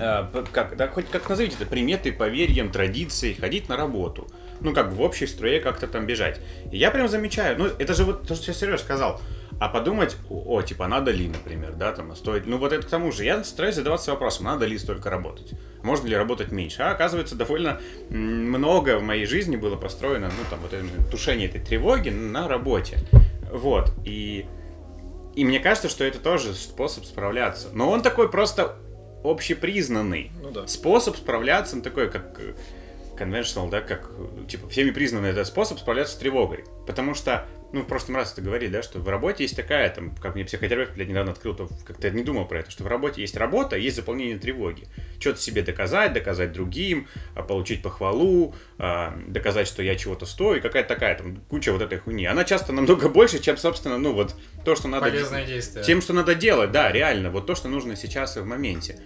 А, 0.00 0.30
как, 0.52 0.76
да, 0.76 0.86
хоть 0.86 1.08
как 1.10 1.28
назовите 1.28 1.56
это, 1.56 1.66
приметы, 1.66 2.12
поверьям, 2.12 2.70
традиции, 2.70 3.32
ходить 3.32 3.68
на 3.68 3.76
работу. 3.76 4.28
Ну, 4.60 4.72
как 4.72 4.90
бы 4.90 4.94
в 4.94 5.00
общей 5.00 5.26
струе 5.26 5.58
как-то 5.58 5.88
там 5.88 6.06
бежать. 6.06 6.40
И 6.70 6.78
я 6.78 6.92
прям 6.92 7.08
замечаю, 7.08 7.58
ну, 7.58 7.66
это 7.66 7.92
же 7.92 8.04
вот 8.04 8.28
то, 8.28 8.36
что 8.36 8.54
Сереж 8.54 8.82
сказал. 8.82 9.20
А 9.60 9.68
подумать, 9.68 10.16
о, 10.30 10.62
типа, 10.62 10.88
надо 10.88 11.10
ли, 11.10 11.28
например, 11.28 11.74
да, 11.74 11.92
там, 11.92 12.10
а 12.10 12.16
стоит... 12.16 12.46
Ну, 12.46 12.56
вот 12.56 12.72
это 12.72 12.86
к 12.86 12.90
тому 12.90 13.12
же, 13.12 13.24
я 13.24 13.44
стараюсь 13.44 13.76
задаваться 13.76 14.10
вопросом, 14.10 14.46
надо 14.46 14.64
ли 14.64 14.78
столько 14.78 15.10
работать? 15.10 15.52
Можно 15.82 16.08
ли 16.08 16.16
работать 16.16 16.50
меньше? 16.50 16.82
А 16.82 16.90
оказывается, 16.92 17.36
довольно 17.36 17.78
много 18.08 18.98
в 18.98 19.02
моей 19.02 19.26
жизни 19.26 19.56
было 19.56 19.76
построено, 19.76 20.28
ну, 20.28 20.44
там, 20.48 20.60
вот 20.60 20.72
это 20.72 20.86
тушение 21.10 21.46
этой 21.46 21.60
тревоги 21.60 22.08
на 22.08 22.48
работе. 22.48 22.98
Вот, 23.52 23.92
и 24.04 24.46
И 25.34 25.44
мне 25.44 25.60
кажется, 25.60 25.88
что 25.88 26.04
это 26.04 26.18
тоже 26.18 26.54
способ 26.54 27.04
справляться. 27.04 27.68
Но 27.72 27.90
он 27.90 28.02
такой 28.02 28.30
просто 28.30 28.76
общепризнанный. 29.24 30.32
Ну 30.42 30.50
да. 30.50 30.66
Способ 30.66 31.16
справляться, 31.16 31.76
он 31.76 31.82
такой, 31.82 32.10
как 32.10 32.40
э, 32.40 32.54
conventional, 33.18 33.70
да, 33.70 33.80
как, 33.80 34.10
э, 34.16 34.46
типа, 34.48 34.68
всеми 34.68 34.90
признанный 34.90 35.30
этот 35.30 35.46
способ 35.46 35.78
справляться 35.78 36.14
с 36.14 36.18
тревогой. 36.18 36.64
Потому 36.86 37.14
что, 37.14 37.46
ну, 37.72 37.82
в 37.82 37.86
прошлом 37.86 38.16
раз 38.16 38.32
это 38.32 38.42
говорили, 38.42 38.70
да, 38.70 38.82
что 38.82 38.98
в 38.98 39.08
работе 39.08 39.44
есть 39.44 39.56
такая, 39.56 39.88
там, 39.90 40.14
как 40.16 40.34
мне 40.34 40.44
психотерапевт, 40.44 40.94
блядь, 40.94 41.08
недавно 41.08 41.32
открыл, 41.32 41.54
то 41.54 41.68
как-то 41.84 42.08
я 42.08 42.12
не 42.12 42.22
думал 42.22 42.46
про 42.46 42.60
это, 42.60 42.70
что 42.70 42.84
в 42.84 42.86
работе 42.86 43.20
есть 43.20 43.36
работа, 43.36 43.76
есть 43.76 43.96
заполнение 43.96 44.38
тревоги. 44.38 44.84
Что-то 45.18 45.40
себе 45.40 45.62
доказать, 45.62 46.12
доказать 46.12 46.52
другим, 46.52 47.06
а, 47.34 47.42
получить 47.42 47.82
похвалу, 47.82 48.54
а, 48.78 49.16
доказать, 49.26 49.68
что 49.68 49.82
я 49.82 49.96
чего-то 49.96 50.26
стою, 50.26 50.56
и 50.56 50.60
какая-то 50.60 50.88
такая, 50.88 51.16
там, 51.16 51.36
куча 51.48 51.72
вот 51.72 51.82
этой 51.82 51.98
хуйни. 51.98 52.26
Она 52.26 52.44
часто 52.44 52.72
намного 52.72 53.08
больше, 53.10 53.38
чем, 53.40 53.56
собственно, 53.56 53.98
ну, 53.98 54.12
вот, 54.12 54.34
то, 54.64 54.74
что 54.74 54.88
надо... 54.88 55.06
Полезное 55.06 55.46
действие. 55.46 55.84
Тем, 55.84 56.02
что 56.02 56.12
надо 56.12 56.34
делать, 56.34 56.72
да, 56.72 56.90
реально, 56.90 57.30
вот 57.30 57.46
то, 57.46 57.54
что 57.54 57.68
нужно 57.68 57.96
сейчас 57.96 58.36
и 58.36 58.40
в 58.40 58.46
моменте. 58.46 59.00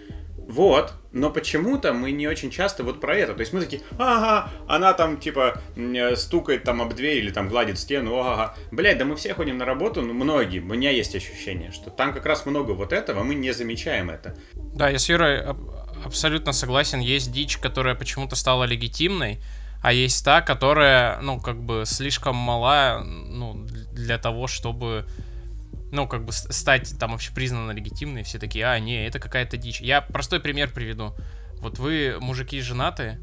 Вот, 0.49 0.93
но 1.13 1.31
почему-то 1.31 1.93
мы 1.93 2.11
не 2.13 2.27
очень 2.27 2.51
часто 2.51 2.85
вот 2.85 3.01
про 3.01 3.17
это. 3.17 3.35
То 3.35 3.41
есть 3.41 3.53
мы 3.53 3.61
такие, 3.61 3.83
ага, 3.99 4.51
она 4.69 4.93
там 4.93 5.17
типа 5.17 5.61
э, 5.77 6.17
стукает 6.17 6.65
там 6.65 6.83
об 6.83 6.95
дверь 6.95 7.19
или 7.19 7.31
там 7.31 7.49
гладит 7.49 7.79
стену, 7.79 8.19
ага. 8.21 8.55
Блять, 8.71 8.99
да 8.99 9.05
мы 9.05 9.17
все 9.17 9.33
ходим 9.35 9.59
на 9.59 9.65
работу, 9.65 10.03
ну 10.03 10.13
многие, 10.13 10.61
у 10.61 10.65
меня 10.65 10.91
есть 10.91 11.15
ощущение, 11.15 11.73
что 11.73 11.91
там 11.91 12.13
как 12.13 12.27
раз 12.27 12.47
много 12.47 12.73
вот 12.73 12.93
этого, 12.93 13.23
мы 13.23 13.35
не 13.35 13.53
замечаем 13.53 14.11
это. 14.11 14.37
Да, 14.55 14.91
я 14.91 14.99
с 14.99 15.09
Юрой 15.09 15.41
аб- 15.41 15.59
абсолютно 16.05 16.53
согласен. 16.53 17.01
Есть 17.01 17.33
дичь, 17.33 17.59
которая 17.59 17.95
почему-то 17.95 18.37
стала 18.37 18.65
легитимной, 18.65 19.41
а 19.83 19.93
есть 19.93 20.25
та, 20.25 20.41
которая, 20.41 21.21
ну, 21.21 21.41
как 21.41 21.61
бы 21.61 21.85
слишком 21.87 22.37
мала, 22.37 23.03
ну, 23.05 23.67
для 23.93 24.19
того, 24.19 24.47
чтобы, 24.47 25.07
ну, 25.95 26.07
как 26.07 26.25
бы 26.25 26.33
стать 26.33 26.99
там 26.99 27.15
общепризнанно 27.15 27.71
легитимной. 27.71 28.23
Все 28.25 28.39
такие, 28.39 28.67
а, 28.67 28.79
не, 28.79 29.07
это 29.07 29.19
какая-то 29.19 29.57
дичь. 29.57 29.81
Я 29.81 30.01
простой 30.01 30.41
пример 30.41 30.71
приведу. 30.73 31.15
Вот 31.61 31.79
вы, 31.79 32.17
мужики, 32.21 32.61
женатые, 32.61 33.21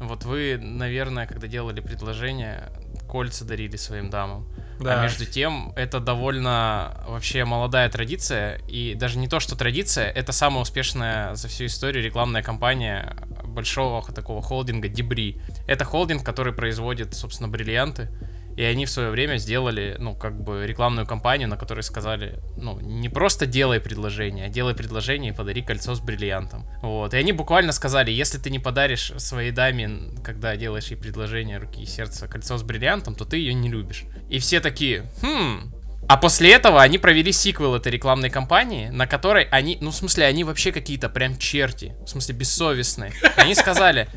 вот 0.00 0.24
вы, 0.24 0.58
наверное, 0.60 1.26
когда 1.26 1.46
делали 1.46 1.80
предложение, 1.80 2.72
кольца 3.08 3.44
дарили 3.44 3.76
своим 3.76 4.10
дамам. 4.10 4.46
Да. 4.80 5.00
А 5.00 5.02
между 5.02 5.24
тем, 5.24 5.72
это 5.76 6.00
довольно 6.00 7.04
вообще 7.06 7.44
молодая 7.44 7.88
традиция. 7.88 8.58
И 8.68 8.94
даже 8.94 9.18
не 9.18 9.28
то, 9.28 9.38
что 9.38 9.56
традиция, 9.56 10.10
это 10.10 10.32
самая 10.32 10.62
успешная 10.62 11.34
за 11.36 11.48
всю 11.48 11.66
историю 11.66 12.04
рекламная 12.04 12.42
кампания 12.42 13.16
большого 13.44 14.02
такого 14.12 14.42
холдинга 14.42 14.88
Дебри. 14.88 15.40
Это 15.68 15.84
холдинг, 15.84 16.24
который 16.24 16.52
производит, 16.52 17.14
собственно, 17.14 17.48
бриллианты. 17.48 18.10
И 18.56 18.62
они 18.62 18.86
в 18.86 18.90
свое 18.90 19.10
время 19.10 19.36
сделали, 19.38 19.96
ну, 19.98 20.14
как 20.14 20.40
бы 20.40 20.66
рекламную 20.66 21.06
кампанию, 21.06 21.48
на 21.48 21.56
которой 21.56 21.82
сказали, 21.82 22.38
ну, 22.56 22.78
не 22.80 23.08
просто 23.08 23.46
делай 23.46 23.80
предложение, 23.80 24.46
а 24.46 24.48
делай 24.48 24.74
предложение 24.74 25.32
и 25.32 25.34
подари 25.34 25.62
кольцо 25.62 25.94
с 25.94 26.00
бриллиантом. 26.00 26.66
Вот. 26.82 27.14
И 27.14 27.16
они 27.16 27.32
буквально 27.32 27.72
сказали, 27.72 28.10
если 28.10 28.38
ты 28.38 28.50
не 28.50 28.58
подаришь 28.58 29.12
своей 29.16 29.50
даме, 29.50 29.90
когда 30.22 30.56
делаешь 30.56 30.86
ей 30.86 30.96
предложение 30.96 31.58
руки 31.58 31.82
и 31.82 31.86
сердца, 31.86 32.28
кольцо 32.28 32.56
с 32.56 32.62
бриллиантом, 32.62 33.14
то 33.14 33.24
ты 33.24 33.38
ее 33.38 33.54
не 33.54 33.68
любишь. 33.68 34.04
И 34.30 34.38
все 34.38 34.60
такие, 34.60 35.10
хм, 35.22 35.72
а 36.06 36.16
после 36.16 36.52
этого 36.52 36.82
они 36.82 36.98
провели 36.98 37.32
сиквел 37.32 37.74
этой 37.74 37.90
рекламной 37.90 38.30
кампании, 38.30 38.88
на 38.88 39.06
которой 39.06 39.44
они, 39.44 39.78
ну, 39.80 39.90
в 39.90 39.94
смысле, 39.94 40.26
они 40.26 40.44
вообще 40.44 40.70
какие-то 40.70 41.08
прям 41.08 41.38
черти, 41.38 41.94
в 42.04 42.08
смысле, 42.08 42.34
бессовестные. 42.34 43.12
Они 43.36 43.54
сказали, 43.54 44.08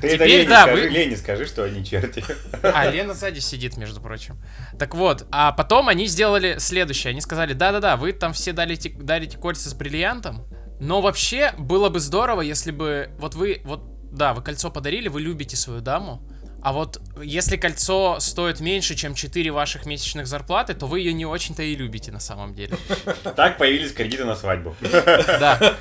Ты 0.00 0.14
теперь, 0.14 0.28
Лене 0.28 0.48
да, 0.48 0.62
скажи, 0.62 0.82
вы... 0.82 0.88
Лене 0.88 1.16
скажи, 1.16 1.46
что 1.46 1.64
они 1.64 1.84
черти. 1.84 2.24
А, 2.62 2.90
Лена 2.90 3.14
сзади 3.14 3.40
сидит, 3.40 3.76
между 3.76 4.00
прочим. 4.00 4.42
Так 4.78 4.94
вот, 4.94 5.26
а 5.30 5.52
потом 5.52 5.88
они 5.88 6.06
сделали 6.06 6.56
следующее. 6.58 7.10
Они 7.10 7.20
сказали, 7.20 7.52
да-да-да, 7.52 7.96
вы 7.96 8.12
там 8.12 8.32
все 8.32 8.52
дарите, 8.52 8.90
дарите 8.90 9.38
кольца 9.38 9.68
с 9.68 9.74
бриллиантом, 9.74 10.46
но 10.80 11.00
вообще 11.00 11.52
было 11.58 11.88
бы 11.88 12.00
здорово, 12.00 12.42
если 12.42 12.70
бы... 12.70 13.10
Вот 13.18 13.34
вы, 13.34 13.60
вот, 13.64 13.82
да, 14.12 14.34
вы 14.34 14.42
кольцо 14.42 14.70
подарили, 14.70 15.08
вы 15.08 15.20
любите 15.20 15.56
свою 15.56 15.80
даму, 15.80 16.22
а 16.60 16.72
вот 16.72 17.00
если 17.22 17.56
кольцо 17.56 18.18
стоит 18.18 18.60
меньше, 18.60 18.96
чем 18.96 19.14
4 19.14 19.50
ваших 19.52 19.86
месячных 19.86 20.26
зарплаты, 20.26 20.74
то 20.74 20.86
вы 20.86 21.00
ее 21.00 21.12
не 21.12 21.24
очень-то 21.24 21.62
и 21.62 21.74
любите 21.76 22.10
на 22.10 22.20
самом 22.20 22.54
деле. 22.54 22.76
Так 23.36 23.58
появились 23.58 23.92
кредиты 23.92 24.24
на 24.24 24.34
свадьбу. 24.34 24.74
Да. 24.80 25.76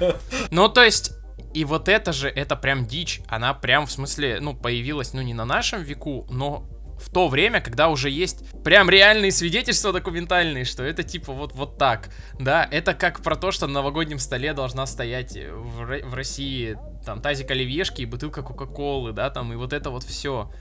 Ну, 0.52 0.70
то 0.70 0.84
есть, 0.84 1.14
и 1.54 1.66
вот 1.66 1.90
это 1.90 2.14
же, 2.14 2.30
это 2.30 2.56
прям 2.56 2.86
дичь. 2.86 3.22
Она 3.28 3.54
прям, 3.54 3.86
в 3.86 3.92
смысле, 3.92 4.40
ну, 4.42 4.56
появилась, 4.56 5.14
ну, 5.14 5.22
не 5.22 5.34
на 5.34 5.46
нашем 5.46 5.82
веку, 5.82 6.28
но 6.30 6.68
в 7.00 7.12
то 7.12 7.28
время, 7.28 7.62
когда 7.62 7.90
уже 7.90 8.10
есть 8.10 8.44
прям 8.64 8.90
реальные 8.90 9.32
свидетельства 9.32 9.94
документальные, 9.94 10.66
что 10.66 10.84
это 10.84 11.04
типа 11.04 11.32
вот, 11.32 11.54
вот 11.54 11.78
так, 11.78 12.10
да, 12.40 12.68
это 12.70 12.94
как 12.94 13.22
про 13.22 13.36
то, 13.36 13.52
что 13.52 13.68
на 13.68 13.74
новогоднем 13.74 14.20
столе 14.20 14.54
должна 14.54 14.86
стоять 14.88 15.34
в, 15.36 15.82
Ро- 15.82 16.06
в 16.06 16.14
России 16.16 16.78
там 17.06 17.22
тазик 17.22 17.52
оливьешки 17.52 18.02
и 18.02 18.06
бутылка 18.06 18.42
кока-колы, 18.42 19.12
да, 19.12 19.30
там, 19.30 19.54
и 19.54 19.56
вот 19.56 19.74
это 19.74 19.92
вот 19.92 20.04
все. 20.04 20.52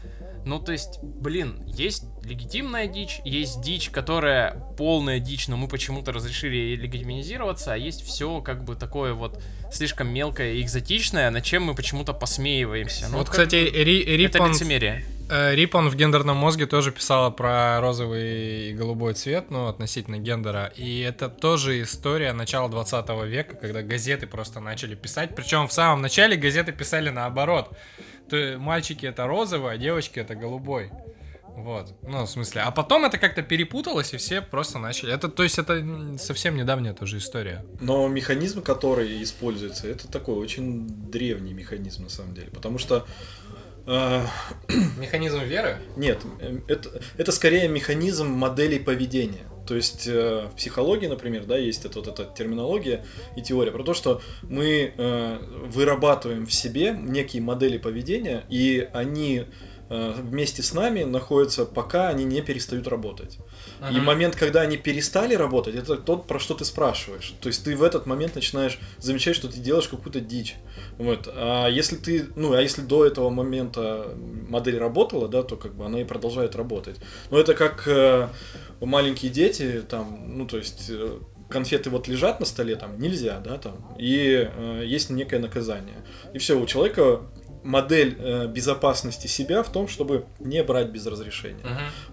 Ну, 0.45 0.61
то 0.61 0.73
есть, 0.73 1.01
блин, 1.03 1.63
есть 1.67 2.05
легитимная 2.27 2.87
дичь, 2.87 3.21
есть 3.25 3.61
дичь, 3.63 3.91
которая 3.91 4.57
полная 4.77 5.19
дичь, 5.21 5.49
но 5.49 5.57
мы 5.57 5.69
почему-то 5.69 6.13
разрешили 6.13 6.57
ей 6.57 6.77
легитимизироваться, 6.77 7.73
а 7.73 7.77
есть 7.77 8.03
все 8.05 8.41
как 8.41 8.65
бы 8.65 8.75
такое 8.75 9.13
вот 9.15 9.41
слишком 9.73 10.09
мелкое 10.09 10.55
и 10.55 10.63
экзотичное, 10.63 11.31
над 11.31 11.45
чем 11.45 11.65
мы 11.65 11.75
почему-то 11.75 12.13
посмеиваемся. 12.13 13.09
Ну, 13.11 13.19
Вот, 13.19 13.29
кстати, 13.31 13.57
Ри- 13.57 14.01
это 14.03 14.11
Рипон, 14.39 14.51
лицемерие. 14.53 15.05
э, 15.31 15.55
Рипон 15.55 15.89
в 15.89 15.95
гендерном 15.97 16.37
мозге 16.37 16.67
тоже 16.67 16.93
писала 16.93 17.31
про 17.31 17.81
розовый 17.81 18.71
и 18.71 18.73
голубой 18.75 19.15
цвет, 19.15 19.51
ну, 19.51 19.67
относительно 19.69 20.19
гендера. 20.19 20.73
И 20.77 21.01
это 21.01 21.29
тоже 21.29 21.83
история 21.83 22.33
начала 22.33 22.69
20 22.69 23.25
века, 23.27 23.55
когда 23.57 23.83
газеты 23.83 24.27
просто 24.27 24.61
начали 24.61 24.95
писать. 24.95 25.35
Причем 25.35 25.69
в 25.69 25.73
самом 25.73 26.03
начале 26.03 26.37
газеты 26.37 26.73
писали 26.73 27.11
наоборот. 27.11 27.71
То 28.31 28.57
мальчики 28.59 29.07
это 29.07 29.27
розовый, 29.27 29.75
а 29.75 29.77
девочки 29.77 30.19
это 30.19 30.35
голубой. 30.35 30.91
Вот, 31.57 31.95
ну, 32.03 32.25
в 32.25 32.31
смысле. 32.31 32.61
А 32.61 32.71
потом 32.71 33.07
это 33.07 33.17
как-то 33.17 33.43
перепуталось, 33.43 34.13
и 34.13 34.19
все 34.19 34.43
просто 34.43 34.79
начали. 34.79 35.15
Это, 35.15 35.29
то 35.29 35.43
есть, 35.43 35.59
это 35.59 35.83
совсем 36.19 36.55
недавняя 36.55 36.93
тоже 36.93 37.17
история. 37.17 37.65
Но 37.81 38.07
механизм, 38.09 38.61
который 38.61 39.23
используется, 39.23 39.89
это 39.89 40.07
такой 40.07 40.35
очень 40.35 40.87
древний 40.87 41.55
механизм 41.55 42.05
на 42.05 42.11
самом 42.11 42.35
деле. 42.35 42.49
Потому 42.49 42.77
что 42.77 43.07
э, 43.87 44.23
Механизм 44.99 45.41
веры? 45.41 45.79
Нет, 45.97 46.19
э, 46.41 46.59
это, 46.69 47.01
это 47.17 47.33
скорее 47.33 47.69
механизм 47.69 48.29
моделей 48.29 48.79
поведения. 48.79 49.47
То 49.67 49.75
есть 49.75 50.07
э, 50.07 50.49
в 50.53 50.57
психологии, 50.57 51.07
например, 51.07 51.47
да, 51.47 51.57
есть 51.57 51.87
это, 51.87 52.01
вот 52.01 52.09
эта 52.09 52.25
терминология 52.37 53.05
и 53.35 53.41
теория 53.41 53.73
про 53.73 53.83
то, 53.83 53.95
что 53.95 54.21
мы 54.43 54.93
э, 54.97 55.39
вырабатываем 55.69 56.47
в 56.47 56.53
себе 56.53 56.93
некие 56.93 57.43
модели 57.43 57.79
поведения, 57.79 58.45
и 58.51 58.89
они 58.93 59.47
вместе 59.89 60.63
с 60.63 60.75
нами 60.75 61.05
находятся, 61.05 61.65
пока 61.65 62.09
они 62.09 62.25
не 62.25 62.41
перестают 62.43 62.89
работать. 62.89 63.39
И 63.91 64.01
момент, 64.01 64.35
когда 64.35 64.63
они 64.63 64.77
перестали 64.77 65.35
работать, 65.35 65.75
это 65.75 65.97
тот, 65.97 66.27
про 66.27 66.39
что 66.39 66.55
ты 66.55 66.65
спрашиваешь. 66.65 67.35
То 67.41 67.49
есть 67.49 67.65
ты 67.65 67.77
в 67.77 67.83
этот 67.83 68.07
момент 68.07 68.35
начинаешь 68.35 68.79
замечать, 68.99 69.37
что 69.37 69.49
ты 69.49 69.61
делаешь 69.61 69.89
какую-то 69.89 70.21
дичь. 70.21 70.57
Вот. 70.99 71.29
А 71.33 71.69
если 71.69 71.97
ты, 71.97 72.27
ну, 72.37 72.53
а 72.53 72.61
если 72.61 72.83
до 72.83 73.05
этого 73.07 73.31
момента 73.31 74.15
модель 74.49 74.79
работала, 74.79 75.29
да, 75.29 75.43
то 75.43 75.57
как 75.57 75.75
бы 75.75 75.85
она 75.87 76.01
и 76.01 76.05
продолжает 76.05 76.57
работать. 76.57 76.97
Но 77.31 77.39
это 77.39 77.55
как 77.55 77.87
э, 77.87 78.29
маленькие 78.81 79.31
дети, 79.31 79.83
там, 79.89 80.39
ну, 80.39 80.47
то 80.47 80.59
есть 80.59 80.87
э, 80.89 81.19
конфеты 81.49 81.91
вот 81.91 82.09
лежат 82.09 82.41
на 82.41 82.47
столе, 82.47 82.77
там, 82.77 82.99
нельзя, 82.99 83.41
да, 83.41 83.59
там, 83.59 83.97
и 83.99 84.49
э, 84.53 84.83
есть 84.85 85.11
некое 85.11 85.39
наказание. 85.39 85.97
И 86.33 86.39
все, 86.39 86.59
у 86.59 86.67
человека 86.67 87.23
модель 87.67 88.17
э, 88.19 88.47
безопасности 88.47 89.27
себя 89.27 89.63
в 89.63 89.71
том, 89.71 89.89
чтобы 89.89 90.25
не 90.39 90.63
брать 90.63 90.89
без 90.91 91.07
разрешения. 91.07 91.63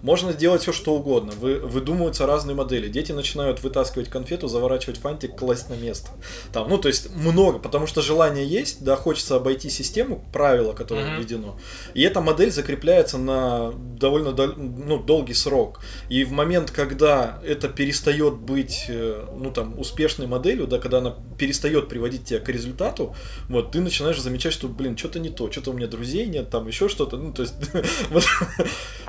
Можно 0.02 0.32
сделать 0.32 0.62
все, 0.62 0.72
что 0.72 0.94
угодно. 0.94 1.32
Вы, 1.40 1.58
выдумываются 1.60 2.26
разные 2.26 2.54
модели. 2.54 2.88
Дети 2.88 3.12
начинают 3.12 3.62
вытаскивать 3.62 4.08
конфету, 4.08 4.48
заворачивать 4.48 4.98
фантик, 4.98 5.36
класть 5.36 5.70
на 5.70 5.74
место. 5.74 6.10
Там, 6.52 6.68
ну, 6.68 6.78
то 6.78 6.88
есть 6.88 7.14
много, 7.14 7.58
потому 7.58 7.86
что 7.86 8.02
желание 8.02 8.46
есть, 8.46 8.84
да, 8.84 8.96
хочется 8.96 9.36
обойти 9.36 9.70
систему, 9.70 10.24
правила, 10.32 10.72
которое 10.72 11.06
Мгм. 11.06 11.16
введено. 11.20 11.58
И 11.94 12.02
эта 12.02 12.20
модель 12.20 12.50
закрепляется 12.50 13.18
на 13.18 13.72
довольно 13.98 14.32
дол- 14.32 14.54
ну, 14.56 14.98
долгий 15.02 15.34
срок. 15.34 15.80
И 16.08 16.24
в 16.24 16.32
момент, 16.32 16.70
когда 16.70 17.40
это 17.44 17.68
перестает 17.68 18.34
быть, 18.34 18.86
э, 18.88 19.24
ну, 19.36 19.50
там, 19.50 19.78
успешной 19.78 20.26
моделью, 20.26 20.66
да, 20.66 20.78
когда 20.78 20.98
она 20.98 21.14
перестает 21.38 21.88
приводить 21.88 22.24
тебя 22.24 22.40
к 22.40 22.48
результату, 22.48 23.14
вот, 23.48 23.70
ты 23.72 23.80
начинаешь 23.80 24.20
замечать, 24.20 24.52
что, 24.52 24.68
блин, 24.68 24.96
что-то 24.96 25.18
не 25.20 25.28
то, 25.30 25.43
что-то 25.50 25.70
у 25.70 25.74
меня 25.74 25.86
друзей 25.86 26.26
нет, 26.26 26.50
там 26.50 26.66
еще 26.66 26.88
что-то, 26.88 27.16
ну, 27.16 27.32
то 27.32 27.42
есть, 27.42 27.54
вот. 28.10 28.24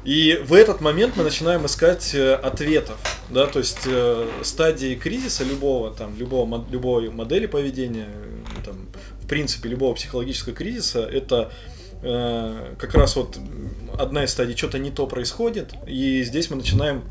и 0.03 0.41
в 0.45 0.53
этот 0.53 0.81
момент 0.81 1.15
мы 1.17 1.23
начинаем 1.23 1.65
искать 1.65 2.13
э, 2.13 2.33
ответов, 2.33 2.97
да, 3.29 3.47
то 3.47 3.59
есть 3.59 3.81
э, 3.85 4.27
стадии 4.43 4.95
кризиса 4.95 5.43
любого, 5.43 5.93
там, 5.93 6.15
любого, 6.17 6.65
любой 6.69 7.09
модели 7.09 7.45
поведения, 7.45 8.07
э, 8.07 8.65
там, 8.65 8.75
в 9.21 9.27
принципе, 9.27 9.69
любого 9.69 9.93
психологического 9.95 10.53
кризиса, 10.55 11.01
это 11.01 11.51
э, 12.01 12.75
как 12.77 12.93
раз 12.95 13.15
вот 13.15 13.37
одна 13.97 14.23
из 14.23 14.31
стадий, 14.31 14.55
что-то 14.55 14.79
не 14.79 14.91
то 14.91 15.07
происходит, 15.07 15.73
и 15.87 16.23
здесь 16.23 16.49
мы 16.49 16.57
начинаем 16.57 17.03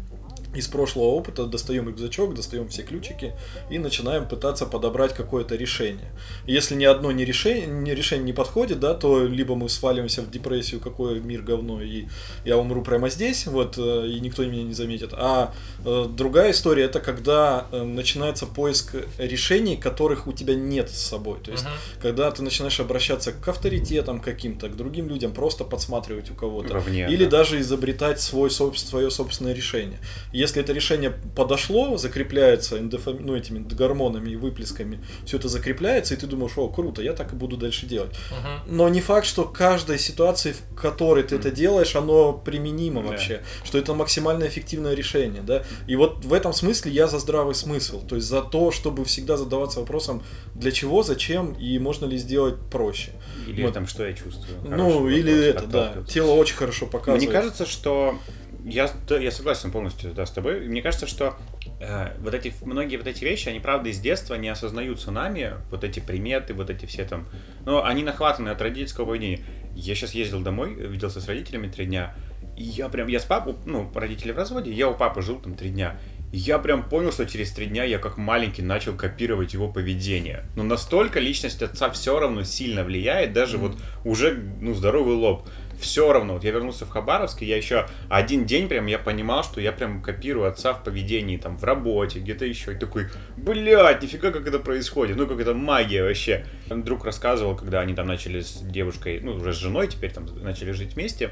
из 0.54 0.68
прошлого 0.68 1.06
опыта 1.06 1.46
достаем 1.46 1.88
рюкзачок, 1.88 2.34
достаем 2.34 2.68
все 2.68 2.82
ключики 2.82 3.32
и 3.70 3.78
начинаем 3.78 4.26
пытаться 4.26 4.66
подобрать 4.66 5.14
какое-то 5.14 5.56
решение. 5.56 6.10
Если 6.46 6.74
ни 6.74 6.84
одно 6.84 7.12
не 7.12 7.24
решение, 7.24 7.66
ни 7.66 7.90
решение 7.90 8.24
не 8.24 8.32
подходит, 8.32 8.80
да, 8.80 8.94
то 8.94 9.24
либо 9.24 9.54
мы 9.54 9.68
сваливаемся 9.68 10.22
в 10.22 10.30
депрессию, 10.30 10.80
какой 10.80 11.20
мир 11.20 11.42
говно, 11.42 11.82
и 11.82 12.06
я 12.44 12.56
умру 12.56 12.82
прямо 12.82 13.10
здесь, 13.10 13.46
вот, 13.46 13.76
э, 13.78 14.08
и 14.08 14.20
никто 14.20 14.44
меня 14.44 14.62
не 14.62 14.74
заметит. 14.74 15.10
А 15.12 15.52
э, 15.84 16.06
другая 16.08 16.52
история 16.52 16.84
это 16.84 17.00
когда 17.00 17.66
э, 17.72 17.82
начинается 17.82 18.46
поиск 18.46 18.94
решений, 19.18 19.76
которых 19.76 20.26
у 20.26 20.32
тебя 20.32 20.54
нет 20.54 20.90
с 20.90 20.98
собой. 20.98 21.38
То 21.42 21.50
есть, 21.50 21.64
uh-huh. 21.64 22.00
когда 22.02 22.30
ты 22.30 22.42
начинаешь 22.42 22.78
обращаться 22.80 23.32
к 23.32 23.46
авторитетам 23.48 24.20
каким-то, 24.20 24.68
к 24.68 24.76
другим 24.76 25.08
людям, 25.08 25.32
просто 25.32 25.64
подсматривать 25.64 26.30
у 26.30 26.34
кого-то. 26.34 26.74
Вовне, 26.74 27.08
или 27.10 27.24
да. 27.24 27.38
даже 27.38 27.60
изобретать 27.60 28.20
свой, 28.20 28.50
свое 28.50 29.10
собственное 29.10 29.52
решение 29.54 29.98
если 30.44 30.62
это 30.62 30.72
решение 30.72 31.12
подошло, 31.34 31.96
закрепляется 31.96 32.78
эндофами, 32.78 33.18
ну, 33.20 33.36
этими 33.36 33.58
гормонами 33.58 34.30
и 34.30 34.36
выплесками, 34.36 35.00
все 35.24 35.38
это 35.38 35.48
закрепляется, 35.48 36.14
и 36.14 36.16
ты 36.16 36.26
думаешь, 36.26 36.52
о, 36.56 36.68
круто, 36.68 37.02
я 37.02 37.12
так 37.12 37.32
и 37.32 37.36
буду 37.36 37.56
дальше 37.56 37.86
делать. 37.86 38.12
Uh-huh. 38.12 38.58
Но 38.66 38.88
не 38.88 39.00
факт, 39.00 39.26
что 39.26 39.44
каждая 39.44 39.98
ситуация, 39.98 40.54
в 40.54 40.74
которой 40.74 41.24
ты 41.24 41.36
это 41.36 41.50
делаешь, 41.50 41.96
оно 41.96 42.32
применимо 42.32 43.00
yeah. 43.00 43.08
вообще, 43.08 43.42
что 43.64 43.78
это 43.78 43.94
максимально 43.94 44.44
эффективное 44.44 44.94
решение, 44.94 45.42
да. 45.42 45.64
И 45.86 45.96
вот 45.96 46.24
в 46.24 46.32
этом 46.32 46.52
смысле 46.52 46.92
я 46.92 47.08
за 47.08 47.18
здравый 47.18 47.54
смысл, 47.54 48.00
то 48.06 48.16
есть 48.16 48.28
за 48.28 48.42
то, 48.42 48.70
чтобы 48.70 49.04
всегда 49.04 49.36
задаваться 49.36 49.80
вопросом, 49.80 50.22
для 50.54 50.70
чего, 50.70 51.02
зачем 51.02 51.52
и 51.54 51.78
можно 51.78 52.06
ли 52.06 52.18
сделать 52.18 52.56
проще. 52.70 53.12
Или 53.46 53.64
вот. 53.64 53.74
там, 53.74 53.86
что 53.86 54.06
я 54.06 54.12
чувствую. 54.12 54.58
Ну, 54.64 55.08
или 55.08 55.32
это, 55.32 55.66
да. 55.66 55.94
Тело 56.08 56.32
очень 56.32 56.56
хорошо 56.56 56.86
показывает. 56.86 57.22
Мне 57.22 57.32
кажется, 57.32 57.66
что 57.66 58.18
я, 58.64 58.90
я 59.10 59.30
согласен 59.30 59.70
полностью 59.70 60.14
да, 60.14 60.24
с 60.24 60.30
тобой. 60.30 60.60
Мне 60.66 60.80
кажется, 60.80 61.06
что 61.06 61.36
э, 61.80 62.16
вот 62.18 62.32
эти 62.32 62.52
многие 62.62 62.96
вот 62.96 63.06
эти 63.06 63.22
вещи, 63.24 63.48
они 63.48 63.60
правда 63.60 63.90
из 63.90 64.00
детства 64.00 64.34
не 64.36 64.48
осознаются 64.48 65.10
нами, 65.10 65.54
вот 65.70 65.84
эти 65.84 66.00
приметы, 66.00 66.54
вот 66.54 66.70
эти 66.70 66.86
все 66.86 67.04
там, 67.04 67.26
но 67.66 67.84
они 67.84 68.02
нахватаны 68.02 68.48
от 68.48 68.60
родительского 68.62 69.06
поведения. 69.06 69.40
Я 69.74 69.94
сейчас 69.94 70.12
ездил 70.12 70.40
домой, 70.40 70.74
виделся 70.74 71.20
с 71.20 71.28
родителями 71.28 71.68
три 71.68 71.84
дня, 71.84 72.14
и 72.56 72.62
я 72.62 72.88
прям, 72.88 73.08
я 73.08 73.20
с 73.20 73.24
папой, 73.24 73.54
ну, 73.66 73.90
родители 73.94 74.32
в 74.32 74.38
разводе, 74.38 74.72
я 74.72 74.88
у 74.88 74.94
папы 74.94 75.20
жил 75.20 75.40
там 75.40 75.54
три 75.54 75.70
дня, 75.70 75.98
я 76.36 76.58
прям 76.58 76.88
понял, 76.88 77.12
что 77.12 77.26
через 77.26 77.52
три 77.52 77.66
дня 77.66 77.84
я 77.84 77.98
как 77.98 78.16
маленький 78.16 78.62
начал 78.62 78.96
копировать 78.96 79.54
его 79.54 79.68
поведение. 79.68 80.44
Но 80.56 80.62
настолько 80.62 81.20
личность 81.20 81.62
отца 81.62 81.90
все 81.90 82.18
равно 82.18 82.42
сильно 82.42 82.82
влияет, 82.82 83.32
даже 83.32 83.56
mm-hmm. 83.56 83.60
вот 83.60 83.76
уже, 84.04 84.32
ну, 84.60 84.74
здоровый 84.74 85.14
лоб 85.14 85.48
все 85.78 86.12
равно. 86.12 86.34
Вот 86.34 86.44
я 86.44 86.50
вернулся 86.50 86.86
в 86.86 86.90
Хабаровск, 86.90 87.42
и 87.42 87.46
я 87.46 87.56
еще 87.56 87.86
один 88.08 88.46
день 88.46 88.68
прям 88.68 88.86
я 88.86 88.98
понимал, 88.98 89.44
что 89.44 89.60
я 89.60 89.72
прям 89.72 90.02
копирую 90.02 90.48
отца 90.48 90.72
в 90.72 90.82
поведении, 90.82 91.36
там, 91.36 91.56
в 91.56 91.64
работе, 91.64 92.20
где-то 92.20 92.44
еще. 92.44 92.72
И 92.72 92.76
такой, 92.76 93.08
блядь, 93.36 94.02
нифига, 94.02 94.30
как 94.30 94.46
это 94.46 94.58
происходит. 94.58 95.16
Ну, 95.16 95.26
как 95.26 95.40
это 95.40 95.54
магия 95.54 96.02
вообще. 96.02 96.46
Друг 96.68 97.04
рассказывал, 97.04 97.56
когда 97.56 97.80
они 97.80 97.94
там 97.94 98.06
начали 98.06 98.40
с 98.40 98.58
девушкой, 98.60 99.20
ну, 99.20 99.34
уже 99.34 99.52
с 99.52 99.56
женой 99.56 99.88
теперь 99.88 100.12
там 100.12 100.26
начали 100.42 100.72
жить 100.72 100.94
вместе. 100.94 101.30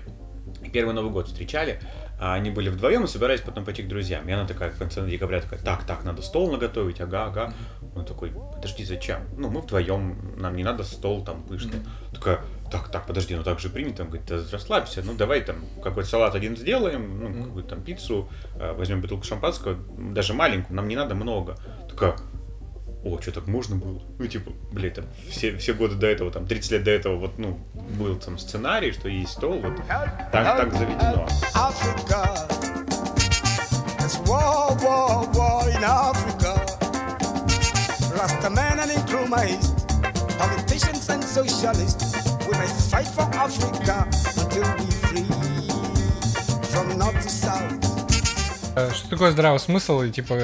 Первый 0.73 0.95
Новый 0.95 1.11
год 1.11 1.29
встречали, 1.29 1.81
а 2.23 2.35
они 2.35 2.51
были 2.51 2.69
вдвоем 2.69 3.03
и 3.03 3.09
собирались 3.09 3.41
потом 3.41 3.65
пойти 3.65 3.83
к 3.83 3.89
друзьям. 3.89 4.29
И 4.29 4.31
она 4.31 4.47
такая 4.47 4.71
в 4.71 4.79
конце 4.79 5.05
декабря 5.05 5.41
такая, 5.41 5.59
так, 5.59 5.83
так, 5.85 6.05
надо 6.05 6.23
стол 6.23 6.53
наготовить, 6.53 7.01
ага, 7.01 7.25
ага. 7.25 7.53
Он 7.97 8.05
такой, 8.05 8.33
подожди, 8.55 8.85
зачем? 8.85 9.23
Ну, 9.37 9.51
мы 9.51 9.61
вдвоем, 9.61 10.37
нам 10.37 10.55
не 10.55 10.63
надо 10.63 10.85
стол 10.85 11.25
там 11.25 11.43
пышный. 11.43 11.81
Такая, 12.15 12.39
так, 12.71 12.91
так, 12.91 13.07
подожди, 13.09 13.35
ну 13.35 13.43
так 13.43 13.59
же 13.59 13.69
принято. 13.69 14.05
Он 14.05 14.09
говорит, 14.09 14.29
да 14.29 14.41
расслабься, 14.53 15.03
ну 15.05 15.15
давай 15.15 15.41
там 15.41 15.57
какой-то 15.83 16.09
салат 16.09 16.37
один 16.37 16.57
сделаем, 16.57 17.19
ну, 17.19 17.45
какую-то 17.45 17.71
там 17.71 17.83
пиццу, 17.83 18.29
а, 18.55 18.73
возьмем 18.75 19.01
бутылку 19.01 19.25
шампанского, 19.25 19.77
даже 19.99 20.33
маленькую, 20.33 20.77
нам 20.77 20.87
не 20.87 20.95
надо 20.95 21.17
много. 21.17 21.57
Такая, 21.91 22.15
о, 23.05 23.21
что 23.21 23.33
так 23.33 23.47
можно 23.47 23.77
было? 23.77 24.01
Ну, 24.19 24.27
типа, 24.27 24.53
блин, 24.71 24.93
там, 24.93 25.05
все, 25.29 25.57
все 25.57 25.75
годы 25.75 25.97
до 25.97 26.07
этого, 26.07 26.31
там, 26.31 26.47
30 26.47 26.71
лет 26.73 26.85
до 26.85 26.91
этого, 26.91 27.17
вот, 27.17 27.39
ну, 27.39 27.59
был 27.99 28.17
там 28.17 28.39
сценарий, 28.39 28.93
что 28.93 29.09
есть 29.09 29.33
стол, 29.33 29.61
вот, 29.61 29.77
так, 29.89 30.31
так 30.33 30.73
заведено. 30.73 31.27
Fight 42.93 43.09
for 43.09 43.23
Africa 43.23 44.07
until 44.37 44.65
we 44.77 44.91
free 44.91 45.25
from 46.71 46.99
north 46.99 47.23
to 47.23 47.31
south. 47.31 47.92
Э, 48.75 48.91
что 48.95 49.11
такое 49.11 49.31
здравый 49.33 49.61
смысл 49.61 50.01
и 50.03 50.11
типа 50.11 50.39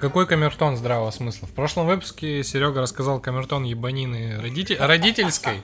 какой 0.00 0.26
камертон 0.26 0.76
здравого 0.76 1.10
смысла? 1.10 1.48
В 1.48 1.52
прошлом 1.52 1.86
выпуске 1.86 2.44
Серега 2.44 2.80
рассказал 2.80 3.20
камертон 3.20 3.64
ебанины 3.64 4.40
родитель... 4.40 4.76
родительской. 4.78 5.62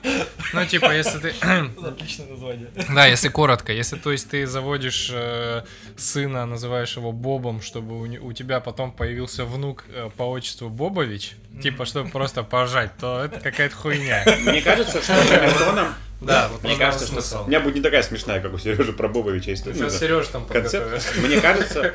Ну, 0.53 0.65
типа, 0.65 0.93
если 0.93 1.19
ты... 1.19 1.33
Отличное 1.81 2.27
название. 2.27 2.69
Да, 2.93 3.05
если 3.05 3.29
коротко. 3.29 3.71
Если, 3.71 3.95
то 3.95 4.11
есть, 4.11 4.29
ты 4.29 4.45
заводишь 4.45 5.09
э, 5.13 5.63
сына, 5.95 6.45
называешь 6.45 6.97
его 6.97 7.13
Бобом, 7.13 7.61
чтобы 7.61 8.01
у, 8.01 8.27
у 8.27 8.33
тебя 8.33 8.59
потом 8.59 8.91
появился 8.91 9.45
внук 9.45 9.85
э, 9.87 10.09
по 10.17 10.23
отчеству 10.23 10.69
Бобович, 10.69 11.35
типа, 11.63 11.85
чтобы 11.85 12.09
просто 12.09 12.43
поржать, 12.43 12.91
то 12.99 13.23
это 13.23 13.39
какая-то 13.39 13.75
хуйня. 13.75 14.25
Мне 14.41 14.61
кажется, 14.61 15.01
что 15.01 15.13
камертоном 15.13 15.93
да, 16.21 16.49
вот 16.51 16.63
мне 16.63 16.77
кажется, 16.77 17.07
смысл. 17.07 17.27
что 17.27 17.43
у 17.43 17.47
меня 17.47 17.59
будет 17.59 17.75
не 17.75 17.81
такая 17.81 18.03
смешная, 18.03 18.41
как 18.41 18.53
у 18.53 18.57
Сережи 18.59 18.93
про 18.93 19.07
Бобовича 19.07 19.53
история. 19.53 19.75
Сейчас 19.75 19.99
Сережа 19.99 20.31
там 20.31 20.45
концепт. 20.45 20.87
Мне 21.17 21.37
кажется, 21.41 21.93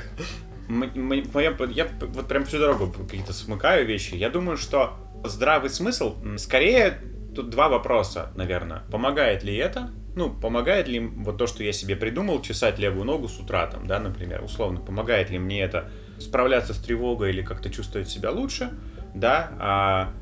я 0.69 1.89
вот 2.01 2.29
прям 2.29 2.45
всю 2.45 2.59
дорогу 2.59 2.93
какие-то 2.93 3.33
смыкаю 3.33 3.87
вещи. 3.87 4.15
Я 4.15 4.29
думаю, 4.29 4.57
что 4.57 4.95
здравый 5.25 5.71
смысл, 5.71 6.17
скорее, 6.39 6.99
тут 7.35 7.51
два 7.51 7.69
вопроса, 7.69 8.33
наверное. 8.35 8.83
Помогает 8.91 9.45
ли 9.45 9.57
это? 9.57 9.91
Ну, 10.17 10.31
помогает 10.31 10.89
ли 10.89 10.99
вот 10.99 11.37
то, 11.37 11.47
что 11.47 11.63
я 11.63 11.73
себе 11.73 11.95
придумал, 11.95 12.41
чесать 12.41 12.79
левую 12.79 13.05
ногу 13.05 13.29
с 13.29 13.39
утра, 13.39 13.67
там, 13.67 13.87
да, 13.87 14.01
например, 14.01 14.43
условно, 14.43 14.81
помогает 14.81 15.31
ли 15.31 15.39
мне 15.39 15.61
это 15.61 15.91
справляться 16.19 16.73
с 16.73 16.79
тревогой 16.79 17.31
или 17.31 17.43
как-то 17.43 17.69
чувствовать 17.69 18.09
себя 18.09 18.31
лучше, 18.31 18.71
да, 19.15 19.51
а 19.61 20.13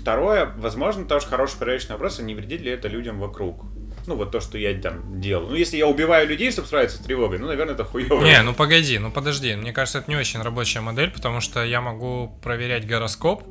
Второе, 0.00 0.52
возможно, 0.56 1.04
тоже 1.04 1.26
хороший 1.26 1.58
проверочный 1.58 1.92
вопрос, 1.92 2.18
а 2.18 2.22
не 2.22 2.34
вредит 2.34 2.62
ли 2.62 2.70
это 2.70 2.88
людям 2.88 3.18
вокруг? 3.18 3.64
Ну, 4.06 4.16
вот 4.16 4.32
то, 4.32 4.40
что 4.40 4.56
я 4.56 4.74
там 4.80 5.20
делаю. 5.20 5.50
Ну, 5.50 5.54
если 5.56 5.76
я 5.76 5.86
убиваю 5.86 6.26
людей, 6.26 6.50
чтобы 6.50 6.68
справиться 6.68 6.96
с 6.96 7.00
тревогой, 7.00 7.38
ну, 7.38 7.46
наверное, 7.46 7.74
это 7.74 7.84
хуево. 7.84 8.22
Не, 8.22 8.42
ну 8.42 8.54
погоди, 8.54 8.98
ну 8.98 9.10
подожди. 9.10 9.54
Мне 9.54 9.72
кажется, 9.72 9.98
это 9.98 10.10
не 10.10 10.16
очень 10.16 10.40
рабочая 10.40 10.80
модель, 10.80 11.10
потому 11.10 11.40
что 11.40 11.64
я 11.64 11.80
могу 11.80 12.38
проверять 12.42 12.86
гороскоп, 12.86 13.42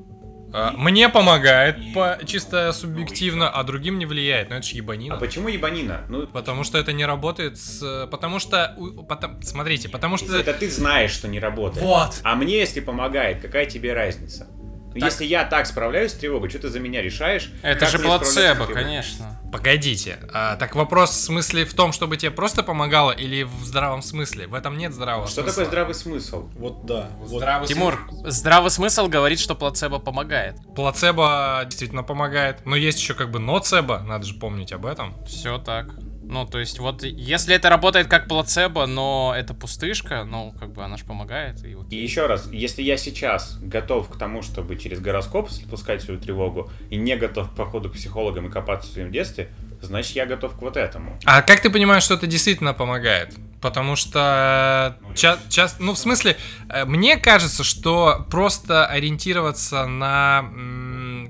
а, 0.51 0.71
мне 0.71 1.09
помогает 1.09 1.77
по, 1.93 2.17
чисто 2.25 2.71
субъективно, 2.71 3.49
а 3.49 3.63
другим 3.63 3.99
не 3.99 4.05
влияет. 4.05 4.49
Ну 4.49 4.55
это 4.55 4.65
же 4.65 4.75
ебанина. 4.75 5.15
А 5.15 5.17
почему 5.19 5.47
ебанина? 5.47 6.05
Ну, 6.09 6.25
потому 6.27 6.63
что 6.63 6.77
это 6.77 6.91
не 6.91 7.05
работает 7.05 7.57
с... 7.57 8.07
Потому 8.09 8.39
что... 8.39 8.75
Потом, 9.07 9.41
смотрите, 9.43 9.89
потому 9.89 10.17
что... 10.17 10.35
Это 10.35 10.53
ты 10.53 10.69
знаешь, 10.69 11.11
что 11.11 11.27
не 11.27 11.39
работает. 11.39 11.85
Вот. 11.85 12.19
А 12.23 12.35
мне, 12.35 12.57
если 12.57 12.79
помогает, 12.79 13.41
какая 13.41 13.65
тебе 13.65 13.93
разница? 13.93 14.47
Так. 14.93 15.03
Если 15.03 15.25
я 15.25 15.43
так 15.45 15.67
справляюсь 15.67 16.11
с 16.11 16.15
тревогой, 16.15 16.49
что 16.49 16.59
ты 16.59 16.69
за 16.69 16.79
меня 16.79 17.01
решаешь? 17.01 17.51
Это 17.61 17.85
же 17.85 17.99
плацебо, 17.99 18.65
конечно. 18.65 19.39
Погодите, 19.51 20.19
а, 20.31 20.55
так 20.57 20.75
вопрос 20.75 21.11
в 21.11 21.21
смысле 21.21 21.65
в 21.65 21.73
том, 21.73 21.91
чтобы 21.91 22.17
тебе 22.17 22.29
просто 22.29 22.61
помогало 22.61 23.11
или 23.11 23.43
в 23.43 23.65
здравом 23.65 24.03
смысле? 24.03 24.47
В 24.47 24.53
этом 24.53 24.77
нет 24.77 24.93
здравого 24.93 25.25
что 25.25 25.41
смысла. 25.41 25.51
Что 25.51 25.51
такое 25.51 25.65
здравый 25.65 25.95
смысл? 25.95 26.49
Вот 26.55 26.85
да. 26.85 27.09
Вот. 27.19 27.37
Здравый 27.37 27.67
Тимур, 27.67 27.99
смысл. 28.09 28.29
здравый 28.29 28.71
смысл 28.71 29.07
говорит, 29.07 29.39
что 29.39 29.55
плацебо 29.55 29.97
помогает. 29.97 30.55
Плацебо 30.75 31.63
действительно 31.65 32.03
помогает, 32.03 32.65
но 32.65 32.75
есть 32.75 32.99
еще 32.99 33.15
как 33.15 33.31
бы 33.31 33.39
ноцебо, 33.39 33.99
надо 33.99 34.25
же 34.25 34.35
помнить 34.35 34.71
об 34.71 34.85
этом. 34.85 35.15
Все 35.25 35.57
так. 35.57 35.87
Ну, 36.29 36.45
то 36.45 36.59
есть, 36.59 36.77
вот 36.77 37.01
если 37.01 37.55
это 37.55 37.69
работает 37.69 38.07
как 38.07 38.27
плацебо, 38.27 38.85
но 38.85 39.33
это 39.35 39.55
пустышка, 39.55 40.23
ну, 40.25 40.53
как 40.59 40.71
бы 40.73 40.83
она 40.83 40.95
же 40.95 41.03
помогает. 41.03 41.65
И, 41.65 41.75
и 41.89 41.95
еще 41.95 42.27
раз, 42.27 42.47
если 42.51 42.83
я 42.83 42.97
сейчас 42.97 43.57
готов 43.59 44.09
к 44.09 44.15
тому, 44.15 44.43
чтобы 44.43 44.77
через 44.77 44.99
гороскоп 44.99 45.49
спускать 45.49 46.03
свою 46.03 46.19
тревогу, 46.19 46.69
и 46.91 46.97
не 46.97 47.17
готов 47.17 47.49
к 47.49 47.55
походу 47.55 47.89
к 47.89 47.93
психологам 47.93 48.45
и 48.45 48.51
копаться 48.51 48.87
в 48.87 48.93
своем 48.93 49.11
детстве, 49.11 49.49
значит, 49.81 50.15
я 50.15 50.27
готов 50.27 50.55
к 50.55 50.61
вот 50.61 50.77
этому. 50.77 51.17
А 51.25 51.41
как 51.41 51.61
ты 51.61 51.71
понимаешь, 51.71 52.03
что 52.03 52.13
это 52.13 52.27
действительно 52.27 52.75
помогает? 52.75 53.33
Потому 53.59 53.95
что 53.95 54.97
часто, 55.15 55.81
ну, 55.81 55.93
в 55.93 55.97
смысле, 55.97 56.37
э, 56.69 56.85
мне 56.85 57.17
кажется, 57.17 57.63
что 57.63 58.25
просто 58.29 58.85
ориентироваться 58.85 59.85
на 59.85 60.45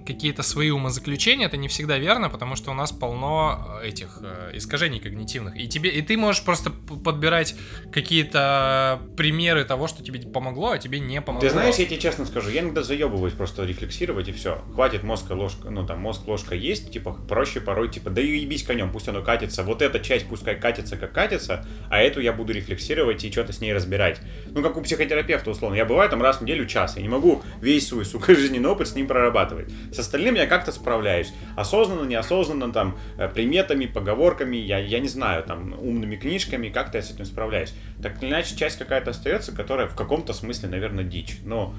какие-то 0.09 0.41
свои 0.41 0.71
умозаключения, 0.71 1.45
это 1.45 1.57
не 1.57 1.67
всегда 1.67 1.99
верно, 1.99 2.29
потому 2.29 2.55
что 2.55 2.71
у 2.71 2.73
нас 2.73 2.91
полно 2.91 3.79
э, 3.83 3.89
этих 3.89 4.19
э, 4.23 4.51
искажений 4.55 4.99
когнитивных. 4.99 5.55
И 5.55 5.67
тебе, 5.67 5.91
и 5.91 6.01
ты 6.01 6.17
можешь 6.17 6.43
просто 6.43 6.71
подбирать 6.71 7.55
какие-то 7.91 9.01
примеры 9.15 9.65
того, 9.65 9.87
что 9.87 10.03
тебе 10.03 10.19
помогло, 10.19 10.71
а 10.71 10.77
тебе 10.79 10.99
не 10.99 11.21
помогло. 11.21 11.47
Ты 11.47 11.53
знаешь, 11.53 11.75
я 11.75 11.85
тебе 11.85 11.99
честно 11.99 12.25
скажу, 12.25 12.49
я 12.49 12.61
иногда 12.61 12.81
заебываюсь 12.81 13.33
просто 13.33 13.63
рефлексировать 13.65 14.27
и 14.27 14.31
все. 14.31 14.63
Хватит 14.73 15.03
мозга 15.03 15.33
ложка, 15.33 15.69
ну 15.69 15.85
там 15.85 15.99
мозг 15.99 16.27
ложка 16.27 16.55
есть, 16.55 16.91
типа 16.91 17.13
проще 17.27 17.61
порой, 17.61 17.89
типа, 17.89 18.09
да 18.09 18.21
и 18.21 18.39
ебись 18.39 18.63
конем, 18.63 18.91
пусть 18.91 19.07
оно 19.07 19.21
катится. 19.21 19.63
Вот 19.63 19.83
эта 19.83 19.99
часть 19.99 20.27
пускай 20.27 20.59
катится, 20.59 20.97
как 20.97 21.13
катится, 21.13 21.67
а 21.89 22.01
эту 22.01 22.19
я 22.19 22.33
буду 22.33 22.53
рефлексировать 22.53 23.23
и 23.23 23.31
что-то 23.31 23.53
с 23.53 23.61
ней 23.61 23.73
разбирать. 23.73 24.19
Ну, 24.47 24.63
как 24.63 24.75
у 24.75 24.81
психотерапевта, 24.81 25.51
условно. 25.51 25.75
Я 25.75 25.85
бываю 25.85 26.09
там 26.09 26.21
раз 26.23 26.37
в 26.37 26.41
неделю 26.41 26.65
час, 26.65 26.95
я 26.97 27.03
не 27.03 27.09
могу 27.09 27.43
весь 27.61 27.87
свой, 27.87 28.05
сука, 28.05 28.33
жизненный 28.49 28.69
опыт 28.69 28.87
с 28.87 28.95
ним 28.95 29.07
прорабатывать. 29.07 29.71
С 29.99 30.03
остальным 30.03 30.35
я 30.35 30.47
как-то 30.47 30.71
справляюсь. 30.71 31.33
Осознанно, 31.57 32.07
неосознанно, 32.07 32.71
там, 32.71 32.97
э, 33.17 33.27
приметами, 33.27 33.85
поговорками, 33.85 34.55
я, 34.55 34.77
я 34.77 34.99
не 34.99 35.09
знаю, 35.09 35.43
там, 35.43 35.73
умными 35.77 36.15
книжками, 36.15 36.69
как-то 36.69 36.99
я 36.99 37.03
с 37.03 37.11
этим 37.11 37.25
справляюсь. 37.25 37.73
Так 38.01 38.23
или 38.23 38.29
иначе, 38.29 38.55
часть 38.55 38.77
какая-то 38.77 39.09
остается, 39.09 39.53
которая 39.53 39.87
в 39.87 39.95
каком-то 39.97 40.31
смысле, 40.31 40.69
наверное, 40.69 41.03
дичь. 41.03 41.39
Но, 41.43 41.73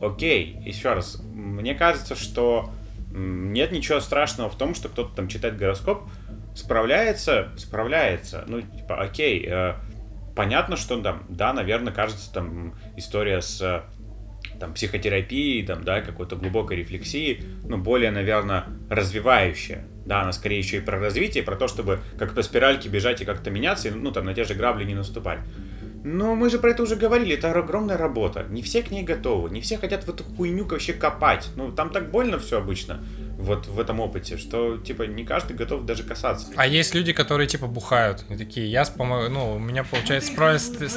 окей, 0.00 0.56
еще 0.64 0.94
раз, 0.94 1.20
мне 1.34 1.74
кажется, 1.74 2.16
что 2.16 2.70
нет 3.12 3.72
ничего 3.72 4.00
страшного 4.00 4.48
в 4.48 4.56
том, 4.56 4.74
что 4.74 4.88
кто-то 4.88 5.14
там 5.14 5.28
читает 5.28 5.58
гороскоп, 5.58 6.08
справляется, 6.54 7.50
справляется. 7.58 8.44
Ну, 8.46 8.62
типа, 8.62 9.02
окей, 9.02 9.44
э, 9.46 9.74
понятно, 10.34 10.78
что 10.78 10.98
там, 11.02 11.24
да, 11.28 11.52
наверное, 11.52 11.92
кажется, 11.92 12.32
там 12.32 12.74
история 12.96 13.42
с 13.42 13.60
э, 13.60 13.82
там, 14.60 14.74
психотерапией, 14.74 15.66
там, 15.66 15.82
да, 15.82 16.02
какой-то 16.02 16.36
глубокой 16.36 16.76
рефлексией, 16.76 17.42
ну, 17.66 17.78
более, 17.78 18.10
наверное, 18.10 18.66
развивающая. 18.90 19.86
Да, 20.06 20.22
она 20.22 20.32
скорее 20.32 20.58
еще 20.58 20.78
и 20.78 20.80
про 20.80 20.98
развитие, 20.98 21.42
про 21.42 21.56
то, 21.56 21.66
чтобы 21.66 22.00
как 22.18 22.34
по 22.34 22.42
спиральке 22.42 22.88
бежать 22.88 23.22
и 23.22 23.24
как-то 23.24 23.50
меняться, 23.50 23.88
и, 23.88 23.90
ну, 23.90 24.12
там, 24.12 24.26
на 24.26 24.34
те 24.34 24.44
же 24.44 24.54
грабли 24.54 24.84
не 24.84 24.94
наступать. 24.94 25.40
Но 26.02 26.34
мы 26.34 26.48
же 26.48 26.58
про 26.58 26.70
это 26.70 26.82
уже 26.82 26.96
говорили, 26.96 27.36
это 27.36 27.52
огромная 27.52 27.98
работа. 27.98 28.46
Не 28.48 28.62
все 28.62 28.82
к 28.82 28.90
ней 28.90 29.02
готовы, 29.02 29.50
не 29.50 29.60
все 29.60 29.76
хотят 29.76 30.04
в 30.04 30.08
эту 30.08 30.24
хуйню 30.24 30.64
вообще 30.64 30.94
копать. 30.94 31.50
Ну, 31.56 31.72
там 31.72 31.90
так 31.90 32.10
больно 32.10 32.38
все 32.38 32.58
обычно, 32.58 33.04
вот 33.36 33.66
в 33.66 33.78
этом 33.78 34.00
опыте, 34.00 34.38
что, 34.38 34.78
типа, 34.78 35.02
не 35.02 35.24
каждый 35.24 35.56
готов 35.56 35.84
даже 35.84 36.02
касаться. 36.02 36.48
А 36.56 36.66
есть 36.66 36.94
люди, 36.94 37.12
которые 37.12 37.46
типа 37.46 37.66
бухают. 37.66 38.24
И 38.30 38.36
такие, 38.36 38.70
я 38.70 38.84
спомо... 38.84 39.28
ну, 39.28 39.56
у 39.56 39.58
меня 39.58 39.84
получается 39.84 40.32
справиться. 40.32 40.88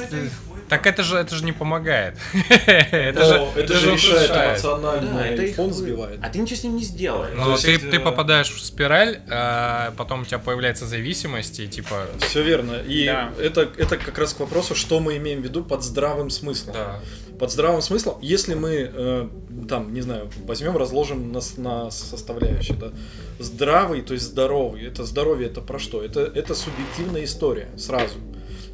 Так 0.68 0.86
это 0.86 1.02
же, 1.02 1.16
это 1.16 1.34
же 1.34 1.44
не 1.44 1.52
помогает. 1.52 2.16
Это 2.66 3.24
же, 3.24 3.46
это 3.56 3.74
же 3.74 3.92
решает 3.92 4.30
ухудшает. 4.30 4.52
эмоциональный 4.52 5.52
фон 5.52 5.72
сбивает. 5.72 6.20
А 6.22 6.28
ты 6.30 6.38
ничего 6.38 6.56
с 6.56 6.64
ним 6.64 6.76
не 6.76 6.84
сделаешь. 6.84 7.34
Ну, 7.36 7.56
ты, 7.56 7.78
ты 7.78 8.00
попадаешь 8.00 8.50
в 8.50 8.64
спираль, 8.64 9.20
а 9.30 9.92
потом 9.96 10.22
у 10.22 10.24
тебя 10.24 10.38
появляется 10.38 10.86
зависимость, 10.86 11.60
и 11.60 11.68
типа. 11.68 12.06
Все 12.20 12.42
верно. 12.42 12.74
И 12.86 13.04
это, 13.04 13.68
это 13.76 13.96
как 13.98 14.18
раз 14.18 14.32
к 14.34 14.40
вопросу, 14.40 14.74
что 14.74 15.00
мы 15.00 15.16
имеем 15.18 15.42
в 15.42 15.44
виду 15.44 15.62
под 15.64 15.82
здравым 15.82 16.30
смыслом. 16.30 16.74
Да. 16.74 17.00
Под 17.38 17.50
здравым 17.50 17.82
смыслом, 17.82 18.18
если 18.22 18.54
мы, 18.54 18.90
э, 18.94 19.28
там, 19.68 19.92
не 19.92 20.00
знаю, 20.02 20.30
возьмем, 20.44 20.76
разложим 20.76 21.32
на, 21.32 21.40
с- 21.40 21.56
на 21.56 21.90
составляющие, 21.90 22.76
да, 22.76 22.92
здравый, 23.40 24.02
то 24.02 24.14
есть 24.14 24.26
здоровый, 24.26 24.86
это 24.86 25.04
здоровье, 25.04 25.48
это 25.48 25.60
про 25.60 25.80
что? 25.80 26.02
Это, 26.02 26.20
это 26.20 26.54
субъективная 26.54 27.24
история, 27.24 27.68
сразу. 27.76 28.14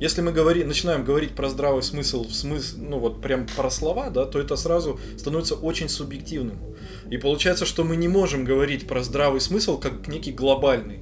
Если 0.01 0.22
мы 0.22 0.32
говори, 0.32 0.64
начинаем 0.64 1.05
говорить 1.05 1.32
про 1.32 1.51
здравый 1.51 1.82
смысл, 1.82 2.24
в 2.24 2.32
смысл, 2.32 2.78
ну 2.78 2.98
вот 2.98 3.20
прям 3.20 3.46
про 3.55 3.70
слова, 3.70 4.09
да, 4.09 4.24
то 4.24 4.40
это 4.40 4.57
сразу 4.57 4.98
становится 5.18 5.55
очень 5.55 5.90
субъективным. 5.90 6.59
И 7.11 7.18
получается, 7.18 7.66
что 7.66 7.84
мы 7.84 7.96
не 7.96 8.09
можем 8.09 8.46
говорить 8.46 8.88
про 8.88 9.03
здравый 9.03 9.42
смысл 9.42 9.78
как 9.78 10.09
некий 10.09 10.32
глобальный 10.32 11.01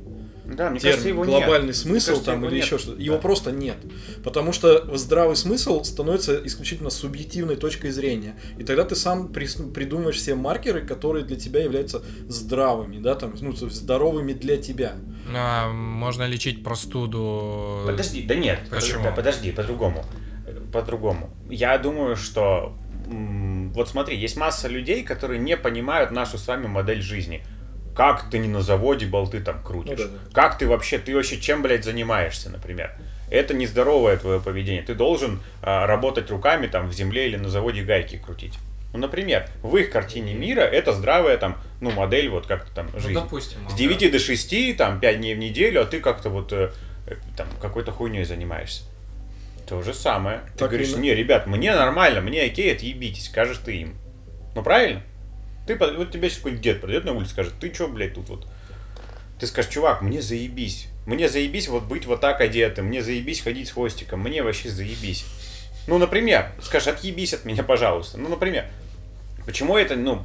Да, 0.48 0.70
мне 0.70 0.80
термин, 0.80 0.92
кажется, 0.94 1.08
его 1.08 1.24
глобальный 1.24 1.66
нет. 1.68 1.76
смысл 1.76 2.06
кажется, 2.12 2.24
там 2.30 2.38
его 2.38 2.46
или 2.48 2.54
нет. 2.56 2.64
еще 2.64 2.78
что-то. 2.78 2.96
Да. 2.96 3.02
Его 3.02 3.18
просто 3.18 3.52
нет. 3.52 3.76
Потому 4.24 4.52
что 4.52 4.96
здравый 4.96 5.36
смысл 5.36 5.84
становится 5.84 6.40
исключительно 6.46 6.88
субъективной 6.88 7.56
точкой 7.56 7.90
зрения. 7.90 8.38
И 8.58 8.64
тогда 8.64 8.84
ты 8.84 8.96
сам 8.96 9.26
прис- 9.26 9.72
придумаешь 9.72 10.16
все 10.16 10.34
маркеры, 10.34 10.86
которые 10.86 11.24
для 11.26 11.36
тебя 11.36 11.62
являются 11.62 12.02
здравыми, 12.28 12.98
да, 12.98 13.14
там, 13.14 13.34
ну, 13.40 13.52
здоровыми 13.52 14.32
для 14.32 14.56
тебя. 14.56 14.94
А, 15.36 15.70
можно 15.70 16.26
лечить 16.26 16.64
простуду. 16.64 17.82
Подожди, 17.86 18.22
да 18.22 18.34
нет, 18.34 18.60
Почему? 18.70 19.04
под- 19.04 19.16
подожди, 19.16 19.52
по-другому. 19.52 20.04
По-другому. 20.72 21.30
Я 21.50 21.76
думаю, 21.78 22.16
что 22.16 22.74
вот 23.06 23.88
смотри, 23.88 24.16
есть 24.16 24.36
масса 24.36 24.68
людей, 24.68 25.02
которые 25.02 25.38
не 25.40 25.56
понимают 25.56 26.10
нашу 26.10 26.38
с 26.38 26.46
вами 26.46 26.66
модель 26.66 27.02
жизни. 27.02 27.42
Как 27.98 28.30
ты 28.30 28.38
не 28.38 28.46
на 28.46 28.62
заводе 28.62 29.06
болты 29.06 29.40
там 29.40 29.60
крутишь? 29.60 29.98
Ну 29.98 30.04
да, 30.04 30.12
да. 30.12 30.18
Как 30.32 30.56
ты 30.56 30.68
вообще, 30.68 30.98
ты 30.98 31.16
вообще 31.16 31.40
чем, 31.40 31.62
блядь, 31.62 31.82
занимаешься, 31.82 32.48
например? 32.48 32.92
Это 33.28 33.54
нездоровое 33.54 34.16
твое 34.16 34.38
поведение. 34.38 34.84
Ты 34.84 34.94
должен 34.94 35.40
а, 35.62 35.84
работать 35.84 36.30
руками 36.30 36.68
там 36.68 36.86
в 36.88 36.92
земле 36.92 37.26
или 37.26 37.34
на 37.34 37.48
заводе 37.48 37.82
гайки 37.82 38.16
крутить. 38.16 38.54
Ну, 38.92 39.00
например, 39.00 39.48
в 39.64 39.76
их 39.76 39.90
картине 39.90 40.34
мира 40.34 40.60
это 40.60 40.92
здравая 40.92 41.38
там, 41.38 41.58
ну, 41.80 41.90
модель 41.90 42.28
вот 42.28 42.46
как-то 42.46 42.72
там 42.72 42.88
Ну, 42.92 43.00
жизни. 43.00 43.14
допустим. 43.14 43.58
С 43.68 43.72
да. 43.72 43.78
9 43.78 44.12
до 44.12 44.20
6, 44.20 44.76
там, 44.76 45.00
5 45.00 45.16
дней 45.18 45.34
в 45.34 45.38
неделю, 45.38 45.82
а 45.82 45.84
ты 45.84 45.98
как-то 45.98 46.30
вот 46.30 46.52
э, 46.52 46.70
э, 47.08 47.16
там 47.36 47.48
какой-то 47.60 47.90
хуйней 47.90 48.22
занимаешься. 48.22 48.84
То 49.68 49.82
же 49.82 49.92
самое. 49.92 50.42
Ты 50.52 50.60
Так 50.60 50.68
говоришь, 50.68 50.90
и 50.90 50.98
не, 50.98 51.16
ребят, 51.16 51.48
мне 51.48 51.74
нормально, 51.74 52.20
мне 52.20 52.44
окей, 52.44 52.72
отъебитесь, 52.72 53.26
скажешь 53.26 53.58
ты 53.58 53.74
им. 53.74 53.96
Ну, 54.54 54.62
правильно? 54.62 55.02
Ты, 55.68 55.76
вот 55.76 56.10
тебе 56.10 56.30
сейчас 56.30 56.38
какой-нибудь 56.38 56.64
дед 56.64 56.80
придет 56.80 57.04
на 57.04 57.12
улицу, 57.12 57.32
скажет, 57.32 57.52
ты 57.60 57.68
чё, 57.68 57.88
блядь, 57.88 58.14
тут 58.14 58.30
вот? 58.30 58.46
Ты 59.38 59.46
скажешь, 59.46 59.70
чувак, 59.70 60.00
мне 60.00 60.22
заебись. 60.22 60.88
Мне 61.04 61.28
заебись 61.28 61.68
вот 61.68 61.82
быть 61.82 62.06
вот 62.06 62.22
так 62.22 62.40
одетым, 62.40 62.86
мне 62.86 63.02
заебись 63.02 63.42
ходить 63.42 63.68
с 63.68 63.72
хвостиком, 63.72 64.20
мне 64.20 64.42
вообще 64.42 64.70
заебись. 64.70 65.26
Ну, 65.86 65.98
например, 65.98 66.52
скажешь, 66.62 66.88
отъебись 66.88 67.34
от 67.34 67.44
меня, 67.44 67.62
пожалуйста. 67.62 68.16
Ну, 68.16 68.30
например, 68.30 68.64
почему 69.44 69.76
это, 69.76 69.94
ну, 69.94 70.22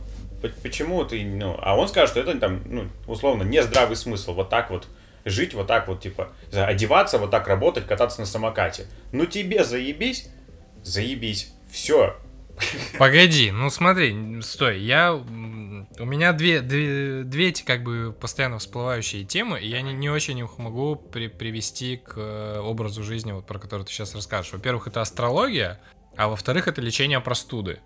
почему 0.61 1.03
ты, 1.03 1.21
ну, 1.25 1.57
а 1.61 1.77
он 1.77 1.89
скажет, 1.89 2.11
что 2.11 2.21
это 2.21 2.39
там, 2.39 2.61
ну, 2.65 2.87
условно, 3.05 3.43
не 3.43 3.61
здравый 3.61 3.97
смысл, 3.97 4.33
вот 4.33 4.49
так 4.49 4.71
вот 4.71 4.87
жить, 5.25 5.53
вот 5.53 5.67
так 5.67 5.89
вот, 5.89 6.01
типа, 6.01 6.29
одеваться, 6.53 7.17
вот 7.17 7.31
так 7.31 7.49
работать, 7.49 7.85
кататься 7.85 8.21
на 8.21 8.25
самокате. 8.25 8.85
Ну, 9.11 9.25
тебе 9.25 9.65
заебись, 9.65 10.29
заебись, 10.83 11.51
все. 11.69 12.15
Погоди, 12.97 13.51
ну 13.51 13.70
смотри, 13.70 14.41
стой, 14.41 14.82
я... 14.82 15.14
У 15.14 16.05
меня 16.05 16.34
две, 16.34 16.61
две, 16.61 17.24
две 17.24 17.49
эти 17.49 17.64
как 17.64 17.84
бы 17.84 18.16
постоянно 18.20 18.57
всплывающие 18.57 19.26
темы, 19.26 19.59
и 19.59 19.68
я 19.68 19.82
не, 19.82 19.93
не 19.93 20.09
очень 20.09 20.39
их 20.39 20.57
могу 20.57 20.95
при- 20.95 21.28
привести 21.28 21.97
к 21.97 22.14
э, 22.16 22.59
образу 22.59 23.03
жизни, 23.03 23.32
вот 23.32 23.45
про 23.45 23.59
который 23.59 23.84
ты 23.84 23.91
сейчас 23.91 24.16
расскажешь. 24.16 24.53
Во-первых, 24.53 24.88
это 24.88 25.01
астрология, 25.01 25.82
а 26.18 26.30
во-вторых, 26.30 26.68
это 26.68 26.82
лечение 26.82 27.20
простуды. 27.20 27.80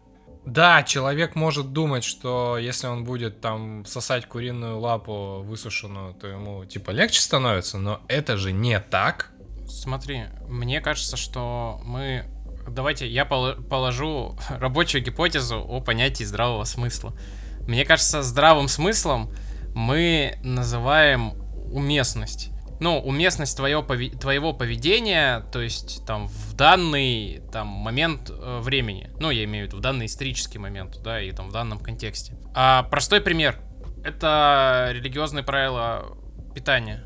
Да, 0.46 0.84
человек 0.84 1.36
может 1.36 1.74
думать, 1.74 2.06
что 2.06 2.58
если 2.58 2.88
он 2.88 3.04
будет 3.04 3.42
там 3.42 3.86
сосать 3.86 4.28
куриную 4.28 4.80
лапу 4.80 5.42
высушенную, 5.44 6.14
то 6.14 6.28
ему 6.28 6.64
типа 6.64 6.92
легче 6.92 7.20
становится, 7.20 7.78
но 7.78 8.00
это 8.08 8.38
же 8.38 8.54
не 8.54 8.80
так. 8.80 9.32
Смотри, 9.68 10.24
мне 10.48 10.80
кажется, 10.80 11.18
что 11.18 11.82
мы... 11.84 12.26
Давайте 12.68 13.08
я 13.08 13.26
пол- 13.26 13.56
положу 13.56 14.38
рабочую 14.50 15.04
гипотезу 15.04 15.58
о 15.60 15.82
понятии 15.82 16.24
здравого 16.24 16.64
смысла. 16.64 17.14
Мне 17.68 17.86
кажется, 17.86 18.22
здравым 18.24 18.68
смыслом 18.68 19.32
мы 19.74 20.38
называем 20.44 21.34
уместность. 21.72 22.52
Ну, 22.80 23.00
уместность 23.00 23.58
твоего, 23.58 23.82
пови- 23.82 24.16
твоего 24.16 24.54
поведения, 24.54 25.40
то 25.52 25.62
есть 25.62 26.06
там 26.06 26.28
в 26.28 26.54
данный 26.54 27.42
там, 27.52 27.68
момент 27.68 28.30
э, 28.30 28.60
времени. 28.62 29.10
Ну, 29.20 29.32
я 29.32 29.46
имею 29.46 29.66
в 29.66 29.68
виду 29.68 29.78
в 29.78 29.82
данный 29.82 30.06
исторический 30.06 30.60
момент, 30.60 31.02
да, 31.02 31.20
и 31.20 31.32
там 31.32 31.50
в 31.50 31.52
данном 31.52 31.80
контексте. 31.80 32.38
А 32.54 32.84
простой 32.84 33.20
пример. 33.22 33.60
Это 34.04 34.90
религиозные 34.94 35.44
правила 35.44 36.18
питания. 36.54 37.04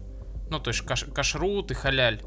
Ну, 0.50 0.60
то 0.60 0.72
есть 0.72 0.82
каш- 0.82 1.06
кашрут 1.06 1.72
и 1.72 1.74
халяль 1.74 2.22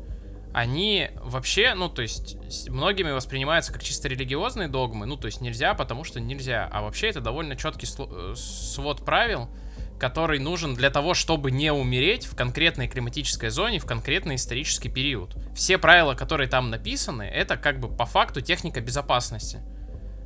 они 0.55 1.11
вообще, 1.17 1.75
ну, 1.75 1.89
то 1.89 2.01
есть, 2.01 2.37
многими 2.69 3.11
воспринимаются 3.11 3.73
как 3.73 3.83
чисто 3.83 4.07
религиозные 4.07 4.69
догмы, 4.69 5.05
ну, 5.05 5.17
то 5.17 5.27
есть 5.27 5.41
нельзя, 5.41 5.75
потому 5.75 6.05
что 6.05 6.21
нельзя. 6.21 6.69
А 6.73 6.83
вообще 6.83 7.09
это 7.09 7.21
довольно 7.21 7.57
четкий 7.57 7.89
э, 7.99 8.35
свод 8.37 9.05
правил, 9.05 9.51
который 9.99 10.39
нужен 10.39 10.75
для 10.75 10.91
того, 10.91 11.15
чтобы 11.15 11.51
не 11.51 11.73
умереть 11.73 12.27
в 12.27 12.37
конкретной 12.37 12.87
климатической 12.87 13.51
зоне 13.51 13.81
в 13.81 13.85
конкретный 13.85 14.37
исторический 14.37 14.89
период. 14.89 15.37
Все 15.57 15.77
правила, 15.77 16.15
которые 16.15 16.49
там 16.49 16.71
написаны, 16.71 17.25
это 17.25 17.57
как 17.57 17.81
бы 17.81 17.89
по 17.89 18.07
факту 18.07 18.41
техника 18.41 18.81
безопасности. 18.81 19.61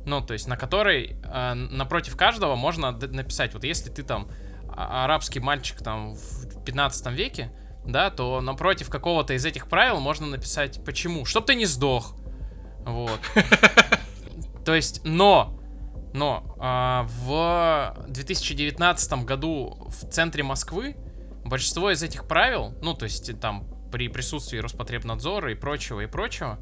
Ну, 0.05 0.21
то 0.21 0.33
есть 0.33 0.47
на 0.47 0.57
которой 0.57 1.15
э, 1.23 1.53
напротив 1.55 2.15
каждого 2.15 2.55
можно 2.55 2.91
написать, 2.91 3.55
вот 3.55 3.63
если 3.63 3.89
ты 3.89 4.03
там 4.03 4.29
а- 4.69 5.05
арабский 5.05 5.39
мальчик 5.39 5.79
там 5.81 6.13
в 6.13 6.63
15 6.63 7.13
веке, 7.13 7.51
да, 7.85 8.09
то 8.09 8.41
напротив 8.41 8.89
какого-то 8.89 9.33
из 9.33 9.45
этих 9.45 9.67
правил 9.67 9.99
можно 9.99 10.27
написать 10.27 10.83
почему, 10.85 11.25
чтоб 11.25 11.45
ты 11.45 11.55
не 11.55 11.65
сдох. 11.65 12.15
Вот. 12.85 13.19
То 14.65 14.75
есть, 14.75 15.01
но 15.03 15.59
Но 16.13 16.55
а, 16.59 17.07
в 17.25 18.05
2019 18.07 19.25
году 19.25 19.87
в 19.87 20.09
центре 20.09 20.43
Москвы 20.43 20.95
большинство 21.45 21.91
из 21.91 22.03
этих 22.03 22.27
правил, 22.27 22.73
ну, 22.81 22.93
то 22.93 23.05
есть 23.05 23.39
там 23.39 23.67
при 23.91 24.07
присутствии 24.07 24.59
Роспотребнадзора 24.59 25.51
и 25.51 25.55
прочего, 25.55 26.01
и 26.01 26.07
прочего, 26.07 26.59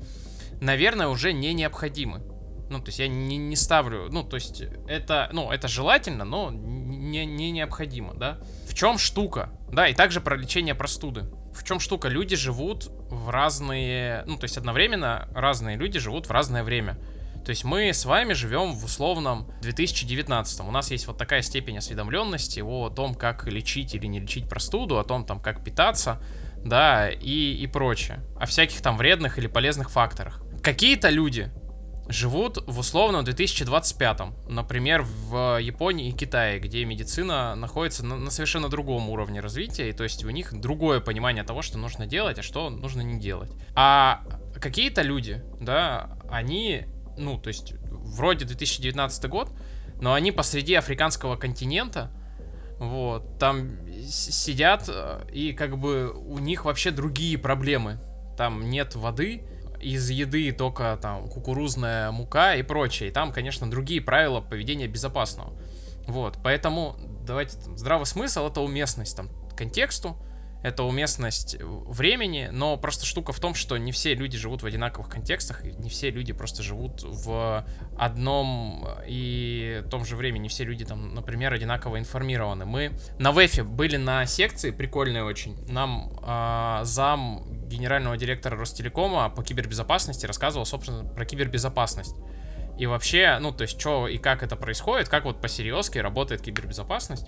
наверное, 0.61 1.07
уже 1.07 1.33
не 1.33 1.53
необходимы. 1.53 2.21
Ну, 2.69 2.79
то 2.79 2.87
есть 2.87 2.99
я 2.99 3.07
не, 3.07 3.37
не 3.37 3.55
ставлю, 3.55 4.07
ну, 4.11 4.23
то 4.23 4.35
есть 4.35 4.61
это, 4.87 5.29
ну, 5.31 5.51
это 5.51 5.69
желательно, 5.69 6.25
но 6.25 6.51
не, 6.51 7.25
не 7.25 7.51
необходимо, 7.51 8.13
да. 8.13 8.39
Чем 8.77 8.99
штука? 8.99 9.49
Да, 9.71 9.87
и 9.87 9.95
также 9.95 10.21
про 10.21 10.37
лечение 10.37 10.75
простуды. 10.75 11.23
В 11.51 11.63
чем 11.63 11.79
штука? 11.79 12.09
Люди 12.09 12.35
живут 12.35 12.91
в 13.09 13.29
разные, 13.29 14.23
ну, 14.27 14.37
то 14.37 14.43
есть 14.43 14.55
одновременно 14.55 15.27
разные 15.33 15.77
люди 15.77 15.97
живут 15.97 16.27
в 16.27 16.31
разное 16.31 16.63
время. 16.63 16.95
То 17.43 17.49
есть 17.49 17.63
мы 17.63 17.89
с 17.89 18.05
вами 18.05 18.33
живем 18.33 18.73
в 18.73 18.85
условном 18.85 19.51
2019. 19.63 20.59
У 20.59 20.69
нас 20.69 20.91
есть 20.91 21.07
вот 21.07 21.17
такая 21.17 21.41
степень 21.41 21.79
осведомленности 21.79 22.59
о 22.59 22.91
том, 22.91 23.15
как 23.15 23.47
лечить 23.47 23.95
или 23.95 24.05
не 24.05 24.19
лечить 24.19 24.47
простуду, 24.47 24.99
о 24.99 25.03
том, 25.03 25.25
там, 25.25 25.39
как 25.39 25.63
питаться, 25.63 26.21
да, 26.63 27.09
и, 27.09 27.55
и 27.55 27.65
прочее. 27.65 28.19
О 28.39 28.45
всяких 28.45 28.79
там 28.81 28.95
вредных 28.97 29.39
или 29.39 29.47
полезных 29.47 29.89
факторах. 29.89 30.43
Какие-то 30.61 31.09
люди 31.09 31.49
живут 32.09 32.63
в 32.67 32.79
условном 32.79 33.23
2025, 33.23 34.19
например, 34.47 35.03
в 35.03 35.59
Японии 35.59 36.09
и 36.09 36.11
Китае, 36.11 36.59
где 36.59 36.85
медицина 36.85 37.55
находится 37.55 38.05
на, 38.05 38.17
на 38.17 38.31
совершенно 38.31 38.69
другом 38.69 39.09
уровне 39.09 39.39
развития, 39.39 39.89
и 39.89 39.93
то 39.93 40.03
есть 40.03 40.23
у 40.23 40.29
них 40.29 40.53
другое 40.53 40.99
понимание 40.99 41.43
того, 41.43 41.61
что 41.61 41.77
нужно 41.77 42.05
делать, 42.05 42.39
а 42.39 42.43
что 42.43 42.69
нужно 42.69 43.01
не 43.01 43.19
делать. 43.19 43.51
А 43.75 44.23
какие-то 44.59 45.01
люди, 45.01 45.43
да, 45.59 46.17
они, 46.29 46.85
ну, 47.17 47.37
то 47.37 47.49
есть 47.49 47.73
вроде 47.89 48.45
2019 48.45 49.29
год, 49.29 49.51
но 50.01 50.13
они 50.13 50.31
посреди 50.31 50.75
африканского 50.75 51.35
континента, 51.35 52.11
вот, 52.79 53.39
там 53.39 53.71
сидят, 54.07 54.85
э, 54.87 55.25
и 55.33 55.53
как 55.53 55.79
бы 55.79 56.11
у 56.13 56.37
них 56.37 56.65
вообще 56.65 56.91
другие 56.91 57.37
проблемы. 57.37 57.99
Там 58.37 58.69
нет 58.69 58.95
воды, 58.95 59.41
из 59.81 60.09
еды 60.09 60.51
только 60.51 60.97
там 61.01 61.27
кукурузная 61.27 62.11
мука 62.11 62.55
и 62.55 62.63
прочее. 62.63 63.09
И 63.09 63.11
там, 63.11 63.31
конечно, 63.31 63.69
другие 63.69 64.01
правила 64.01 64.41
поведения 64.41 64.87
безопасного. 64.87 65.53
Вот, 66.07 66.37
поэтому 66.43 66.95
давайте 67.25 67.57
здравый 67.75 68.05
смысл 68.05 68.47
это 68.47 68.61
уместность 68.61 69.15
там 69.15 69.29
контексту, 69.55 70.17
это 70.63 70.83
уместность 70.83 71.57
времени, 71.61 72.49
но 72.51 72.77
просто 72.77 73.05
штука 73.05 73.31
в 73.31 73.39
том, 73.39 73.53
что 73.53 73.77
не 73.77 73.91
все 73.91 74.15
люди 74.15 74.37
живут 74.37 74.63
в 74.63 74.65
одинаковых 74.65 75.09
контекстах, 75.09 75.63
не 75.63 75.89
все 75.89 76.09
люди 76.09 76.33
просто 76.33 76.63
живут 76.63 77.03
в 77.03 77.65
одном 77.97 78.87
и 79.05 79.83
том 79.89 80.05
же 80.05 80.15
времени, 80.15 80.43
не 80.43 80.49
все 80.49 80.63
люди 80.63 80.85
там, 80.85 81.13
например, 81.13 81.53
одинаково 81.53 81.99
информированы. 81.99 82.65
Мы 82.65 82.91
на 83.19 83.31
ВЭФе 83.31 83.63
были 83.63 83.97
на 83.97 84.25
секции, 84.25 84.71
прикольной 84.71 85.21
очень, 85.21 85.57
нам 85.71 86.11
э, 86.21 86.79
зам 86.83 87.43
генерального 87.67 88.17
директора 88.17 88.57
Ростелекома 88.57 89.29
по 89.29 89.43
кибербезопасности 89.43 90.25
рассказывал, 90.25 90.65
собственно, 90.65 91.03
про 91.03 91.25
кибербезопасность. 91.25 92.15
И 92.77 92.85
вообще, 92.85 93.37
ну, 93.39 93.51
то 93.51 93.63
есть, 93.63 93.79
что 93.79 94.07
и 94.07 94.17
как 94.17 94.43
это 94.43 94.55
происходит, 94.55 95.09
как 95.09 95.25
вот 95.25 95.41
по-серьезки 95.41 95.97
работает 95.97 96.41
кибербезопасность 96.41 97.27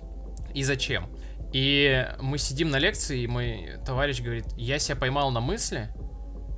и 0.54 0.62
зачем. 0.62 1.08
И 1.52 2.06
мы 2.20 2.38
сидим 2.38 2.70
на 2.70 2.78
лекции, 2.78 3.22
и 3.22 3.26
мой 3.26 3.78
товарищ 3.84 4.20
говорит, 4.20 4.46
я 4.56 4.78
себя 4.78 4.96
поймал 4.96 5.30
на 5.30 5.40
мысли, 5.40 5.88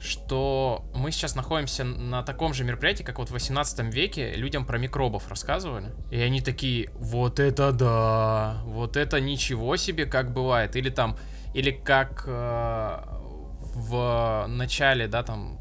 что 0.03 0.85
мы 0.95 1.13
сейчас 1.13 1.37
находимся 1.37 1.85
на 1.85 2.23
таком 2.23 2.53
же 2.53 2.65
мероприятии, 2.65 3.05
как 3.05 3.19
вот 3.19 3.29
в 3.29 3.33
18 3.33 3.95
веке 3.95 4.35
людям 4.35 4.67
про 4.67 4.77
микробов 4.77 5.29
рассказывали. 5.29 5.93
И 6.11 6.21
они 6.21 6.41
такие, 6.41 6.91
вот 6.95 7.39
это 7.39 7.73
да, 7.73 8.63
вот 8.65 8.97
это 8.97 9.21
ничего 9.21 9.77
себе, 9.77 10.07
как 10.07 10.33
бывает. 10.33 10.75
Или 10.75 10.91
там, 10.91 11.17
или 11.55 11.71
как 11.71 12.25
э, 12.27 12.99
в 13.75 14.47
начале, 14.49 15.07
да, 15.07 15.23
там, 15.23 15.59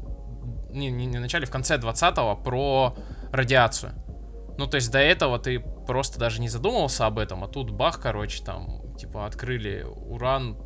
не, 0.70 0.90
не, 0.90 1.06
не 1.06 1.18
в 1.18 1.20
начале, 1.20 1.46
в 1.46 1.50
конце 1.50 1.76
20-го 1.76 2.36
про 2.42 2.96
радиацию. 3.32 3.92
Ну, 4.58 4.66
то 4.66 4.74
есть 4.74 4.90
до 4.90 4.98
этого 4.98 5.38
ты 5.38 5.62
просто 5.86 6.18
даже 6.18 6.40
не 6.40 6.48
задумывался 6.48 7.06
об 7.06 7.18
этом, 7.18 7.44
а 7.44 7.48
тут 7.48 7.70
бах, 7.70 8.00
короче, 8.00 8.42
там, 8.44 8.96
типа, 8.96 9.26
открыли 9.26 9.84
уран, 9.84 10.58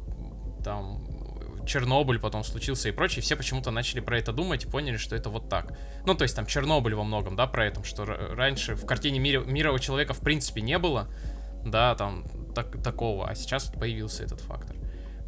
там, 0.62 1.06
Чернобыль 1.66 2.18
потом 2.18 2.44
случился 2.44 2.88
и 2.88 2.92
прочее, 2.92 3.22
все 3.22 3.36
почему-то 3.36 3.70
начали 3.70 4.00
про 4.00 4.18
это 4.18 4.32
думать 4.32 4.64
и 4.64 4.68
поняли, 4.68 4.96
что 4.96 5.16
это 5.16 5.28
вот 5.30 5.48
так. 5.48 5.76
Ну, 6.06 6.14
то 6.14 6.22
есть 6.22 6.36
там 6.36 6.46
Чернобыль 6.46 6.94
во 6.94 7.04
многом, 7.04 7.36
да, 7.36 7.46
про 7.46 7.66
это, 7.66 7.82
что 7.84 8.04
раньше 8.04 8.74
в 8.76 8.86
картине 8.86 9.18
мира, 9.18 9.72
у 9.72 9.78
человека 9.78 10.14
в 10.14 10.20
принципе 10.20 10.60
не 10.60 10.78
было, 10.78 11.08
да, 11.64 11.94
там, 11.96 12.24
так, 12.54 12.82
такого, 12.82 13.28
а 13.28 13.34
сейчас 13.34 13.66
появился 13.66 14.22
этот 14.22 14.40
фактор. 14.40 14.75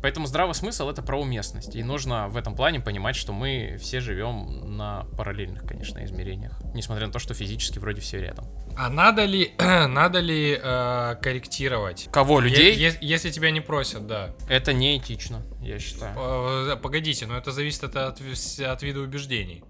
Поэтому 0.00 0.26
здравый 0.26 0.54
смысл 0.54 0.88
это 0.88 1.02
про 1.02 1.20
уместность. 1.20 1.74
И 1.74 1.82
нужно 1.82 2.28
в 2.28 2.36
этом 2.36 2.54
плане 2.54 2.80
понимать, 2.80 3.16
что 3.16 3.32
мы 3.32 3.76
все 3.80 4.00
живем 4.00 4.76
на 4.76 5.04
параллельных, 5.16 5.64
конечно, 5.66 6.04
измерениях. 6.04 6.52
Несмотря 6.74 7.06
на 7.06 7.12
то, 7.12 7.18
что 7.18 7.34
физически 7.34 7.78
вроде 7.78 8.00
все 8.00 8.20
рядом. 8.20 8.46
А 8.76 8.88
надо 8.88 9.24
ли, 9.24 9.52
надо 9.58 10.20
ли 10.20 10.58
э, 10.62 11.16
корректировать? 11.20 12.08
Кого, 12.12 12.40
людей? 12.40 12.74
Е- 12.76 12.88
е- 12.90 12.98
если 13.00 13.30
тебя 13.30 13.50
не 13.50 13.60
просят, 13.60 14.06
да. 14.06 14.30
Это 14.48 14.72
неэтично, 14.72 15.42
я 15.60 15.78
считаю. 15.78 16.14
Э, 16.16 16.76
Погодите, 16.76 17.26
но 17.26 17.36
это 17.36 17.50
зависит 17.50 17.84
от, 17.84 17.96
от, 17.96 18.20
от 18.20 18.82
вида 18.82 19.00
убеждений. 19.00 19.64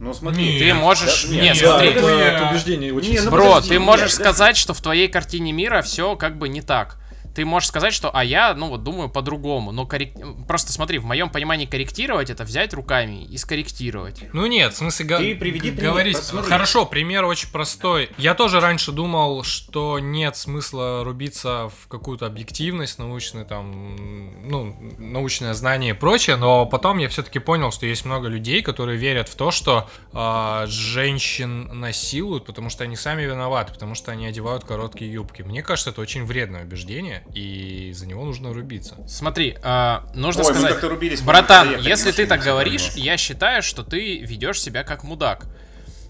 Ну 0.00 0.12
смотри, 0.12 0.58
Ты 0.58 0.74
можешь... 0.74 1.24
Да, 1.26 1.32
Нет, 1.32 1.42
нет, 1.42 1.56
смотри. 1.56 1.88
это, 1.90 2.06
это 2.08 2.50
убеждение 2.50 2.92
очень 2.92 3.12
Не, 3.12 3.20
ну. 3.20 3.30
Бро, 3.30 3.44
подожди, 3.44 3.68
ты 3.68 3.74
нет, 3.76 3.84
можешь 3.84 4.10
да. 4.16 4.24
сказать, 4.24 4.56
что 4.56 4.74
в 4.74 4.80
твоей 4.82 5.08
картине 5.08 5.52
мира 5.52 5.80
все 5.82 6.16
как 6.16 6.38
бы 6.38 6.48
не 6.48 6.60
так. 6.60 6.98
Ты 7.34 7.44
можешь 7.44 7.68
сказать, 7.68 7.94
что, 7.94 8.10
а 8.14 8.24
я, 8.24 8.54
ну 8.54 8.68
вот, 8.68 8.82
думаю 8.82 9.08
по-другому. 9.08 9.72
Но 9.72 9.86
коррек... 9.86 10.12
просто 10.46 10.72
смотри, 10.72 10.98
в 10.98 11.04
моем 11.04 11.30
понимании 11.30 11.66
корректировать 11.66 12.30
это 12.30 12.44
взять 12.44 12.74
руками 12.74 13.24
и 13.24 13.36
скорректировать. 13.38 14.24
Ну 14.32 14.46
нет, 14.46 14.74
в 14.74 14.76
смысле 14.76 15.06
го- 15.06 15.18
Ты 15.18 15.34
приведи 15.34 15.70
пример, 15.70 15.90
говорить. 15.90 16.16
посмотри. 16.16 16.50
Хорошо, 16.50 16.86
пример 16.86 17.24
очень 17.24 17.50
простой. 17.50 18.10
Я 18.18 18.34
тоже 18.34 18.60
раньше 18.60 18.92
думал, 18.92 19.42
что 19.42 19.98
нет 19.98 20.36
смысла 20.36 21.04
рубиться 21.04 21.70
в 21.82 21.88
какую-то 21.88 22.26
объективность, 22.26 22.98
научный 22.98 23.44
там, 23.44 24.48
ну, 24.48 24.76
научное 24.98 25.54
знание 25.54 25.90
и 25.90 25.94
прочее, 25.94 26.36
но 26.36 26.66
потом 26.66 26.98
я 26.98 27.08
все-таки 27.08 27.38
понял, 27.38 27.72
что 27.72 27.86
есть 27.86 28.04
много 28.04 28.28
людей, 28.28 28.62
которые 28.62 28.98
верят 28.98 29.28
в 29.28 29.34
то, 29.34 29.50
что 29.50 29.88
а, 30.12 30.66
женщин 30.66 31.80
насилуют, 31.80 32.44
потому 32.44 32.68
что 32.70 32.84
они 32.84 32.96
сами 32.96 33.22
виноваты, 33.22 33.72
потому 33.72 33.94
что 33.94 34.12
они 34.12 34.26
одевают 34.26 34.64
короткие 34.64 35.12
юбки. 35.12 35.42
Мне 35.42 35.62
кажется, 35.62 35.90
это 35.90 36.00
очень 36.00 36.24
вредное 36.24 36.64
убеждение, 36.64 37.21
и 37.34 37.92
за 37.94 38.06
него 38.06 38.24
нужно 38.24 38.52
рубиться. 38.52 38.96
Смотри, 39.08 39.56
а, 39.62 40.04
нужно 40.14 40.42
Ой, 40.42 40.50
сказать, 40.50 40.72
как-то 40.72 40.88
рубились, 40.88 41.22
братан, 41.22 41.68
заехали 41.68 41.88
если 41.88 42.12
ты 42.12 42.26
так 42.26 42.42
говоришь, 42.42 42.90
я 42.94 43.16
считаю, 43.16 43.62
что 43.62 43.82
ты 43.82 44.18
ведешь 44.18 44.60
себя 44.60 44.84
как 44.84 45.02
мудак. 45.04 45.46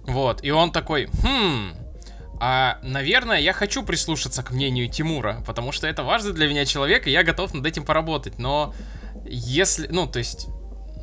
Вот, 0.04 0.42
и 0.42 0.50
он 0.50 0.72
такой, 0.72 1.08
хм, 1.22 1.74
а, 2.40 2.78
наверное, 2.82 3.38
я 3.38 3.52
хочу 3.52 3.84
прислушаться 3.84 4.42
к 4.42 4.50
мнению 4.50 4.88
Тимура, 4.88 5.44
потому 5.46 5.70
что 5.70 5.86
это 5.86 6.02
важный 6.02 6.32
для 6.32 6.48
меня 6.48 6.64
человек, 6.64 7.06
и 7.06 7.10
я 7.12 7.22
готов 7.22 7.54
над 7.54 7.64
этим 7.64 7.84
поработать, 7.84 8.38
но 8.38 8.74
если, 9.24 9.86
ну, 9.88 10.06
то 10.06 10.18
есть... 10.18 10.48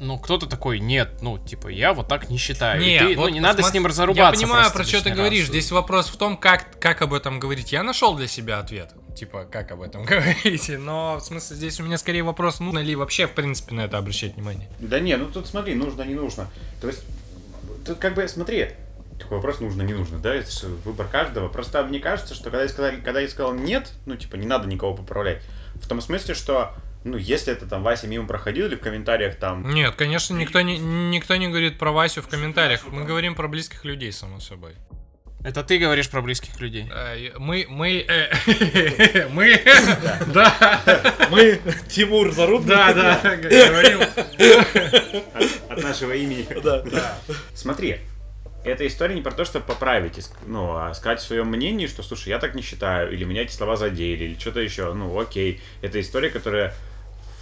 Ну, 0.01 0.17
кто-то 0.17 0.47
такой, 0.47 0.79
нет, 0.79 1.21
ну, 1.21 1.37
типа, 1.37 1.67
я 1.67 1.93
вот 1.93 2.07
так 2.07 2.29
не 2.29 2.37
считаю. 2.37 2.81
И 2.81 2.97
ты, 2.97 3.15
ну, 3.17 3.23
вот 3.23 3.31
не 3.31 3.41
надо 3.41 3.63
с 3.63 3.73
ним 3.73 3.85
разорубаться. 3.85 4.41
Я 4.41 4.47
понимаю, 4.47 4.71
про 4.71 4.85
что 4.85 5.03
ты 5.03 5.09
лишний 5.09 5.11
говоришь. 5.11 5.41
раз. 5.41 5.49
Здесь 5.49 5.71
вопрос 5.71 6.07
в 6.07 6.15
том, 6.15 6.37
как, 6.37 6.79
как 6.79 7.01
об 7.01 7.13
этом 7.13 7.37
говорить. 7.37 7.73
Я 7.73 7.83
нашел 7.83 8.15
для 8.15 8.27
себя 8.27 8.59
ответ. 8.59 8.93
Типа, 9.19 9.45
как 9.51 9.69
об 9.73 9.81
этом 9.81 10.05
говорить. 10.05 10.71
Но, 10.79 11.17
в 11.17 11.21
смысле, 11.21 11.57
здесь 11.57 11.77
у 11.81 11.83
меня 11.83 11.97
скорее 11.97 12.23
вопрос, 12.23 12.61
нужно 12.61 12.79
ли 12.79 12.95
вообще, 12.95 13.27
в 13.27 13.31
принципе, 13.31 13.75
на 13.75 13.81
это 13.81 13.97
обращать 13.97 14.35
внимание. 14.35 14.69
Да 14.79 15.01
не, 15.01 15.17
ну 15.17 15.25
тут 15.25 15.45
смотри, 15.45 15.75
нужно, 15.75 16.03
не 16.03 16.15
нужно. 16.15 16.49
То 16.79 16.87
есть, 16.87 17.03
тут 17.85 17.97
как 17.97 18.15
бы, 18.15 18.25
смотри, 18.29 18.69
такой 19.19 19.39
вопрос 19.39 19.59
нужно, 19.59 19.81
не 19.81 19.93
нужно, 19.93 20.19
да, 20.19 20.33
это 20.33 20.49
выбор 20.85 21.05
каждого. 21.07 21.49
Просто 21.49 21.83
мне 21.83 21.99
кажется, 21.99 22.33
что 22.33 22.45
когда 22.45 22.63
я, 22.63 22.69
сказал, 22.69 22.91
когда 23.03 23.19
я 23.19 23.27
сказал 23.27 23.53
нет, 23.53 23.91
ну, 24.05 24.15
типа, 24.15 24.37
не 24.37 24.47
надо 24.47 24.69
никого 24.69 24.95
поправлять, 24.95 25.41
в 25.75 25.85
том 25.89 25.99
смысле, 25.99 26.33
что, 26.33 26.71
ну, 27.03 27.17
если 27.17 27.51
это 27.51 27.65
там 27.65 27.83
Вася 27.83 28.07
мимо 28.07 28.25
проходил 28.25 28.67
или 28.67 28.75
в 28.75 28.79
комментариях 28.79 29.35
там, 29.35 29.69
Нет, 29.69 29.95
конечно, 29.95 30.33
никто 30.33 30.61
не, 30.61 30.77
никто 30.77 31.35
не 31.35 31.49
говорит 31.49 31.77
про 31.77 31.91
Васю 31.91 32.21
в 32.21 32.29
комментариях. 32.29 32.87
Мы 32.87 33.03
говорим 33.03 33.35
про 33.35 33.49
близких 33.49 33.83
людей, 33.83 34.13
само 34.13 34.39
собой. 34.39 34.75
Это 35.41 35.63
ты 35.63 35.77
говоришь 35.77 36.09
про 36.09 36.21
близких 36.21 36.59
людей. 36.59 36.89
Э, 36.93 37.31
Мы, 37.37 37.65
мы, 37.69 38.05
э, 38.07 39.27
мы, 39.29 39.57
да, 40.33 40.81
Мы, 41.31 41.59
Тимур 41.87 42.31
Зарубный. 42.31 42.67
да, 42.75 42.93
да, 42.93 43.35
говорим. 43.37 44.01
от 45.69 45.81
нашего 45.81 46.11
имени. 46.11 46.45
Да. 46.61 46.83
Смотри, 47.53 48.01
эта 48.65 48.85
история 48.85 49.15
не 49.15 49.21
про 49.21 49.31
то, 49.31 49.45
чтобы 49.45 49.65
поправить, 49.65 50.29
ну, 50.45 50.75
а 50.75 50.93
сказать 50.93 51.21
свое 51.21 51.45
мнение, 51.45 51.87
что, 51.87 52.03
слушай, 52.03 52.29
я 52.29 52.39
так 52.39 52.53
не 52.53 52.61
считаю, 52.61 53.11
или 53.13 53.23
меня 53.23 53.43
эти 53.43 53.53
слова 53.53 53.77
задели, 53.77 54.25
или 54.25 54.37
что-то 54.37 54.59
еще. 54.59 54.93
Ну, 54.93 55.17
окей. 55.17 55.61
Это 55.81 56.01
история, 56.01 56.29
которая 56.31 56.75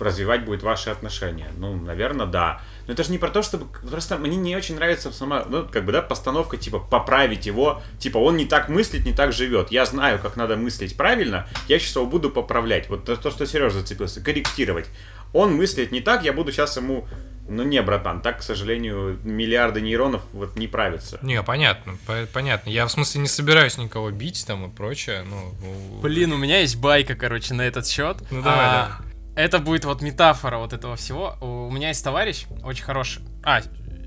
развивать 0.02 0.46
будет 0.46 0.64
ваши 0.64 0.90
отношения. 0.90 1.50
Ну, 1.58 1.76
наверное, 1.76 2.26
да. 2.26 2.62
Но 2.88 2.94
это 2.94 3.04
же 3.04 3.12
не 3.12 3.18
про 3.18 3.30
то, 3.30 3.42
чтобы... 3.42 3.68
Просто 3.90 4.18
мне 4.18 4.36
не 4.38 4.56
очень 4.56 4.76
нравится 4.76 5.12
сама, 5.12 5.46
ну, 5.48 5.68
как 5.68 5.86
бы, 5.86 5.92
да, 5.92 6.02
постановка, 6.02 6.58
типа, 6.58 6.80
поправить 6.80 7.46
его. 7.46 7.82
Типа, 8.00 8.18
он 8.18 8.38
не 8.38 8.46
так 8.46 8.70
мыслит, 8.70 9.06
не 9.06 9.14
так 9.14 9.34
живет. 9.34 9.72
Я 9.72 9.86
знаю, 9.86 10.20
как 10.20 10.36
надо 10.36 10.56
мыслить 10.56 10.96
правильно, 10.96 11.48
я 11.68 11.80
сейчас 11.80 11.96
его 11.96 12.06
буду 12.06 12.30
поправлять. 12.30 12.90
Вот 12.90 13.06
то, 13.06 13.32
что 13.32 13.46
Сережа 13.46 13.80
зацепился, 13.80 14.22
корректировать. 14.22 14.88
Он 15.34 15.54
мыслит 15.56 15.92
не 15.92 16.02
так, 16.02 16.24
я 16.24 16.34
буду 16.34 16.52
сейчас 16.52 16.78
ему 16.78 17.08
ну 17.50 17.64
не, 17.64 17.82
братан, 17.82 18.22
так, 18.22 18.40
к 18.40 18.44
сожалению, 18.44 19.20
миллиарды 19.24 19.82
нейронов 19.82 20.22
вот 20.34 20.58
не 20.58 20.68
правятся. 20.68 21.18
Не, 21.22 21.42
понятно, 21.44 21.98
по- 22.06 22.28
понятно. 22.32 22.70
Я 22.70 22.86
в 22.86 22.92
смысле 22.92 23.22
не 23.22 23.28
собираюсь 23.28 23.78
никого 23.78 24.12
бить 24.12 24.46
там 24.46 24.66
и 24.66 24.70
прочее. 24.70 25.24
Ну, 25.24 26.02
Блин, 26.02 26.34
у 26.34 26.38
меня 26.38 26.60
есть 26.60 26.78
байка, 26.78 27.16
короче, 27.16 27.54
на 27.54 27.62
этот 27.62 27.88
счет. 27.88 28.18
Ну 28.32 28.42
давай, 28.42 28.66
а, 28.66 29.02
Это 29.38 29.60
будет 29.60 29.86
вот 29.86 30.02
метафора 30.02 30.58
вот 30.58 30.74
этого 30.74 30.96
всего. 30.96 31.38
У 31.42 31.70
меня 31.70 31.90
есть 31.90 32.04
товарищ 32.04 32.48
очень 32.64 32.84
хороший. 32.84 33.22
А, 33.44 33.62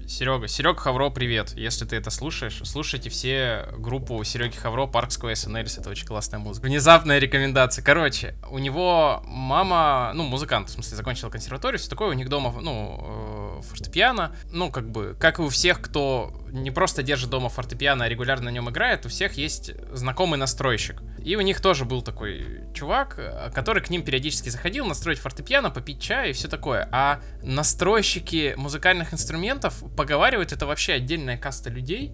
Серега, 0.08 0.48
Серега 0.48 0.76
Хавро, 0.76 1.08
привет. 1.10 1.52
Если 1.52 1.84
ты 1.84 1.94
это 1.94 2.10
слушаешь, 2.10 2.60
слушайте 2.64 3.10
все 3.10 3.68
группу 3.78 4.24
Сереги 4.24 4.56
Хавро, 4.56 4.88
Парк 4.88 5.12
Сквей 5.12 5.36
СНЛС, 5.36 5.78
это 5.78 5.88
очень 5.88 6.04
классная 6.04 6.40
музыка. 6.40 6.66
Внезапная 6.66 7.20
рекомендация. 7.20 7.84
Короче, 7.84 8.34
у 8.50 8.58
него 8.58 9.22
мама, 9.24 10.10
ну, 10.16 10.24
музыкант, 10.24 10.68
в 10.68 10.72
смысле, 10.72 10.96
закончила 10.96 11.30
консерваторию, 11.30 11.78
все 11.78 11.88
такое, 11.88 12.08
у 12.08 12.14
них 12.14 12.28
дома, 12.28 12.52
ну, 12.60 13.29
фортепиано. 13.62 14.34
Ну, 14.52 14.70
как 14.70 14.90
бы, 14.90 15.16
как 15.18 15.38
и 15.38 15.42
у 15.42 15.48
всех, 15.48 15.80
кто 15.80 16.32
не 16.50 16.70
просто 16.70 17.02
держит 17.02 17.30
дома 17.30 17.48
фортепиано, 17.48 18.04
а 18.04 18.08
регулярно 18.08 18.46
на 18.46 18.54
нем 18.54 18.68
играет, 18.70 19.06
у 19.06 19.08
всех 19.08 19.34
есть 19.34 19.72
знакомый 19.92 20.38
настройщик. 20.38 21.02
И 21.24 21.36
у 21.36 21.40
них 21.40 21.60
тоже 21.60 21.84
был 21.84 22.02
такой 22.02 22.64
чувак, 22.74 23.16
э, 23.18 23.50
который 23.54 23.82
к 23.82 23.90
ним 23.90 24.02
периодически 24.02 24.48
заходил 24.48 24.86
настроить 24.86 25.18
фортепиано, 25.18 25.70
попить 25.70 26.00
чай 26.00 26.30
и 26.30 26.32
все 26.32 26.48
такое. 26.48 26.88
А 26.92 27.20
настройщики 27.42 28.54
музыкальных 28.56 29.12
инструментов 29.12 29.82
поговаривают, 29.96 30.52
это 30.52 30.66
вообще 30.66 30.94
отдельная 30.94 31.36
каста 31.36 31.70
людей, 31.70 32.12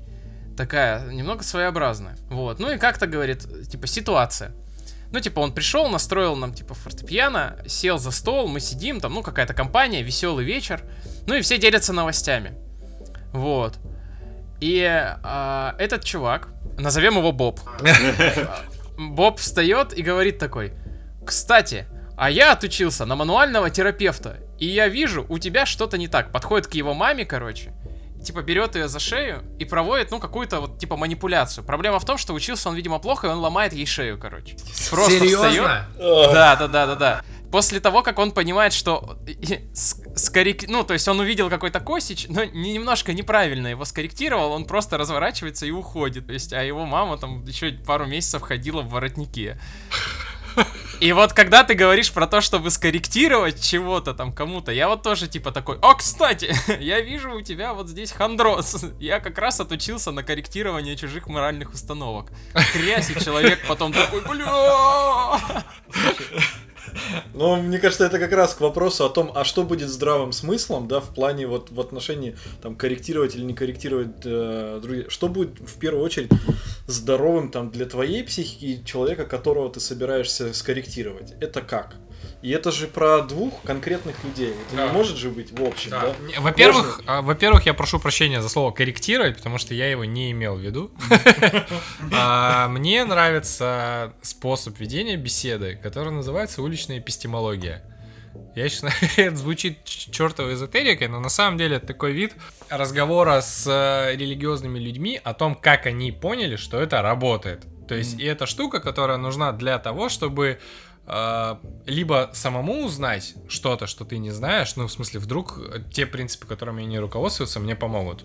такая 0.56 1.10
немного 1.10 1.42
своеобразная. 1.42 2.16
Вот. 2.28 2.58
Ну 2.58 2.72
и 2.72 2.78
как-то 2.78 3.06
говорит, 3.06 3.46
типа, 3.68 3.86
ситуация. 3.86 4.52
Ну, 5.12 5.20
типа, 5.20 5.40
он 5.40 5.52
пришел, 5.52 5.88
настроил 5.88 6.34
нам, 6.36 6.52
типа, 6.52 6.74
фортепиано, 6.74 7.58
сел 7.66 7.98
за 7.98 8.10
стол, 8.10 8.48
мы 8.48 8.60
сидим, 8.60 9.00
там, 9.00 9.14
ну, 9.14 9.22
какая-то 9.22 9.54
компания, 9.54 10.02
веселый 10.02 10.44
вечер. 10.44 10.82
Ну 11.26 11.34
и 11.34 11.40
все 11.40 11.58
делятся 11.58 11.92
новостями. 11.92 12.54
Вот. 13.32 13.78
И 14.60 14.80
э, 14.82 15.72
этот 15.78 16.04
чувак, 16.04 16.48
назовем 16.78 17.18
его 17.18 17.32
Боб. 17.32 17.60
Боб 18.98 19.38
встает 19.38 19.96
и 19.96 20.02
говорит 20.02 20.38
такой, 20.38 20.72
кстати, 21.26 21.86
а 22.16 22.30
я 22.30 22.52
отучился 22.52 23.04
на 23.04 23.16
мануального 23.16 23.68
терапевта, 23.68 24.38
и 24.58 24.66
я 24.66 24.88
вижу, 24.88 25.26
у 25.28 25.38
тебя 25.38 25.66
что-то 25.66 25.98
не 25.98 26.08
так. 26.08 26.32
Подходит 26.32 26.66
к 26.66 26.74
его 26.74 26.94
маме, 26.94 27.26
короче, 27.26 27.74
типа 28.24 28.42
берет 28.42 28.74
ее 28.74 28.88
за 28.88 28.98
шею 28.98 29.42
и 29.58 29.66
проводит, 29.66 30.10
ну, 30.10 30.18
какую-то 30.18 30.60
вот, 30.60 30.78
типа, 30.78 30.96
манипуляцию. 30.96 31.64
Проблема 31.64 31.98
в 31.98 32.04
том, 32.06 32.16
что 32.16 32.32
учился 32.32 32.70
он, 32.70 32.74
видимо, 32.74 32.98
плохо, 32.98 33.26
и 33.26 33.30
он 33.30 33.38
ломает 33.38 33.74
ей 33.74 33.86
шею, 33.86 34.18
короче. 34.18 34.56
Просто 34.90 35.18
Серьезно? 35.18 35.48
встает. 35.50 35.86
Да, 36.32 36.56
да, 36.56 36.68
да, 36.68 36.86
да, 36.86 36.94
да. 36.94 37.22
После 37.52 37.80
того, 37.80 38.02
как 38.02 38.18
он 38.18 38.32
понимает, 38.32 38.72
что 38.72 39.18
скоррек... 40.16 40.68
ну, 40.68 40.82
то 40.82 40.94
есть 40.94 41.06
он 41.06 41.20
увидел 41.20 41.48
какой-то 41.48 41.80
косич, 41.80 42.26
но 42.28 42.44
не, 42.44 42.72
немножко 42.72 43.12
неправильно 43.12 43.68
его 43.68 43.84
скорректировал, 43.84 44.52
он 44.52 44.64
просто 44.64 44.98
разворачивается 44.98 45.66
и 45.66 45.70
уходит. 45.70 46.26
То 46.26 46.32
есть, 46.32 46.52
а 46.52 46.62
его 46.62 46.84
мама 46.84 47.18
там 47.18 47.44
еще 47.44 47.72
пару 47.72 48.06
месяцев 48.06 48.42
ходила 48.42 48.82
в 48.82 48.88
воротнике. 48.88 49.58
И 51.00 51.12
вот 51.12 51.34
когда 51.34 51.62
ты 51.64 51.74
говоришь 51.74 52.10
про 52.10 52.26
то, 52.26 52.40
чтобы 52.40 52.70
скорректировать 52.70 53.62
чего-то 53.62 54.14
там 54.14 54.32
кому-то, 54.32 54.72
я 54.72 54.88
вот 54.88 55.02
тоже 55.02 55.28
типа 55.28 55.52
такой, 55.52 55.78
о, 55.82 55.94
кстати, 55.94 56.54
я 56.80 57.00
вижу 57.00 57.32
у 57.32 57.42
тебя 57.42 57.74
вот 57.74 57.88
здесь 57.88 58.12
хандроз. 58.12 58.86
Я 58.98 59.20
как 59.20 59.36
раз 59.38 59.60
отучился 59.60 60.12
на 60.12 60.22
корректирование 60.22 60.96
чужих 60.96 61.26
моральных 61.26 61.74
установок. 61.74 62.30
Хрясь, 62.54 63.10
и 63.10 63.20
человек 63.22 63.60
потом 63.68 63.92
такой, 63.92 64.22
бля. 64.22 65.38
Ну, 67.34 67.56
мне 67.56 67.78
кажется, 67.78 68.06
это 68.06 68.18
как 68.18 68.32
раз 68.32 68.54
к 68.54 68.60
вопросу 68.60 69.04
о 69.04 69.08
том, 69.08 69.30
а 69.34 69.44
что 69.44 69.62
будет 69.62 69.88
здравым 69.88 70.32
смыслом, 70.32 70.88
да, 70.88 71.00
в 71.00 71.14
плане 71.14 71.46
вот 71.46 71.70
в 71.70 71.80
отношении 71.80 72.36
там 72.62 72.76
корректировать 72.76 73.34
или 73.34 73.42
не 73.42 73.54
корректировать 73.54 74.24
э, 74.24 74.80
другие. 74.82 75.08
Что 75.10 75.28
будет 75.28 75.58
в 75.60 75.78
первую 75.78 76.04
очередь 76.04 76.30
здоровым 76.86 77.50
там 77.50 77.70
для 77.70 77.86
твоей 77.86 78.22
психики 78.24 78.82
человека, 78.84 79.24
которого 79.24 79.70
ты 79.70 79.80
собираешься 79.80 80.54
скорректировать? 80.54 81.34
Это 81.40 81.60
как? 81.60 81.96
И 82.46 82.50
это 82.50 82.70
же 82.70 82.86
про 82.86 83.22
двух 83.22 83.60
конкретных 83.62 84.22
людей. 84.22 84.50
Это 84.68 84.76
Да. 84.76 84.86
не 84.86 84.92
может 84.92 85.16
же 85.16 85.30
быть 85.30 85.50
в 85.50 85.64
общем, 85.64 85.90
да? 85.90 86.14
Не, 86.28 86.38
Во-первых, 86.38 87.00
а, 87.04 87.20
во-первых, 87.20 87.66
я 87.66 87.74
прошу 87.74 87.98
прощения 87.98 88.40
за 88.40 88.48
слово 88.48 88.70
корректировать, 88.70 89.36
потому 89.36 89.58
что 89.58 89.74
я 89.74 89.90
его 89.90 90.04
не 90.04 90.30
имел 90.30 90.54
в 90.54 90.60
виду. 90.60 90.92
А, 92.12 92.68
Мне 92.68 93.04
нравится 93.04 94.12
способ 94.22 94.78
ведения 94.78 95.16
беседы, 95.16 95.76
который 95.82 96.12
называется 96.12 96.62
уличная 96.62 97.00
эпистемология. 97.00 97.82
Я 98.54 98.68
сейчас 98.68 98.92
это 99.16 99.34
звучит 99.34 99.84
чертовой 99.84 100.54
эзотерикой, 100.54 101.08
но 101.08 101.18
на 101.18 101.30
самом 101.30 101.58
деле 101.58 101.78
это 101.78 101.88
такой 101.88 102.12
вид 102.12 102.32
разговора 102.70 103.40
с 103.40 103.66
э, 103.66 104.14
религиозными 104.14 104.78
людьми 104.78 105.20
о 105.24 105.34
том, 105.34 105.56
как 105.56 105.86
они 105.86 106.12
поняли, 106.12 106.54
что 106.54 106.80
это 106.80 107.02
работает. 107.02 107.66
То 107.88 107.94
есть, 107.94 108.18
и 108.18 108.24
эта 108.24 108.46
штука, 108.46 108.80
которая 108.80 109.16
нужна 109.16 109.52
для 109.52 109.78
того, 109.78 110.08
чтобы 110.08 110.58
либо 111.86 112.30
самому 112.34 112.84
узнать 112.84 113.34
что-то, 113.48 113.86
что 113.86 114.04
ты 114.04 114.18
не 114.18 114.32
знаешь, 114.32 114.74
ну, 114.76 114.86
в 114.86 114.92
смысле, 114.92 115.20
вдруг 115.20 115.58
э, 115.58 115.82
те 115.92 116.04
принципы, 116.04 116.46
которыми 116.46 116.82
они 116.82 116.98
руководствуются, 116.98 117.60
мне 117.60 117.76
помогут. 117.76 118.24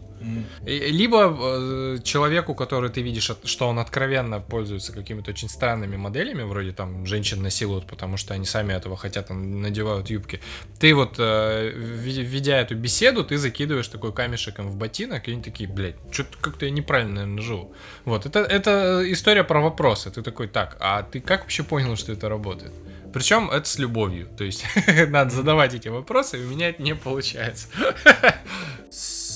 Либо 0.65 1.37
э, 1.39 1.97
человеку, 2.03 2.53
который 2.53 2.89
ты 2.89 3.01
видишь, 3.01 3.31
что 3.43 3.67
он 3.67 3.79
откровенно 3.79 4.39
пользуется 4.39 4.93
какими-то 4.93 5.31
очень 5.31 5.49
странными 5.49 5.97
моделями, 5.97 6.43
вроде 6.43 6.71
там 6.71 7.05
женщин 7.05 7.41
насилуют, 7.41 7.87
потому 7.87 8.17
что 8.17 8.33
они 8.33 8.45
сами 8.45 8.73
этого 8.73 8.95
хотят, 8.97 9.29
надевают 9.29 10.09
юбки. 10.09 10.39
Ты 10.79 10.93
вот, 10.93 11.15
э, 11.17 11.71
ведя 11.75 12.59
эту 12.59 12.75
беседу, 12.75 13.23
ты 13.23 13.37
закидываешь 13.37 13.87
такой 13.87 14.13
камешек 14.13 14.59
им 14.59 14.69
в 14.69 14.75
ботинок, 14.75 15.27
и 15.27 15.31
они 15.31 15.41
такие, 15.41 15.69
блядь, 15.69 15.95
что-то 16.11 16.37
как-то 16.39 16.65
я 16.65 16.71
неправильно, 16.71 17.21
наверное, 17.21 17.41
живу. 17.41 17.73
Вот, 18.05 18.25
это, 18.25 18.39
это 18.39 19.03
история 19.07 19.43
про 19.43 19.61
вопросы. 19.61 20.11
Ты 20.11 20.21
такой, 20.21 20.47
так, 20.47 20.77
а 20.79 21.03
ты 21.03 21.19
как 21.19 21.41
вообще 21.41 21.63
понял, 21.63 21.95
что 21.95 22.11
это 22.11 22.29
работает? 22.29 22.73
Причем 23.13 23.49
это 23.49 23.67
с 23.67 23.77
любовью. 23.77 24.29
То 24.37 24.43
есть 24.43 24.65
надо 25.09 25.31
задавать 25.31 25.73
эти 25.73 25.89
вопросы, 25.89 26.41
и 26.41 26.45
у 26.45 26.49
меня 26.49 26.69
это 26.69 26.81
не 26.81 26.95
получается. 26.95 27.67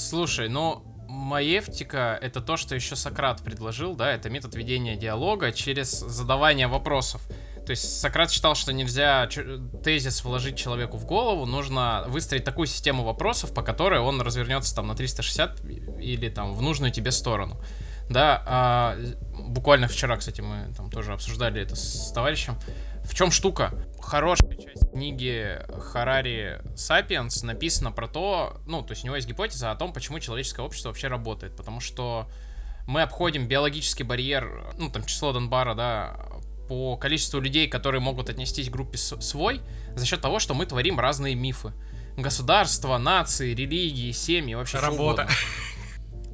Слушай, 0.06 0.50
ну, 0.50 0.84
маевтика— 1.08 2.16
это 2.22 2.40
то, 2.40 2.58
что 2.58 2.76
еще 2.76 2.96
Сократ 2.96 3.42
предложил, 3.42 3.96
да, 3.96 4.12
это 4.12 4.30
метод 4.30 4.54
ведения 4.54 4.96
диалога 4.96 5.52
через 5.52 6.00
задавание 6.00 6.68
вопросов. 6.68 7.24
То 7.66 7.72
есть 7.72 8.00
Сократ 8.00 8.30
считал, 8.30 8.54
что 8.54 8.72
нельзя 8.72 9.28
тезис 9.84 10.24
вложить 10.24 10.58
человеку 10.58 10.98
в 10.98 11.06
голову, 11.06 11.48
нужно 11.48 12.06
выстроить 12.08 12.44
такую 12.44 12.68
систему 12.68 13.04
вопросов, 13.04 13.52
по 13.52 13.64
которой 13.64 14.00
он 14.00 14.22
развернется 14.22 14.76
там 14.76 14.86
на 14.86 14.96
360 14.96 15.62
или 16.00 16.30
там 16.30 16.54
в 16.54 16.62
нужную 16.62 16.92
тебе 16.92 17.10
сторону. 17.10 17.60
Да, 18.10 18.44
а, 18.46 18.98
буквально 19.34 19.88
вчера, 19.88 20.18
кстати, 20.18 20.42
мы 20.42 20.74
там 20.76 20.90
тоже 20.92 21.14
обсуждали 21.14 21.62
это 21.62 21.76
с 21.76 22.12
товарищем. 22.12 22.58
В 23.04 23.14
чем 23.14 23.32
штука? 23.32 23.72
Хорошая 24.00 24.56
часть 24.56 24.92
книги 24.92 25.60
Харари 25.80 26.62
«Сапиенс» 26.76 27.44
написано 27.44 27.92
про 27.92 28.08
то, 28.08 28.62
ну, 28.66 28.82
то 28.82 28.92
есть 28.92 29.04
у 29.04 29.08
него 29.08 29.16
есть 29.16 29.28
гипотеза 29.28 29.72
о 29.72 29.76
том, 29.76 29.94
почему 29.94 30.20
человеческое 30.20 30.64
общество 30.64 30.90
вообще 30.90 31.08
работает. 31.08 31.56
Потому 31.56 31.80
что 31.80 32.28
мы 32.88 33.02
обходим 33.02 33.48
биологический 33.48 34.04
барьер, 34.04 34.74
ну, 34.78 34.90
там, 34.90 35.04
число 35.06 35.34
Донбара, 35.34 35.74
да, 35.76 36.18
по 36.68 36.98
количеству 36.98 37.40
людей, 37.40 37.68
которые 37.68 38.02
могут 38.02 38.30
отнестись 38.30 38.70
к 38.70 38.72
группе 38.72 38.98
свой, 38.98 39.62
за 39.96 40.06
счет 40.06 40.22
того, 40.22 40.40
что 40.40 40.54
мы 40.54 40.66
творим 40.66 41.00
разные 41.00 41.36
мифы. 41.36 41.74
Государства, 42.18 42.98
нации, 42.98 43.54
религии, 43.54 44.12
семьи, 44.12 44.56
вообще 44.56 44.80
Работа. 44.80 45.28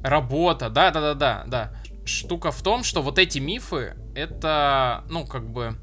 Работа, 0.02 0.68
да, 0.70 0.90
да, 0.90 1.00
да, 1.00 1.14
да, 1.14 1.44
да. 1.46 1.72
Штука 2.04 2.50
в 2.50 2.62
том, 2.62 2.82
что 2.82 3.02
вот 3.02 3.18
эти 3.18 3.38
мифы 3.38 3.94
это, 4.14 5.04
ну, 5.08 5.26
как 5.26 5.48
бы 5.48 5.76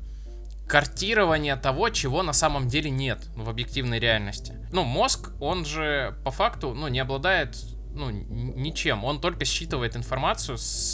картирование 0.67 1.55
того, 1.55 1.89
чего 1.89 2.21
на 2.21 2.33
самом 2.33 2.67
деле 2.67 2.91
нет 2.91 3.19
в 3.35 3.49
объективной 3.49 3.99
реальности. 3.99 4.53
Ну, 4.71 4.83
мозг, 4.83 5.31
он 5.39 5.65
же 5.65 6.15
по 6.23 6.31
факту, 6.31 6.73
ну, 6.73 6.87
не 6.87 6.99
обладает 6.99 7.55
ну, 7.91 8.09
ничем. 8.11 9.03
Он 9.03 9.19
только 9.19 9.45
считывает 9.45 9.95
информацию 9.95 10.57
с, 10.57 10.93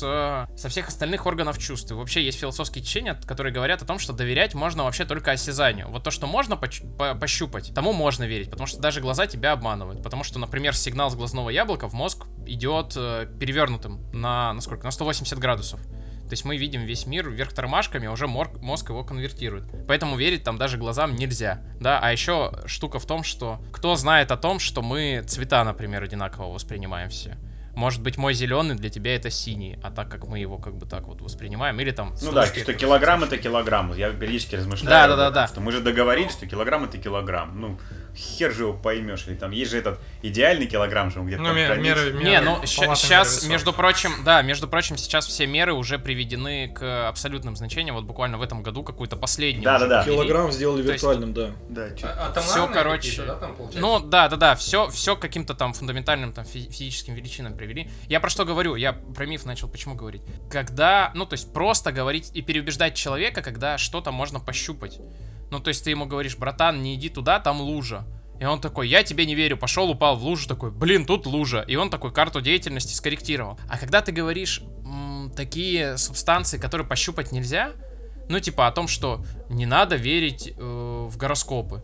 со 0.55 0.69
всех 0.69 0.87
остальных 0.87 1.25
органов 1.25 1.57
чувств. 1.57 1.91
И 1.91 1.93
вообще 1.93 2.23
есть 2.23 2.39
философские 2.39 2.83
течения, 2.83 3.19
которые 3.25 3.53
говорят 3.53 3.81
о 3.81 3.85
том, 3.85 3.99
что 3.99 4.13
доверять 4.13 4.53
можно 4.53 4.83
вообще 4.83 5.05
только 5.05 5.31
осязанию. 5.31 5.89
Вот 5.89 6.03
то, 6.03 6.11
что 6.11 6.27
можно 6.27 6.55
поч- 6.55 6.83
по- 6.97 7.15
пощупать, 7.15 7.73
тому 7.73 7.93
можно 7.93 8.23
верить, 8.23 8.49
потому 8.49 8.67
что 8.67 8.79
даже 8.79 9.01
глаза 9.01 9.27
тебя 9.27 9.51
обманывают. 9.51 10.01
Потому 10.01 10.23
что, 10.23 10.39
например, 10.39 10.75
сигнал 10.75 11.09
с 11.11 11.15
глазного 11.15 11.49
яблока 11.49 11.87
в 11.87 11.93
мозг 11.93 12.25
идет 12.45 12.93
э, 12.95 13.27
перевернутым 13.39 14.09
на, 14.11 14.53
на 14.53 14.61
сколько? 14.61 14.85
На 14.85 14.91
180 14.91 15.37
градусов. 15.37 15.79
То 16.25 16.33
есть 16.33 16.43
мы 16.43 16.57
видим 16.57 16.83
весь 16.83 17.05
мир 17.05 17.29
вверх 17.29 17.53
тормашками, 17.53 18.07
а 18.07 18.11
уже 18.11 18.27
мозг 18.27 18.89
его 18.89 19.03
конвертирует. 19.03 19.65
Поэтому 19.87 20.17
верить 20.17 20.43
там 20.43 20.57
даже 20.57 20.77
глазам 20.77 21.15
нельзя, 21.15 21.61
да. 21.79 21.99
А 22.01 22.11
еще 22.11 22.51
штука 22.65 22.99
в 22.99 23.05
том, 23.05 23.23
что 23.23 23.61
кто 23.71 23.95
знает 23.95 24.31
о 24.31 24.37
том, 24.37 24.59
что 24.59 24.81
мы 24.81 25.23
цвета, 25.27 25.63
например, 25.63 26.03
одинаково 26.03 26.51
воспринимаем 26.51 27.09
все. 27.09 27.37
Может 27.75 28.01
быть, 28.01 28.17
мой 28.17 28.33
зеленый 28.33 28.75
для 28.75 28.89
тебя 28.89 29.17
это 29.17 29.29
синий, 29.29 29.77
а 29.83 29.91
так 29.91 30.09
как 30.09 30.25
мы 30.27 30.39
его 30.39 30.57
как 30.57 30.77
бы 30.77 30.85
так 30.85 31.07
вот 31.07 31.21
воспринимаем, 31.21 31.77
или 31.81 31.91
там... 31.91 32.15
Ну 32.21 32.31
да, 32.31 32.45
что 32.45 32.73
килограмм 32.73 33.25
это 33.25 33.37
килограмм. 33.37 33.93
Я 33.93 34.11
периодически 34.11 34.55
размышляю. 34.55 34.89
Да, 34.89 35.07
да, 35.09 35.15
да, 35.17 35.29
да. 35.29 35.47
Что 35.47 35.59
мы 35.59 35.73
же 35.73 35.81
договорились, 35.81 36.31
что 36.31 36.47
килограмм 36.47 36.85
это 36.85 36.97
килограмм. 36.97 37.59
Ну, 37.59 37.79
хер 38.15 38.51
же 38.53 38.63
его 38.63 38.73
поймешь. 38.73 39.25
Или 39.27 39.35
там 39.35 39.51
есть 39.51 39.71
же 39.71 39.77
этот 39.77 39.99
идеальный 40.21 40.65
килограмм, 40.67 41.11
что 41.11 41.19
он 41.21 41.27
где-то 41.27 41.41
Ну, 41.41 41.47
там 41.49 41.57
ме- 41.57 41.65
хранится. 41.67 41.89
меры, 42.03 42.13
меры. 42.13 42.23
Не, 42.25 42.41
ну 42.41 42.65
сейчас, 42.65 43.45
между 43.47 43.73
прочим, 43.73 44.11
да, 44.23 44.41
между 44.41 44.67
прочим, 44.67 44.97
сейчас 44.97 45.27
все 45.27 45.45
меры 45.47 45.73
уже 45.73 45.99
приведены 45.99 46.69
к 46.73 47.07
абсолютным 47.07 47.55
значениям. 47.55 47.95
Вот 47.95 48.05
буквально 48.05 48.37
в 48.37 48.41
этом 48.41 48.63
году 48.63 48.83
какую-то 48.83 49.15
последнюю. 49.17 49.63
Да, 49.63 49.79
да, 49.79 49.87
да. 49.87 50.03
Килограмм 50.05 50.51
сделали 50.51 50.83
То 50.83 50.91
есть- 50.93 51.03
виртуальным, 51.03 51.33
да. 51.33 51.51
Да, 51.69 51.89
чё- 51.95 52.07
А- 52.07 52.39
Все, 52.41 52.67
короче. 52.67 53.23
да, 53.23 53.35
там, 53.35 53.55
получается? 53.55 53.79
Ну, 53.81 53.99
да, 53.99 54.27
да, 54.29 54.35
да, 54.37 54.55
все, 54.55 54.89
все 54.89 55.15
каким-то 55.15 55.53
там 55.53 55.73
фундаментальным 55.73 56.31
там 56.33 56.45
фи- 56.45 56.69
физическим 56.69 57.13
величинам 57.15 57.55
привели. 57.55 57.89
Я 58.07 58.19
про 58.19 58.29
что 58.29 58.45
говорю? 58.45 58.75
Я 58.75 58.93
про 58.93 59.25
миф 59.25 59.45
начал 59.45 59.67
почему 59.67 59.95
говорить? 59.95 60.21
Когда, 60.49 61.11
ну, 61.15 61.25
то 61.25 61.33
есть 61.33 61.53
просто 61.53 61.91
говорить 61.91 62.31
и 62.33 62.41
переубеждать 62.41 62.95
человека, 62.95 63.41
когда 63.41 63.77
что-то 63.77 64.11
можно 64.11 64.39
пощупать. 64.39 64.99
Ну, 65.51 65.59
то 65.59 65.69
есть 65.69 65.83
ты 65.83 65.91
ему 65.91 66.05
говоришь, 66.05 66.37
братан, 66.37 66.81
не 66.81 66.95
иди 66.95 67.09
туда, 67.09 67.39
там 67.39 67.61
лужа. 67.61 68.05
И 68.39 68.45
он 68.45 68.59
такой, 68.59 68.89
я 68.89 69.03
тебе 69.03 69.25
не 69.25 69.35
верю, 69.35 69.57
пошел, 69.57 69.89
упал 69.89 70.17
в 70.17 70.23
лужу, 70.23 70.47
такой, 70.47 70.71
блин, 70.71 71.05
тут 71.05 71.25
лужа. 71.25 71.63
И 71.67 71.75
он 71.75 71.89
такой 71.89 72.11
карту 72.11 72.41
деятельности 72.41 72.93
скорректировал. 72.93 73.57
А 73.69 73.77
когда 73.77 74.01
ты 74.01 74.11
говоришь 74.11 74.61
м, 74.83 75.31
такие 75.35 75.97
субстанции, 75.97 76.57
которые 76.57 76.85
пощупать 76.85 77.31
нельзя, 77.31 77.71
ну, 78.27 78.39
типа 78.39 78.67
о 78.67 78.71
том, 78.71 78.87
что 78.87 79.23
не 79.49 79.65
надо 79.65 79.95
верить 79.95 80.53
э, 80.55 81.07
в 81.09 81.15
гороскопы. 81.15 81.83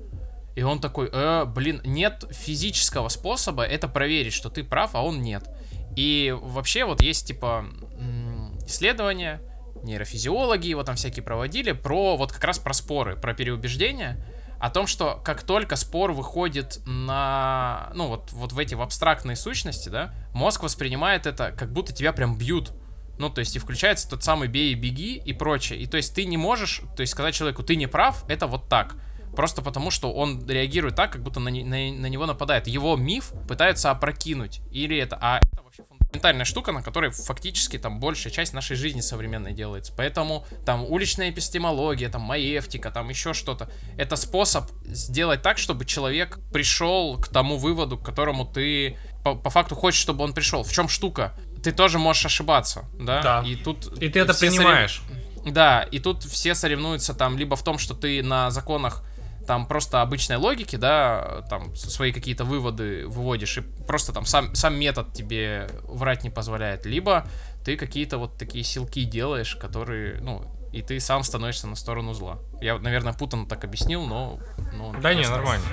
И 0.56 0.64
он 0.64 0.82
такой, 0.82 1.10
э, 1.12 1.46
блин, 1.46 1.82
нет 1.86 2.26
физического 2.32 3.08
способа 3.08 3.64
это 3.64 3.88
проверить, 3.88 4.34
что 4.34 4.50
ты 4.50 4.64
прав, 4.64 4.96
а 4.96 5.04
он 5.04 5.22
нет. 5.22 5.50
И 5.96 6.36
вообще 6.42 6.84
вот 6.84 7.02
есть 7.02 7.28
типа 7.28 7.66
м, 7.98 8.58
исследования, 8.66 9.42
нейрофизиологи 9.84 10.68
его 10.68 10.84
там 10.84 10.96
всякие 10.96 11.24
проводили, 11.24 11.72
про 11.72 12.18
вот 12.18 12.32
как 12.32 12.44
раз 12.44 12.60
про 12.60 12.74
споры, 12.74 13.16
про 13.16 13.34
переубеждения, 13.34 14.24
о 14.60 14.70
том, 14.70 14.86
что 14.86 15.20
как 15.24 15.42
только 15.42 15.76
спор 15.76 16.12
выходит 16.12 16.82
на, 16.86 17.92
ну 17.96 18.08
вот, 18.08 18.32
вот 18.32 18.52
в 18.52 18.60
эти 18.60 18.76
в 18.76 18.82
абстрактные 18.82 19.36
сущности, 19.36 19.90
да, 19.90 20.14
мозг 20.34 20.62
воспринимает 20.64 21.26
это, 21.26 21.52
как 21.52 21.74
будто 21.74 21.94
тебя 21.94 22.14
прям 22.14 22.38
бьют. 22.38 22.72
Ну, 23.18 23.30
то 23.30 23.40
есть 23.40 23.56
и 23.56 23.60
включается 23.60 24.10
тот 24.10 24.24
самый 24.24 24.48
бей 24.48 24.72
и 24.72 24.76
беги 24.76 25.16
и 25.16 25.34
прочее. 25.34 25.80
И 25.80 25.86
то 25.86 25.98
есть 25.98 26.16
ты 26.16 26.26
не 26.26 26.38
можешь, 26.38 26.82
то 26.96 27.02
есть 27.02 27.12
сказать 27.12 27.36
человеку, 27.36 27.62
ты 27.62 27.76
не 27.76 27.88
прав, 27.88 28.24
это 28.28 28.48
вот 28.48 28.68
так. 28.68 28.96
Просто 29.36 29.62
потому, 29.62 29.92
что 29.92 30.12
он 30.12 30.46
реагирует 30.48 30.96
так, 30.96 31.14
как 31.14 31.24
будто 31.24 31.40
на, 31.40 31.50
на- 31.52 31.92
на 31.92 32.06
него 32.08 32.26
нападает. 32.26 32.68
Его 32.68 32.98
миф 32.98 33.32
пытаются 33.48 33.92
опрокинуть. 33.92 34.62
Или 34.72 34.98
это... 34.98 35.18
А 35.22 35.40
это 35.40 35.64
вообще 35.64 35.84
фундаментальная 36.12 36.46
штука, 36.46 36.72
на 36.74 36.82
которой 36.84 37.10
фактически 37.12 37.78
там 37.80 38.00
большая 38.00 38.34
часть 38.34 38.54
нашей 38.54 38.76
жизни 38.76 39.00
современной 39.02 39.54
делается. 39.54 39.94
Поэтому 39.96 40.46
там 40.66 40.84
уличная 40.84 41.30
эпистемология, 41.30 42.10
там 42.10 42.22
маевтика, 42.22 42.92
там 42.92 43.10
еще 43.10 43.34
что-то. 43.34 43.70
Это 43.98 44.16
способ 44.18 44.70
сделать 44.86 45.42
так, 45.42 45.58
чтобы 45.58 45.86
человек 45.86 46.40
пришел 46.52 47.18
к 47.18 47.30
тому 47.30 47.58
выводу, 47.58 47.98
к 47.98 48.06
которому 48.06 48.46
ты 48.46 48.98
по, 49.24 49.36
по 49.36 49.50
факту 49.50 49.76
хочешь, 49.76 50.02
чтобы 50.02 50.24
он 50.24 50.34
пришел. 50.34 50.64
В 50.64 50.72
чем 50.72 50.90
штука? 50.90 51.34
Ты 51.64 51.72
тоже 51.72 51.98
можешь 52.00 52.26
ошибаться, 52.26 52.86
да? 53.00 53.22
Да. 53.22 53.44
И 53.48 53.56
тут 53.56 53.98
И 54.02 54.10
ты 54.10 54.20
это 54.20 54.34
все 54.34 54.48
сорев- 54.48 54.56
принимаешь. 54.58 55.02
да, 55.46 55.84
и 55.84 56.00
тут 56.00 56.24
все 56.24 56.56
соревнуются 56.56 57.14
там 57.14 57.38
либо 57.38 57.56
в 57.56 57.64
том, 57.64 57.78
что 57.78 57.94
ты 57.94 58.22
на 58.24 58.52
законах 58.52 59.04
там 59.52 59.66
просто 59.66 60.02
обычной 60.02 60.38
логики, 60.38 60.78
да, 60.78 61.44
там 61.50 61.76
свои 61.76 62.14
какие-то 62.14 62.46
выводы 62.46 63.06
выводишь, 63.06 63.58
и 63.58 63.62
просто 63.62 64.14
там 64.14 64.24
сам, 64.24 64.56
сам 64.56 64.80
метод 64.80 65.12
тебе 65.12 65.68
врать 65.84 66.24
не 66.24 66.30
позволяет, 66.30 66.86
либо 66.86 67.28
ты 67.66 67.76
какие-то 67.76 68.18
вот 68.18 68.38
такие 68.38 68.64
силки 68.64 69.04
делаешь, 69.04 69.58
которые, 69.58 70.22
ну, 70.22 70.46
и 70.72 70.82
ты 70.82 71.02
сам 71.02 71.24
становишься 71.24 71.68
на 71.68 71.76
сторону 71.76 72.14
зла. 72.14 72.40
Я, 72.62 72.80
наверное, 72.80 73.12
путанно 73.12 73.46
так 73.46 73.66
объяснил, 73.66 74.06
но... 74.06 74.40
но 74.72 74.94
Да 75.02 75.14
не, 75.14 75.28
нормально. 75.28 75.66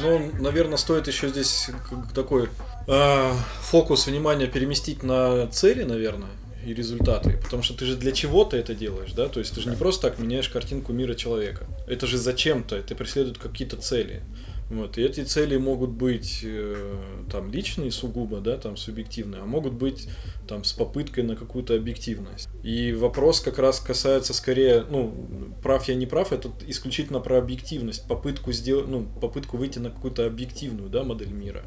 Ну, 0.00 0.30
наверное, 0.40 0.76
стоит 0.76 1.08
еще 1.08 1.28
здесь 1.28 1.70
такой 2.14 2.48
э, 2.86 3.32
фокус 3.62 4.06
внимания 4.06 4.46
переместить 4.46 5.02
на 5.02 5.46
цели, 5.48 5.82
наверное, 5.82 6.30
и 6.64 6.74
результаты. 6.74 7.38
Потому 7.42 7.62
что 7.62 7.74
ты 7.74 7.84
же 7.86 7.96
для 7.96 8.12
чего-то 8.12 8.56
это 8.56 8.74
делаешь, 8.74 9.12
да? 9.12 9.28
То 9.28 9.40
есть 9.40 9.54
ты 9.54 9.60
же 9.60 9.70
не 9.70 9.76
просто 9.76 10.08
так 10.08 10.18
меняешь 10.18 10.48
картинку 10.48 10.92
мира 10.92 11.14
человека. 11.14 11.66
Это 11.86 12.06
же 12.06 12.18
зачем-то, 12.18 12.76
это 12.76 12.94
преследует 12.94 13.38
какие-то 13.38 13.76
цели. 13.76 14.22
Вот. 14.70 14.98
И 14.98 15.02
эти 15.02 15.24
цели 15.24 15.56
могут 15.56 15.90
быть 15.90 16.40
э, 16.42 16.96
там 17.30 17.50
личные 17.50 17.90
сугубо, 17.90 18.40
да, 18.40 18.58
там 18.58 18.76
субъективные, 18.76 19.40
а 19.40 19.46
могут 19.46 19.72
быть 19.72 20.08
там 20.46 20.62
с 20.64 20.72
попыткой 20.72 21.24
на 21.24 21.36
какую-то 21.36 21.74
объективность. 21.74 22.48
И 22.62 22.92
вопрос 22.92 23.40
как 23.40 23.58
раз 23.58 23.80
касается 23.80 24.34
скорее, 24.34 24.84
ну, 24.90 25.14
прав 25.62 25.88
я 25.88 25.94
не 25.94 26.06
прав, 26.06 26.32
это 26.32 26.50
исключительно 26.66 27.20
про 27.20 27.38
объективность, 27.38 28.06
попытку 28.06 28.52
сделать, 28.52 28.88
ну, 28.88 29.06
попытку 29.20 29.56
выйти 29.56 29.78
на 29.78 29.90
какую-то 29.90 30.26
объективную, 30.26 30.90
да, 30.90 31.02
модель 31.02 31.32
мира. 31.32 31.64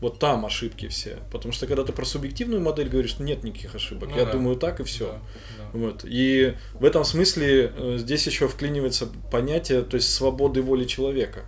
Вот 0.00 0.18
там 0.20 0.46
ошибки 0.46 0.86
все. 0.88 1.18
Потому 1.32 1.52
что 1.52 1.66
когда 1.66 1.82
ты 1.82 1.92
про 1.92 2.04
субъективную 2.04 2.62
модель 2.62 2.88
говоришь, 2.88 3.18
нет 3.18 3.42
никаких 3.42 3.74
ошибок. 3.74 4.10
Ну 4.10 4.16
я 4.16 4.26
да. 4.26 4.32
думаю 4.32 4.56
так 4.56 4.80
и 4.80 4.84
все. 4.84 5.06
Да, 5.06 5.20
да. 5.58 5.78
Вот. 5.78 6.04
И 6.04 6.54
в 6.74 6.84
этом 6.84 7.04
смысле 7.04 7.72
э, 7.76 7.96
здесь 7.98 8.26
еще 8.26 8.46
вклинивается 8.46 9.08
понятие, 9.30 9.82
то 9.82 9.96
есть 9.96 10.14
свободы 10.14 10.62
воли 10.62 10.84
человека. 10.84 11.44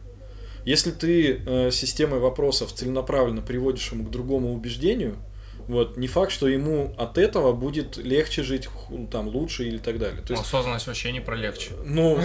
Если 0.64 0.90
ты 0.90 1.42
э, 1.46 1.70
системой 1.70 2.20
вопросов 2.20 2.72
целенаправленно 2.72 3.42
приводишь 3.42 3.90
ему 3.92 4.04
к 4.04 4.10
другому 4.10 4.52
убеждению, 4.54 5.16
вот, 5.68 5.96
не 5.96 6.08
факт, 6.08 6.32
что 6.32 6.48
ему 6.48 6.92
от 6.98 7.16
этого 7.16 7.52
будет 7.52 7.96
легче 7.96 8.42
жить, 8.42 8.66
ху- 8.66 9.06
там, 9.12 9.28
лучше 9.28 9.64
или 9.68 9.78
так 9.78 9.98
далее. 10.00 10.20
То 10.20 10.32
Ну, 10.32 10.38
есть, 10.38 10.48
осознанность 10.48 10.86
вообще 10.88 11.12
не 11.12 11.20
про 11.20 11.36
легче. 11.36 11.70
ну, 11.84 12.18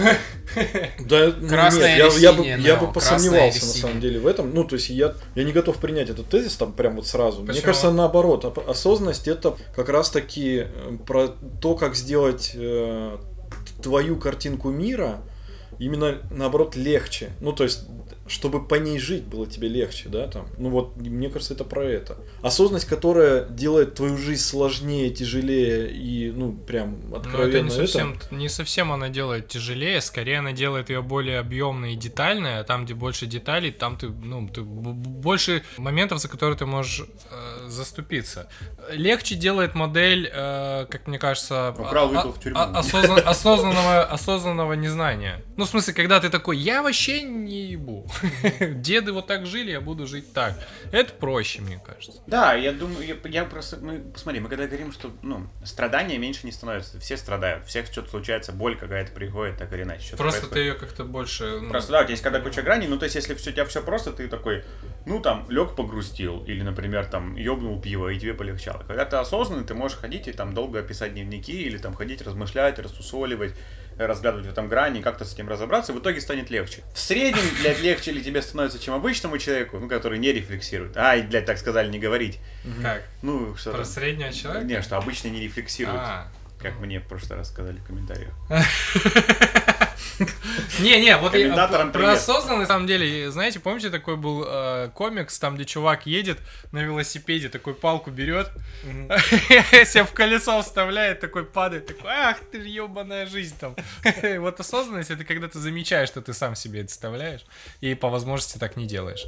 да, 1.00 1.32
ну, 1.38 1.48
Красная 1.48 1.96
нет, 1.96 2.12
я, 2.14 2.20
я 2.20 2.32
бы, 2.32 2.44
я 2.44 2.76
бы 2.76 2.86
Нео? 2.86 2.92
посомневался 2.92 3.64
на 3.66 3.72
самом 3.72 4.00
деле 4.00 4.18
в 4.18 4.26
этом. 4.26 4.52
Ну, 4.52 4.64
то 4.64 4.74
есть 4.74 4.88
я, 4.88 5.14
я 5.36 5.44
не 5.44 5.52
готов 5.52 5.76
принять 5.76 6.10
этот 6.10 6.28
тезис 6.28 6.56
там 6.56 6.72
прям 6.72 6.96
вот 6.96 7.06
сразу. 7.06 7.42
Мне 7.42 7.60
кажется, 7.60 7.92
наоборот, 7.92 8.44
об- 8.44 8.68
осознанность 8.68 9.28
это 9.28 9.56
как 9.76 9.90
раз 9.90 10.10
таки 10.10 10.64
э, 10.66 10.96
про 11.06 11.28
то, 11.60 11.76
как 11.76 11.94
сделать 11.94 12.52
э, 12.54 13.16
твою 13.80 14.16
картинку 14.16 14.70
мира 14.70 15.20
именно 15.78 16.18
наоборот 16.30 16.74
легче. 16.74 17.30
Ну, 17.40 17.52
то 17.52 17.62
есть, 17.64 17.82
чтобы 18.28 18.66
по 18.66 18.74
ней 18.76 18.98
жить 18.98 19.24
было 19.24 19.46
тебе 19.46 19.68
легче, 19.68 20.08
да, 20.08 20.26
там. 20.28 20.46
Ну 20.58 20.70
вот, 20.70 20.96
мне 20.96 21.28
кажется, 21.28 21.54
это 21.54 21.64
про 21.64 21.84
это. 21.84 22.16
Осознанность, 22.42 22.86
которая 22.88 23.44
делает 23.46 23.94
твою 23.94 24.16
жизнь 24.16 24.42
сложнее, 24.42 25.10
тяжелее 25.10 25.90
и, 25.90 26.30
ну, 26.30 26.52
прям 26.52 27.08
Но 27.10 27.16
откровенно 27.16 27.48
это 27.48 27.62
не 27.64 27.70
совсем, 27.70 28.18
не 28.30 28.48
совсем 28.48 28.92
она 28.92 29.08
делает 29.08 29.48
тяжелее, 29.48 30.00
скорее 30.00 30.38
она 30.38 30.52
делает 30.52 30.90
ее 30.90 31.02
более 31.02 31.38
объемной 31.38 31.94
и 31.94 31.96
детальной, 31.96 32.60
а 32.60 32.64
там, 32.64 32.84
где 32.84 32.94
больше 32.94 33.26
деталей, 33.26 33.70
там 33.70 33.96
ты, 33.96 34.08
ну, 34.08 34.48
ты 34.48 34.62
больше 34.62 35.62
моментов, 35.78 36.20
за 36.20 36.28
которые 36.28 36.56
ты 36.56 36.66
можешь 36.66 37.06
э, 37.30 37.68
заступиться. 37.68 38.48
Легче 38.92 39.34
делает 39.34 39.74
модель, 39.74 40.30
э, 40.32 40.86
как 40.90 41.06
мне 41.06 41.18
кажется, 41.18 41.74
Украл, 41.78 42.06
а- 42.06 42.08
выпил 42.08 42.32
в 42.32 42.40
тюрьму. 42.40 42.58
а- 42.60 42.80
осозна- 42.80 43.20
осознанного, 43.20 44.02
осознанного 44.04 44.72
незнания. 44.74 45.42
Ну, 45.56 45.64
в 45.64 45.68
смысле, 45.68 45.94
когда 45.94 46.20
ты 46.20 46.28
такой, 46.30 46.56
я 46.58 46.82
вообще 46.82 47.22
не 47.22 47.66
ебу. 47.66 48.06
Деды 48.60 49.12
вот 49.12 49.26
так 49.26 49.46
жили, 49.46 49.70
я 49.70 49.80
буду 49.80 50.06
жить 50.06 50.32
так. 50.32 50.54
Это 50.92 51.12
проще, 51.12 51.60
мне 51.60 51.80
кажется. 51.84 52.20
Да, 52.26 52.54
я 52.54 52.72
думаю, 52.72 53.06
я, 53.06 53.16
я 53.28 53.44
просто, 53.44 53.76
мы, 53.78 53.98
посмотри, 53.98 54.40
мы 54.40 54.48
когда 54.48 54.66
говорим, 54.66 54.92
что, 54.92 55.12
ну, 55.22 55.46
страдания 55.64 56.18
меньше 56.18 56.46
не 56.46 56.52
становятся, 56.52 56.98
все 57.00 57.16
страдают, 57.16 57.66
всех 57.66 57.86
что-то 57.86 58.10
случается, 58.10 58.52
боль 58.52 58.76
какая-то 58.76 59.12
приходит, 59.12 59.58
так 59.58 59.72
или 59.72 59.82
иначе. 59.82 60.16
Просто 60.16 60.42
ты 60.42 60.46
происходит. 60.48 60.66
ее 60.66 60.74
как-то 60.74 61.04
больше... 61.04 61.60
ну, 61.60 61.70
Просто 61.70 61.92
да, 61.92 62.00
у 62.00 62.02
тебя 62.02 62.12
есть 62.12 62.22
когда 62.22 62.40
куча 62.40 62.62
граней, 62.62 62.88
ну 62.88 62.98
то 62.98 63.04
есть 63.04 63.16
если 63.16 63.34
все, 63.34 63.50
у 63.50 63.52
тебя 63.52 63.64
все 63.64 63.82
просто, 63.82 64.12
ты 64.12 64.28
такой, 64.28 64.64
ну 65.04 65.20
там, 65.20 65.46
лег 65.50 65.76
погрустил, 65.76 66.44
или, 66.44 66.62
например, 66.62 67.06
там, 67.06 67.36
ёбнул 67.36 67.80
пиво, 67.80 68.08
и 68.08 68.18
тебе 68.18 68.34
полегчало. 68.34 68.84
Когда 68.86 69.04
ты 69.04 69.16
осознанный, 69.16 69.64
ты 69.64 69.74
можешь 69.74 69.98
ходить 69.98 70.28
и 70.28 70.32
там 70.32 70.54
долго 70.54 70.82
писать 70.82 71.14
дневники, 71.14 71.62
или 71.62 71.78
там 71.78 71.94
ходить 71.94 72.22
размышлять, 72.22 72.78
рассусоливать, 72.78 73.54
разгадывать 73.98 74.46
в 74.46 74.50
этом 74.50 74.68
грани, 74.68 75.00
как-то 75.02 75.24
с 75.24 75.32
этим 75.32 75.48
разобраться, 75.48 75.92
и 75.92 75.94
в 75.94 75.98
итоге 76.00 76.20
станет 76.20 76.50
легче. 76.50 76.82
В 76.94 76.98
среднем, 76.98 77.42
блядь, 77.60 77.80
легче 77.82 78.12
ли 78.12 78.22
тебе 78.22 78.42
становится, 78.42 78.78
чем 78.78 78.94
обычному 78.94 79.38
человеку, 79.38 79.78
ну, 79.78 79.88
который 79.88 80.18
не 80.18 80.32
рефлексирует. 80.32 80.96
Ай, 80.96 81.22
блядь, 81.22 81.46
так 81.46 81.58
сказали, 81.58 81.88
не 81.90 81.98
говорить. 81.98 82.38
Как? 82.82 83.02
Ну, 83.22 83.56
что 83.56 83.70
Про 83.70 83.78
там. 83.78 83.86
среднего 83.86 84.32
человека? 84.32 84.66
Не, 84.66 84.82
что 84.82 84.96
обычно 84.98 85.28
не 85.28 85.40
рефлексирует, 85.40 85.98
А. 85.98 86.28
как 86.60 86.78
мне 86.80 87.00
в 87.00 87.04
прошлый 87.06 87.38
раз 87.38 87.48
сказали 87.48 87.78
в 87.78 87.84
комментариях. 87.86 88.32
Не-не, 90.80 91.16
вот 91.16 91.34
я- 91.34 91.68
про 91.68 91.84
привет. 91.86 92.14
осознанность, 92.14 92.68
на 92.68 92.74
самом 92.74 92.86
деле, 92.86 93.30
знаете, 93.30 93.60
помните, 93.60 93.90
такой 93.90 94.16
был 94.16 94.44
э, 94.46 94.90
комикс, 94.94 95.38
там, 95.38 95.56
где 95.56 95.64
чувак 95.64 96.06
едет 96.06 96.38
на 96.72 96.78
велосипеде, 96.82 97.48
такой 97.48 97.74
палку 97.74 98.10
берет, 98.10 98.50
себя 99.86 100.04
в 100.04 100.12
колесо 100.12 100.60
вставляет, 100.62 101.20
такой 101.20 101.44
падает, 101.44 101.86
такой, 101.86 102.10
ах 102.10 102.38
ты 102.50 102.58
ебаная 102.58 103.26
жизнь 103.26 103.56
там. 103.58 103.76
Вот 104.38 104.60
осознанность, 104.60 105.10
это 105.10 105.24
когда 105.24 105.48
ты 105.48 105.58
замечаешь, 105.58 106.08
что 106.08 106.20
ты 106.22 106.32
сам 106.32 106.54
себе 106.54 106.80
это 106.80 106.88
вставляешь, 106.88 107.44
и 107.80 107.94
по 107.94 108.08
возможности 108.08 108.58
так 108.58 108.76
не 108.76 108.86
делаешь. 108.86 109.24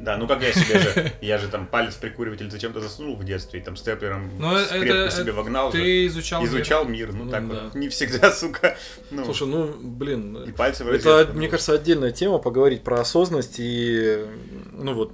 Да, 0.00 0.16
ну 0.16 0.28
как 0.28 0.40
я 0.42 0.52
себе 0.52 0.78
же, 0.78 1.12
я 1.20 1.38
же 1.38 1.48
там 1.48 1.66
палец 1.66 1.94
прикуриватель 1.96 2.50
зачем-то 2.50 2.80
засунул 2.80 3.16
в 3.16 3.24
детстве, 3.24 3.58
и 3.60 3.62
там 3.62 3.76
степлером 3.76 4.30
Ну, 4.38 4.50
в 4.50 4.56
это- 4.56 5.10
себе 5.10 5.32
вогнал. 5.32 5.72
же. 5.72 5.78
Ты 5.78 6.06
изучал 6.06 6.40
мир. 6.42 6.50
Изучал 6.50 6.84
мир, 6.84 7.12
ну 7.12 7.24
Ну, 7.24 7.30
так 7.30 7.48
да. 7.48 7.60
вот. 7.64 7.74
Не 7.74 7.88
всегда, 7.88 8.30
сука. 8.32 8.76
Ну, 9.10 9.24
Слушай, 9.24 9.48
ну, 9.48 9.74
блин, 9.80 10.36
и 10.44 10.52
пальцы 10.52 10.84
в 10.84 10.88
это, 10.88 11.28
мне 11.34 11.46
ну. 11.46 11.50
кажется, 11.50 11.72
отдельная 11.74 12.12
тема 12.12 12.38
поговорить 12.38 12.82
про 12.84 13.00
осознанность 13.00 13.56
и, 13.58 14.24
ну 14.72 14.94
вот, 14.94 15.10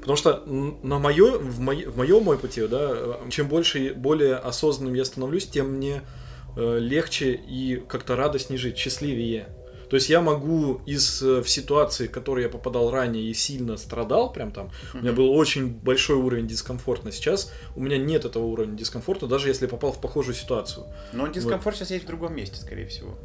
потому 0.00 0.16
что 0.16 0.42
на 0.46 0.98
мое, 0.98 1.38
в, 1.38 1.60
моем 1.60 1.90
в 1.90 1.96
моем 1.96 2.26
опыте, 2.28 2.68
да, 2.68 3.18
чем 3.30 3.48
больше 3.48 3.78
и 3.80 3.90
более 3.92 4.36
осознанным 4.36 4.94
я 4.94 5.04
становлюсь, 5.04 5.46
тем 5.46 5.72
мне 5.74 6.00
э, 6.56 6.78
легче 6.80 7.32
и 7.32 7.76
как-то 7.86 8.16
радостнее 8.16 8.58
жить, 8.58 8.78
счастливее. 8.78 9.48
То 9.90 9.96
есть 9.96 10.08
я 10.08 10.20
могу 10.20 10.80
из 10.86 11.22
э, 11.22 11.42
в 11.42 11.48
ситуации, 11.48 12.06
в 12.06 12.10
которые 12.10 12.44
я 12.44 12.50
попадал 12.50 12.90
ранее 12.90 13.24
и 13.24 13.34
сильно 13.34 13.76
страдал, 13.76 14.32
прям 14.32 14.52
там, 14.52 14.70
у 14.94 14.98
меня 14.98 15.12
был 15.12 15.30
очень 15.30 15.68
большой 15.68 16.16
уровень 16.16 16.46
дискомфорта. 16.46 17.10
Сейчас 17.12 17.52
у 17.74 17.80
меня 17.80 17.98
нет 17.98 18.24
этого 18.24 18.44
уровня 18.44 18.76
дискомфорта, 18.76 19.26
даже 19.26 19.48
если 19.48 19.64
я 19.64 19.68
попал 19.68 19.92
в 19.92 20.00
похожую 20.00 20.34
ситуацию. 20.34 20.86
Но 21.12 21.26
дискомфорт 21.28 21.76
сейчас 21.76 21.90
есть 21.90 22.04
в 22.04 22.08
другом 22.08 22.34
месте, 22.34 22.56
скорее 22.56 22.86
всего. 22.86 23.18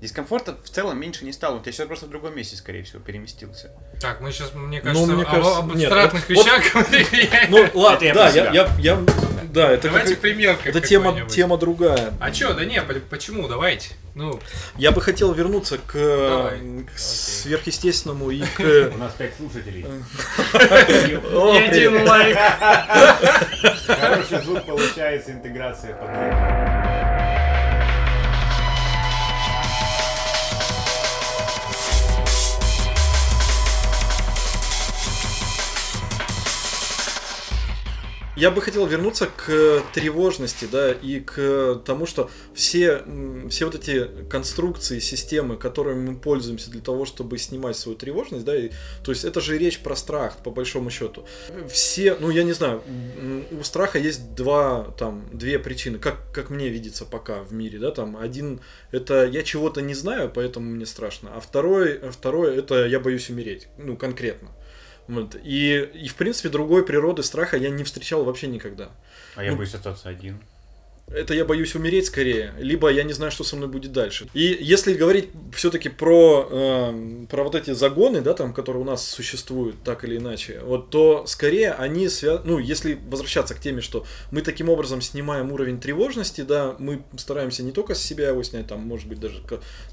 Дискомфорта 0.00 0.56
в 0.62 0.70
целом 0.70 1.00
меньше 1.00 1.24
не 1.24 1.32
стало, 1.32 1.54
он 1.54 1.58
у 1.58 1.62
тебя 1.62 1.72
сейчас 1.72 1.88
просто 1.88 2.06
в 2.06 2.10
другом 2.10 2.36
месте, 2.36 2.54
скорее 2.54 2.84
всего, 2.84 3.00
переместился. 3.00 3.72
Так, 4.00 4.20
мы 4.20 4.30
сейчас, 4.30 4.54
мне 4.54 4.78
Ну, 4.78 4.84
кажется, 4.84 5.12
мне 5.12 5.22
об- 5.24 5.30
кажется, 5.30 5.58
об 5.58 5.74
нет, 5.74 5.90
абстрактных 5.90 6.28
вот- 6.28 6.46
вещах 6.46 6.72
говорили. 6.72 7.30
Ну, 7.48 7.80
ладно, 7.80 8.04
я 8.04 8.14
да, 8.14 8.28
я, 8.30 8.52
я, 8.52 8.70
я- 8.78 9.00
да, 9.52 9.72
это 9.72 9.88
Давайте 9.88 10.10
как- 10.10 10.20
пример 10.20 10.56
это 10.64 10.80
тема, 10.80 11.20
тема 11.28 11.56
другая. 11.58 12.12
А 12.20 12.30
чё, 12.30 12.54
да 12.54 12.64
не, 12.64 12.80
по- 12.80 12.94
почему, 12.94 13.48
давайте. 13.48 13.90
Ну, 14.14 14.38
Я 14.76 14.90
бы 14.92 15.00
хотел 15.00 15.32
вернуться 15.32 15.78
к, 15.78 15.92
к 15.92 16.98
сверхъестественному 16.98 18.30
и 18.30 18.40
к... 18.42 18.90
У 18.94 18.98
нас 18.98 19.12
пять 19.14 19.36
слушателей. 19.36 19.84
Один 20.52 22.06
лайк. 22.06 22.36
Хороший 23.86 24.40
звук 24.42 24.64
получается, 24.66 25.32
интеграция 25.32 25.94
под 25.94 26.08
Я 38.38 38.52
бы 38.52 38.62
хотел 38.62 38.86
вернуться 38.86 39.26
к 39.26 39.82
тревожности, 39.92 40.68
да, 40.70 40.92
и 40.92 41.18
к 41.18 41.82
тому, 41.84 42.06
что 42.06 42.30
все, 42.54 43.02
все 43.50 43.64
вот 43.64 43.74
эти 43.74 44.08
конструкции, 44.30 45.00
системы, 45.00 45.56
которыми 45.56 46.10
мы 46.10 46.16
пользуемся 46.16 46.70
для 46.70 46.80
того, 46.80 47.04
чтобы 47.04 47.36
снимать 47.38 47.76
свою 47.76 47.98
тревожность, 47.98 48.44
да, 48.44 48.56
и, 48.56 48.70
то 49.02 49.10
есть 49.10 49.24
это 49.24 49.40
же 49.40 49.58
речь 49.58 49.80
про 49.80 49.96
страх, 49.96 50.36
по 50.44 50.52
большому 50.52 50.88
счету. 50.88 51.26
Все, 51.68 52.16
ну 52.20 52.30
я 52.30 52.44
не 52.44 52.52
знаю, 52.52 52.80
у 53.50 53.64
страха 53.64 53.98
есть 53.98 54.36
два, 54.36 54.84
там, 54.96 55.28
две 55.32 55.58
причины, 55.58 55.98
как, 55.98 56.32
как 56.32 56.48
мне 56.48 56.68
видится 56.68 57.04
пока 57.04 57.42
в 57.42 57.52
мире, 57.52 57.80
да, 57.80 57.90
там, 57.90 58.16
один, 58.16 58.60
это 58.92 59.26
я 59.26 59.42
чего-то 59.42 59.82
не 59.82 59.94
знаю, 59.94 60.30
поэтому 60.32 60.70
мне 60.70 60.86
страшно, 60.86 61.32
а 61.34 61.40
второй, 61.40 61.98
второй, 62.12 62.56
это 62.56 62.86
я 62.86 63.00
боюсь 63.00 63.30
умереть, 63.30 63.66
ну, 63.78 63.96
конкретно. 63.96 64.50
Вот. 65.08 65.36
И, 65.42 65.88
и, 65.94 66.08
в 66.08 66.14
принципе, 66.16 66.48
другой 66.50 66.84
природы 66.84 67.22
страха 67.22 67.56
я 67.56 67.70
не 67.70 67.82
встречал 67.84 68.24
вообще 68.24 68.46
никогда. 68.46 68.90
А 69.36 69.42
я 69.44 69.52
Ну, 69.52 69.56
боюсь 69.56 69.74
остаться 69.74 70.08
один. 70.08 70.38
Это 71.10 71.34
я 71.34 71.44
боюсь 71.44 71.74
умереть 71.74 72.06
скорее, 72.06 72.52
либо 72.58 72.90
я 72.90 73.02
не 73.02 73.12
знаю, 73.12 73.32
что 73.32 73.44
со 73.44 73.56
мной 73.56 73.68
будет 73.68 73.92
дальше. 73.92 74.28
И 74.34 74.58
если 74.60 74.94
говорить 74.94 75.30
все-таки 75.54 75.88
про, 75.88 76.46
э, 76.50 77.26
про 77.30 77.44
вот 77.44 77.54
эти 77.54 77.72
загоны, 77.72 78.20
да, 78.20 78.34
там, 78.34 78.52
которые 78.52 78.82
у 78.82 78.84
нас 78.84 79.06
существуют 79.08 79.76
так 79.82 80.04
или 80.04 80.18
иначе, 80.18 80.60
вот, 80.64 80.90
то 80.90 81.24
скорее 81.26 81.72
они 81.72 82.08
связаны, 82.08 82.46
ну, 82.46 82.58
если 82.58 82.98
возвращаться 83.08 83.54
к 83.54 83.60
теме, 83.60 83.80
что 83.80 84.04
мы 84.30 84.42
таким 84.42 84.68
образом 84.68 85.00
снимаем 85.00 85.50
уровень 85.52 85.80
тревожности, 85.80 86.42
да, 86.42 86.76
мы 86.78 87.02
стараемся 87.16 87.62
не 87.62 87.72
только 87.72 87.94
с 87.94 88.02
себя 88.02 88.28
его 88.28 88.42
снять, 88.42 88.66
там, 88.66 88.80
может 88.80 89.08
быть, 89.08 89.18
даже 89.18 89.40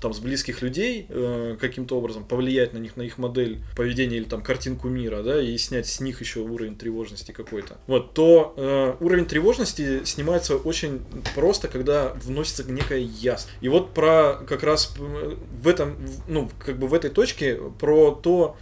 там 0.02 0.14
с 0.14 0.20
близких 0.20 0.62
людей 0.62 1.06
э, 1.08 1.56
каким-то 1.60 1.98
образом 1.98 2.26
повлиять 2.26 2.74
на 2.74 2.78
них, 2.78 2.98
на 2.98 3.04
их 3.04 3.18
модель 3.18 3.60
поведения 3.76 4.18
или 4.18 4.26
там 4.26 4.42
картинку 4.42 4.90
мира, 4.90 5.24
да, 5.24 5.42
и 5.42 5.58
снять 5.58 5.88
с 5.88 6.02
них 6.02 6.20
еще 6.20 6.42
уровень 6.42 6.76
тревожности 6.76 7.32
какой-то. 7.32 7.78
Вот, 7.88 8.14
то 8.14 8.54
э, 8.58 8.96
уровень 9.00 9.26
тревожности 9.26 10.04
снимается 10.04 10.58
очень 10.58 11.05
просто, 11.34 11.68
когда 11.68 12.14
вносится 12.16 12.64
некая 12.70 13.00
ясность. 13.00 13.50
И 13.62 13.70
вот 13.70 13.94
про 13.94 14.40
как 14.48 14.64
раз 14.64 14.94
э, 15.00 15.36
в 15.62 15.68
этом, 15.68 15.98
ну, 16.28 16.50
как 16.60 16.78
бы 16.78 16.88
в 16.88 16.94
этой 16.94 17.10
точке 17.10 17.60
про 17.80 18.12
то, 18.12 18.58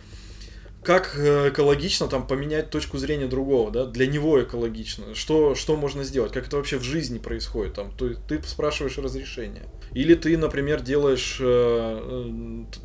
как 0.84 1.16
э, 1.18 1.50
экологично 1.50 2.08
там 2.08 2.28
поменять 2.28 2.70
точку 2.70 2.98
зрения 2.98 3.28
другого, 3.28 3.72
да, 3.72 3.86
для 3.86 4.06
него 4.06 4.42
экологично, 4.42 5.16
что, 5.16 5.56
что 5.56 5.76
можно 5.76 6.04
сделать, 6.04 6.32
как 6.32 6.48
это 6.48 6.58
вообще 6.58 6.78
в 6.78 6.84
жизни 6.84 7.18
происходит, 7.20 7.74
там, 7.74 7.92
есть 8.00 8.26
ты 8.28 8.42
спрашиваешь 8.44 8.98
разрешение. 8.98 9.64
Или 9.94 10.16
ты, 10.16 10.38
например, 10.38 10.82
делаешь, 10.82 11.38
э, 11.40 12.32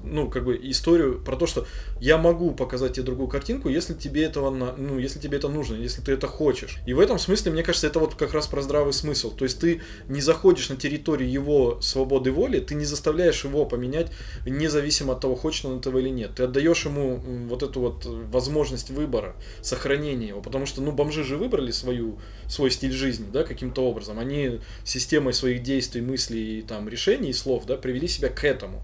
ну, 0.05 0.29
как 0.29 0.45
бы 0.45 0.59
историю 0.63 1.21
про 1.25 1.37
то, 1.37 1.47
что 1.47 1.67
я 2.01 2.19
могу 2.19 2.53
показать 2.53 2.95
тебе 2.95 3.05
другую 3.05 3.29
картинку, 3.29 3.69
если 3.69 3.95
тебе 3.95 4.25
этого, 4.25 4.51
ну, 4.51 4.99
если 4.99 5.19
тебе 5.19 5.39
это 5.39 5.49
нужно, 5.49 5.77
если 5.77 6.03
ты 6.03 6.13
это 6.13 6.27
хочешь. 6.27 6.79
И 6.87 6.95
в 6.95 7.01
этом 7.01 7.19
смысле, 7.19 7.53
мне 7.53 7.63
кажется, 7.63 7.87
это 7.87 7.99
вот 7.99 8.15
как 8.15 8.33
раз 8.35 8.47
про 8.47 8.63
здравый 8.63 8.93
смысл. 8.93 9.35
То 9.35 9.45
есть 9.45 9.61
ты 9.61 9.83
не 10.09 10.21
заходишь 10.21 10.69
на 10.69 10.77
территорию 10.77 11.31
его 11.31 11.81
свободы 11.81 12.31
воли, 12.31 12.61
ты 12.61 12.75
не 12.75 12.85
заставляешь 12.85 13.45
его 13.45 13.65
поменять, 13.65 14.11
независимо 14.47 15.15
от 15.15 15.21
того, 15.21 15.35
хочет 15.35 15.65
он 15.65 15.79
этого 15.79 15.99
или 15.99 16.09
нет. 16.09 16.35
Ты 16.37 16.45
отдаешь 16.45 16.85
ему 16.85 17.17
вот 17.49 17.63
эту 17.63 17.81
вот 17.81 18.07
э, 18.07 18.09
возможность 18.31 18.91
выбора, 18.91 19.35
сохранения 19.63 20.29
его. 20.29 20.41
Потому 20.41 20.67
что, 20.67 20.83
ну, 20.83 20.93
бомжи 20.93 21.25
же 21.25 21.37
выбрали 21.37 21.71
свою, 21.71 22.19
свой 22.49 22.70
стиль 22.70 22.93
жизни, 22.93 23.27
да, 23.33 23.45
каким-то 23.45 23.83
образом. 23.83 24.19
Они 24.19 24.61
системой 24.85 25.35
своих 25.35 25.62
действий, 25.62 26.01
мыслей, 26.01 26.62
там, 26.62 26.89
решений 26.89 27.31
и 27.31 27.35
слов, 27.35 27.66
да, 27.66 27.77
привели 27.77 28.09
себя 28.09 28.29
к 28.29 28.45
этому. 28.45 28.83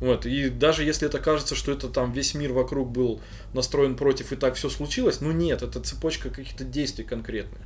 Вот, 0.00 0.26
и 0.26 0.48
даже 0.48 0.84
если 0.84 1.08
это 1.08 1.18
кажется, 1.18 1.54
что 1.54 1.72
это 1.72 1.88
там 1.88 2.12
весь 2.12 2.34
мир 2.34 2.52
вокруг 2.52 2.90
был 2.90 3.20
настроен 3.52 3.96
против 3.96 4.32
и 4.32 4.36
так 4.36 4.54
все 4.54 4.68
случилось, 4.68 5.20
ну 5.20 5.32
нет, 5.32 5.62
это 5.62 5.80
цепочка 5.80 6.30
каких-то 6.30 6.64
действий 6.64 7.04
конкретных. 7.04 7.60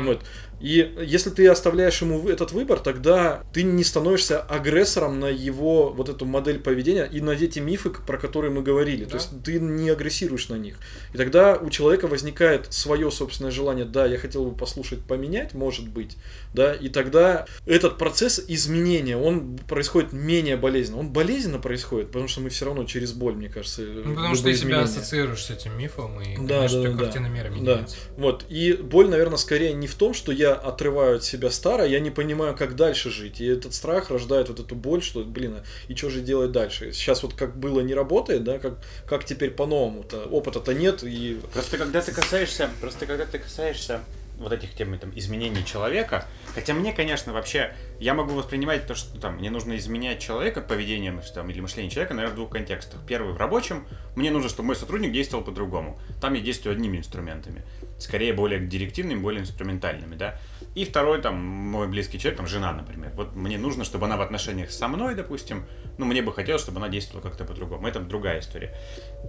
Вот. 0.00 0.22
И 0.60 0.94
если 1.04 1.30
ты 1.30 1.48
оставляешь 1.48 2.00
ему 2.02 2.28
этот 2.28 2.52
выбор, 2.52 2.78
тогда 2.78 3.42
ты 3.52 3.64
не 3.64 3.82
становишься 3.82 4.40
агрессором 4.40 5.18
на 5.18 5.26
его 5.26 5.90
вот 5.90 6.08
эту 6.08 6.24
модель 6.24 6.60
поведения 6.60 7.04
и 7.04 7.20
на 7.20 7.32
эти 7.32 7.58
мифы, 7.58 7.90
про 7.90 8.16
которые 8.16 8.52
мы 8.52 8.62
говорили. 8.62 9.04
То 9.04 9.12
Да. 9.12 9.16
есть 9.16 9.42
ты 9.42 9.58
не 9.58 9.90
агрессируешь 9.90 10.48
на 10.48 10.54
них. 10.54 10.76
И 11.12 11.16
тогда 11.18 11.56
у 11.56 11.68
человека 11.68 12.06
возникает 12.06 12.72
свое 12.72 13.10
собственное 13.10 13.50
желание, 13.50 13.84
да, 13.84 14.06
я 14.06 14.18
хотел 14.18 14.44
бы 14.44 14.56
послушать, 14.56 15.00
поменять, 15.00 15.52
может 15.52 15.88
быть, 15.88 16.16
да, 16.54 16.72
и 16.74 16.88
тогда 16.88 17.46
этот 17.66 17.98
процесс 17.98 18.42
изменения, 18.46 19.16
он 19.16 19.58
происходит 19.68 20.12
менее 20.12 20.56
болезненно. 20.56 21.00
Он 21.00 21.08
болезненно 21.12 21.58
происходит, 21.58 21.71
потому 21.80 22.28
что 22.28 22.40
мы 22.40 22.50
все 22.50 22.64
равно 22.66 22.84
через 22.84 23.12
боль, 23.12 23.34
мне 23.34 23.48
кажется, 23.48 23.82
Ну, 23.82 24.14
потому 24.14 24.34
что 24.34 24.44
ты 24.44 24.54
себя 24.56 24.80
ассоциируешь 24.82 25.44
с 25.44 25.50
этим 25.50 25.76
мифом, 25.76 26.20
и, 26.20 26.36
Да, 26.36 26.56
конечно, 26.58 26.82
да, 26.82 26.90
да. 26.92 27.04
картина 27.04 27.26
мира 27.26 27.44
Да. 27.48 27.50
меняется. 27.50 27.96
Вот. 28.16 28.44
И 28.48 28.72
боль, 28.72 29.08
наверное, 29.08 29.36
скорее 29.38 29.72
не 29.72 29.86
в 29.86 29.94
том, 29.94 30.14
что 30.14 30.32
я 30.32 30.54
отрываю 30.54 31.16
от 31.16 31.24
себя 31.24 31.50
старое, 31.50 31.88
я 31.88 32.00
не 32.00 32.10
понимаю, 32.10 32.56
как 32.56 32.76
дальше 32.76 33.10
жить. 33.10 33.40
И 33.40 33.46
этот 33.46 33.74
страх 33.74 34.10
рождает 34.10 34.48
вот 34.48 34.60
эту 34.60 34.74
боль, 34.74 35.02
что, 35.02 35.24
блин, 35.24 35.56
а 35.58 35.64
и 35.88 35.94
что 35.94 36.10
же 36.10 36.20
делать 36.20 36.52
дальше? 36.52 36.92
Сейчас 36.92 37.22
вот 37.22 37.34
как 37.34 37.56
было 37.58 37.80
не 37.80 37.94
работает, 37.94 38.44
да, 38.44 38.58
как, 38.58 38.78
как 39.06 39.24
теперь 39.24 39.50
по-новому-то? 39.50 40.24
Опыта-то 40.30 40.74
нет, 40.74 41.02
и 41.02 41.40
Просто 41.52 41.78
когда 41.78 42.00
ты 42.00 42.12
касаешься, 42.12 42.70
просто 42.80 43.06
когда 43.06 43.26
ты 43.26 43.38
касаешься 43.38 44.00
вот 44.42 44.52
этих 44.52 44.74
тем 44.74 44.98
там, 44.98 45.10
изменений 45.16 45.64
человека, 45.64 46.26
хотя 46.54 46.74
мне, 46.74 46.92
конечно, 46.92 47.32
вообще, 47.32 47.74
я 47.98 48.14
могу 48.14 48.34
воспринимать 48.34 48.86
то, 48.86 48.94
что 48.94 49.18
там, 49.20 49.36
мне 49.36 49.50
нужно 49.50 49.76
изменять 49.76 50.20
человека, 50.20 50.60
поведение 50.60 51.12
мыш- 51.12 51.32
там, 51.32 51.48
или 51.50 51.60
мышление 51.60 51.90
человека, 51.90 52.14
наверное, 52.14 52.34
в 52.34 52.36
двух 52.36 52.50
контекстах. 52.50 53.00
Первый, 53.06 53.32
в 53.32 53.36
рабочем, 53.36 53.86
мне 54.16 54.30
нужно, 54.30 54.48
чтобы 54.48 54.68
мой 54.68 54.76
сотрудник 54.76 55.12
действовал 55.12 55.44
по-другому. 55.44 55.98
Там 56.20 56.34
я 56.34 56.40
действую 56.40 56.74
одними 56.74 56.98
инструментами. 56.98 57.62
Скорее, 57.98 58.32
более 58.32 58.60
директивными, 58.60 59.20
более 59.20 59.42
инструментальными, 59.42 60.16
да. 60.16 60.38
И 60.74 60.84
второй, 60.84 61.20
там, 61.22 61.36
мой 61.36 61.86
близкий 61.88 62.18
человек, 62.18 62.38
там, 62.38 62.46
жена, 62.46 62.72
например. 62.72 63.12
Вот 63.14 63.34
мне 63.36 63.58
нужно, 63.58 63.84
чтобы 63.84 64.06
она 64.06 64.16
в 64.16 64.22
отношениях 64.22 64.70
со 64.70 64.88
мной, 64.88 65.14
допустим, 65.14 65.66
ну, 65.98 66.06
мне 66.06 66.22
бы 66.22 66.32
хотелось, 66.32 66.62
чтобы 66.62 66.78
она 66.78 66.88
действовала 66.88 67.22
как-то 67.22 67.44
по-другому. 67.44 67.86
Это 67.86 68.00
другая 68.00 68.40
история. 68.40 68.74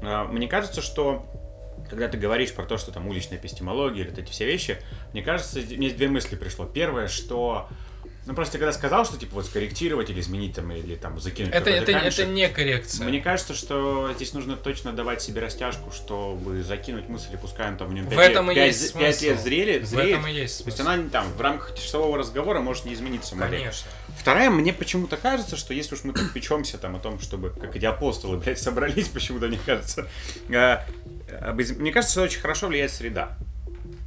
А, 0.01 0.25
Мне 0.25 0.47
кажется, 0.47 0.81
что 0.81 1.25
когда 1.89 2.07
ты 2.07 2.17
говоришь 2.17 2.51
про 2.53 2.65
то, 2.65 2.77
что 2.77 2.91
там 2.91 3.07
уличная 3.07 3.37
эпистемология 3.37 4.03
или 4.03 4.09
вот 4.09 4.19
эти 4.19 4.31
все 4.31 4.45
вещи, 4.45 4.77
мне 5.13 5.21
кажется, 5.21 5.59
мне 5.59 5.89
две 5.89 6.07
мысли 6.07 6.35
пришло. 6.35 6.65
Первое, 6.65 7.07
что 7.07 7.67
Ну 8.25 8.33
просто 8.35 8.57
когда 8.57 8.71
сказал, 8.71 9.03
что 9.05 9.17
типа 9.19 9.35
вот 9.35 9.45
скорректировать 9.45 10.09
или 10.09 10.21
изменить 10.21 10.55
там 10.55 10.71
или 10.71 10.95
там 10.95 11.19
закинуть. 11.19 11.53
Это, 11.53 11.69
это, 11.69 11.91
камешек, 11.91 12.19
это 12.19 12.31
не 12.31 12.47
коррекция. 12.47 13.05
Мне 13.05 13.19
кажется, 13.19 13.53
что 13.53 14.11
здесь 14.15 14.31
нужно 14.33 14.55
точно 14.55 14.93
давать 14.93 15.21
себе 15.21 15.41
растяжку, 15.41 15.91
чтобы 15.91 16.63
закинуть 16.63 17.09
мысль, 17.09 17.33
и 17.33 17.37
пускай 17.37 17.67
он 17.67 17.75
там 17.77 17.89
в 17.89 17.93
нем 17.93 18.07
В 18.07 18.17
этом 18.17 18.49
и 18.49 18.55
есть 18.55 18.93
5 18.93 19.13
смысл. 19.17 19.25
лет 19.33 19.41
зрели, 19.41 19.79
В 19.79 19.85
зреет. 19.85 20.09
этом 20.19 20.27
и 20.27 20.31
есть 20.33 20.59
То 20.63 20.67
есть 20.69 20.77
смысл. 20.77 20.89
она 20.89 21.09
там 21.09 21.27
в 21.33 21.41
рамках 21.41 21.75
часового 21.77 22.17
разговора 22.17 22.61
может 22.61 22.85
не 22.85 22.93
измениться 22.93 23.35
модель. 23.35 23.59
Конечно. 23.59 23.91
Вторая, 24.17 24.49
мне 24.49 24.71
почему-то 24.71 25.17
кажется, 25.17 25.57
что 25.57 25.73
если 25.73 25.95
уж 25.95 26.05
мы 26.05 26.13
так 26.13 26.31
печемся 26.31 26.77
там 26.77 26.95
о 26.95 26.99
том, 26.99 27.19
чтобы, 27.19 27.49
как 27.49 27.75
эти 27.75 27.83
апостолы, 27.85 28.37
блядь, 28.37 28.57
собрались, 28.59 29.07
почему-то, 29.13 29.47
мне 29.49 29.59
кажется, 29.65 30.07
из- 30.47 30.79
мне 31.53 31.91
кажется, 31.91 32.13
что 32.13 32.23
очень 32.23 32.41
хорошо 32.41 32.67
влияет 32.67 32.91
среда. 32.91 33.37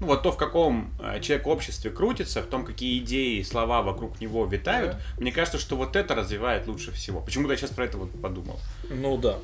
Ну, 0.01 0.09
вот 0.09 0.23
то, 0.23 0.31
в 0.31 0.37
каком 0.37 0.93
э, 1.01 1.21
человек 1.21 1.47
обществе 1.47 1.91
крутится, 1.91 2.43
в 2.43 2.47
том, 2.47 2.67
какие 2.67 2.99
идеи, 2.99 3.41
слова 3.43 3.83
вокруг 3.83 4.21
него 4.21 4.45
витают, 4.45 4.97
мне 5.19 5.33
кажется, 5.33 5.59
что 5.59 5.77
вот 5.77 5.97
это 5.97 6.15
развивает 6.15 6.67
лучше 6.67 6.93
всего. 6.93 7.21
Почему-то 7.21 7.53
я 7.53 7.57
сейчас 7.57 7.71
про 7.71 7.87
это 7.87 7.97
вот 7.97 8.11
подумал. 8.21 8.61
Ну 8.91 9.17
да. 9.17 9.39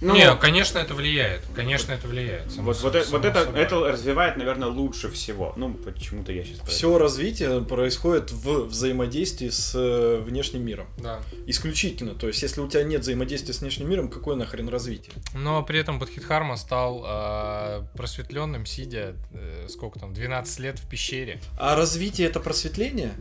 Ну, 0.00 0.14
не, 0.14 0.34
конечно, 0.36 0.78
это 0.78 0.94
влияет. 0.94 1.42
Конечно, 1.54 1.92
это 1.92 2.08
влияет. 2.08 2.50
само 2.50 2.68
вот, 2.68 2.80
вот, 2.80 2.92
собой, 2.94 3.00
э- 3.00 3.04
вот 3.10 3.22
само 3.22 3.26
это, 3.26 3.44
собой. 3.44 3.60
это 3.60 3.92
развивает, 3.92 4.36
наверное, 4.36 4.68
лучше 4.68 5.10
всего. 5.10 5.52
Ну, 5.56 5.74
почему-то 5.74 6.32
я 6.32 6.44
сейчас... 6.44 6.60
Все 6.66 6.96
развитие 6.96 7.60
происходит 7.62 8.32
в 8.32 8.66
взаимодействии 8.66 9.50
с 9.50 9.74
э, 9.74 10.20
внешним 10.20 10.64
миром. 10.64 10.86
Да. 10.98 11.20
Исключительно. 11.46 12.14
То 12.14 12.28
есть, 12.28 12.42
если 12.42 12.60
у 12.60 12.68
тебя 12.68 12.82
нет 12.82 13.02
взаимодействия 13.02 13.52
с 13.52 13.60
внешним 13.60 13.90
миром, 13.90 14.08
какое 14.08 14.36
нахрен 14.36 14.68
развитие? 14.68 15.12
Но 15.34 15.62
при 15.62 15.78
этом 15.78 15.98
Бадхидхарма 15.98 16.56
стал 16.56 17.04
э, 17.06 17.82
просветленным, 17.94 18.64
сидя, 18.64 19.16
э, 19.32 19.66
сколько 19.68 19.98
там, 19.98 20.14
12 20.14 20.58
лет 20.60 20.78
в 20.78 20.88
пещере. 20.88 21.40
А 21.58 21.76
развитие 21.76 22.26
это 22.26 22.40
просветление? 22.40 23.12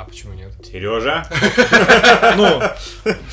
А 0.00 0.04
почему 0.04 0.32
нет? 0.32 0.50
Сережа? 0.64 1.28
Ну, 2.36 2.60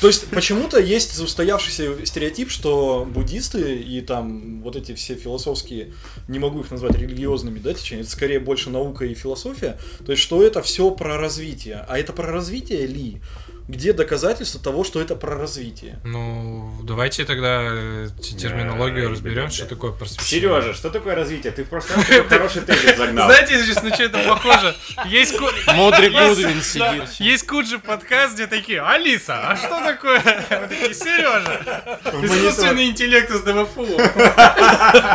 то 0.00 0.06
есть 0.06 0.28
почему-то 0.28 0.78
есть 0.78 1.18
устоявшийся 1.18 2.04
стереотип, 2.04 2.50
что 2.50 3.08
буддисты 3.08 3.76
и 3.76 4.02
там 4.02 4.60
вот 4.60 4.76
эти 4.76 4.94
все 4.94 5.14
философские, 5.14 5.94
не 6.26 6.38
могу 6.38 6.60
их 6.60 6.70
назвать 6.70 6.96
религиозными, 6.96 7.58
да, 7.58 7.72
течения, 7.72 8.02
это 8.02 8.10
скорее 8.10 8.38
больше 8.38 8.68
наука 8.68 9.06
и 9.06 9.14
философия, 9.14 9.78
то 10.04 10.12
есть 10.12 10.22
что 10.22 10.42
это 10.42 10.60
все 10.60 10.90
про 10.90 11.16
развитие. 11.16 11.86
А 11.88 11.98
это 11.98 12.12
про 12.12 12.30
развитие 12.30 12.86
ли? 12.86 13.20
Где 13.68 13.92
доказательства 13.92 14.58
того, 14.62 14.82
что 14.82 14.98
это 14.98 15.14
про 15.14 15.36
развитие? 15.36 15.98
Ну, 16.02 16.72
давайте 16.84 17.26
тогда 17.26 17.60
э, 17.70 18.08
терминологию 18.18 19.04
Да, 19.04 19.10
разберем, 19.10 19.50
что 19.50 19.66
такое 19.66 19.92
просвещение. 19.92 20.48
Сережа, 20.48 20.72
что 20.72 20.88
такое 20.88 21.14
развитие? 21.14 21.52
Ты 21.52 21.64
в 21.64 21.68
прошлый 21.68 21.96
раз 21.96 22.06
такой 22.06 22.28
хороший 22.28 22.62
тезис 22.62 22.96
загнал. 22.96 23.26
Знаете, 23.28 23.62
сейчас 23.62 23.82
на 23.82 23.92
что 23.92 24.04
это 24.04 24.18
похоже? 24.26 24.74
Есть, 25.06 25.38
Мудрый 25.74 26.10
есть- 26.10 26.28
Гудвин 26.40 26.62
сидит. 26.62 27.10
есть 27.18 27.46
Куджи 27.46 27.78
подкаст, 27.78 28.34
где 28.34 28.46
такие, 28.46 28.80
Алиса, 28.80 29.50
а 29.50 29.54
что 29.56 29.68
такое? 29.84 30.22
Мы 30.50 30.66
такие, 30.68 30.94
Сережа, 30.94 32.00
искусственный 32.22 32.86
интеллект 32.88 33.30
из 33.30 33.42
ДВФУ. 33.42 33.84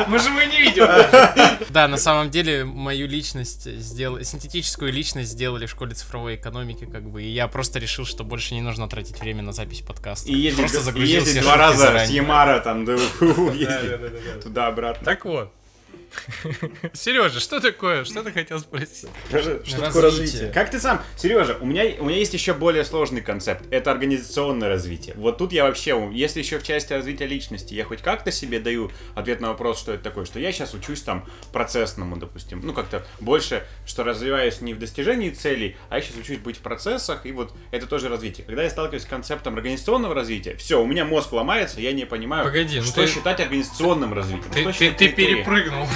Мы 0.07 0.19
же 0.19 0.29
его 0.29 0.41
не 0.43 0.61
видим. 0.61 0.85
Да, 1.69 1.87
на 1.87 1.97
самом 1.97 2.29
деле 2.29 2.65
мою 2.65 3.07
личность 3.07 3.63
сделали, 3.79 4.21
синтетическую 4.23 4.91
личность 4.93 5.31
сделали 5.31 5.65
в 5.65 5.71
школе 5.71 5.95
цифровой 5.95 6.35
экономики, 6.35 6.87
как 6.89 7.09
бы, 7.09 7.23
и 7.23 7.29
я 7.29 7.47
просто 7.47 7.79
решил, 7.79 8.05
что 8.05 8.23
больше 8.23 8.42
не 8.51 8.61
нужно 8.61 8.87
тратить 8.87 9.19
время 9.19 9.41
на 9.43 9.51
запись 9.51 9.81
подкаста. 9.81 10.29
И 10.29 10.35
ездить, 10.35 10.59
просто 10.59 10.79
и 10.79 10.81
загрузил 10.81 11.21
ездить 11.21 11.41
два 11.41 11.57
раза 11.57 11.77
заранее. 11.77 12.07
с 12.07 12.09
Ямара 12.11 12.59
там 12.59 12.85
ездить 13.53 14.43
туда-обратно. 14.43 15.05
Так 15.05 15.25
вот. 15.25 15.51
Сережа, 16.93 17.39
что 17.39 17.59
такое? 17.59 18.03
Что 18.03 18.23
ты 18.23 18.31
хотел 18.31 18.59
спросить? 18.59 19.07
Скажи, 19.29 19.61
Что 19.65 19.81
такое 19.81 20.01
развитие? 20.03 20.51
Как 20.51 20.69
ты 20.69 20.79
сам, 20.79 21.01
Сережа, 21.17 21.57
у 21.59 21.65
меня, 21.65 21.83
у 21.99 22.05
меня 22.05 22.17
есть 22.17 22.33
еще 22.33 22.53
более 22.53 22.85
сложный 22.85 23.21
концепт. 23.21 23.65
Это 23.71 23.91
организационное 23.91 24.69
развитие. 24.69 25.15
Вот 25.17 25.37
тут 25.37 25.51
я 25.51 25.63
вообще, 25.63 26.09
если 26.13 26.39
еще 26.39 26.59
в 26.59 26.63
части 26.63 26.93
развития 26.93 27.25
личности, 27.25 27.73
я 27.73 27.85
хоть 27.85 28.01
как-то 28.01 28.31
себе 28.31 28.59
даю 28.59 28.91
ответ 29.15 29.41
на 29.41 29.49
вопрос, 29.49 29.79
что 29.79 29.93
это 29.93 30.03
такое, 30.03 30.25
что 30.25 30.39
я 30.39 30.51
сейчас 30.51 30.73
учусь 30.73 31.01
там 31.01 31.25
процессному, 31.51 32.17
допустим, 32.17 32.61
ну 32.63 32.73
как-то 32.73 33.05
больше, 33.19 33.65
что 33.85 34.03
развиваюсь 34.03 34.61
не 34.61 34.73
в 34.73 34.79
достижении 34.79 35.29
целей, 35.29 35.75
а 35.89 35.97
я 35.97 36.01
сейчас 36.01 36.17
учусь 36.17 36.37
быть 36.37 36.57
в 36.57 36.61
процессах, 36.61 37.25
и 37.25 37.31
вот 37.31 37.53
это 37.71 37.87
тоже 37.87 38.09
развитие. 38.09 38.45
Когда 38.45 38.63
я 38.63 38.69
сталкиваюсь 38.69 39.03
с 39.03 39.05
концептом 39.05 39.55
организационного 39.55 40.13
развития, 40.13 40.55
все, 40.57 40.81
у 40.81 40.85
меня 40.85 41.05
мозг 41.05 41.31
ломается, 41.33 41.81
я 41.81 41.91
не 41.91 42.05
понимаю, 42.05 42.45
Погоди, 42.45 42.79
ну 42.79 42.85
что 42.85 43.05
ты- 43.05 43.11
считать 43.11 43.39
организационным 43.39 44.13
развитием. 44.13 44.51
Ты, 44.51 44.61
что 44.71 44.79
ты, 44.79 44.91
ты 44.91 45.09
перепрыгнул. 45.09 45.87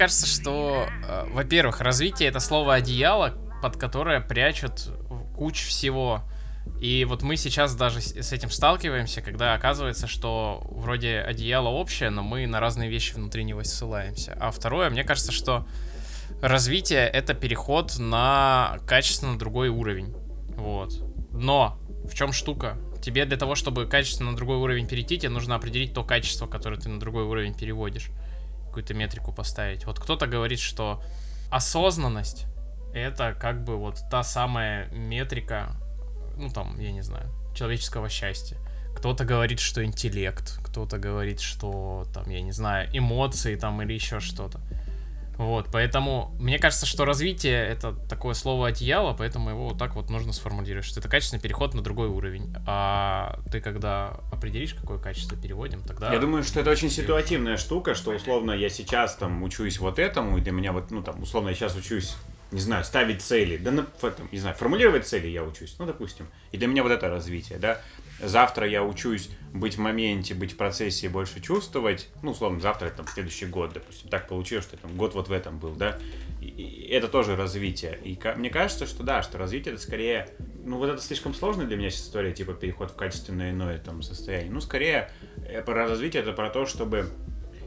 кажется, 0.00 0.26
что, 0.26 0.86
э, 1.06 1.26
во-первых, 1.30 1.82
развитие 1.82 2.30
это 2.30 2.40
слово 2.40 2.72
одеяло, 2.76 3.34
под 3.60 3.76
которое 3.76 4.22
прячут 4.22 4.88
кучу 5.36 5.68
всего. 5.68 6.22
И 6.80 7.04
вот 7.04 7.20
мы 7.20 7.36
сейчас 7.36 7.74
даже 7.74 8.00
с 8.00 8.32
этим 8.32 8.48
сталкиваемся, 8.48 9.20
когда 9.20 9.52
оказывается, 9.52 10.06
что 10.06 10.66
вроде 10.70 11.18
одеяло 11.18 11.68
общее, 11.68 12.08
но 12.08 12.22
мы 12.22 12.46
на 12.46 12.60
разные 12.60 12.88
вещи 12.88 13.12
внутри 13.12 13.44
него 13.44 13.62
ссылаемся. 13.62 14.34
А 14.40 14.50
второе, 14.50 14.88
мне 14.88 15.04
кажется, 15.04 15.32
что 15.32 15.66
развитие 16.40 17.06
это 17.06 17.34
переход 17.34 17.98
на 17.98 18.78
качественно 18.86 19.38
другой 19.38 19.68
уровень. 19.68 20.14
Вот. 20.56 20.94
Но 21.30 21.78
в 22.10 22.14
чем 22.14 22.32
штука? 22.32 22.78
Тебе 23.02 23.26
для 23.26 23.36
того, 23.36 23.54
чтобы 23.54 23.84
качественно 23.84 24.30
на 24.30 24.36
другой 24.38 24.56
уровень 24.56 24.88
перейти, 24.88 25.18
тебе 25.18 25.28
нужно 25.28 25.56
определить 25.56 25.92
то 25.92 26.04
качество, 26.04 26.46
которое 26.46 26.80
ты 26.80 26.88
на 26.88 26.98
другой 26.98 27.24
уровень 27.24 27.52
переводишь. 27.52 28.10
Какую-то 28.70 28.94
метрику 28.94 29.32
поставить. 29.32 29.84
Вот 29.84 29.98
кто-то 29.98 30.28
говорит, 30.28 30.60
что 30.60 31.02
осознанность 31.50 32.46
это 32.94 33.34
как 33.34 33.64
бы 33.64 33.76
вот 33.76 33.98
та 34.10 34.22
самая 34.22 34.88
метрика, 34.90 35.72
ну 36.36 36.50
там, 36.50 36.78
я 36.78 36.92
не 36.92 37.02
знаю, 37.02 37.26
человеческого 37.54 38.08
счастья. 38.08 38.56
Кто-то 38.96 39.24
говорит, 39.24 39.58
что 39.58 39.84
интеллект, 39.84 40.60
кто-то 40.64 40.98
говорит, 40.98 41.40
что 41.40 42.06
там, 42.14 42.28
я 42.30 42.42
не 42.42 42.52
знаю, 42.52 42.88
эмоции 42.92 43.56
там 43.56 43.82
или 43.82 43.92
еще 43.92 44.20
что-то. 44.20 44.60
Вот, 45.40 45.68
поэтому 45.72 46.36
мне 46.38 46.58
кажется, 46.58 46.84
что 46.84 47.06
развитие 47.06 47.66
это 47.66 47.94
такое 48.10 48.34
слово 48.34 48.68
одеяло, 48.68 49.14
поэтому 49.14 49.48
его 49.48 49.68
вот 49.70 49.78
так 49.78 49.94
вот 49.96 50.10
нужно 50.10 50.34
сформулировать, 50.34 50.84
что 50.84 51.00
это 51.00 51.08
качественный 51.08 51.40
переход 51.40 51.72
на 51.72 51.80
другой 51.80 52.08
уровень. 52.08 52.54
А 52.66 53.40
ты 53.50 53.62
когда 53.62 54.18
определишь, 54.30 54.74
какое 54.74 54.98
качество 54.98 55.38
переводим, 55.38 55.80
тогда... 55.80 56.12
Я 56.12 56.18
думаю, 56.18 56.42
что 56.42 56.60
это 56.60 56.70
очень 56.70 56.90
ситуативная 56.90 57.56
штука, 57.56 57.94
что 57.94 58.10
условно 58.10 58.52
я 58.52 58.68
сейчас 58.68 59.16
там 59.16 59.42
учусь 59.42 59.78
вот 59.78 59.98
этому, 59.98 60.36
и 60.36 60.42
для 60.42 60.52
меня 60.52 60.72
вот, 60.72 60.90
ну 60.90 61.02
там, 61.02 61.22
условно 61.22 61.48
я 61.48 61.54
сейчас 61.54 61.74
учусь, 61.74 62.18
не 62.52 62.60
знаю, 62.60 62.84
ставить 62.84 63.22
цели, 63.22 63.56
да, 63.56 63.70
на, 63.70 63.86
в 63.98 64.04
этом, 64.04 64.28
не 64.32 64.40
знаю, 64.40 64.54
формулировать 64.56 65.06
цели 65.06 65.28
я 65.28 65.42
учусь, 65.42 65.74
ну, 65.78 65.86
допустим, 65.86 66.26
и 66.52 66.58
для 66.58 66.66
меня 66.66 66.82
вот 66.82 66.92
это 66.92 67.08
развитие, 67.08 67.58
да. 67.58 67.80
Завтра 68.22 68.68
я 68.68 68.84
учусь 68.84 69.30
быть 69.52 69.76
в 69.76 69.80
моменте, 69.80 70.34
быть 70.34 70.52
в 70.52 70.56
процессе 70.56 71.06
и 71.06 71.08
больше 71.08 71.40
чувствовать, 71.40 72.08
ну, 72.22 72.32
условно, 72.32 72.60
завтра 72.60 72.86
это 72.86 72.98
там 72.98 73.06
следующий 73.06 73.46
год, 73.46 73.72
допустим, 73.72 74.08
так 74.10 74.28
получилось, 74.28 74.64
что 74.64 74.76
там 74.76 74.96
год 74.96 75.14
вот 75.14 75.28
в 75.28 75.32
этом 75.32 75.58
был, 75.58 75.74
да, 75.74 75.98
и, 76.40 76.46
и 76.46 76.88
это 76.90 77.08
тоже 77.08 77.34
развитие. 77.34 77.98
И 78.04 78.18
мне 78.36 78.50
кажется, 78.50 78.86
что 78.86 79.02
да, 79.02 79.22
что 79.22 79.38
развитие 79.38 79.74
это 79.74 79.82
скорее, 79.82 80.28
ну, 80.64 80.76
вот 80.76 80.90
это 80.90 81.02
слишком 81.02 81.34
сложная 81.34 81.66
для 81.66 81.76
меня 81.76 81.90
сейчас 81.90 82.06
история, 82.06 82.32
типа 82.32 82.52
переход 82.52 82.90
в 82.90 82.96
качественное 82.96 83.50
иное 83.52 83.78
там 83.78 84.02
состояние. 84.02 84.52
Ну, 84.52 84.60
скорее, 84.60 85.10
э, 85.46 85.62
про 85.62 85.86
развитие 85.86 86.22
это 86.22 86.32
про 86.32 86.50
то, 86.50 86.66
чтобы 86.66 87.10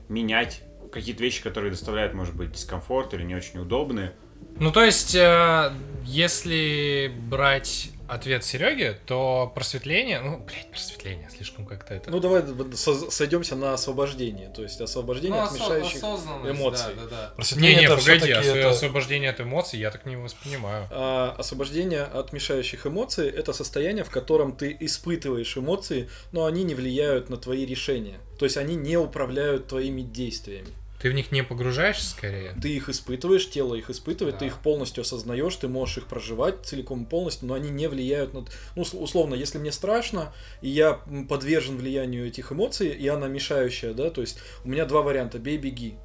менять 0.08 0.64
какие-то 0.92 1.24
вещи, 1.24 1.42
которые 1.42 1.72
доставляют, 1.72 2.14
может 2.14 2.36
быть, 2.36 2.52
дискомфорт 2.52 3.14
или 3.14 3.24
не 3.24 3.36
очень 3.36 3.60
удобны, 3.60 4.12
Ну, 4.60 4.72
то 4.72 4.84
есть, 4.84 5.16
э, 5.16 5.72
если 6.06 7.12
брать 7.30 7.90
ответ 8.08 8.44
Сереги, 8.44 8.96
то 9.08 9.52
просветление, 9.56 10.20
ну, 10.20 10.38
блядь, 10.38 10.70
просветление, 10.70 11.28
слишком 11.36 11.66
как-то 11.66 11.96
это... 11.96 12.12
Ну 12.12 12.20
давай 12.20 12.44
сойдемся 12.76 13.56
на 13.56 13.74
освобождение, 13.74 14.50
то 14.50 14.62
есть 14.62 14.80
освобождение 14.82 15.40
Ну, 15.40 15.48
от 15.48 15.54
мешающих 15.54 16.04
эмоций. 16.04 16.94
да, 16.96 17.04
да, 17.04 17.10
да. 17.10 17.34
Просветление 17.36 17.76
Не-не, 17.76 17.86
это 17.86 17.98
погоди, 17.98 18.32
осо- 18.32 18.56
это- 18.56 18.70
освобождение 18.70 19.30
от 19.32 19.42
эмоций 19.42 19.80
я 19.80 19.90
так 19.90 20.06
не 20.06 20.16
воспринимаю. 20.16 20.88
А 20.92 21.36
освобождение 21.40 22.04
от 22.04 22.34
мешающих 22.34 22.86
эмоций 22.86 23.30
это 23.30 23.54
состояние, 23.54 24.04
в 24.04 24.10
котором 24.12 24.56
ты 24.56 24.76
испытываешь 24.80 25.58
эмоции, 25.58 26.10
но 26.32 26.46
они 26.46 26.64
не 26.64 26.76
влияют 26.76 27.30
на 27.30 27.38
твои 27.38 27.66
решения. 27.66 28.20
То 28.38 28.46
есть 28.46 28.58
они 28.58 28.76
не 28.76 28.98
управляют 28.98 29.68
твоими 29.68 30.02
действиями. 30.02 30.68
Ты 31.04 31.10
в 31.10 31.14
них 31.14 31.34
не 31.34 31.44
погружаешься 31.44 32.10
скорее? 32.10 32.56
Ты 32.62 32.70
их 32.70 32.88
испытываешь, 32.88 33.50
тело 33.50 33.76
их 33.76 33.90
испытывает, 33.90 34.38
ты 34.38 34.46
Да. 34.46 34.48
их 34.48 34.60
полностью 34.60 35.02
осознаешь, 35.02 35.54
ты 35.58 35.68
можешь 35.68 35.98
их 35.98 36.08
проживать 36.08 36.66
целиком 36.66 37.04
и 37.04 37.06
полностью, 37.06 37.50
но 37.50 37.56
они 37.56 37.70
не 37.70 37.88
влияют 37.88 38.34
на... 38.34 38.46
Ну, 38.78 38.82
ус- 38.84 38.94
условно, 38.94 39.36
если 39.36 39.58
мне 39.58 39.74
страшно, 39.74 40.34
и 40.62 40.70
я 40.70 41.02
подвержен 41.28 41.76
влиянию 41.76 42.26
этих 42.26 42.54
эмоций, 42.54 42.88
и 42.88 43.06
она 43.10 43.28
мешающая, 43.28 43.94
да, 43.94 44.12
то 44.12 44.22
есть 44.22 44.40
у 44.64 44.70
меня 44.70 44.86
два 44.86 45.02
варианта, 45.02 45.40
бей, 45.40 45.58
беги. 45.58 45.96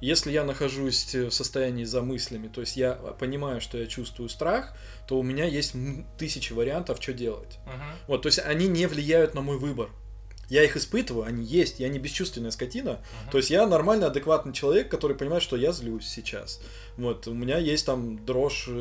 Если 0.00 0.32
я 0.32 0.42
нахожусь 0.42 1.14
э, 1.14 1.26
в 1.26 1.34
состоянии 1.34 1.84
за 1.84 2.00
мыслями, 2.00 2.48
то 2.48 2.62
есть 2.62 2.78
я 2.78 2.92
понимаю, 2.92 3.60
что 3.60 3.76
я 3.76 3.84
чувствую 3.86 4.30
страх, 4.30 4.74
то 5.06 5.18
у 5.18 5.22
меня 5.22 5.44
есть 5.44 5.74
тысячи 6.16 6.54
вариантов, 6.54 6.96
что 7.02 7.12
делать. 7.12 7.58
Вот, 8.08 8.22
то 8.22 8.28
есть 8.28 8.38
они 8.38 8.68
не 8.68 8.86
влияют 8.86 9.34
на 9.34 9.42
мой 9.42 9.58
выбор. 9.58 9.90
Я 10.48 10.62
их 10.62 10.76
испытываю, 10.76 11.26
они 11.26 11.44
есть, 11.44 11.80
я 11.80 11.88
не 11.88 11.98
бесчувственная 11.98 12.52
скотина. 12.52 13.00
То 13.32 13.38
есть 13.38 13.50
я 13.50 13.66
нормальный, 13.66 14.06
адекватный 14.06 14.52
человек, 14.52 14.88
который 14.88 15.16
понимает, 15.16 15.42
что 15.42 15.56
я 15.56 15.72
злюсь 15.72 16.06
сейчас. 16.06 16.60
Вот, 16.96 17.26
у 17.26 17.34
меня 17.34 17.58
есть 17.58 17.84
там 17.84 18.24
дрожь 18.24 18.66
э, 18.68 18.72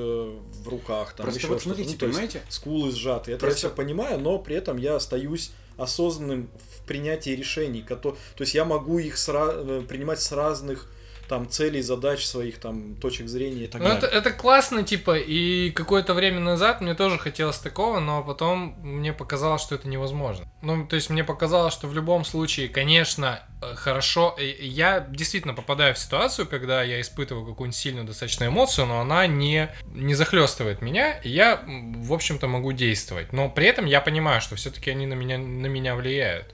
в 0.63 0.67
руках, 0.67 1.13
там 1.15 1.23
Просто 1.25 1.39
еще 1.39 1.47
вот 1.47 1.61
смотрите, 1.61 1.91
Ну, 1.93 1.97
то 1.97 2.05
есть 2.05 2.17
понимаете? 2.17 2.41
скулы 2.49 2.91
сжаты. 2.91 3.31
Это 3.31 3.39
Просто- 3.41 3.67
я 3.67 3.69
все 3.69 3.75
понимаю, 3.75 4.19
но 4.19 4.37
при 4.39 4.55
этом 4.55 4.77
я 4.77 4.95
остаюсь 4.95 5.51
осознанным 5.77 6.49
в 6.79 6.85
принятии 6.87 7.31
решений. 7.31 7.81
кото- 7.81 8.15
То 8.35 8.41
есть 8.43 8.53
я 8.53 8.63
могу 8.63 8.99
их 8.99 9.15
сра- 9.15 9.81
э, 9.81 9.81
принимать 9.87 10.21
с 10.21 10.31
разных 10.31 10.89
там 11.27 11.49
целей, 11.49 11.81
задач 11.81 12.25
своих, 12.25 12.57
там 12.59 12.95
точек 12.95 13.27
зрения 13.27 13.63
и 13.63 13.67
так 13.67 13.81
Ну, 13.81 13.87
далее. 13.87 14.03
это, 14.03 14.07
это 14.07 14.31
классно, 14.31 14.83
типа, 14.83 15.17
и 15.17 15.71
какое-то 15.71 16.13
время 16.13 16.39
назад 16.39 16.81
мне 16.81 16.93
тоже 16.95 17.17
хотелось 17.17 17.57
такого, 17.57 17.99
но 17.99 18.23
потом 18.23 18.75
мне 18.81 19.13
показалось, 19.13 19.61
что 19.61 19.75
это 19.75 19.87
невозможно. 19.87 20.45
Ну, 20.61 20.85
то 20.87 20.95
есть 20.95 21.09
мне 21.09 21.23
показалось, 21.23 21.73
что 21.73 21.87
в 21.87 21.93
любом 21.93 22.25
случае, 22.25 22.69
конечно, 22.69 23.39
э, 23.61 23.75
хорошо, 23.75 24.35
я 24.39 24.99
действительно 25.09 25.53
попадаю 25.53 25.93
в 25.95 25.97
ситуацию, 25.99 26.47
когда 26.47 26.83
я 26.83 27.01
испытываю 27.01 27.45
какую-нибудь 27.45 27.75
сильную 27.77 28.05
достаточно 28.05 28.45
эмоцию, 28.47 28.87
но 28.87 28.99
она 29.01 29.27
не, 29.27 29.69
не 29.93 30.13
захлестывает 30.15 30.81
меня, 30.81 31.17
и 31.19 31.29
я, 31.29 31.61
в 31.65 32.13
общем-то, 32.13 32.47
могу 32.47 32.71
действовать. 32.71 33.33
Но 33.33 33.49
при 33.49 33.67
этом 33.67 33.85
я 33.85 34.01
понимаю, 34.01 34.41
что 34.41 34.55
все-таки 34.55 34.89
они 34.91 35.05
на 35.05 35.13
меня, 35.13 35.37
на 35.37 35.67
меня 35.67 35.95
влияют. 35.95 36.53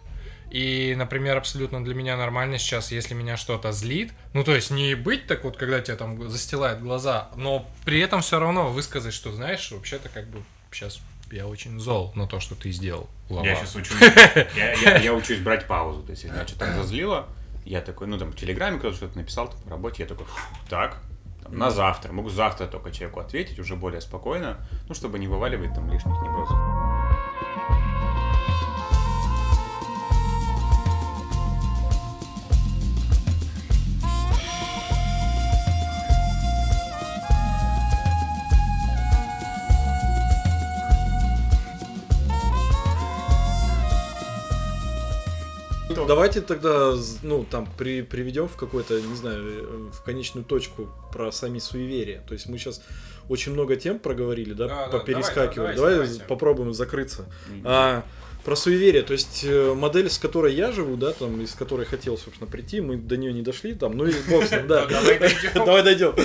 И, 0.52 0.94
например, 0.98 1.38
абсолютно 1.38 1.82
для 1.84 1.96
меня 1.96 2.18
нормально 2.18 2.58
сейчас, 2.58 2.92
если 2.92 3.14
меня 3.14 3.38
что-то 3.38 3.72
злит, 3.72 4.12
ну 4.34 4.44
то 4.44 4.54
есть 4.54 4.70
не 4.70 4.96
быть 4.96 5.26
так 5.26 5.46
вот, 5.46 5.56
когда 5.56 5.80
тебя 5.80 5.96
там 5.96 6.30
застилают 6.30 6.82
глаза, 6.82 7.30
но 7.38 7.66
при 7.86 8.02
этом 8.02 8.20
все 8.22 8.38
равно 8.38 8.70
высказать, 8.70 9.14
что 9.14 9.32
знаешь, 9.32 9.72
вообще-то 9.72 10.10
как 10.10 10.28
бы 10.28 10.44
сейчас 10.72 11.00
я 11.32 11.48
очень 11.48 11.80
зол 11.80 12.12
на 12.16 12.28
то, 12.28 12.42
что 12.42 12.56
ты 12.56 12.70
сделал. 12.72 13.10
Лава. 13.30 13.46
Я 13.46 13.56
сейчас 13.56 13.76
учусь. 13.76 13.96
Я, 14.58 14.74
я- 14.74 14.98
я 14.98 15.14
учусь 15.14 15.40
брать 15.40 15.66
паузу. 15.68 16.04
То 16.04 16.12
есть, 16.12 16.24
если 16.24 16.36
меня 16.36 16.46
что-то 16.46 16.66
там 16.66 16.76
зазлило, 16.76 17.28
я 17.64 17.80
такой, 17.80 18.08
ну 18.08 18.18
там 18.18 18.32
в 18.32 18.36
Телеграме 18.36 18.78
кто-то 18.78 18.98
что-то 18.98 19.18
написал, 19.18 19.48
там, 19.48 19.58
в 19.64 19.70
работе, 19.70 20.04
я 20.04 20.10
такой, 20.10 20.26
так, 20.70 20.98
там, 21.44 21.58
на 21.58 21.72
завтра. 21.72 22.12
Могу 22.12 22.30
завтра 22.30 22.68
только 22.68 22.92
человеку 22.92 23.22
ответить 23.22 23.58
уже 23.60 23.78
более 23.78 24.02
спокойно, 24.02 24.58
ну, 24.90 24.94
чтобы 24.96 25.18
не 25.20 25.28
вываливать 25.28 25.74
там 25.74 25.90
лишних 25.90 26.22
неврозов. 26.22 26.58
Давайте 46.08 46.42
тогда, 46.42 46.94
ну, 47.24 47.46
там, 47.50 47.68
при, 47.78 48.02
приведем 48.02 48.48
в 48.48 48.56
какой-то, 48.56 49.00
не 49.02 49.16
знаю, 49.16 49.44
э, 49.44 49.90
в 49.94 50.04
конечную 50.04 50.44
точку 50.46 50.90
про 51.12 51.32
сами 51.32 51.60
суеверия. 51.60 52.22
То 52.28 52.34
есть 52.34 52.48
мы 52.48 52.58
сейчас 52.58 52.82
очень 53.30 53.54
много 53.54 53.76
тем 53.76 54.00
проговорили, 54.00 54.54
да, 54.54 54.68
Да, 54.68 54.88
да, 54.88 54.98
поперескакивали. 55.00 55.76
давайте, 55.76 55.78
Давай 55.82 55.94
давайте. 55.96 56.24
попробуем 56.26 56.74
закрыться. 56.74 57.26
А, 57.64 58.04
про 58.44 58.56
суеверие, 58.56 59.04
то 59.04 59.14
есть 59.14 59.44
э, 59.44 59.74
модель, 59.74 60.10
с 60.10 60.18
которой 60.18 60.54
я 60.54 60.72
живу, 60.72 60.98
да, 60.98 61.12
там, 61.12 61.42
из 61.42 61.54
которой 61.54 61.86
хотел, 61.86 62.18
собственно, 62.18 62.50
прийти, 62.50 62.82
мы 62.82 62.98
до 62.98 63.18
нее 63.18 63.34
не 63.34 63.42
дошли, 63.42 63.74
там, 63.74 63.96
ну 63.96 64.06
и 64.06 64.14
бог 64.30 64.46
с 64.46 64.52
ним, 64.52 64.68
да. 64.68 64.86
Давай 64.90 65.20
дойдем. 65.20 65.52
Давай 65.54 65.84
дойдем. 65.84 66.16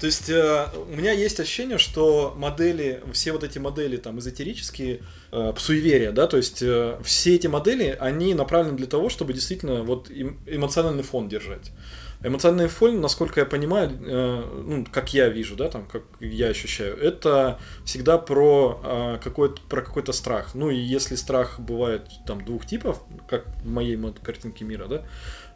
То 0.00 0.06
есть 0.06 0.30
э, 0.30 0.66
у 0.88 0.96
меня 0.96 1.12
есть 1.12 1.38
ощущение, 1.40 1.78
что 1.78 2.34
модели, 2.36 3.02
все 3.12 3.32
вот 3.32 3.44
эти 3.44 3.58
модели 3.58 3.96
там 3.96 4.18
эзотерические, 4.18 5.00
э, 5.32 5.52
суеверия, 5.58 6.12
да, 6.12 6.26
то 6.26 6.36
есть 6.36 6.62
все 7.04 7.34
эти 7.34 7.46
модели, 7.46 7.96
они 8.00 8.34
направлены 8.34 8.76
для 8.76 8.86
того, 8.86 9.08
чтобы 9.08 9.32
действительно 9.32 9.82
вот 9.82 10.10
эм- 10.10 10.38
эмоциональный 10.46 11.02
фон 11.02 11.28
держать. 11.28 11.72
Эмоциональный 12.22 12.68
фон, 12.68 13.00
насколько 13.00 13.40
я 13.40 13.46
понимаю, 13.46 13.90
э, 13.90 14.62
ну, 14.66 14.86
как 14.90 15.12
я 15.12 15.28
вижу, 15.28 15.54
да, 15.54 15.68
там, 15.68 15.86
как 15.86 16.02
я 16.20 16.48
ощущаю, 16.48 16.96
это 16.98 17.58
всегда 17.84 18.18
про, 18.18 18.80
э, 18.82 19.18
какой-то, 19.22 19.60
про 19.68 19.82
какой-то 19.82 20.12
страх. 20.12 20.54
Ну, 20.54 20.70
и 20.70 20.76
если 20.76 21.14
страх 21.14 21.60
бывает 21.60 22.08
там 22.26 22.44
двух 22.44 22.66
типов, 22.66 23.02
как 23.28 23.46
в 23.62 23.68
моей 23.68 23.98
картинке 24.22 24.64
мира, 24.64 24.86
да, 24.86 25.02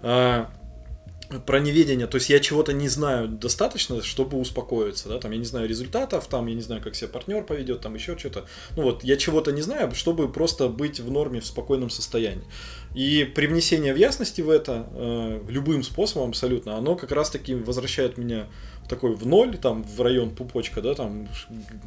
э, 0.03 0.47
про 1.47 1.61
неведение, 1.61 2.09
то 2.09 2.17
есть 2.17 2.29
я 2.29 2.41
чего-то 2.41 2.73
не 2.73 2.89
знаю 2.89 3.29
достаточно, 3.29 4.03
чтобы 4.03 4.37
успокоиться, 4.39 5.09
да, 5.09 5.19
там 5.19 5.31
я 5.31 5.39
не 5.39 5.45
знаю 5.45 5.69
результатов, 5.69 6.27
там 6.27 6.47
я 6.49 6.55
не 6.55 6.61
знаю, 6.61 6.83
как 6.83 6.97
себя 6.97 7.09
партнер 7.09 7.45
поведет, 7.45 7.81
там 7.81 7.95
еще 7.95 8.19
что-то. 8.19 8.47
Ну 8.77 8.83
вот, 8.83 9.05
я 9.05 9.17
чего-то 9.17 9.53
не 9.53 9.63
знаю, 9.63 9.93
чтобы 9.95 10.31
просто 10.31 10.69
быть 10.69 10.99
в 10.99 11.11
норме, 11.11 11.41
в 11.41 11.47
спокойном 11.47 11.89
состоянии. 11.89 12.45
И 12.95 13.25
привнесение 13.25 13.95
в 13.95 13.97
ясности 13.97 14.41
в 14.41 14.51
это 14.51 14.89
э, 14.93 15.41
любым 15.49 15.85
способом 15.85 16.31
абсолютно, 16.31 16.77
оно 16.77 16.97
как 16.97 17.13
раз 17.13 17.31
таки 17.31 17.55
возвращает 17.55 18.19
меня 18.19 18.49
в 18.85 18.89
такой 18.89 19.15
в 19.15 19.25
ноль, 19.27 19.57
там 19.59 19.85
в 19.85 20.01
район 20.01 20.35
пупочка, 20.35 20.83
да, 20.83 20.95
там 20.95 21.29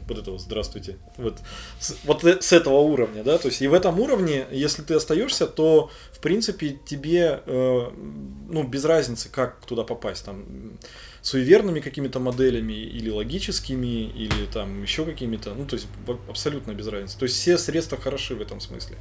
вот 0.07 0.17
этого 0.17 0.38
здравствуйте, 0.39 0.97
вот 1.17 1.39
с, 1.80 1.97
вот 2.05 2.23
э- 2.23 2.41
с 2.41 2.53
этого 2.53 2.80
уровня, 2.80 3.23
да, 3.23 3.38
то 3.38 3.49
есть 3.49 3.61
и 3.61 3.67
в 3.67 3.73
этом 3.73 3.99
уровне, 3.99 4.45
если 4.49 4.81
ты 4.81 4.93
остаешься, 4.93 5.45
то 5.45 5.91
в 6.13 6.19
принципе 6.19 6.80
тебе 6.85 7.41
э, 7.45 7.89
ну 8.49 8.63
без 8.63 8.85
разницы, 8.85 9.27
как 9.30 9.65
туда 9.65 9.84
попасть, 9.84 10.23
там 10.23 10.45
суеверными 11.23 11.80
какими-то 11.80 12.19
моделями 12.19 12.73
или 12.73 13.09
логическими 13.09 14.09
или 14.09 14.45
там 14.51 14.84
еще 14.84 15.05
какими-то, 15.05 15.53
ну 15.53 15.65
то 15.65 15.75
есть 15.75 15.88
абсолютно 16.30 16.73
без 16.73 16.88
разницы. 16.88 17.17
То 17.17 17.23
есть 17.23 17.38
все 17.38 17.57
средства 17.57 17.97
хороши 17.97 18.35
в 18.35 18.41
этом 18.41 18.59
смысле. 18.59 18.97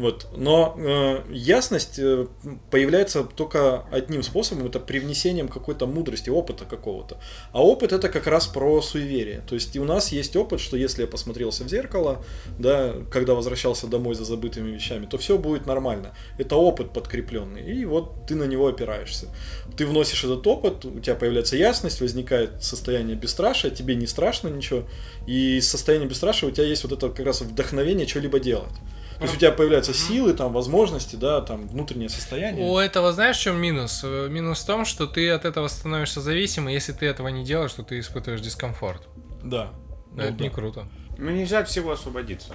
Вот. 0.00 0.28
Но 0.34 0.74
э, 0.78 1.24
ясность 1.28 1.98
э, 1.98 2.26
появляется 2.70 3.22
только 3.22 3.84
одним 3.90 4.22
способом, 4.22 4.66
это 4.66 4.80
привнесением 4.80 5.46
какой-то 5.48 5.86
мудрости, 5.86 6.30
опыта 6.30 6.64
какого-то. 6.64 7.18
А 7.52 7.62
опыт 7.62 7.92
это 7.92 8.08
как 8.08 8.26
раз 8.26 8.46
про 8.46 8.80
суеверие. 8.80 9.42
То 9.46 9.54
есть 9.54 9.76
у 9.76 9.84
нас 9.84 10.10
есть 10.10 10.34
опыт, 10.36 10.58
что 10.58 10.78
если 10.78 11.02
я 11.02 11.06
посмотрелся 11.06 11.64
в 11.64 11.68
зеркало, 11.68 12.24
да, 12.58 12.94
когда 13.10 13.34
возвращался 13.34 13.88
домой 13.88 14.14
за 14.14 14.24
забытыми 14.24 14.70
вещами, 14.70 15.04
то 15.04 15.18
все 15.18 15.36
будет 15.36 15.66
нормально. 15.66 16.14
Это 16.38 16.56
опыт 16.56 16.94
подкрепленный. 16.94 17.70
И 17.70 17.84
вот 17.84 18.26
ты 18.26 18.36
на 18.36 18.44
него 18.44 18.68
опираешься. 18.68 19.28
Ты 19.76 19.84
вносишь 19.84 20.24
этот 20.24 20.46
опыт, 20.46 20.82
у 20.86 21.00
тебя 21.00 21.14
появляется 21.14 21.56
ясность, 21.56 22.00
возникает 22.00 22.64
состояние 22.64 23.16
бесстрашия, 23.16 23.70
тебе 23.70 23.96
не 23.96 24.06
страшно 24.06 24.48
ничего. 24.48 24.84
И 25.26 25.58
из 25.58 25.68
состояния 25.68 26.06
бесстрашия 26.06 26.48
у 26.48 26.52
тебя 26.52 26.64
есть 26.64 26.84
вот 26.84 26.92
это 26.92 27.10
как 27.10 27.26
раз 27.26 27.42
вдохновение 27.42 28.06
что-либо 28.06 28.40
делать. 28.40 28.72
То 29.20 29.24
есть 29.24 29.36
у 29.36 29.38
тебя 29.38 29.52
появляются 29.52 29.92
силы, 29.92 30.32
там, 30.32 30.54
возможности, 30.54 31.14
да, 31.14 31.42
там, 31.42 31.68
внутреннее 31.68 32.08
состояние. 32.08 32.66
У 32.66 32.78
этого 32.78 33.12
знаешь, 33.12 33.36
в 33.36 33.42
чем 33.42 33.60
минус? 33.60 34.00
Э, 34.02 34.28
Минус 34.30 34.62
в 34.62 34.66
том, 34.66 34.86
что 34.86 35.06
ты 35.06 35.28
от 35.28 35.44
этого 35.44 35.68
становишься 35.68 36.22
зависим, 36.22 36.70
и 36.70 36.72
если 36.72 36.92
ты 36.92 37.04
этого 37.04 37.28
не 37.28 37.44
делаешь, 37.44 37.74
то 37.74 37.82
ты 37.82 37.98
испытываешь 37.98 38.40
дискомфорт. 38.40 39.02
Да. 39.44 39.72
Ну 40.14 40.22
это 40.22 40.32
да. 40.32 40.44
не 40.44 40.48
круто. 40.48 40.88
Ну, 41.18 41.30
нельзя 41.30 41.58
от 41.58 41.68
всего 41.68 41.92
освободиться. 41.92 42.54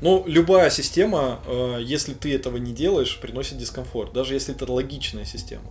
Ну, 0.00 0.24
любая 0.26 0.68
система, 0.70 1.38
э, 1.46 1.78
если 1.80 2.12
ты 2.12 2.34
этого 2.34 2.56
не 2.56 2.72
делаешь, 2.72 3.20
приносит 3.20 3.58
дискомфорт, 3.58 4.12
даже 4.12 4.34
если 4.34 4.52
это 4.52 4.70
логичная 4.70 5.24
система. 5.24 5.70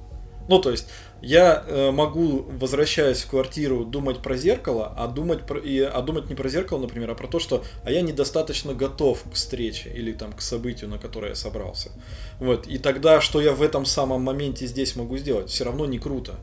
Ну, 0.50 0.58
то 0.60 0.72
есть, 0.72 0.88
я 1.22 1.64
э, 1.68 1.92
могу, 1.92 2.44
возвращаясь 2.50 3.22
в 3.22 3.30
квартиру, 3.30 3.86
думать 3.86 4.18
про 4.24 4.36
зеркало, 4.36 4.92
а 4.98 5.08
думать, 5.08 5.46
про, 5.46 5.60
и, 5.60 5.80
а 5.80 6.02
думать 6.02 6.28
не 6.28 6.34
про 6.34 6.50
зеркало, 6.50 6.80
например, 6.80 7.12
а 7.12 7.14
про 7.14 7.28
то, 7.28 7.38
что 7.38 7.64
а 7.84 7.92
я 7.92 8.02
недостаточно 8.02 8.74
готов 8.74 9.22
к 9.30 9.36
встрече 9.36 9.94
или 9.94 10.12
там 10.12 10.34
к 10.34 10.42
событию, 10.42 10.90
на 10.90 10.98
которое 10.98 11.30
я 11.30 11.36
собрался. 11.36 11.92
Вот. 12.40 12.66
И 12.66 12.80
тогда, 12.80 13.22
что 13.22 13.40
я 13.40 13.54
в 13.54 13.62
этом 13.62 13.86
самом 13.86 14.24
моменте 14.24 14.66
здесь 14.66 14.96
могу 14.96 15.18
сделать, 15.20 15.52
все 15.52 15.66
равно 15.66 15.86
не 15.86 16.00
круто. 16.00 16.40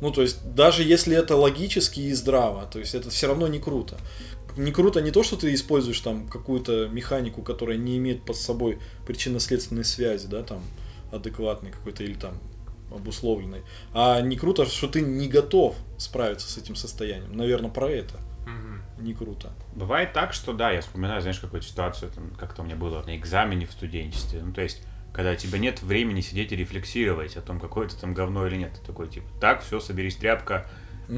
Ну, 0.00 0.12
то 0.12 0.22
есть, 0.22 0.54
даже 0.54 0.84
если 0.84 1.16
это 1.16 1.34
логически 1.34 1.98
и 1.98 2.12
здраво, 2.12 2.68
то 2.72 2.78
есть 2.78 2.94
это 2.94 3.10
все 3.10 3.26
равно 3.26 3.48
не 3.48 3.58
круто. 3.58 3.98
Не 4.56 4.70
круто 4.70 5.02
не 5.02 5.10
то, 5.10 5.24
что 5.24 5.34
ты 5.36 5.52
используешь 5.52 5.98
там 5.98 6.28
какую-то 6.28 6.86
механику, 6.86 7.42
которая 7.42 7.76
не 7.76 7.96
имеет 7.96 8.24
под 8.24 8.36
собой 8.36 8.78
причинно-следственной 9.04 9.84
связи, 9.84 10.28
да, 10.28 10.44
там, 10.44 10.62
адекватной 11.10 11.72
какой-то 11.72 12.04
или 12.04 12.14
там 12.14 12.34
обусловленной. 12.94 13.62
А 13.92 14.20
не 14.20 14.36
круто, 14.36 14.66
что 14.66 14.88
ты 14.88 15.00
не 15.00 15.28
готов 15.28 15.76
справиться 15.98 16.48
с 16.48 16.58
этим 16.58 16.76
состоянием. 16.76 17.36
Наверное, 17.36 17.70
про 17.70 17.90
это. 17.90 18.18
Не 18.98 19.14
круто. 19.14 19.50
Бывает 19.74 20.12
так, 20.12 20.32
что 20.32 20.52
да, 20.52 20.70
я 20.70 20.80
вспоминаю, 20.80 21.20
знаешь, 21.22 21.40
какую-то 21.40 21.66
ситуацию, 21.66 22.12
там, 22.12 22.30
как-то 22.38 22.62
у 22.62 22.64
меня 22.64 22.76
было 22.76 23.02
на 23.02 23.16
экзамене 23.16 23.66
в 23.66 23.72
студенчестве. 23.72 24.40
Ну, 24.42 24.52
то 24.52 24.60
есть, 24.60 24.82
когда 25.12 25.32
у 25.32 25.34
тебя 25.34 25.58
нет 25.58 25.82
времени 25.82 26.20
сидеть 26.20 26.52
и 26.52 26.56
рефлексировать 26.56 27.36
о 27.36 27.40
том, 27.40 27.58
какое 27.58 27.86
это 27.86 27.96
там 27.96 28.14
говно 28.14 28.46
или 28.46 28.56
нет. 28.56 28.72
Ты 28.78 28.86
такой, 28.86 29.08
типа, 29.08 29.26
так, 29.40 29.62
все, 29.62 29.80
соберись, 29.80 30.16
тряпка, 30.16 30.70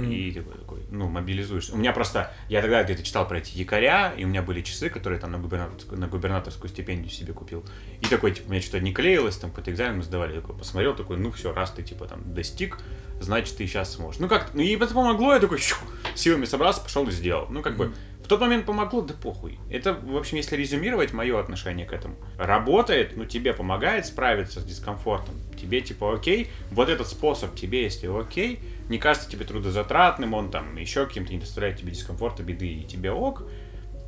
и 0.02 0.32
ты 0.32 0.42
такой, 0.42 0.80
ну, 0.90 1.08
мобилизуешь. 1.08 1.70
У 1.70 1.76
меня 1.76 1.92
просто, 1.92 2.32
я 2.48 2.62
тогда 2.62 2.82
где-то 2.82 3.02
читал 3.02 3.28
про 3.28 3.38
эти 3.38 3.56
якоря, 3.56 4.12
и 4.16 4.24
у 4.24 4.28
меня 4.28 4.42
были 4.42 4.62
часы, 4.62 4.90
которые 4.90 5.20
там 5.20 5.32
на 5.32 5.38
губернаторскую, 5.38 6.00
на 6.00 6.08
губернаторскую 6.08 6.68
стипендию 6.68 7.10
себе 7.10 7.32
купил. 7.32 7.64
И 8.00 8.06
такой, 8.06 8.32
типа, 8.32 8.48
у 8.48 8.50
меня 8.50 8.60
что-то 8.60 8.80
не 8.80 8.92
клеилось, 8.92 9.36
там 9.36 9.50
какой-то 9.50 9.70
экзамен 9.70 10.02
сдавали. 10.02 10.34
Я 10.34 10.40
такой 10.40 10.56
посмотрел, 10.56 10.94
такой, 10.94 11.16
ну 11.16 11.30
все, 11.30 11.52
раз 11.52 11.70
ты, 11.70 11.82
типа, 11.82 12.06
там, 12.06 12.34
достиг, 12.34 12.78
значит, 13.20 13.56
ты 13.56 13.66
сейчас 13.66 13.94
сможешь. 13.94 14.20
Ну 14.20 14.28
как, 14.28 14.54
ну 14.54 14.62
и 14.62 14.76
это 14.76 14.94
помогло, 14.94 15.34
я 15.34 15.40
такой, 15.40 15.58
щу, 15.58 15.76
силами 16.14 16.44
собрался, 16.44 16.80
пошел 16.80 17.06
и 17.08 17.12
сделал. 17.12 17.46
Ну 17.50 17.62
как 17.62 17.76
бы, 17.76 17.92
в 18.24 18.26
тот 18.26 18.40
момент 18.40 18.64
помогло, 18.64 19.02
да 19.02 19.12
похуй. 19.12 19.59
Это, 19.68 19.92
в 19.92 20.16
общем, 20.16 20.38
если 20.38 20.56
резюмировать 20.56 21.12
мое 21.12 21.38
отношение 21.38 21.84
к 21.84 21.92
этому. 21.92 22.16
Работает, 22.38 23.18
ну 23.18 23.26
тебе 23.26 23.52
помогает 23.52 24.06
справиться 24.06 24.60
с 24.60 24.64
дискомфортом. 24.64 25.34
Тебе 25.60 25.82
типа 25.82 26.14
окей, 26.14 26.48
вот 26.70 26.88
этот 26.88 27.06
способ 27.06 27.55
тебе, 27.55 27.82
если 27.82 28.06
окей, 28.06 28.60
не 28.88 28.96
кажется 28.96 29.30
тебе 29.30 29.44
трудозатратным, 29.44 30.32
он 30.32 30.51
там 30.51 30.74
еще 30.76 31.05
каким-то 31.05 31.34
не 31.34 31.38
доставляет 31.38 31.78
тебе 31.78 31.92
дискомфорта, 31.92 32.42
беды, 32.42 32.66
и 32.66 32.84
тебе 32.84 33.12
ок, 33.12 33.42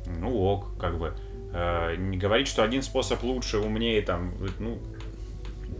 ну 0.07 0.35
ок, 0.35 0.79
как 0.79 0.97
бы. 0.97 1.13
Э, 1.53 1.95
не 1.95 2.17
говорить, 2.17 2.47
что 2.47 2.63
один 2.63 2.81
способ 2.81 3.21
лучше, 3.21 3.59
умнее, 3.59 4.01
там, 4.01 4.33
ну, 4.57 4.79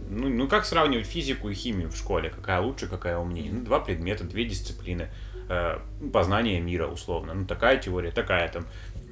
ну, 0.08 0.28
ну 0.28 0.46
как 0.46 0.64
сравнивать 0.64 1.06
физику 1.06 1.48
и 1.48 1.54
химию 1.54 1.90
в 1.90 1.96
школе? 1.96 2.30
Какая 2.30 2.60
лучше, 2.60 2.86
какая 2.86 3.18
умнее? 3.18 3.50
Ну, 3.52 3.64
два 3.64 3.80
предмета, 3.80 4.22
две 4.22 4.44
дисциплины. 4.44 5.08
Э, 5.48 5.78
познание 6.12 6.60
мира, 6.60 6.86
условно. 6.86 7.32
Ну, 7.34 7.46
такая 7.46 7.78
теория, 7.78 8.10
такая 8.10 8.48
там. 8.48 8.66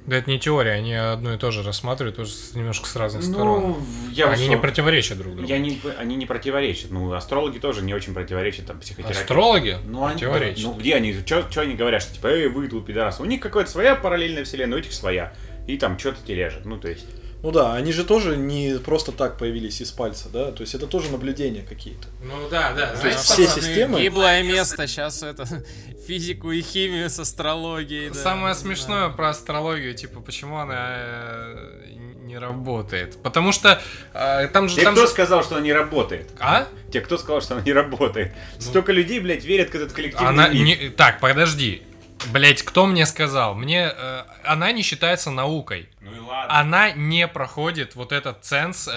Да 0.05 0.15
это 0.15 0.29
не 0.29 0.39
теория, 0.39 0.71
они 0.71 0.93
одно 0.93 1.33
и 1.33 1.37
то 1.37 1.51
же 1.51 1.63
рассматривают, 1.63 2.15
тоже 2.15 2.31
немножко 2.53 2.87
с 2.87 2.95
разных 2.95 3.23
сторон. 3.23 3.61
Ну, 3.61 3.77
я 4.11 4.29
Они 4.29 4.45
услов- 4.45 4.49
не 4.49 4.57
противоречат 4.57 5.17
друг 5.17 5.33
другу. 5.33 5.49
Я 5.49 5.57
не, 5.57 5.81
они 5.97 6.15
не 6.15 6.25
противоречат. 6.25 6.91
Ну, 6.91 7.11
астрологи 7.11 7.57
тоже 7.57 7.81
не 7.81 7.93
очень 7.93 8.13
противоречат 8.13 8.67
там 8.67 8.79
психотерапии. 8.79 9.19
Астрологи 9.19 9.77
Ну, 9.85 10.05
они, 10.05 10.13
противоречат. 10.13 10.63
ну, 10.63 10.73
где 10.75 10.95
они? 10.95 11.13
Что 11.25 11.61
они 11.61 11.75
говорят? 11.75 12.01
Что 12.03 12.13
типа, 12.13 12.27
эй, 12.27 12.47
вы 12.47 12.67
тут 12.69 12.85
пидорасы. 12.85 13.21
У 13.21 13.25
них 13.25 13.41
какая-то 13.41 13.69
своя 13.69 13.95
параллельная 13.95 14.45
вселенная, 14.45 14.77
у 14.77 14.79
этих 14.79 14.93
своя. 14.93 15.33
И 15.67 15.77
там 15.77 15.99
что-то 15.99 16.19
тележат. 16.25 16.65
Ну, 16.65 16.77
то 16.77 16.87
есть... 16.87 17.05
Ну 17.47 17.53
да, 17.53 17.75
они 17.75 17.93
же 17.93 18.03
тоже 18.03 18.35
не 18.35 18.77
просто 18.77 19.13
так 19.13 19.37
появились 19.37 19.79
из 19.79 19.91
пальца, 19.91 20.27
да, 20.27 20.51
то 20.51 20.59
есть 20.63 20.75
это 20.75 20.85
тоже 20.85 21.09
наблюдения 21.09 21.61
какие-то. 21.61 22.09
Ну 22.21 22.49
да, 22.51 22.73
да. 22.73 22.87
То 22.87 23.07
есть 23.07 23.19
все 23.19 23.47
системы... 23.47 24.01
Гиблое 24.01 24.43
место, 24.43 24.85
сейчас 24.85 25.23
это 25.23 25.47
физику 26.07 26.51
и 26.51 26.61
химию 26.61 27.09
с 27.09 27.17
астрологией. 27.19 28.09
да. 28.09 28.15
Самое 28.15 28.53
смешное 28.53 29.07
про 29.07 29.29
астрологию, 29.29 29.93
типа, 29.93 30.19
почему 30.19 30.57
она 30.57 30.95
э, 30.97 31.83
не 32.25 32.37
работает. 32.37 33.17
Потому 33.23 33.53
что 33.53 33.81
э, 34.13 34.47
там 34.49 34.67
же... 34.67 34.75
Те, 34.75 34.83
там 34.83 34.93
кто 34.95 35.05
же- 35.05 35.11
сказал, 35.11 35.41
что 35.41 35.55
она 35.55 35.63
не 35.63 35.71
работает? 35.71 36.29
А? 36.41 36.67
Те, 36.91 36.99
кто 36.99 37.17
сказал, 37.17 37.39
что 37.39 37.53
она 37.53 37.63
не 37.63 37.71
работает? 37.71 38.33
Столько 38.59 38.91
людей, 38.91 39.21
блядь, 39.21 39.45
верят 39.45 39.69
в 39.69 39.75
этот 39.75 39.93
коллективный 39.93 40.27
Она 40.27 40.49
миф. 40.49 40.63
не... 40.81 40.89
Так, 40.89 41.21
подожди. 41.21 41.81
Блять, 42.31 42.63
кто 42.63 42.85
мне 42.85 43.05
сказал? 43.05 43.55
Мне 43.55 43.91
э, 43.93 44.23
она 44.43 44.71
не 44.71 44.81
считается 44.81 45.31
наукой. 45.31 45.89
Ну 46.01 46.15
и 46.15 46.19
ладно. 46.19 46.59
Она 46.59 46.91
не 46.91 47.27
проходит 47.27 47.95
вот 47.95 48.11
этот 48.11 48.43
ценз. 48.43 48.87
э, 48.87 48.91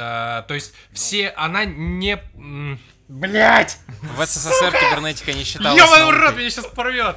то 0.47 0.55
есть 0.55 0.75
все, 0.93 1.29
она 1.37 1.65
не. 1.65 2.19
Блять! 3.09 3.79
В 4.17 4.25
СССР 4.25 4.71
кибернетика 4.71 5.33
не 5.33 5.43
считалась 5.43 5.77
Ёбаный 5.77 6.17
рот, 6.17 6.37
меня 6.37 6.49
сейчас 6.49 6.67
порвет! 6.67 7.17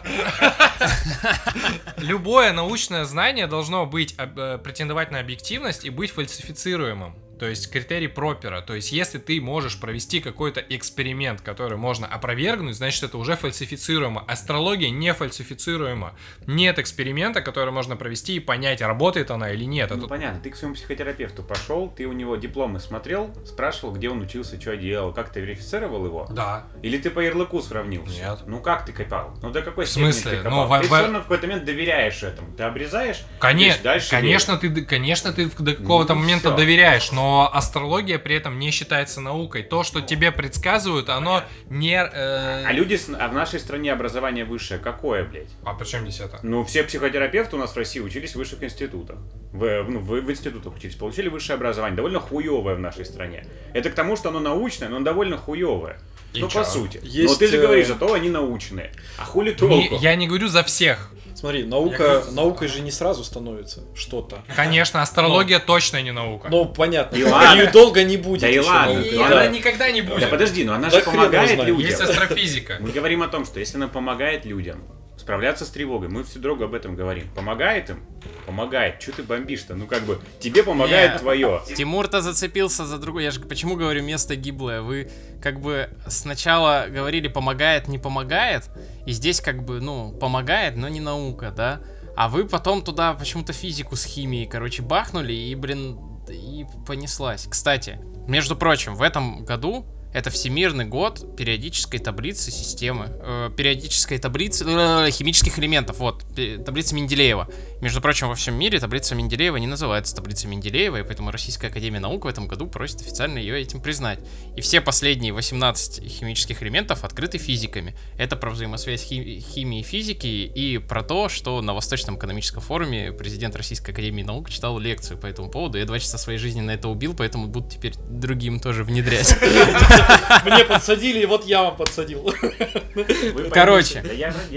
Любое 1.97 2.51
научное 2.51 3.05
знание 3.05 3.45
должно 3.45 3.85
быть 3.85 4.15
э, 4.17 4.57
претендовать 4.57 5.11
на 5.11 5.19
объективность 5.19 5.85
и 5.85 5.91
быть 5.91 6.09
фальсифицируемым. 6.09 7.15
То 7.44 7.49
есть 7.49 7.70
критерий 7.70 8.07
пропера. 8.07 8.61
То 8.61 8.74
есть 8.74 8.94
если 8.94 9.18
ты 9.18 9.41
можешь 9.41 9.78
провести 9.78 10.22
какой-то 10.22 10.61
эксперимент, 10.61 11.41
который 11.41 11.78
можно 11.78 12.07
опровергнуть, 12.07 12.74
значит 12.78 13.03
это 13.03 13.18
уже 13.18 13.36
фальсифицируемо. 13.36 14.24
Астрология 14.30 14.90
не 14.90 15.14
фальсифицируема. 15.14 16.14
Нет 16.48 16.80
эксперимента, 16.80 17.41
который 17.41 17.74
можно 17.74 17.98
провести 17.98 18.36
и 18.38 18.40
понять, 18.40 18.80
работает 18.82 19.30
она 19.30 19.52
или 19.52 19.65
нет. 19.65 19.90
Ну 19.90 19.98
Это- 19.98 20.07
понятно, 20.07 20.40
ты 20.40 20.52
к 20.52 20.56
своему 20.56 20.76
психотерапевту 20.76 21.44
пошел, 21.44 21.90
ты 21.90 22.06
у 22.06 22.14
него 22.14 22.38
дипломы 22.38 22.80
смотрел, 22.80 23.36
спрашивал, 23.45 23.91
где 23.94 24.10
он 24.10 24.22
учился, 24.22 24.57
что 24.61 24.78
делал, 24.78 25.11
как 25.14 25.30
ты 25.34 25.41
верифицировал 25.41 26.06
его? 26.06 26.26
Да. 26.32 26.64
Или 26.82 26.98
ты 26.98 27.10
по 27.10 27.20
ярлыку 27.20 27.61
сравнил? 27.61 28.06
Нет. 28.06 28.40
Ну 28.48 28.61
как 28.61 28.86
ты 28.86 28.94
копал? 28.94 29.38
Ну 29.41 29.49
до 29.52 29.61
какой 29.64 29.84
В 29.84 29.90
смысле? 29.90 30.32
ты 30.32 30.38
Ну, 30.49 30.61
копал? 30.61 30.82
ты 30.82 30.88
во- 30.88 30.95
все 30.95 31.03
равно 31.07 31.20
в 31.20 31.24
какой-то 31.24 31.48
момент 31.48 31.65
доверяешь 31.65 32.24
этому. 32.24 32.53
Ты 32.56 32.64
обрезаешь, 32.64 33.26
Конечно, 33.40 33.84
дальше 33.84 34.10
конечно, 34.11 34.56
ты, 34.57 34.86
конечно, 34.86 35.34
ты 35.34 35.49
до 35.60 35.74
какого-то 35.76 36.14
Ну, 36.14 36.22
момента 36.22 36.48
всё. 36.48 36.56
доверяешь, 36.56 37.11
но 37.11 37.32
астрология 37.41 38.19
при 38.19 38.35
этом 38.35 38.60
не 38.60 38.72
считается 38.72 39.22
наукой. 39.22 39.64
То, 39.64 39.84
что 39.84 40.01
тебе 40.01 40.31
предсказывают, 40.31 41.10
оно 41.10 41.43
не... 41.69 41.95
э, 41.95 42.65
А 42.65 42.72
люди, 42.72 42.95
с- 42.95 43.10
а 43.10 43.27
в 43.27 43.34
нашей 43.34 43.60
стране 43.60 43.91
образование 43.91 44.45
высшее 44.45 44.80
какое, 44.80 45.23
блядь? 45.23 45.49
А 45.65 45.73
почему 45.73 46.03
здесь 46.07 46.19
это? 46.22 46.39
Ну, 46.43 46.64
все 46.64 46.84
психотерапевты 46.84 47.55
у 47.55 47.60
нас 47.60 47.72
в 47.73 47.77
России 47.77 47.99
учились 47.99 48.31
в 48.34 48.35
высших 48.35 48.64
институтах. 48.64 49.18
В, 49.51 49.84
ну, 49.84 49.99
в, 49.99 50.10
в 50.22 50.31
институтах 50.31 50.76
учились, 50.76 50.95
получили 50.95 51.30
высшее 51.30 51.55
образование. 51.55 51.95
Довольно 51.95 52.19
хуевое 52.19 52.76
в 52.76 52.80
нашей 52.80 53.05
стране. 53.05 53.45
Это 53.73 53.89
к 53.89 53.93
тому, 53.95 54.15
что 54.15 54.30
оно 54.30 54.39
научное, 54.39 54.89
но 54.89 54.99
довольно 54.99 55.38
хуевое. 55.38 55.99
И 56.34 56.41
ну, 56.41 56.47
чё? 56.49 56.60
по 56.60 56.65
сути. 56.65 56.99
Есть, 57.03 57.34
но 57.34 57.39
ты 57.39 57.47
же 57.47 57.57
э, 57.57 57.61
говоришь, 57.61 57.88
зато 57.88 58.11
они 58.14 58.30
научные. 58.30 58.91
А 59.19 59.23
хули 59.26 59.51
толку? 59.51 59.76
Не- 59.76 59.97
я 59.99 60.15
не 60.15 60.27
говорю 60.27 60.47
за 60.47 60.64
всех. 60.64 61.11
Смотри, 61.44 61.65
наука, 61.65 61.98
говорю, 61.98 62.32
наукой 62.32 62.70
же 62.70 62.80
не 62.80 62.90
сразу 62.90 63.26
становится 63.26 63.84
что-то. 63.95 64.45
Конечно, 64.56 65.02
астрология 65.02 65.60
точно 65.60 66.02
не 66.02 66.14
наука. 66.14 66.48
Ну, 66.49 66.64
понятно, 66.64 67.18
И 67.18 67.24
ладно. 67.26 67.60
ее 67.60 67.70
долго 67.70 68.02
не 68.06 68.15
будет. 68.15 68.40
Да 68.44 68.48
и 68.48 68.60
ладно. 68.60 69.02
И 69.02 69.11
ну, 69.11 69.28
да. 69.28 69.41
она 69.41 69.48
никогда 69.48 69.91
не 69.91 70.02
будет. 70.02 70.22
Да 70.22 70.28
подожди, 70.28 70.64
но 70.64 70.76
она 70.76 70.90
Да 70.90 70.99
же 70.99 71.03
помогает 71.03 71.57
людям. 71.65 71.80
Есть 71.80 71.99
астрофизика. 71.99 72.78
Мы 72.80 72.91
говорим 72.91 73.24
о 73.24 73.28
том, 73.28 73.44
что 73.45 73.60
если 73.60 73.76
она 73.76 73.90
помогает 73.90 74.45
людям 74.45 74.86
справляться 75.24 75.64
с 75.66 75.70
тревогой, 75.70 76.10
мы 76.10 76.24
всю 76.26 76.40
дорогу 76.40 76.66
об 76.66 76.74
этом 76.74 76.95
говорим. 76.98 77.30
Помогает 77.34 77.90
им? 77.90 78.04
Помогает. 78.45 79.00
Че 79.00 79.14
ты 79.14 79.24
бомбишь-то? 79.24 79.74
Ну 79.74 79.88
как 79.88 80.04
бы, 80.04 80.20
тебе 80.40 80.64
помогает 80.64 81.14
Не. 81.14 81.20
твое. 81.20 81.62
Тимур-то 81.76 82.22
зацепился 82.22 82.86
за 82.86 82.98
другое. 82.98 83.24
Я 83.24 83.32
же 83.32 83.40
почему 83.40 83.78
говорю 83.78 84.04
место 84.04 84.36
гиблое? 84.36 84.82
Вы 84.82 85.10
как 85.41 85.62
бы 85.62 85.90
сначала 86.08 86.88
говорили 86.90 87.30
помогает, 87.30 87.88
не 87.88 88.00
помогает, 88.00 88.70
и 89.06 89.14
здесь 89.14 89.40
как 89.40 89.64
бы, 89.64 89.80
ну, 89.80 90.12
помогает, 90.12 90.76
но 90.76 90.90
не 90.90 91.00
наука, 91.00 91.54
да? 91.56 91.82
А 92.18 92.28
вы 92.28 92.45
потом 92.45 92.84
туда 92.84 93.14
почему-то 93.14 93.54
физику 93.54 93.95
с 93.95 94.04
химией, 94.04 94.45
короче, 94.45 94.84
бахнули, 94.84 95.32
и, 95.32 95.56
блин, 95.56 95.98
и 96.30 96.66
понеслась. 96.86 97.48
Кстати, 97.50 97.98
между 98.28 98.58
прочим, 98.58 98.95
в 98.95 99.02
этом 99.02 99.45
году 99.45 99.86
это 100.14 100.30
Всемирный 100.30 100.85
год 100.85 101.35
периодической 101.35 101.99
таблицы 101.99 102.52
системы, 102.52 103.07
э, 103.10 103.49
периодической 103.56 104.18
таблицы 104.19 104.64
э, 104.68 105.10
химических 105.11 105.57
элементов, 105.60 105.98
вот, 105.99 106.23
пе- 106.35 106.57
таблица 106.57 106.95
Менделеева. 106.95 107.48
Между 107.81 107.99
прочим, 108.02 108.27
во 108.30 108.35
всем 108.35 108.56
мире 108.56 108.80
таблица 108.80 109.15
Менделеева 109.15 109.57
не 109.57 109.68
называется 109.68 110.15
таблицей 110.15 110.49
Менделеева, 110.49 110.98
и 110.98 111.03
поэтому 111.03 111.31
Российская 111.31 111.68
Академия 111.68 111.99
Наук 111.99 112.26
в 112.26 112.27
этом 112.27 112.48
году 112.48 112.68
просит 112.68 113.02
официально 113.02 113.38
ее 113.40 113.60
этим 113.61 113.81
признать. 113.81 114.19
И 114.56 114.61
все 114.61 114.81
последние 114.81 115.34
18 115.34 116.03
химических 116.07 116.61
элементов 116.64 117.03
открыты 117.03 117.38
физиками. 117.38 117.95
Это 118.18 118.35
про 118.35 118.52
взаимосвязь 118.52 119.03
хи- 119.03 119.40
химии 119.40 119.80
и 119.80 119.84
физики, 119.84 120.27
и 120.27 120.77
про 120.77 121.02
то, 121.03 121.27
что 121.30 121.61
на 121.61 121.73
Восточном 121.73 122.18
экономическом 122.18 122.61
форуме 122.61 123.11
президент 123.11 123.56
Российской 123.56 123.91
Академии 123.91 124.23
Наук 124.23 124.49
читал 124.49 124.77
лекцию 124.80 125.18
по 125.18 125.26
этому 125.26 125.49
поводу. 125.49 125.77
Я 125.77 125.85
два 125.85 125.99
часа 125.99 126.18
своей 126.18 126.38
жизни 126.40 126.61
на 126.61 126.72
это 126.72 126.88
убил, 126.88 127.14
поэтому 127.15 127.48
буду 127.48 127.69
теперь 127.69 127.94
другим 128.10 128.60
тоже 128.60 128.84
внедрять. 128.84 129.35
Мне 130.45 130.65
подсадили, 130.65 131.19
и 131.19 131.25
вот 131.25 131.45
я 131.45 131.63
вам 131.63 131.75
подсадил. 131.75 132.23
Короче, 133.51 134.03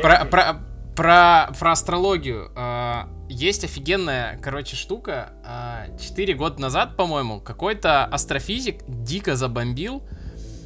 про, 0.03 0.61
про, 0.95 1.51
про 1.59 1.73
астрологию. 1.73 2.51
а, 2.57 3.09
есть 3.29 3.65
офигенная, 3.65 4.39
короче, 4.43 4.77
штука. 4.77 5.33
А, 5.45 5.87
Четыре 6.01 6.35
года 6.35 6.61
назад, 6.61 6.97
по-моему, 6.97 7.41
какой-то 7.41 8.05
астрофизик 8.05 8.83
дико 8.87 9.37
забомбил. 9.37 10.03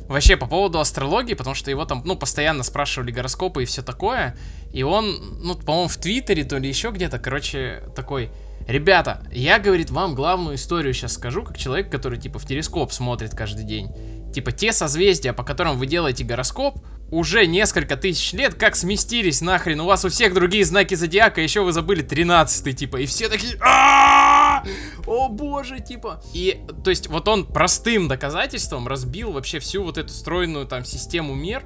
Вообще, 0.09 0.37
по 0.37 0.47
поводу 0.47 0.81
астрологии, 0.81 1.35
потому 1.35 1.55
что 1.55 1.71
его 1.71 1.85
там, 1.85 2.03
ну, 2.05 2.17
постоянно 2.17 2.65
спрашивали 2.65 3.13
гороскопы 3.13 3.63
и 3.63 3.67
все 3.67 3.83
такое. 3.83 4.37
И 4.73 4.83
он, 4.83 5.41
ну, 5.43 5.55
по-моему, 5.55 5.89
в 5.89 5.97
Твиттере, 5.97 6.45
то 6.45 6.59
ли 6.59 6.69
еще 6.69 6.91
где-то, 6.91 7.19
короче, 7.19 7.83
такой 7.95 8.31
Ребята, 8.67 9.23
я, 9.33 9.59
говорит, 9.59 9.91
вам 9.91 10.15
главную 10.15 10.55
историю 10.57 10.95
сейчас 10.95 11.15
скажу, 11.15 11.43
как 11.43 11.59
человек, 11.59 11.91
который, 11.91 12.21
типа, 12.21 12.39
в 12.39 12.47
телескоп 12.47 12.93
смотрит 12.93 13.35
каждый 13.35 13.65
день. 13.65 13.91
Типа, 14.33 14.53
те 14.53 14.73
созвездия, 14.73 15.33
по 15.33 15.43
которым 15.43 15.77
вы 15.77 15.87
делаете 15.87 16.25
гороскоп, 16.25 16.79
уже 17.11 17.47
несколько 17.47 17.97
тысяч 17.97 18.33
лет 18.33 18.55
как 18.55 18.77
сместились 18.77 19.41
нахрен. 19.41 19.81
У 19.81 19.87
вас 19.87 20.05
у 20.05 20.09
всех 20.09 20.33
другие 20.33 20.65
знаки 20.65 20.95
зодиака, 20.95 21.41
еще 21.41 21.63
вы 21.63 21.73
забыли 21.73 22.03
13 22.03 22.77
типа. 22.77 22.99
И 22.99 23.07
все 23.07 23.29
такие... 23.29 23.57
«А-а-а! 23.61 24.65
О 25.07 25.29
боже, 25.29 25.81
типа. 25.81 26.23
И, 26.33 26.61
то 26.85 26.91
есть, 26.91 27.09
вот 27.09 27.27
он 27.27 27.47
простым 27.47 28.09
доказательством 28.09 28.87
разбил 28.87 29.33
вообще 29.33 29.59
всю 29.59 29.83
вот 29.83 29.99
эту 29.99 30.11
стройную 30.11 30.67
там 30.67 30.85
систему 30.85 31.35
мер. 31.35 31.65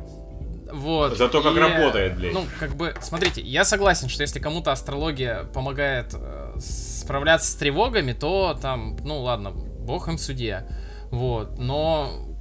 Вот. 0.72 1.16
Зато 1.16 1.42
как 1.42 1.56
И, 1.56 1.60
работает, 1.60 2.16
блядь. 2.16 2.32
Ну, 2.32 2.44
как 2.58 2.74
бы, 2.74 2.94
смотрите, 3.00 3.40
я 3.42 3.64
согласен, 3.64 4.08
что 4.08 4.22
если 4.22 4.40
кому-то 4.40 4.72
астрология 4.72 5.44
помогает 5.44 6.14
э, 6.14 6.56
справляться 6.58 7.50
с 7.50 7.54
тревогами, 7.54 8.12
то 8.12 8.58
там, 8.60 8.96
ну 9.04 9.20
ладно, 9.20 9.50
бог 9.50 10.08
им 10.08 10.18
судья. 10.18 10.66
Вот, 11.10 11.58
но 11.58 12.33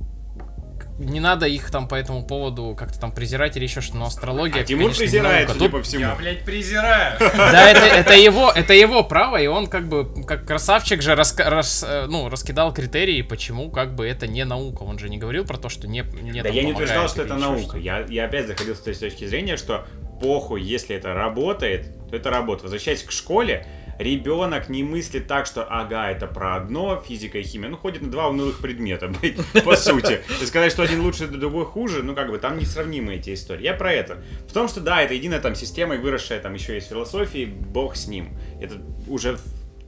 не 1.00 1.20
надо 1.20 1.46
их 1.48 1.70
там 1.72 1.88
по 1.88 1.96
этому 1.96 2.26
поводу 2.26 2.76
как-то 2.78 3.00
там 3.00 3.12
презирать 3.12 3.58
или 3.58 3.64
еще 3.64 3.82
что-то, 3.82 3.98
но 4.00 4.06
астрология... 4.06 4.62
А 4.62 4.64
Тимур 4.64 4.86
конечно, 4.86 5.02
не 5.04 5.08
презирает, 5.10 5.48
наука. 5.48 5.60
судя 5.60 5.72
по 5.72 5.82
всему. 5.84 6.02
Я, 6.04 6.16
блядь, 6.16 6.46
презираю. 6.46 7.20
Да, 7.20 7.70
это, 7.70 7.86
это 7.86 8.14
его, 8.16 8.52
это 8.52 8.74
его 8.74 9.04
право, 9.04 9.42
и 9.42 9.48
он 9.48 9.68
как 9.68 9.88
бы, 9.88 10.24
как 10.26 10.46
красавчик 10.46 11.02
же 11.02 11.14
раска- 11.14 11.50
рас- 11.50 11.84
э, 11.88 12.06
ну, 12.08 12.30
раскидал 12.30 12.74
критерии, 12.74 13.22
почему 13.22 13.72
как 13.72 13.96
бы 13.96 14.08
это 14.08 14.28
не 14.28 14.46
наука. 14.46 14.84
Он 14.84 15.00
же 15.00 15.10
не 15.10 15.18
говорил 15.18 15.46
про 15.46 15.58
то, 15.58 15.70
что 15.70 15.88
не, 15.88 16.04
не 16.22 16.42
Да 16.42 16.50
там 16.50 16.56
я 16.56 16.64
не 16.64 16.74
утверждал, 16.74 17.08
что 17.10 17.24
это 17.24 17.36
наука. 17.36 17.62
что-то. 17.62 17.78
Я, 17.80 18.06
я 18.10 18.26
опять 18.26 18.48
заходил 18.48 18.76
с 18.76 18.80
той 18.80 18.94
точки 18.94 19.26
зрения, 19.26 19.58
что 19.58 19.86
похуй, 20.22 20.62
если 20.62 20.96
это 20.96 21.14
работает, 21.14 22.10
то 22.10 22.16
это 22.16 22.30
работает. 22.30 22.64
Возвращаясь 22.64 23.04
к 23.04 23.12
школе, 23.12 23.66
ребенок 24.04 24.70
не 24.70 24.84
мыслит 24.84 25.28
так, 25.28 25.46
что 25.46 25.64
ага, 25.64 26.12
это 26.12 26.28
про 26.28 26.58
одно, 26.58 27.02
физика 27.06 27.40
и 27.40 27.44
химия. 27.44 27.70
Ну, 27.70 27.78
ходит 27.78 28.02
на 28.02 28.12
два 28.12 28.28
унылых 28.28 28.60
предмета, 28.60 29.12
по 29.66 29.76
сути. 29.76 30.22
И 30.42 30.46
сказать, 30.46 30.72
что 30.72 30.84
один 30.84 31.02
лучше, 31.02 31.28
другой 31.28 31.66
хуже, 31.66 32.04
ну, 32.04 32.14
как 32.14 32.30
бы, 32.30 32.38
там 32.38 32.60
несравнимые 32.60 33.20
эти 33.20 33.34
истории. 33.34 33.64
Я 33.64 33.74
про 33.74 33.92
это. 33.92 34.24
В 34.48 34.54
том, 34.54 34.68
что 34.68 34.82
да, 34.82 35.02
это 35.02 35.14
единая 35.14 35.40
там 35.40 35.56
система, 35.56 35.96
и 35.96 35.98
выросшая 35.98 36.40
там 36.40 36.54
еще 36.54 36.78
из 36.78 36.86
философии, 36.86 37.46
бог 37.46 37.96
с 37.96 38.08
ним. 38.08 38.38
Это 38.62 38.82
уже 39.08 39.38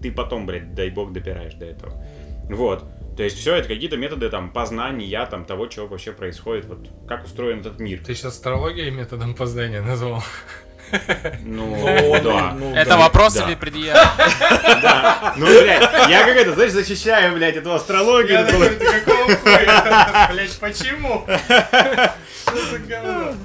ты 0.01 0.11
потом, 0.11 0.45
блядь, 0.45 0.73
дай 0.73 0.89
бог, 0.89 1.13
допираешь 1.13 1.53
до 1.55 1.65
этого. 1.65 2.03
Вот. 2.49 2.85
То 3.17 3.23
есть 3.23 3.37
все 3.37 3.55
это 3.55 3.67
какие-то 3.67 3.97
методы 3.97 4.29
там 4.29 4.51
познания 4.51 5.25
там 5.25 5.45
того, 5.45 5.69
что 5.69 5.87
вообще 5.87 6.11
происходит, 6.11 6.65
вот 6.65 6.89
как 7.07 7.25
устроен 7.25 7.61
этот 7.61 7.79
мир. 7.79 7.99
Ты 8.05 8.13
сейчас 8.13 8.33
астрологией 8.33 8.91
методом 8.91 9.33
познания 9.33 9.81
назвал. 9.81 10.21
Ну, 11.43 11.75
Ну, 11.75 12.21
да. 12.23 12.51
ну, 12.57 12.75
Это 12.75 12.91
да. 12.91 12.97
вопрос 12.97 13.33
предъява? 13.59 13.99
Да. 14.81 15.33
Ну, 15.37 15.45
блядь, 15.45 16.09
я 16.09 16.23
как 16.25 16.35
это, 16.37 16.53
знаешь, 16.53 16.71
защищаю, 16.71 17.33
блядь, 17.33 17.55
эту 17.55 17.73
астрологию. 17.73 18.33
Я 18.33 18.41
это 18.41 18.51
такой, 18.51 18.69
ты 18.75 18.99
какого 19.01 19.35
хуя? 19.37 20.29
Блядь, 20.33 20.59
почему? 20.59 21.25
Что 21.27 22.71
за 22.71 22.79
говно? 22.79 23.35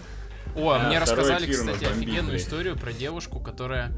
О, 0.57 0.79
Да, 0.79 0.89
мне 0.89 0.99
рассказали, 0.99 1.51
кстати, 1.51 1.85
офигенную 1.85 2.37
историю 2.37 2.77
про 2.77 2.93
девушку, 2.93 3.41
которая 3.41 3.93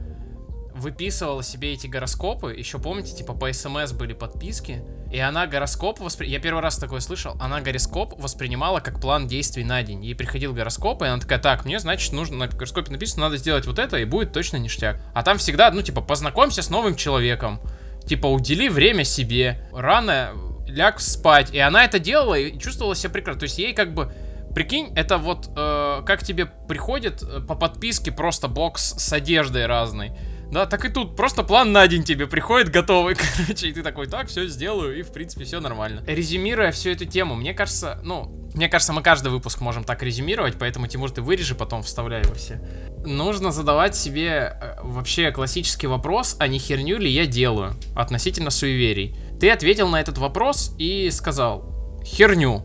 выписывала 0.74 1.42
себе 1.42 1.72
эти 1.72 1.86
гороскопы. 1.86 2.54
Еще 2.54 2.78
помните, 2.78 3.14
типа 3.14 3.34
по 3.34 3.52
СМС 3.52 3.92
были 3.92 4.12
подписки. 4.12 4.82
И 5.12 5.18
она 5.18 5.46
гороскоп 5.46 6.00
воспри... 6.00 6.28
Я 6.28 6.40
первый 6.40 6.62
раз 6.62 6.78
такое 6.78 7.00
слышал. 7.00 7.36
Она 7.40 7.60
гороскоп 7.60 8.14
воспринимала 8.20 8.80
как 8.80 9.00
план 9.00 9.26
действий 9.26 9.64
на 9.64 9.82
день. 9.82 10.04
Ей 10.04 10.14
приходил 10.14 10.54
гороскоп, 10.54 11.02
и 11.02 11.06
она 11.06 11.20
такая, 11.20 11.38
так, 11.38 11.64
мне, 11.64 11.78
значит, 11.78 12.12
нужно 12.12 12.36
на 12.36 12.48
гороскопе 12.48 12.90
написано, 12.90 13.24
надо 13.24 13.36
сделать 13.36 13.66
вот 13.66 13.78
это, 13.78 13.98
и 13.98 14.04
будет 14.04 14.32
точно 14.32 14.56
ништяк. 14.56 15.00
А 15.14 15.22
там 15.22 15.38
всегда, 15.38 15.70
ну, 15.70 15.82
типа, 15.82 16.00
познакомься 16.00 16.62
с 16.62 16.70
новым 16.70 16.96
человеком. 16.96 17.60
Типа, 18.06 18.26
удели 18.26 18.68
время 18.68 19.04
себе. 19.04 19.68
Рано 19.72 20.32
ляг 20.66 21.00
спать. 21.00 21.52
И 21.52 21.58
она 21.58 21.84
это 21.84 21.98
делала 21.98 22.34
и 22.34 22.58
чувствовала 22.58 22.94
себя 22.94 23.10
прекрасно. 23.10 23.40
То 23.40 23.44
есть 23.44 23.58
ей 23.58 23.74
как 23.74 23.92
бы 23.94 24.12
Прикинь, 24.54 24.92
это 24.94 25.16
вот 25.16 25.48
э, 25.56 26.02
как 26.04 26.22
тебе 26.22 26.44
приходит 26.44 27.22
э, 27.22 27.40
по 27.40 27.54
подписке 27.54 28.12
просто 28.12 28.48
бокс 28.48 28.94
с 28.98 29.12
одеждой 29.12 29.66
разной. 29.66 30.12
Да, 30.52 30.66
так 30.66 30.84
и 30.84 30.90
тут 30.90 31.16
просто 31.16 31.44
план 31.44 31.72
на 31.72 31.88
день 31.88 32.04
тебе 32.04 32.26
приходит 32.26 32.68
готовый, 32.68 33.14
короче, 33.38 33.68
и 33.68 33.72
ты 33.72 33.82
такой, 33.82 34.06
так, 34.06 34.28
все 34.28 34.46
сделаю, 34.46 34.98
и 34.98 35.02
в 35.02 35.10
принципе 35.10 35.44
все 35.44 35.60
нормально. 35.60 36.04
Резюмируя 36.06 36.72
всю 36.72 36.90
эту 36.90 37.06
тему, 37.06 37.34
мне 37.34 37.54
кажется, 37.54 37.98
ну, 38.04 38.50
мне 38.54 38.68
кажется, 38.68 38.92
мы 38.92 39.02
каждый 39.02 39.32
выпуск 39.32 39.62
можем 39.62 39.82
так 39.82 40.02
резюмировать, 40.02 40.58
поэтому, 40.58 40.88
Тимур, 40.88 41.10
ты 41.10 41.22
вырежи, 41.22 41.54
потом 41.54 41.82
вставляй 41.82 42.22
во 42.24 42.34
все. 42.34 42.60
Нужно 43.02 43.50
задавать 43.50 43.96
себе 43.96 44.58
э, 44.60 44.76
вообще 44.82 45.30
классический 45.30 45.86
вопрос, 45.86 46.36
а 46.38 46.46
не 46.48 46.58
херню 46.58 46.98
ли 46.98 47.10
я 47.10 47.24
делаю 47.24 47.72
относительно 47.96 48.50
суеверий. 48.50 49.16
Ты 49.40 49.50
ответил 49.50 49.88
на 49.88 50.02
этот 50.02 50.18
вопрос 50.18 50.74
и 50.78 51.10
сказал, 51.10 52.02
херню. 52.04 52.62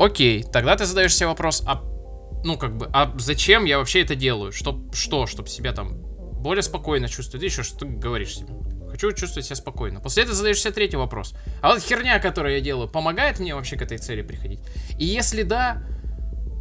Окей, 0.00 0.42
тогда 0.42 0.74
ты 0.74 0.84
задаешь 0.84 1.14
себе 1.14 1.28
вопрос, 1.28 1.62
а 1.64 1.80
ну 2.42 2.58
как 2.58 2.76
бы, 2.76 2.90
а 2.92 3.14
зачем 3.18 3.66
я 3.66 3.78
вообще 3.78 4.02
это 4.02 4.16
делаю? 4.16 4.50
Чтоб, 4.50 4.92
что, 4.92 5.28
чтобы 5.28 5.48
себя 5.48 5.72
там 5.72 6.03
более 6.44 6.62
спокойно? 6.62 7.06
Или 7.06 7.44
еще 7.44 7.62
что 7.62 7.86
говоришь 7.86 8.36
себе? 8.36 8.52
Хочу 8.90 9.10
чувствовать 9.12 9.46
себя 9.46 9.56
спокойно. 9.56 10.00
После 10.00 10.22
этого 10.22 10.36
задаешь 10.36 10.60
себе 10.60 10.72
третий 10.72 10.96
вопрос. 10.96 11.34
А 11.62 11.70
вот 11.70 11.82
херня, 11.82 12.20
которую 12.20 12.54
я 12.54 12.60
делаю, 12.60 12.86
помогает 12.86 13.40
мне 13.40 13.54
вообще 13.54 13.76
к 13.76 13.82
этой 13.82 13.98
цели 13.98 14.22
приходить? 14.22 14.60
И 14.98 15.06
если 15.06 15.42
да, 15.42 15.82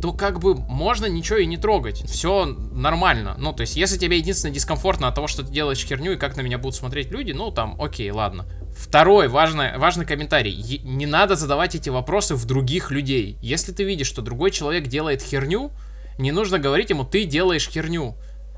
то 0.02 0.14
как 0.14 0.40
бы 0.40 0.56
можно 0.56 1.06
ничего 1.06 1.38
и 1.38 1.46
не 1.46 1.58
трогать. 1.58 2.02
Все 2.10 2.46
нормально. 2.46 3.36
Ну, 3.38 3.52
то 3.52 3.62
есть, 3.62 3.76
если 3.76 3.98
тебе 3.98 4.18
единственное 4.18 4.54
дискомфортно 4.54 5.10
от 5.10 5.16
того, 5.16 5.28
что 5.28 5.44
ты 5.44 5.52
делаешь 5.52 5.86
херню 5.86 6.14
и 6.14 6.18
как 6.18 6.38
на 6.38 6.42
меня 6.42 6.58
будут 6.58 6.76
смотреть 6.76 7.12
люди, 7.12 7.34
ну, 7.34 7.52
там, 7.52 7.80
окей, 7.80 8.10
ладно. 8.10 8.46
Второй 8.76 9.28
важный, 9.28 9.78
важный 9.78 10.06
комментарий. 10.06 10.82
Не 10.84 11.06
надо 11.06 11.36
задавать 11.36 11.76
эти 11.76 11.90
вопросы 11.90 12.36
в 12.36 12.46
других 12.46 12.90
людей. 12.90 13.38
Если 13.42 13.74
ты 13.74 13.84
видишь, 13.84 14.08
что 14.08 14.22
другой 14.22 14.52
человек 14.52 14.88
делает 14.88 15.22
херню, 15.22 15.72
не 16.18 16.32
нужно 16.32 16.58
говорить 16.58 16.90
ему, 16.90 17.04
ты 17.04 17.26
делаешь 17.26 17.68
херню. 17.70 18.16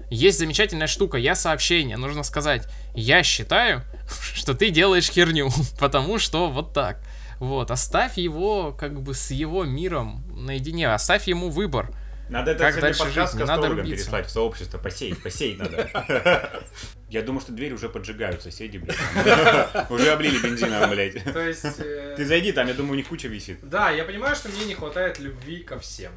Есть 0.09 0.39
замечательная 0.39 0.87
штука, 0.87 1.17
я 1.17 1.35
сообщение, 1.35 1.97
нужно 1.97 2.23
сказать, 2.23 2.67
я 2.93 3.23
считаю, 3.23 3.81
что 4.33 4.53
ты 4.53 4.69
делаешь 4.69 5.09
херню, 5.09 5.49
потому 5.79 6.19
что 6.19 6.49
вот 6.49 6.73
так. 6.73 6.99
Вот, 7.39 7.69
оставь 7.69 8.17
его 8.17 8.71
как 8.71 9.01
бы 9.01 9.13
с 9.13 9.31
его 9.31 9.65
миром 9.65 10.23
наедине, 10.35 10.93
оставь 10.93 11.27
ему 11.27 11.49
выбор. 11.49 11.91
Надо 12.29 12.51
это 12.51 12.61
Как 12.61 12.71
сегодня 12.73 12.81
дальше 12.81 13.03
подкаст 13.03 13.33
жить? 13.33 13.41
Не 13.41 13.47
надо 13.47 13.67
рубиться. 13.69 13.91
переслать 13.91 14.25
в 14.25 14.29
сообщество. 14.31 14.77
Посеять, 14.79 15.21
посеять 15.21 15.59
надо. 15.59 16.63
Я 17.09 17.21
думаю, 17.21 17.39
что 17.41 17.51
двери 17.51 17.73
уже 17.73 17.87
поджигают 17.87 18.41
соседи, 18.41 18.77
блядь. 18.79 18.97
Уже 19.91 20.11
облили 20.11 20.39
бензином, 20.39 20.89
блядь. 20.89 21.23
То 21.23 21.39
есть... 21.39 21.63
э, 21.77 22.15
Ты 22.17 22.25
зайди, 22.25 22.51
там, 22.51 22.67
я 22.67 22.73
думаю, 22.73 22.93
у 22.93 22.95
них 22.95 23.09
куча 23.09 23.27
висит. 23.27 23.59
Да, 23.61 23.91
я 23.91 24.03
понимаю, 24.05 24.35
что 24.35 24.49
мне 24.49 24.65
не 24.65 24.73
хватает 24.73 25.19
любви 25.19 25.57
ко 25.61 25.77
всем. 25.77 26.13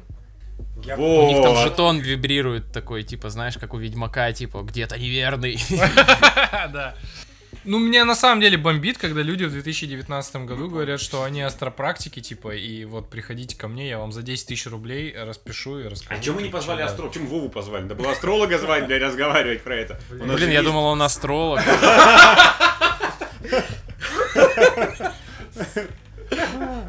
Я- 0.83 0.97
У 0.97 1.27
них 1.27 1.43
там 1.43 1.53
Вот. 1.53 1.63
жетон 1.67 1.99
вибрирует 1.99 2.71
такой, 2.71 3.03
типа, 3.03 3.29
знаешь, 3.29 3.57
как 3.57 3.73
у 3.73 3.77
Ведьмака, 3.77 4.31
типа, 4.33 4.61
где-то 4.61 4.97
неверный. 4.97 5.59
Да. 6.73 6.95
Ну, 7.65 7.77
мне 7.79 8.03
на 8.05 8.15
самом 8.15 8.41
деле 8.41 8.57
бомбит, 8.57 8.97
когда 8.97 9.21
люди 9.21 9.43
в 9.43 9.51
2019 9.51 10.35
году 10.45 10.69
говорят, 10.69 11.01
что 11.01 11.23
они 11.23 11.41
астропрактики, 11.41 12.21
типа, 12.21 12.55
и 12.55 12.85
вот 12.85 13.09
приходите 13.09 13.57
ко 13.57 13.67
мне, 13.67 13.89
я 13.89 13.97
вам 13.97 14.11
за 14.11 14.21
10 14.21 14.47
тысяч 14.47 14.67
рублей 14.67 15.13
распишу 15.17 15.79
и 15.79 15.87
расскажу. 15.87 16.19
А 16.19 16.23
чему 16.23 16.37
мы 16.37 16.43
не 16.43 16.49
позвали 16.49 16.83
астролога? 16.83 17.13
Почему 17.13 17.27
Вову 17.29 17.49
позвали? 17.49 17.87
Да 17.87 17.95
было 17.95 18.11
астролога 18.11 18.57
звать, 18.59 18.85
блядь, 18.87 19.01
разговаривать 19.01 19.61
про 19.63 19.75
это. 19.75 19.99
Блин, 20.09 20.49
я 20.49 20.59
есть- 20.59 20.63
думал, 20.63 20.85
он 20.85 21.01
астролог. 21.01 21.61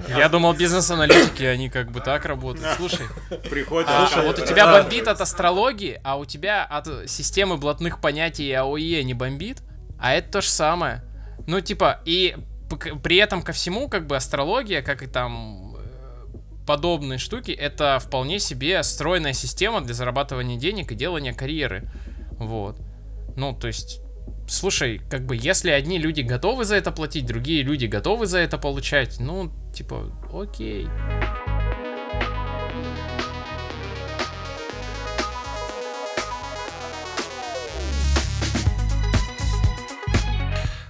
Я 0.08 0.28
думал, 0.28 0.54
бизнес-аналитики, 0.54 1.42
они 1.42 1.68
как 1.68 1.90
бы 1.90 2.00
так 2.00 2.24
работают. 2.24 2.68
Слушай, 2.76 3.06
Приходит 3.48 3.88
а 3.90 4.06
слушай, 4.06 4.26
вот 4.26 4.38
у 4.38 4.44
тебя 4.44 4.66
бомбит 4.72 5.08
от 5.08 5.20
астрологии, 5.20 6.00
а 6.02 6.16
у 6.16 6.24
тебя 6.24 6.64
от 6.64 7.08
системы 7.08 7.56
блатных 7.56 8.00
понятий 8.00 8.52
АОЕ 8.52 9.04
не 9.04 9.14
бомбит, 9.14 9.58
а 9.98 10.12
это 10.12 10.32
то 10.32 10.40
же 10.40 10.48
самое. 10.48 11.04
Ну, 11.46 11.60
типа, 11.60 12.00
и 12.04 12.36
при 13.02 13.16
этом 13.16 13.42
ко 13.42 13.52
всему, 13.52 13.88
как 13.88 14.06
бы, 14.06 14.16
астрология, 14.16 14.82
как 14.82 15.02
и 15.02 15.06
там 15.06 15.76
э, 15.76 16.66
подобные 16.66 17.18
штуки, 17.18 17.50
это 17.50 17.98
вполне 17.98 18.38
себе 18.38 18.82
стройная 18.82 19.32
система 19.32 19.80
для 19.80 19.94
зарабатывания 19.94 20.58
денег 20.58 20.92
и 20.92 20.94
делания 20.94 21.32
карьеры. 21.32 21.90
Вот. 22.38 22.78
Ну, 23.36 23.54
то 23.54 23.66
есть, 23.66 24.00
слушай, 24.50 25.00
как 25.08 25.24
бы, 25.24 25.36
если 25.36 25.70
одни 25.70 25.98
люди 25.98 26.22
готовы 26.22 26.64
за 26.64 26.76
это 26.76 26.90
платить, 26.90 27.24
другие 27.24 27.62
люди 27.62 27.86
готовы 27.86 28.26
за 28.26 28.38
это 28.38 28.58
получать, 28.58 29.20
ну, 29.20 29.50
типа, 29.72 30.10
окей. 30.32 30.88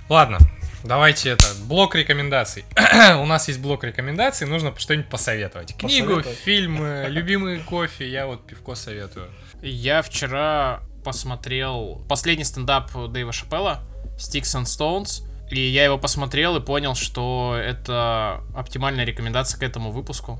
Ладно, 0.09 0.39
давайте 0.82 1.31
это, 1.31 1.47
блок 1.66 1.95
рекомендаций. 1.95 2.65
У 3.20 3.27
нас 3.27 3.47
есть 3.47 3.61
блок 3.61 3.85
рекомендаций, 3.85 4.47
нужно 4.47 4.74
что-нибудь 4.77 5.09
посоветовать. 5.09 5.77
Книгу, 5.77 6.23
фильмы, 6.23 7.07
любимый 7.09 7.61
кофе, 7.61 8.09
я 8.09 8.27
вот 8.27 8.45
пивко 8.45 8.74
советую. 8.74 9.31
Я 9.62 10.03
вчера 10.03 10.81
посмотрел 11.11 12.03
последний 12.09 12.45
стендап 12.45 12.91
Дэйва 12.93 13.32
Шапелла 13.32 13.81
Sticks 14.16 14.57
and 14.57 14.65
Stones. 14.65 15.27
И 15.51 15.61
я 15.61 15.85
его 15.85 15.99
посмотрел 15.99 16.57
и 16.57 16.61
понял, 16.61 16.95
что 16.95 17.57
это 17.61 18.43
оптимальная 18.55 19.05
рекомендация 19.05 19.59
к 19.59 19.65
этому 19.65 19.91
выпуску. 19.91 20.39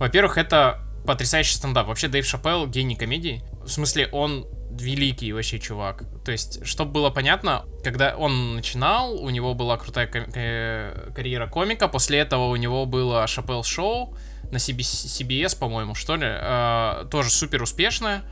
Во-первых, 0.00 0.36
это 0.36 0.80
потрясающий 1.06 1.54
стендап. 1.54 1.86
Вообще, 1.86 2.08
Дэйв 2.08 2.26
Шапелл 2.26 2.66
гений 2.66 2.96
комедии. 2.96 3.42
В 3.62 3.68
смысле, 3.68 4.08
он 4.10 4.46
великий 4.72 5.32
вообще 5.32 5.60
чувак. 5.60 6.02
То 6.24 6.32
есть, 6.32 6.66
чтобы 6.66 6.90
было 6.90 7.10
понятно, 7.10 7.64
когда 7.84 8.16
он 8.16 8.56
начинал, 8.56 9.14
у 9.14 9.30
него 9.30 9.54
была 9.54 9.76
крутая 9.76 10.06
ко- 10.08 10.28
э, 10.34 11.10
карьера 11.14 11.46
комика, 11.46 11.86
после 11.88 12.18
этого 12.18 12.48
у 12.48 12.56
него 12.56 12.84
было 12.84 13.26
Шапелл 13.26 13.62
шоу 13.62 14.16
на 14.50 14.56
CBS, 14.56 15.06
CBS, 15.06 15.56
по-моему, 15.58 15.94
что 15.94 16.16
ли, 16.16 16.26
э, 16.26 17.06
тоже 17.10 17.30
супер 17.30 17.62
успешное. 17.62 18.22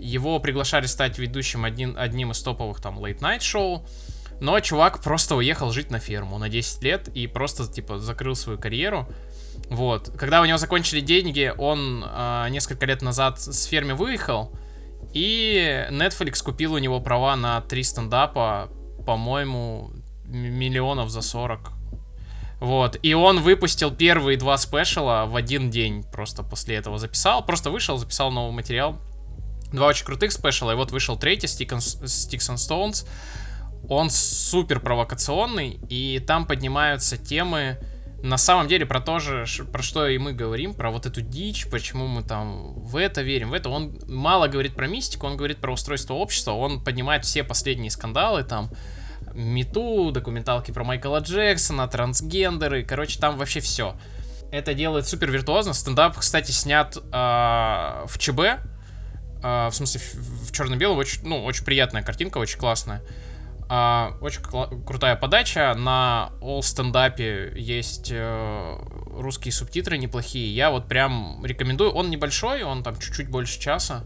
Его 0.00 0.38
приглашали 0.40 0.86
стать 0.86 1.18
ведущим 1.18 1.64
один, 1.64 1.96
одним 1.98 2.32
из 2.32 2.42
топовых 2.42 2.80
там 2.80 2.98
late-night 2.98 3.40
шоу. 3.40 3.86
Но 4.40 4.58
чувак 4.60 5.02
просто 5.02 5.36
уехал 5.36 5.70
жить 5.70 5.90
на 5.90 5.98
ферму 5.98 6.38
на 6.38 6.48
10 6.48 6.82
лет 6.82 7.08
и 7.08 7.26
просто, 7.26 7.70
типа, 7.70 7.98
закрыл 7.98 8.34
свою 8.34 8.58
карьеру. 8.58 9.06
Вот. 9.68 10.10
Когда 10.16 10.40
у 10.40 10.46
него 10.46 10.56
закончили 10.56 11.00
деньги, 11.00 11.52
он 11.58 12.04
э, 12.04 12.46
несколько 12.50 12.86
лет 12.86 13.02
назад 13.02 13.40
с 13.40 13.64
фермы 13.64 13.94
выехал, 13.94 14.50
и 15.12 15.86
Netflix 15.90 16.42
купил 16.42 16.74
у 16.74 16.78
него 16.78 17.00
права 17.00 17.36
на 17.36 17.60
три 17.60 17.82
стендапа, 17.82 18.70
по-моему, 19.06 19.90
миллионов 20.24 21.10
за 21.10 21.20
40. 21.20 21.72
Вот. 22.60 22.98
И 23.02 23.14
он 23.14 23.40
выпустил 23.40 23.90
первые 23.90 24.38
два 24.38 24.56
спешала 24.56 25.26
в 25.26 25.34
один 25.36 25.70
день. 25.70 26.04
Просто 26.04 26.42
после 26.42 26.76
этого 26.76 26.98
записал. 26.98 27.44
Просто 27.44 27.70
вышел, 27.70 27.96
записал 27.96 28.30
новый 28.30 28.52
материал. 28.52 29.00
Два 29.72 29.86
очень 29.86 30.04
крутых 30.04 30.32
спешала. 30.32 30.72
И 30.72 30.74
вот 30.74 30.90
вышел 30.90 31.16
третий, 31.16 31.46
Stick 31.46 31.68
and- 31.68 32.04
Sticks 32.04 32.54
and 32.54 32.56
Stones. 32.56 33.06
Он 33.88 34.10
супер 34.10 34.80
провокационный. 34.80 35.80
И 35.88 36.22
там 36.26 36.46
поднимаются 36.46 37.16
темы, 37.16 37.78
на 38.22 38.36
самом 38.36 38.68
деле 38.68 38.84
про 38.84 39.00
то 39.00 39.18
же, 39.18 39.46
про 39.72 39.82
что 39.82 40.06
и 40.06 40.18
мы 40.18 40.32
говорим, 40.32 40.74
про 40.74 40.90
вот 40.90 41.06
эту 41.06 41.22
дичь, 41.22 41.68
почему 41.70 42.06
мы 42.06 42.22
там 42.22 42.74
в 42.80 42.96
это 42.96 43.22
верим, 43.22 43.50
в 43.50 43.54
это. 43.54 43.70
Он 43.70 43.98
мало 44.06 44.46
говорит 44.48 44.74
про 44.74 44.86
мистику, 44.86 45.26
он 45.26 45.36
говорит 45.36 45.58
про 45.58 45.72
устройство 45.72 46.14
общества, 46.14 46.52
он 46.52 46.84
поднимает 46.84 47.24
все 47.24 47.44
последние 47.44 47.90
скандалы 47.90 48.42
там, 48.44 48.70
Мету, 49.32 50.10
документалки 50.10 50.70
про 50.72 50.84
Майкла 50.84 51.18
Джексона, 51.18 51.86
трансгендеры, 51.86 52.82
короче, 52.82 53.18
там 53.18 53.38
вообще 53.38 53.60
все. 53.60 53.96
Это 54.50 54.74
делает 54.74 55.06
супер 55.06 55.30
виртуозно. 55.30 55.72
Стендап, 55.72 56.16
кстати, 56.18 56.50
снят 56.50 56.98
а, 57.12 58.04
в 58.06 58.18
ЧБ, 58.18 58.40
в 59.42 59.72
смысле 59.72 60.00
в, 60.00 60.52
черно-белом, 60.52 60.98
очень, 60.98 61.26
ну, 61.26 61.44
очень 61.44 61.64
приятная 61.64 62.02
картинка, 62.02 62.38
очень 62.38 62.58
классная. 62.58 63.02
А, 63.72 64.16
очень 64.20 64.42
крутая 64.42 65.14
подача. 65.14 65.72
На 65.76 66.32
All 66.40 66.60
стендапе 66.60 67.52
есть 67.54 68.10
э, 68.12 68.76
русские 69.14 69.52
субтитры 69.52 69.96
неплохие. 69.96 70.52
Я 70.52 70.72
вот 70.72 70.88
прям 70.88 71.40
рекомендую. 71.44 71.92
Он 71.92 72.10
небольшой, 72.10 72.64
он 72.64 72.82
там 72.82 72.98
чуть-чуть 72.98 73.28
больше 73.28 73.60
часа. 73.60 74.02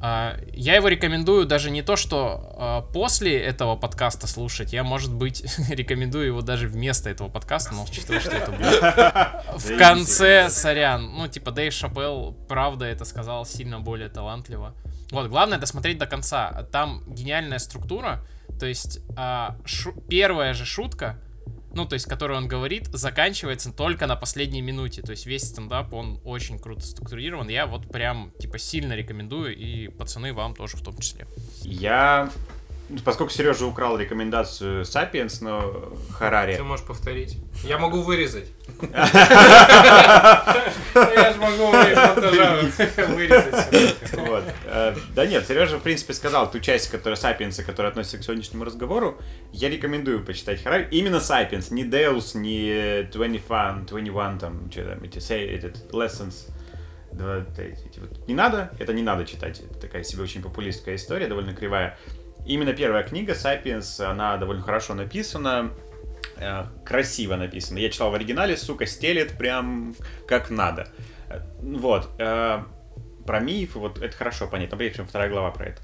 А, 0.00 0.36
я 0.52 0.76
его 0.76 0.88
рекомендую 0.88 1.46
даже 1.46 1.70
не 1.70 1.82
то, 1.82 1.96
что 1.96 2.54
а, 2.56 2.82
после 2.82 3.38
этого 3.38 3.76
подкаста 3.76 4.26
слушать. 4.26 4.72
Я, 4.72 4.84
может 4.84 5.12
быть, 5.12 5.44
рекомендую 5.70 6.26
его 6.26 6.40
даже 6.40 6.68
вместо 6.68 7.10
этого 7.10 7.28
подкаста, 7.28 7.74
но 7.74 7.84
учитывая, 7.84 8.20
что 8.20 8.30
это 8.30 8.52
будет 8.52 8.82
в 9.56 9.78
конце, 9.78 10.48
сорян. 10.50 11.12
Ну, 11.16 11.26
типа, 11.28 11.50
Дэйв 11.50 11.72
Шапелл, 11.72 12.36
правда, 12.48 12.84
это 12.84 13.04
сказал 13.04 13.44
сильно 13.44 13.80
более 13.80 14.08
талантливо. 14.08 14.74
Вот, 15.10 15.28
главное 15.28 15.58
досмотреть 15.58 15.98
до 15.98 16.06
конца. 16.06 16.66
Там 16.70 17.02
гениальная 17.06 17.58
структура. 17.58 18.24
То 18.60 18.66
есть, 18.66 19.00
а, 19.16 19.56
первая 20.08 20.54
же 20.54 20.64
шутка, 20.64 21.18
ну, 21.74 21.86
то 21.86 21.94
есть, 21.94 22.06
которую 22.06 22.38
он 22.38 22.48
говорит, 22.48 22.86
заканчивается 22.92 23.72
только 23.72 24.06
на 24.06 24.16
последней 24.16 24.62
минуте. 24.62 25.02
То 25.02 25.12
есть, 25.12 25.26
весь 25.26 25.42
стендап, 25.42 25.92
он 25.92 26.20
очень 26.24 26.58
круто 26.58 26.80
структурирован. 26.80 27.48
Я 27.48 27.66
вот 27.66 27.88
прям, 27.90 28.32
типа, 28.38 28.58
сильно 28.58 28.94
рекомендую, 28.94 29.56
и 29.56 29.88
пацаны 29.88 30.32
вам 30.32 30.54
тоже 30.54 30.76
в 30.76 30.82
том 30.82 30.98
числе. 30.98 31.26
Я, 31.62 32.30
поскольку 33.04 33.32
Сережа 33.32 33.66
украл 33.66 33.98
рекомендацию 33.98 34.82
Sapiens, 34.82 35.38
но 35.40 35.92
Харари, 36.12 36.56
Ты 36.56 36.62
можешь 36.62 36.86
повторить. 36.86 37.38
Я 37.64 37.78
могу 37.78 38.02
вырезать. 38.02 38.48
Я 40.94 41.32
же 41.32 41.38
могу 41.40 41.70
вырезать. 41.70 42.18
Э, 44.66 44.94
Да 45.14 45.26
нет, 45.26 45.46
Сережа, 45.46 45.78
в 45.78 45.82
принципе, 45.82 46.14
сказал 46.14 46.50
ту 46.50 46.60
часть, 46.60 46.90
которая 46.90 47.16
Сапиенса, 47.16 47.64
которая 47.64 47.90
относится 47.90 48.18
к 48.18 48.22
сегодняшнему 48.22 48.64
разговору. 48.64 49.18
Я 49.52 49.68
рекомендую 49.68 50.24
почитать 50.24 50.62
Харари. 50.62 50.88
Именно 50.90 51.20
Сапиенс, 51.20 51.70
не 51.70 51.84
Deus, 51.84 52.36
не 52.36 53.02
21, 53.12 53.86
21, 53.86 54.38
там, 54.38 54.70
что 54.70 54.84
там, 54.84 55.02
эти, 55.02 55.18
этот, 55.54 55.92
Lessons. 55.92 56.50
Эти 57.10 57.98
вот. 57.98 58.28
Не 58.28 58.34
надо, 58.34 58.70
это 58.78 58.92
не 58.92 59.02
надо 59.02 59.24
читать. 59.24 59.60
Это 59.60 59.80
такая 59.80 60.04
себе 60.04 60.22
очень 60.22 60.42
популистская 60.42 60.94
история, 60.96 61.26
довольно 61.26 61.54
кривая. 61.54 61.98
Именно 62.48 62.72
первая 62.72 63.02
книга, 63.04 63.34
Sapiens, 63.34 64.02
она 64.02 64.38
довольно 64.38 64.62
хорошо 64.62 64.94
написана, 64.94 65.70
э, 66.36 66.64
красиво 66.84 67.36
написана. 67.36 67.78
Я 67.78 67.90
читал 67.90 68.10
в 68.10 68.14
оригинале, 68.14 68.56
сука, 68.56 68.86
стелет 68.86 69.36
прям 69.36 69.94
как 70.26 70.48
надо. 70.48 70.88
Э, 71.28 71.40
Вот. 71.60 72.08
э, 72.18 72.62
Про 73.26 73.40
мифы, 73.40 73.78
вот 73.78 73.98
это 73.98 74.16
хорошо 74.16 74.48
понятно. 74.48 74.78
Чем 74.90 75.06
вторая 75.06 75.28
глава 75.28 75.50
про 75.50 75.66
это. 75.66 75.82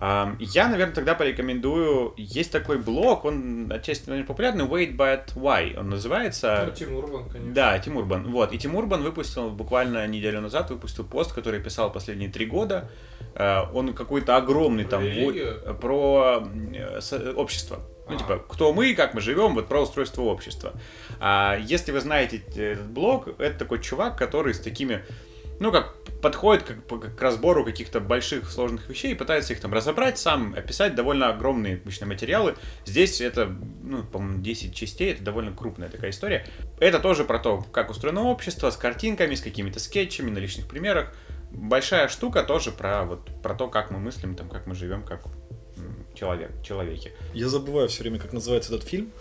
Я, 0.00 0.68
наверное, 0.68 0.94
тогда 0.94 1.14
порекомендую. 1.14 2.14
Есть 2.16 2.52
такой 2.52 2.78
блог, 2.78 3.24
он 3.24 3.70
отчасти 3.72 4.08
наверное, 4.08 4.26
популярный, 4.28 4.64
Wait 4.64 4.96
But 4.96 5.34
Why 5.34 5.76
он 5.78 5.90
называется. 5.90 6.64
Ну, 6.68 6.72
Тим 6.72 6.94
Урбан, 6.94 7.28
конечно. 7.28 7.52
Да, 7.54 7.78
Тим 7.78 7.96
Урбан. 7.96 8.30
Вот. 8.30 8.52
И 8.52 8.58
Тим 8.58 8.76
Урбан 8.76 9.02
выпустил 9.02 9.50
буквально 9.50 10.06
неделю 10.06 10.40
назад 10.40 10.70
выпустил 10.70 11.04
пост, 11.04 11.32
который 11.32 11.60
писал 11.60 11.90
последние 11.92 12.30
три 12.30 12.46
года. 12.46 12.88
Э, 13.34 13.62
Он 13.72 13.92
какой-то 13.92 14.36
огромный 14.36 14.84
Про 14.84 14.90
там 14.90 15.02
религию? 15.04 15.76
про 15.80 16.44
общество. 17.36 17.80
Ну, 18.08 18.14
А. 18.14 18.18
типа, 18.18 18.38
кто 18.48 18.72
мы, 18.72 18.94
как 18.94 19.14
мы 19.14 19.20
живем, 19.20 19.54
вот 19.54 19.68
про 19.68 19.82
устройство 19.82 20.22
общества. 20.22 20.72
А 21.20 21.58
если 21.60 21.92
вы 21.92 22.00
знаете 22.00 22.42
этот 22.56 22.86
блог, 22.86 23.28
это 23.38 23.58
такой 23.58 23.80
чувак, 23.82 24.16
который 24.16 24.54
с 24.54 24.60
такими, 24.60 25.04
ну, 25.60 25.72
как 25.72 25.94
подходит 26.20 26.64
как, 26.64 27.16
к 27.16 27.22
разбору 27.22 27.64
каких-то 27.64 28.00
больших 28.00 28.50
сложных 28.50 28.88
вещей 28.88 29.12
и 29.12 29.14
пытается 29.14 29.52
их 29.52 29.60
там 29.60 29.72
разобрать 29.72 30.18
сам, 30.18 30.54
описать 30.56 30.94
довольно 30.94 31.28
огромные 31.28 31.76
обычно 31.76 32.06
материалы. 32.06 32.56
Здесь 32.84 33.20
это, 33.20 33.46
ну, 33.82 34.04
по-моему, 34.04 34.42
10 34.42 34.74
частей, 34.74 35.12
это 35.12 35.22
довольно 35.22 35.52
крупная 35.52 35.88
такая 35.88 36.10
история. 36.10 36.46
Это 36.80 36.98
тоже 36.98 37.24
про 37.24 37.38
то, 37.38 37.62
как 37.72 37.90
устроено 37.90 38.24
общество, 38.24 38.70
с 38.70 38.76
картинками, 38.76 39.34
с 39.34 39.40
какими-то 39.40 39.80
скетчами 39.80 40.30
на 40.30 40.38
личных 40.38 40.66
примерах. 40.68 41.12
Большая 41.50 42.08
штука 42.08 42.42
тоже 42.42 42.72
про 42.72 43.04
вот 43.04 43.30
про 43.42 43.54
то, 43.54 43.68
как 43.68 43.90
мы 43.90 43.98
мыслим, 43.98 44.34
там, 44.34 44.48
как 44.48 44.66
мы 44.66 44.74
живем, 44.74 45.02
как 45.02 45.22
человек, 46.14 46.50
человеки. 46.62 47.12
Я 47.32 47.48
забываю 47.48 47.88
все 47.88 48.02
время, 48.02 48.18
как 48.18 48.32
называется 48.32 48.74
этот 48.74 48.86
фильм. 48.86 49.12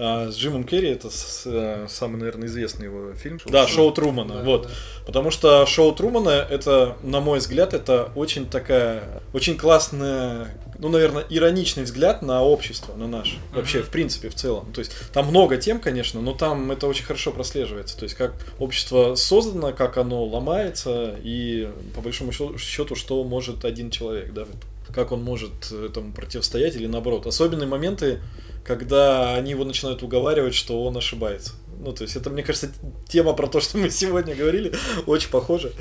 А, 0.00 0.30
с 0.30 0.36
Джимом 0.36 0.62
Керри 0.64 0.90
это 0.90 1.10
с- 1.10 1.42
э, 1.44 1.86
самый, 1.88 2.18
наверное, 2.18 2.46
известный 2.46 2.84
его 2.84 3.14
фильм. 3.14 3.40
да, 3.46 3.66
шоу 3.66 3.90
Трумана. 3.90 4.36
Да, 4.36 4.42
вот. 4.42 4.62
да. 4.64 4.68
Потому 5.06 5.30
что 5.32 5.66
шоу 5.66 5.92
Трумана 5.92 6.30
это, 6.30 6.96
на 7.02 7.20
мой 7.20 7.40
взгляд, 7.40 7.74
это 7.74 8.10
очень 8.14 8.46
такая, 8.46 9.22
очень 9.32 9.56
классная, 9.56 10.56
ну, 10.78 10.88
наверное, 10.88 11.24
ироничный 11.28 11.82
взгляд 11.82 12.22
на 12.22 12.42
общество, 12.44 12.94
на 12.94 13.08
наше. 13.08 13.38
Вообще, 13.52 13.82
в 13.82 13.88
принципе, 13.90 14.28
в 14.28 14.34
целом. 14.36 14.72
То 14.72 14.78
есть 14.80 14.92
там 15.12 15.26
много 15.26 15.56
тем, 15.56 15.80
конечно, 15.80 16.20
но 16.20 16.32
там 16.32 16.70
это 16.70 16.86
очень 16.86 17.04
хорошо 17.04 17.32
прослеживается. 17.32 17.96
То 17.98 18.04
есть 18.04 18.14
как 18.14 18.34
общество 18.60 19.16
создано, 19.16 19.72
как 19.72 19.96
оно 19.98 20.24
ломается 20.24 21.16
и 21.24 21.68
по 21.96 22.00
большому 22.00 22.30
счету, 22.32 22.94
что 22.94 23.24
может 23.24 23.64
один 23.64 23.90
человек, 23.90 24.32
да, 24.32 24.46
как 24.94 25.10
он 25.12 25.22
может 25.22 25.72
этому 25.72 26.12
противостоять 26.12 26.76
или 26.76 26.86
наоборот. 26.86 27.26
Особенные 27.26 27.66
моменты, 27.66 28.20
когда 28.68 29.34
они 29.34 29.52
его 29.52 29.64
начинают 29.64 30.02
уговаривать, 30.02 30.54
что 30.54 30.84
он 30.84 30.96
ошибается. 30.96 31.54
Ну, 31.80 31.92
то 31.92 32.02
есть 32.02 32.16
это, 32.16 32.28
мне 32.28 32.42
кажется, 32.42 32.70
тема 33.08 33.32
про 33.32 33.46
то, 33.46 33.60
что 33.60 33.78
мы 33.78 33.88
сегодня 33.88 34.34
говорили, 34.34 34.74
очень 35.06 35.30
похожа, 35.30 35.72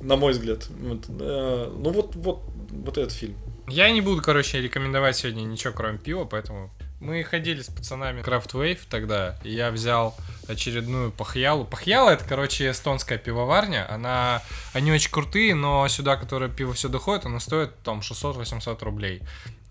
на 0.00 0.16
мой 0.16 0.32
взгляд. 0.32 0.68
Э, 0.70 1.72
ну 1.76 1.90
вот, 1.90 2.14
вот, 2.14 2.42
вот 2.70 2.96
этот 2.96 3.12
фильм. 3.12 3.34
Я 3.66 3.90
не 3.90 4.00
буду, 4.00 4.22
короче, 4.22 4.60
рекомендовать 4.60 5.16
сегодня 5.16 5.42
ничего, 5.42 5.72
кроме 5.74 5.98
пива, 5.98 6.24
поэтому 6.24 6.70
мы 7.00 7.22
ходили 7.24 7.60
с 7.60 7.66
пацанами 7.66 8.22
Craft 8.22 8.52
Wave 8.52 8.78
тогда, 8.88 9.36
и 9.42 9.52
я 9.52 9.70
взял 9.72 10.16
очередную 10.46 11.10
пахьялу. 11.10 11.64
Пахьяла 11.64 12.10
это, 12.10 12.24
короче, 12.24 12.70
эстонская 12.70 13.18
пивоварня. 13.18 13.92
Она, 13.92 14.42
они 14.72 14.92
очень 14.92 15.10
крутые, 15.10 15.54
но 15.54 15.86
сюда, 15.88 16.16
которое 16.16 16.48
пиво 16.48 16.72
все 16.72 16.88
доходит, 16.88 17.26
оно 17.26 17.40
стоит 17.40 17.76
там 17.82 17.98
600-800 17.98 18.84
рублей. 18.84 19.22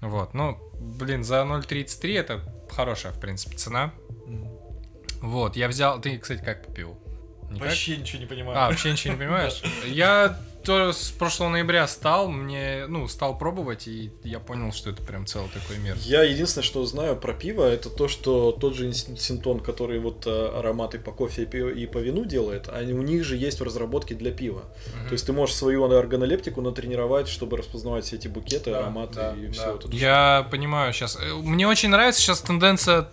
Вот, 0.01 0.33
ну, 0.33 0.59
блин, 0.79 1.23
за 1.23 1.37
0,33 1.37 2.19
это 2.19 2.56
хорошая, 2.71 3.11
в 3.11 3.19
принципе, 3.19 3.55
цена. 3.57 3.93
Вот, 5.21 5.55
я 5.55 5.67
взял... 5.67 5.99
Ты, 5.99 6.17
кстати, 6.17 6.43
как 6.43 6.65
по 6.65 6.71
пиву? 6.71 6.99
Никак? 7.49 7.69
ничего 7.97 8.19
не 8.19 8.27
понимаю. 8.27 8.57
А, 8.57 8.69
вообще 8.69 8.91
ничего 8.91 9.13
не 9.13 9.19
понимаешь? 9.19 9.61
Я 9.85 10.37
то 10.67 10.91
с 10.91 11.11
прошлого 11.11 11.49
ноября 11.49 11.87
стал, 11.87 12.27
мне, 12.29 12.85
ну, 12.87 13.07
стал 13.07 13.37
пробовать, 13.37 13.87
и 13.87 14.11
я 14.23 14.39
понял, 14.39 14.71
что 14.73 14.89
это 14.89 15.01
прям 15.01 15.25
целый 15.25 15.49
такой 15.49 15.77
мир. 15.77 15.95
Я 16.01 16.23
единственное, 16.23 16.63
что 16.65 16.85
знаю 16.85 17.15
про 17.15 17.33
пиво, 17.33 17.63
это 17.63 17.89
то, 17.89 18.07
что 18.09 18.51
тот 18.51 18.75
же 18.75 18.91
Син- 18.93 19.15
Синтон, 19.17 19.61
который 19.61 19.99
вот 19.99 20.27
э, 20.27 20.49
ароматы 20.59 20.99
по 20.99 21.11
кофе 21.11 21.43
и 21.43 21.85
по 21.87 21.97
вину 21.99 22.25
делает, 22.25 22.67
они, 22.69 22.91
у 22.93 23.01
них 23.01 23.23
же 23.23 23.37
есть 23.37 23.61
в 23.61 23.63
разработке 23.63 24.13
для 24.13 24.31
пива. 24.31 24.63
То 25.07 25.13
есть 25.13 25.25
ты 25.25 25.31
можешь 25.33 25.55
свою 25.55 25.85
органолептику 25.85 26.61
натренировать, 26.61 27.29
чтобы 27.29 27.55
распознавать 27.57 28.03
все 28.05 28.17
эти 28.17 28.27
букеты, 28.27 28.71
Да, 28.71 28.79
ароматы 28.79 29.15
да, 29.15 29.35
и 29.35 29.47
да. 29.47 29.53
все 29.53 29.71
вот 29.71 29.85
это. 29.85 29.95
Я 29.95 30.47
понимаю 30.51 30.91
сейчас. 30.91 31.17
Мне 31.43 31.65
очень 31.67 31.89
нравится 31.89 32.19
сейчас 32.21 32.41
тенденция 32.41 33.07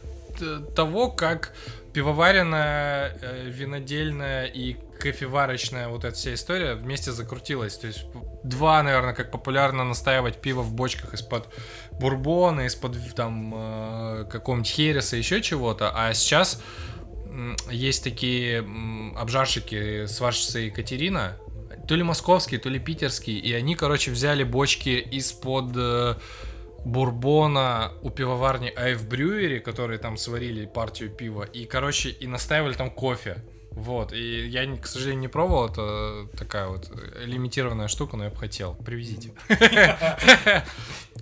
того, 0.74 1.09
как 1.10 1.52
пивоваренная, 1.93 3.16
э, 3.22 3.48
винодельная 3.48 4.47
и 4.47 4.76
кофеварочная 5.05 5.89
вот 5.89 6.05
эта 6.05 6.16
вся 6.16 6.32
история 6.32 6.74
вместе 6.74 7.12
закрутилась. 7.12 7.76
То 7.76 7.89
есть 7.89 8.06
два, 8.43 8.82
наверное, 8.82 9.12
как 9.12 9.31
популярно 9.31 9.85
настаивать 9.85 10.40
пиво 10.40 10.62
в 10.62 10.72
бочках 10.72 11.12
из-под 11.12 11.52
бурбона, 11.93 12.62
из-под 12.62 12.97
там 13.14 13.52
э, 13.55 14.24
какого-нибудь 14.31 14.70
хереса, 14.70 15.16
еще 15.16 15.43
чего-то. 15.43 15.93
А 15.94 16.14
сейчас 16.14 16.62
есть 17.70 18.02
такие 18.02 18.64
обжарщики, 19.14 20.06
сварщица 20.06 20.60
Екатерина, 20.60 21.36
то 21.86 21.97
ли 21.97 22.02
московские, 22.02 22.59
то 22.59 22.70
ли 22.70 22.78
питерские, 22.78 23.39
и 23.39 23.52
они, 23.52 23.74
короче, 23.74 24.10
взяли 24.10 24.43
бочки 24.43 24.89
из-под 24.89 25.76
э, 25.76 26.14
бурбона 26.86 27.93
у 28.01 28.09
пивоварни 28.09 28.72
AF 28.74 29.06
Brewery, 29.06 29.60
которые 29.60 29.98
там 29.98 30.16
сварили 30.16 30.64
партию 30.64 31.10
пива, 31.10 31.43
и, 31.43 31.66
короче, 31.66 32.09
и 32.09 32.26
настаивали 32.26 32.72
там 32.72 32.90
кофе. 32.90 33.44
Вот, 33.77 34.13
и 34.13 34.47
я, 34.47 34.77
к 34.77 34.87
сожалению, 34.87 35.23
не 35.23 35.29
пробовал, 35.29 35.69
это 35.69 36.29
такая 36.37 36.69
вот 36.69 36.91
лимитированная 37.25 37.89
штука, 37.89 38.17
но 38.17 38.25
я 38.25 38.31
бы 38.31 38.37
хотел. 38.37 38.75
Привезите. 38.75 39.33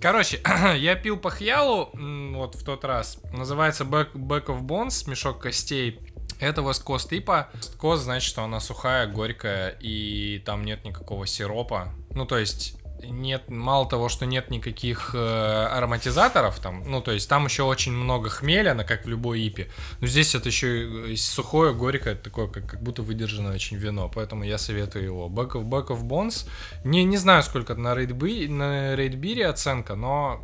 Короче, 0.01 0.39
я 0.77 0.95
пил 0.95 1.17
по 1.17 1.29
хьялу 1.31 1.89
м, 1.93 2.35
вот 2.35 2.55
в 2.55 2.63
тот 2.63 2.85
раз. 2.85 3.19
Называется 3.31 3.83
Back, 3.85 4.13
Back 4.13 4.45
of 4.45 4.61
Bones, 4.61 5.09
мешок 5.09 5.39
костей. 5.39 5.99
Это 6.39 6.61
Coast 6.61 7.09
типа. 7.09 7.49
Coast 7.79 7.97
значит, 7.97 8.29
что 8.29 8.43
она 8.43 8.59
сухая, 8.59 9.07
горькая, 9.07 9.77
и 9.79 10.39
там 10.45 10.63
нет 10.63 10.83
никакого 10.83 11.25
сиропа. 11.25 11.93
Ну, 12.11 12.25
то 12.25 12.37
есть 12.37 12.75
нет, 13.01 13.49
мало 13.49 13.87
того, 13.87 14.09
что 14.09 14.25
нет 14.25 14.49
никаких 14.49 15.11
э, 15.13 15.67
ароматизаторов 15.71 16.59
там, 16.59 16.83
ну, 16.89 17.01
то 17.01 17.11
есть 17.11 17.27
там 17.29 17.45
еще 17.45 17.63
очень 17.63 17.91
много 17.91 18.29
хмеля, 18.29 18.73
на 18.73 18.83
как 18.83 19.05
в 19.05 19.09
любой 19.09 19.41
ипе. 19.47 19.69
Но 19.99 20.07
здесь 20.07 20.35
это 20.35 20.49
еще 20.49 21.15
сухое, 21.17 21.73
горькое, 21.73 22.15
такое, 22.15 22.47
как, 22.47 22.65
как 22.67 22.81
будто 22.81 23.01
выдержанное 23.01 23.55
очень 23.55 23.77
вино, 23.77 24.09
поэтому 24.13 24.43
я 24.43 24.57
советую 24.57 25.05
его. 25.05 25.27
Back 25.27 25.51
of, 25.51 25.63
Back 25.63 25.87
of 25.87 26.03
Bones. 26.03 26.47
Не, 26.83 27.03
не 27.03 27.17
знаю, 27.17 27.43
сколько 27.43 27.75
на 27.75 27.95
рейдбире 27.95 29.47
оценка, 29.47 29.95
но 29.95 30.41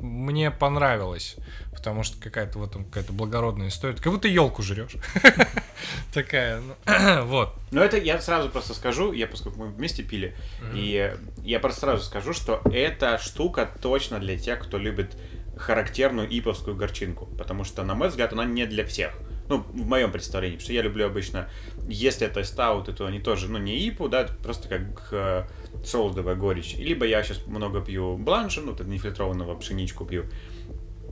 мне 0.00 0.50
понравилось, 0.50 1.36
потому 1.72 2.02
что 2.02 2.20
какая-то 2.20 2.58
в 2.58 2.64
этом 2.64 2.84
какая-то 2.84 3.12
благородная 3.12 3.68
история. 3.68 3.96
Как 3.96 4.12
будто 4.12 4.28
елку 4.28 4.62
жрешь. 4.62 4.96
Такая, 6.12 6.60
ну, 6.60 6.74
вот. 7.24 7.54
Ну, 7.70 7.80
это 7.80 7.96
я 7.96 8.20
сразу 8.20 8.50
просто 8.50 8.74
скажу, 8.74 9.12
я 9.12 9.26
поскольку 9.26 9.60
мы 9.60 9.66
вместе 9.68 10.02
пили, 10.02 10.36
и 10.74 11.14
я 11.42 11.60
просто 11.60 11.80
сразу 11.80 12.04
скажу, 12.04 12.32
что 12.32 12.60
эта 12.72 13.18
штука 13.18 13.68
точно 13.80 14.18
для 14.18 14.38
тех, 14.38 14.60
кто 14.60 14.78
любит 14.78 15.16
характерную 15.56 16.26
иповскую 16.30 16.74
горчинку, 16.74 17.26
потому 17.38 17.64
что, 17.64 17.82
на 17.82 17.94
мой 17.94 18.08
взгляд, 18.08 18.32
она 18.32 18.44
не 18.44 18.66
для 18.66 18.84
всех. 18.84 19.12
Ну, 19.48 19.58
в 19.58 19.86
моем 19.86 20.12
представлении, 20.12 20.56
потому 20.56 20.64
что 20.64 20.72
я 20.72 20.82
люблю 20.82 21.06
обычно, 21.06 21.48
если 21.88 22.26
это 22.26 22.44
стауты, 22.44 22.92
то 22.92 23.06
они 23.06 23.18
тоже, 23.18 23.48
ну, 23.48 23.58
не 23.58 23.88
ипу, 23.88 24.08
да, 24.08 24.28
просто 24.42 24.68
как 24.68 25.08
э, 25.10 25.44
солодовая 25.84 26.34
горечь. 26.34 26.74
Либо 26.76 27.06
я 27.06 27.22
сейчас 27.22 27.46
много 27.46 27.80
пью 27.80 28.16
бланша, 28.16 28.60
ну, 28.60 28.72
вот 28.72 28.80
нефильтрованного 28.86 29.56
пшеничку 29.56 30.04
пью. 30.04 30.24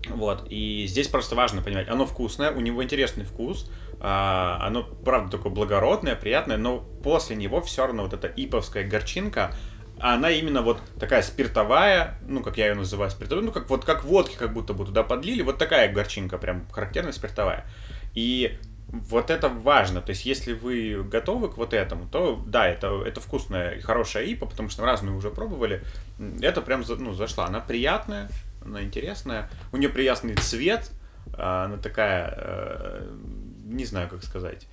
Вот, 0.09 0.47
и 0.48 0.86
здесь 0.86 1.09
просто 1.09 1.35
важно 1.35 1.60
понимать, 1.60 1.89
оно 1.89 2.06
вкусное, 2.06 2.52
у 2.52 2.60
него 2.60 2.82
интересный 2.82 3.24
вкус, 3.24 3.70
а, 4.01 4.59
оно, 4.62 4.85
правда, 4.85 5.36
такое 5.36 5.52
благородное, 5.52 6.14
приятное, 6.14 6.56
но 6.56 6.78
после 7.02 7.36
него 7.36 7.60
все 7.60 7.85
равно 7.85 8.05
вот 8.05 8.12
эта 8.12 8.28
иповская 8.28 8.85
горчинка, 8.89 9.55
она 9.98 10.30
именно 10.30 10.62
вот 10.62 10.80
такая 11.01 11.22
спиртовая, 11.22 12.18
ну, 12.26 12.43
как 12.43 12.56
я 12.56 12.68
ее 12.68 12.74
называю, 12.74 13.10
спиртовая, 13.10 13.44
ну, 13.44 13.51
как 13.51 13.68
вот 13.68 13.85
как 13.85 14.05
водки 14.05 14.36
как 14.36 14.52
будто 14.52 14.72
бы 14.72 14.85
туда 14.85 15.02
подлили, 15.02 15.43
вот 15.43 15.59
такая 15.59 15.93
горчинка, 15.93 16.39
прям 16.39 16.68
характерная 16.70 17.12
спиртовая. 17.12 17.66
И 18.14 18.56
вот 18.89 19.31
это 19.31 19.48
важно, 19.48 20.01
то 20.01 20.10
есть 20.10 20.24
если 20.24 20.52
вы 20.52 21.02
готовы 21.05 21.51
к 21.51 21.59
вот 21.59 21.74
этому, 21.74 22.09
то 22.09 22.43
да, 22.47 22.66
это, 22.66 23.02
это 23.05 23.20
вкусная 23.20 23.73
и 23.73 23.81
хорошая 23.81 24.24
ипа, 24.24 24.47
потому 24.47 24.70
что 24.70 24.85
разные 24.85 25.15
уже 25.15 25.31
пробовали, 25.31 25.82
это 26.40 26.62
прям 26.62 26.82
ну, 26.89 27.12
зашла, 27.12 27.47
она 27.47 27.60
приятная, 27.60 28.31
она 28.65 28.82
интересная, 28.82 29.51
у 29.73 29.77
нее 29.77 29.90
приятный 29.90 30.35
цвет, 30.36 30.90
а, 31.35 31.66
она 31.66 31.77
такая, 31.77 32.35
э, 32.36 33.16
не 33.65 33.85
знаю, 33.85 34.09
как 34.09 34.24
сказать, 34.24 34.66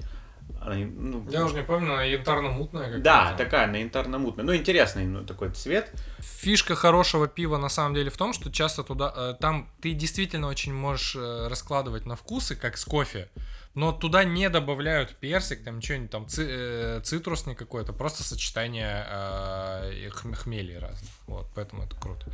она, 0.62 0.76
ну, 0.78 1.28
Я 1.30 1.44
уже 1.44 1.56
не 1.56 1.64
помню, 1.64 1.94
она 1.94 2.04
янтарно-мутная 2.04 2.86
какая-то. 2.86 3.04
да, 3.04 3.36
такая, 3.38 3.68
на 3.68 3.78
янтарно-мутная, 3.78 4.46
ну, 4.46 4.56
интересный 4.56 5.06
ну, 5.06 5.26
такой 5.26 5.52
цвет, 5.52 5.92
Фишка 6.20 6.76
хорошего 6.76 7.28
пива 7.28 7.58
на 7.58 7.70
самом 7.70 7.96
деле 7.96 8.10
в 8.10 8.18
том, 8.18 8.32
что 8.32 8.52
часто 8.52 8.84
туда, 8.84 9.14
э, 9.16 9.34
там 9.40 9.70
ты 9.82 9.94
действительно 9.94 10.48
очень 10.48 10.74
можешь 10.74 11.16
э, 11.16 11.48
раскладывать 11.50 12.06
на 12.06 12.16
вкусы, 12.16 12.56
как 12.56 12.78
с 12.78 12.86
кофе, 12.86 13.30
но 13.76 13.92
туда 13.92 14.24
не 14.24 14.50
добавляют 14.50 15.16
персик, 15.18 15.64
там 15.64 15.78
ничего, 15.78 16.08
там 16.08 16.28
ци- 16.28 16.48
э, 16.50 17.02
цитрус 17.04 17.46
не 17.46 17.56
какой-то, 17.56 17.94
просто 17.94 18.24
сочетание 18.24 19.06
э, 19.08 20.10
хм- 20.12 20.34
хмелей 20.34 20.78
разных. 20.80 21.12
Вот, 21.28 21.48
поэтому 21.54 21.84
это 21.84 21.96
круто. 21.98 22.26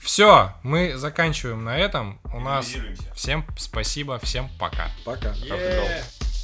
Все, 0.00 0.54
мы 0.62 0.96
заканчиваем 0.96 1.64
на 1.64 1.76
этом. 1.76 2.20
У 2.32 2.38
нас 2.40 2.66
всем 3.14 3.44
спасибо, 3.58 4.18
всем 4.20 4.48
пока. 4.58 4.90
Пока. 5.04 5.32
Yeah. 5.32 6.35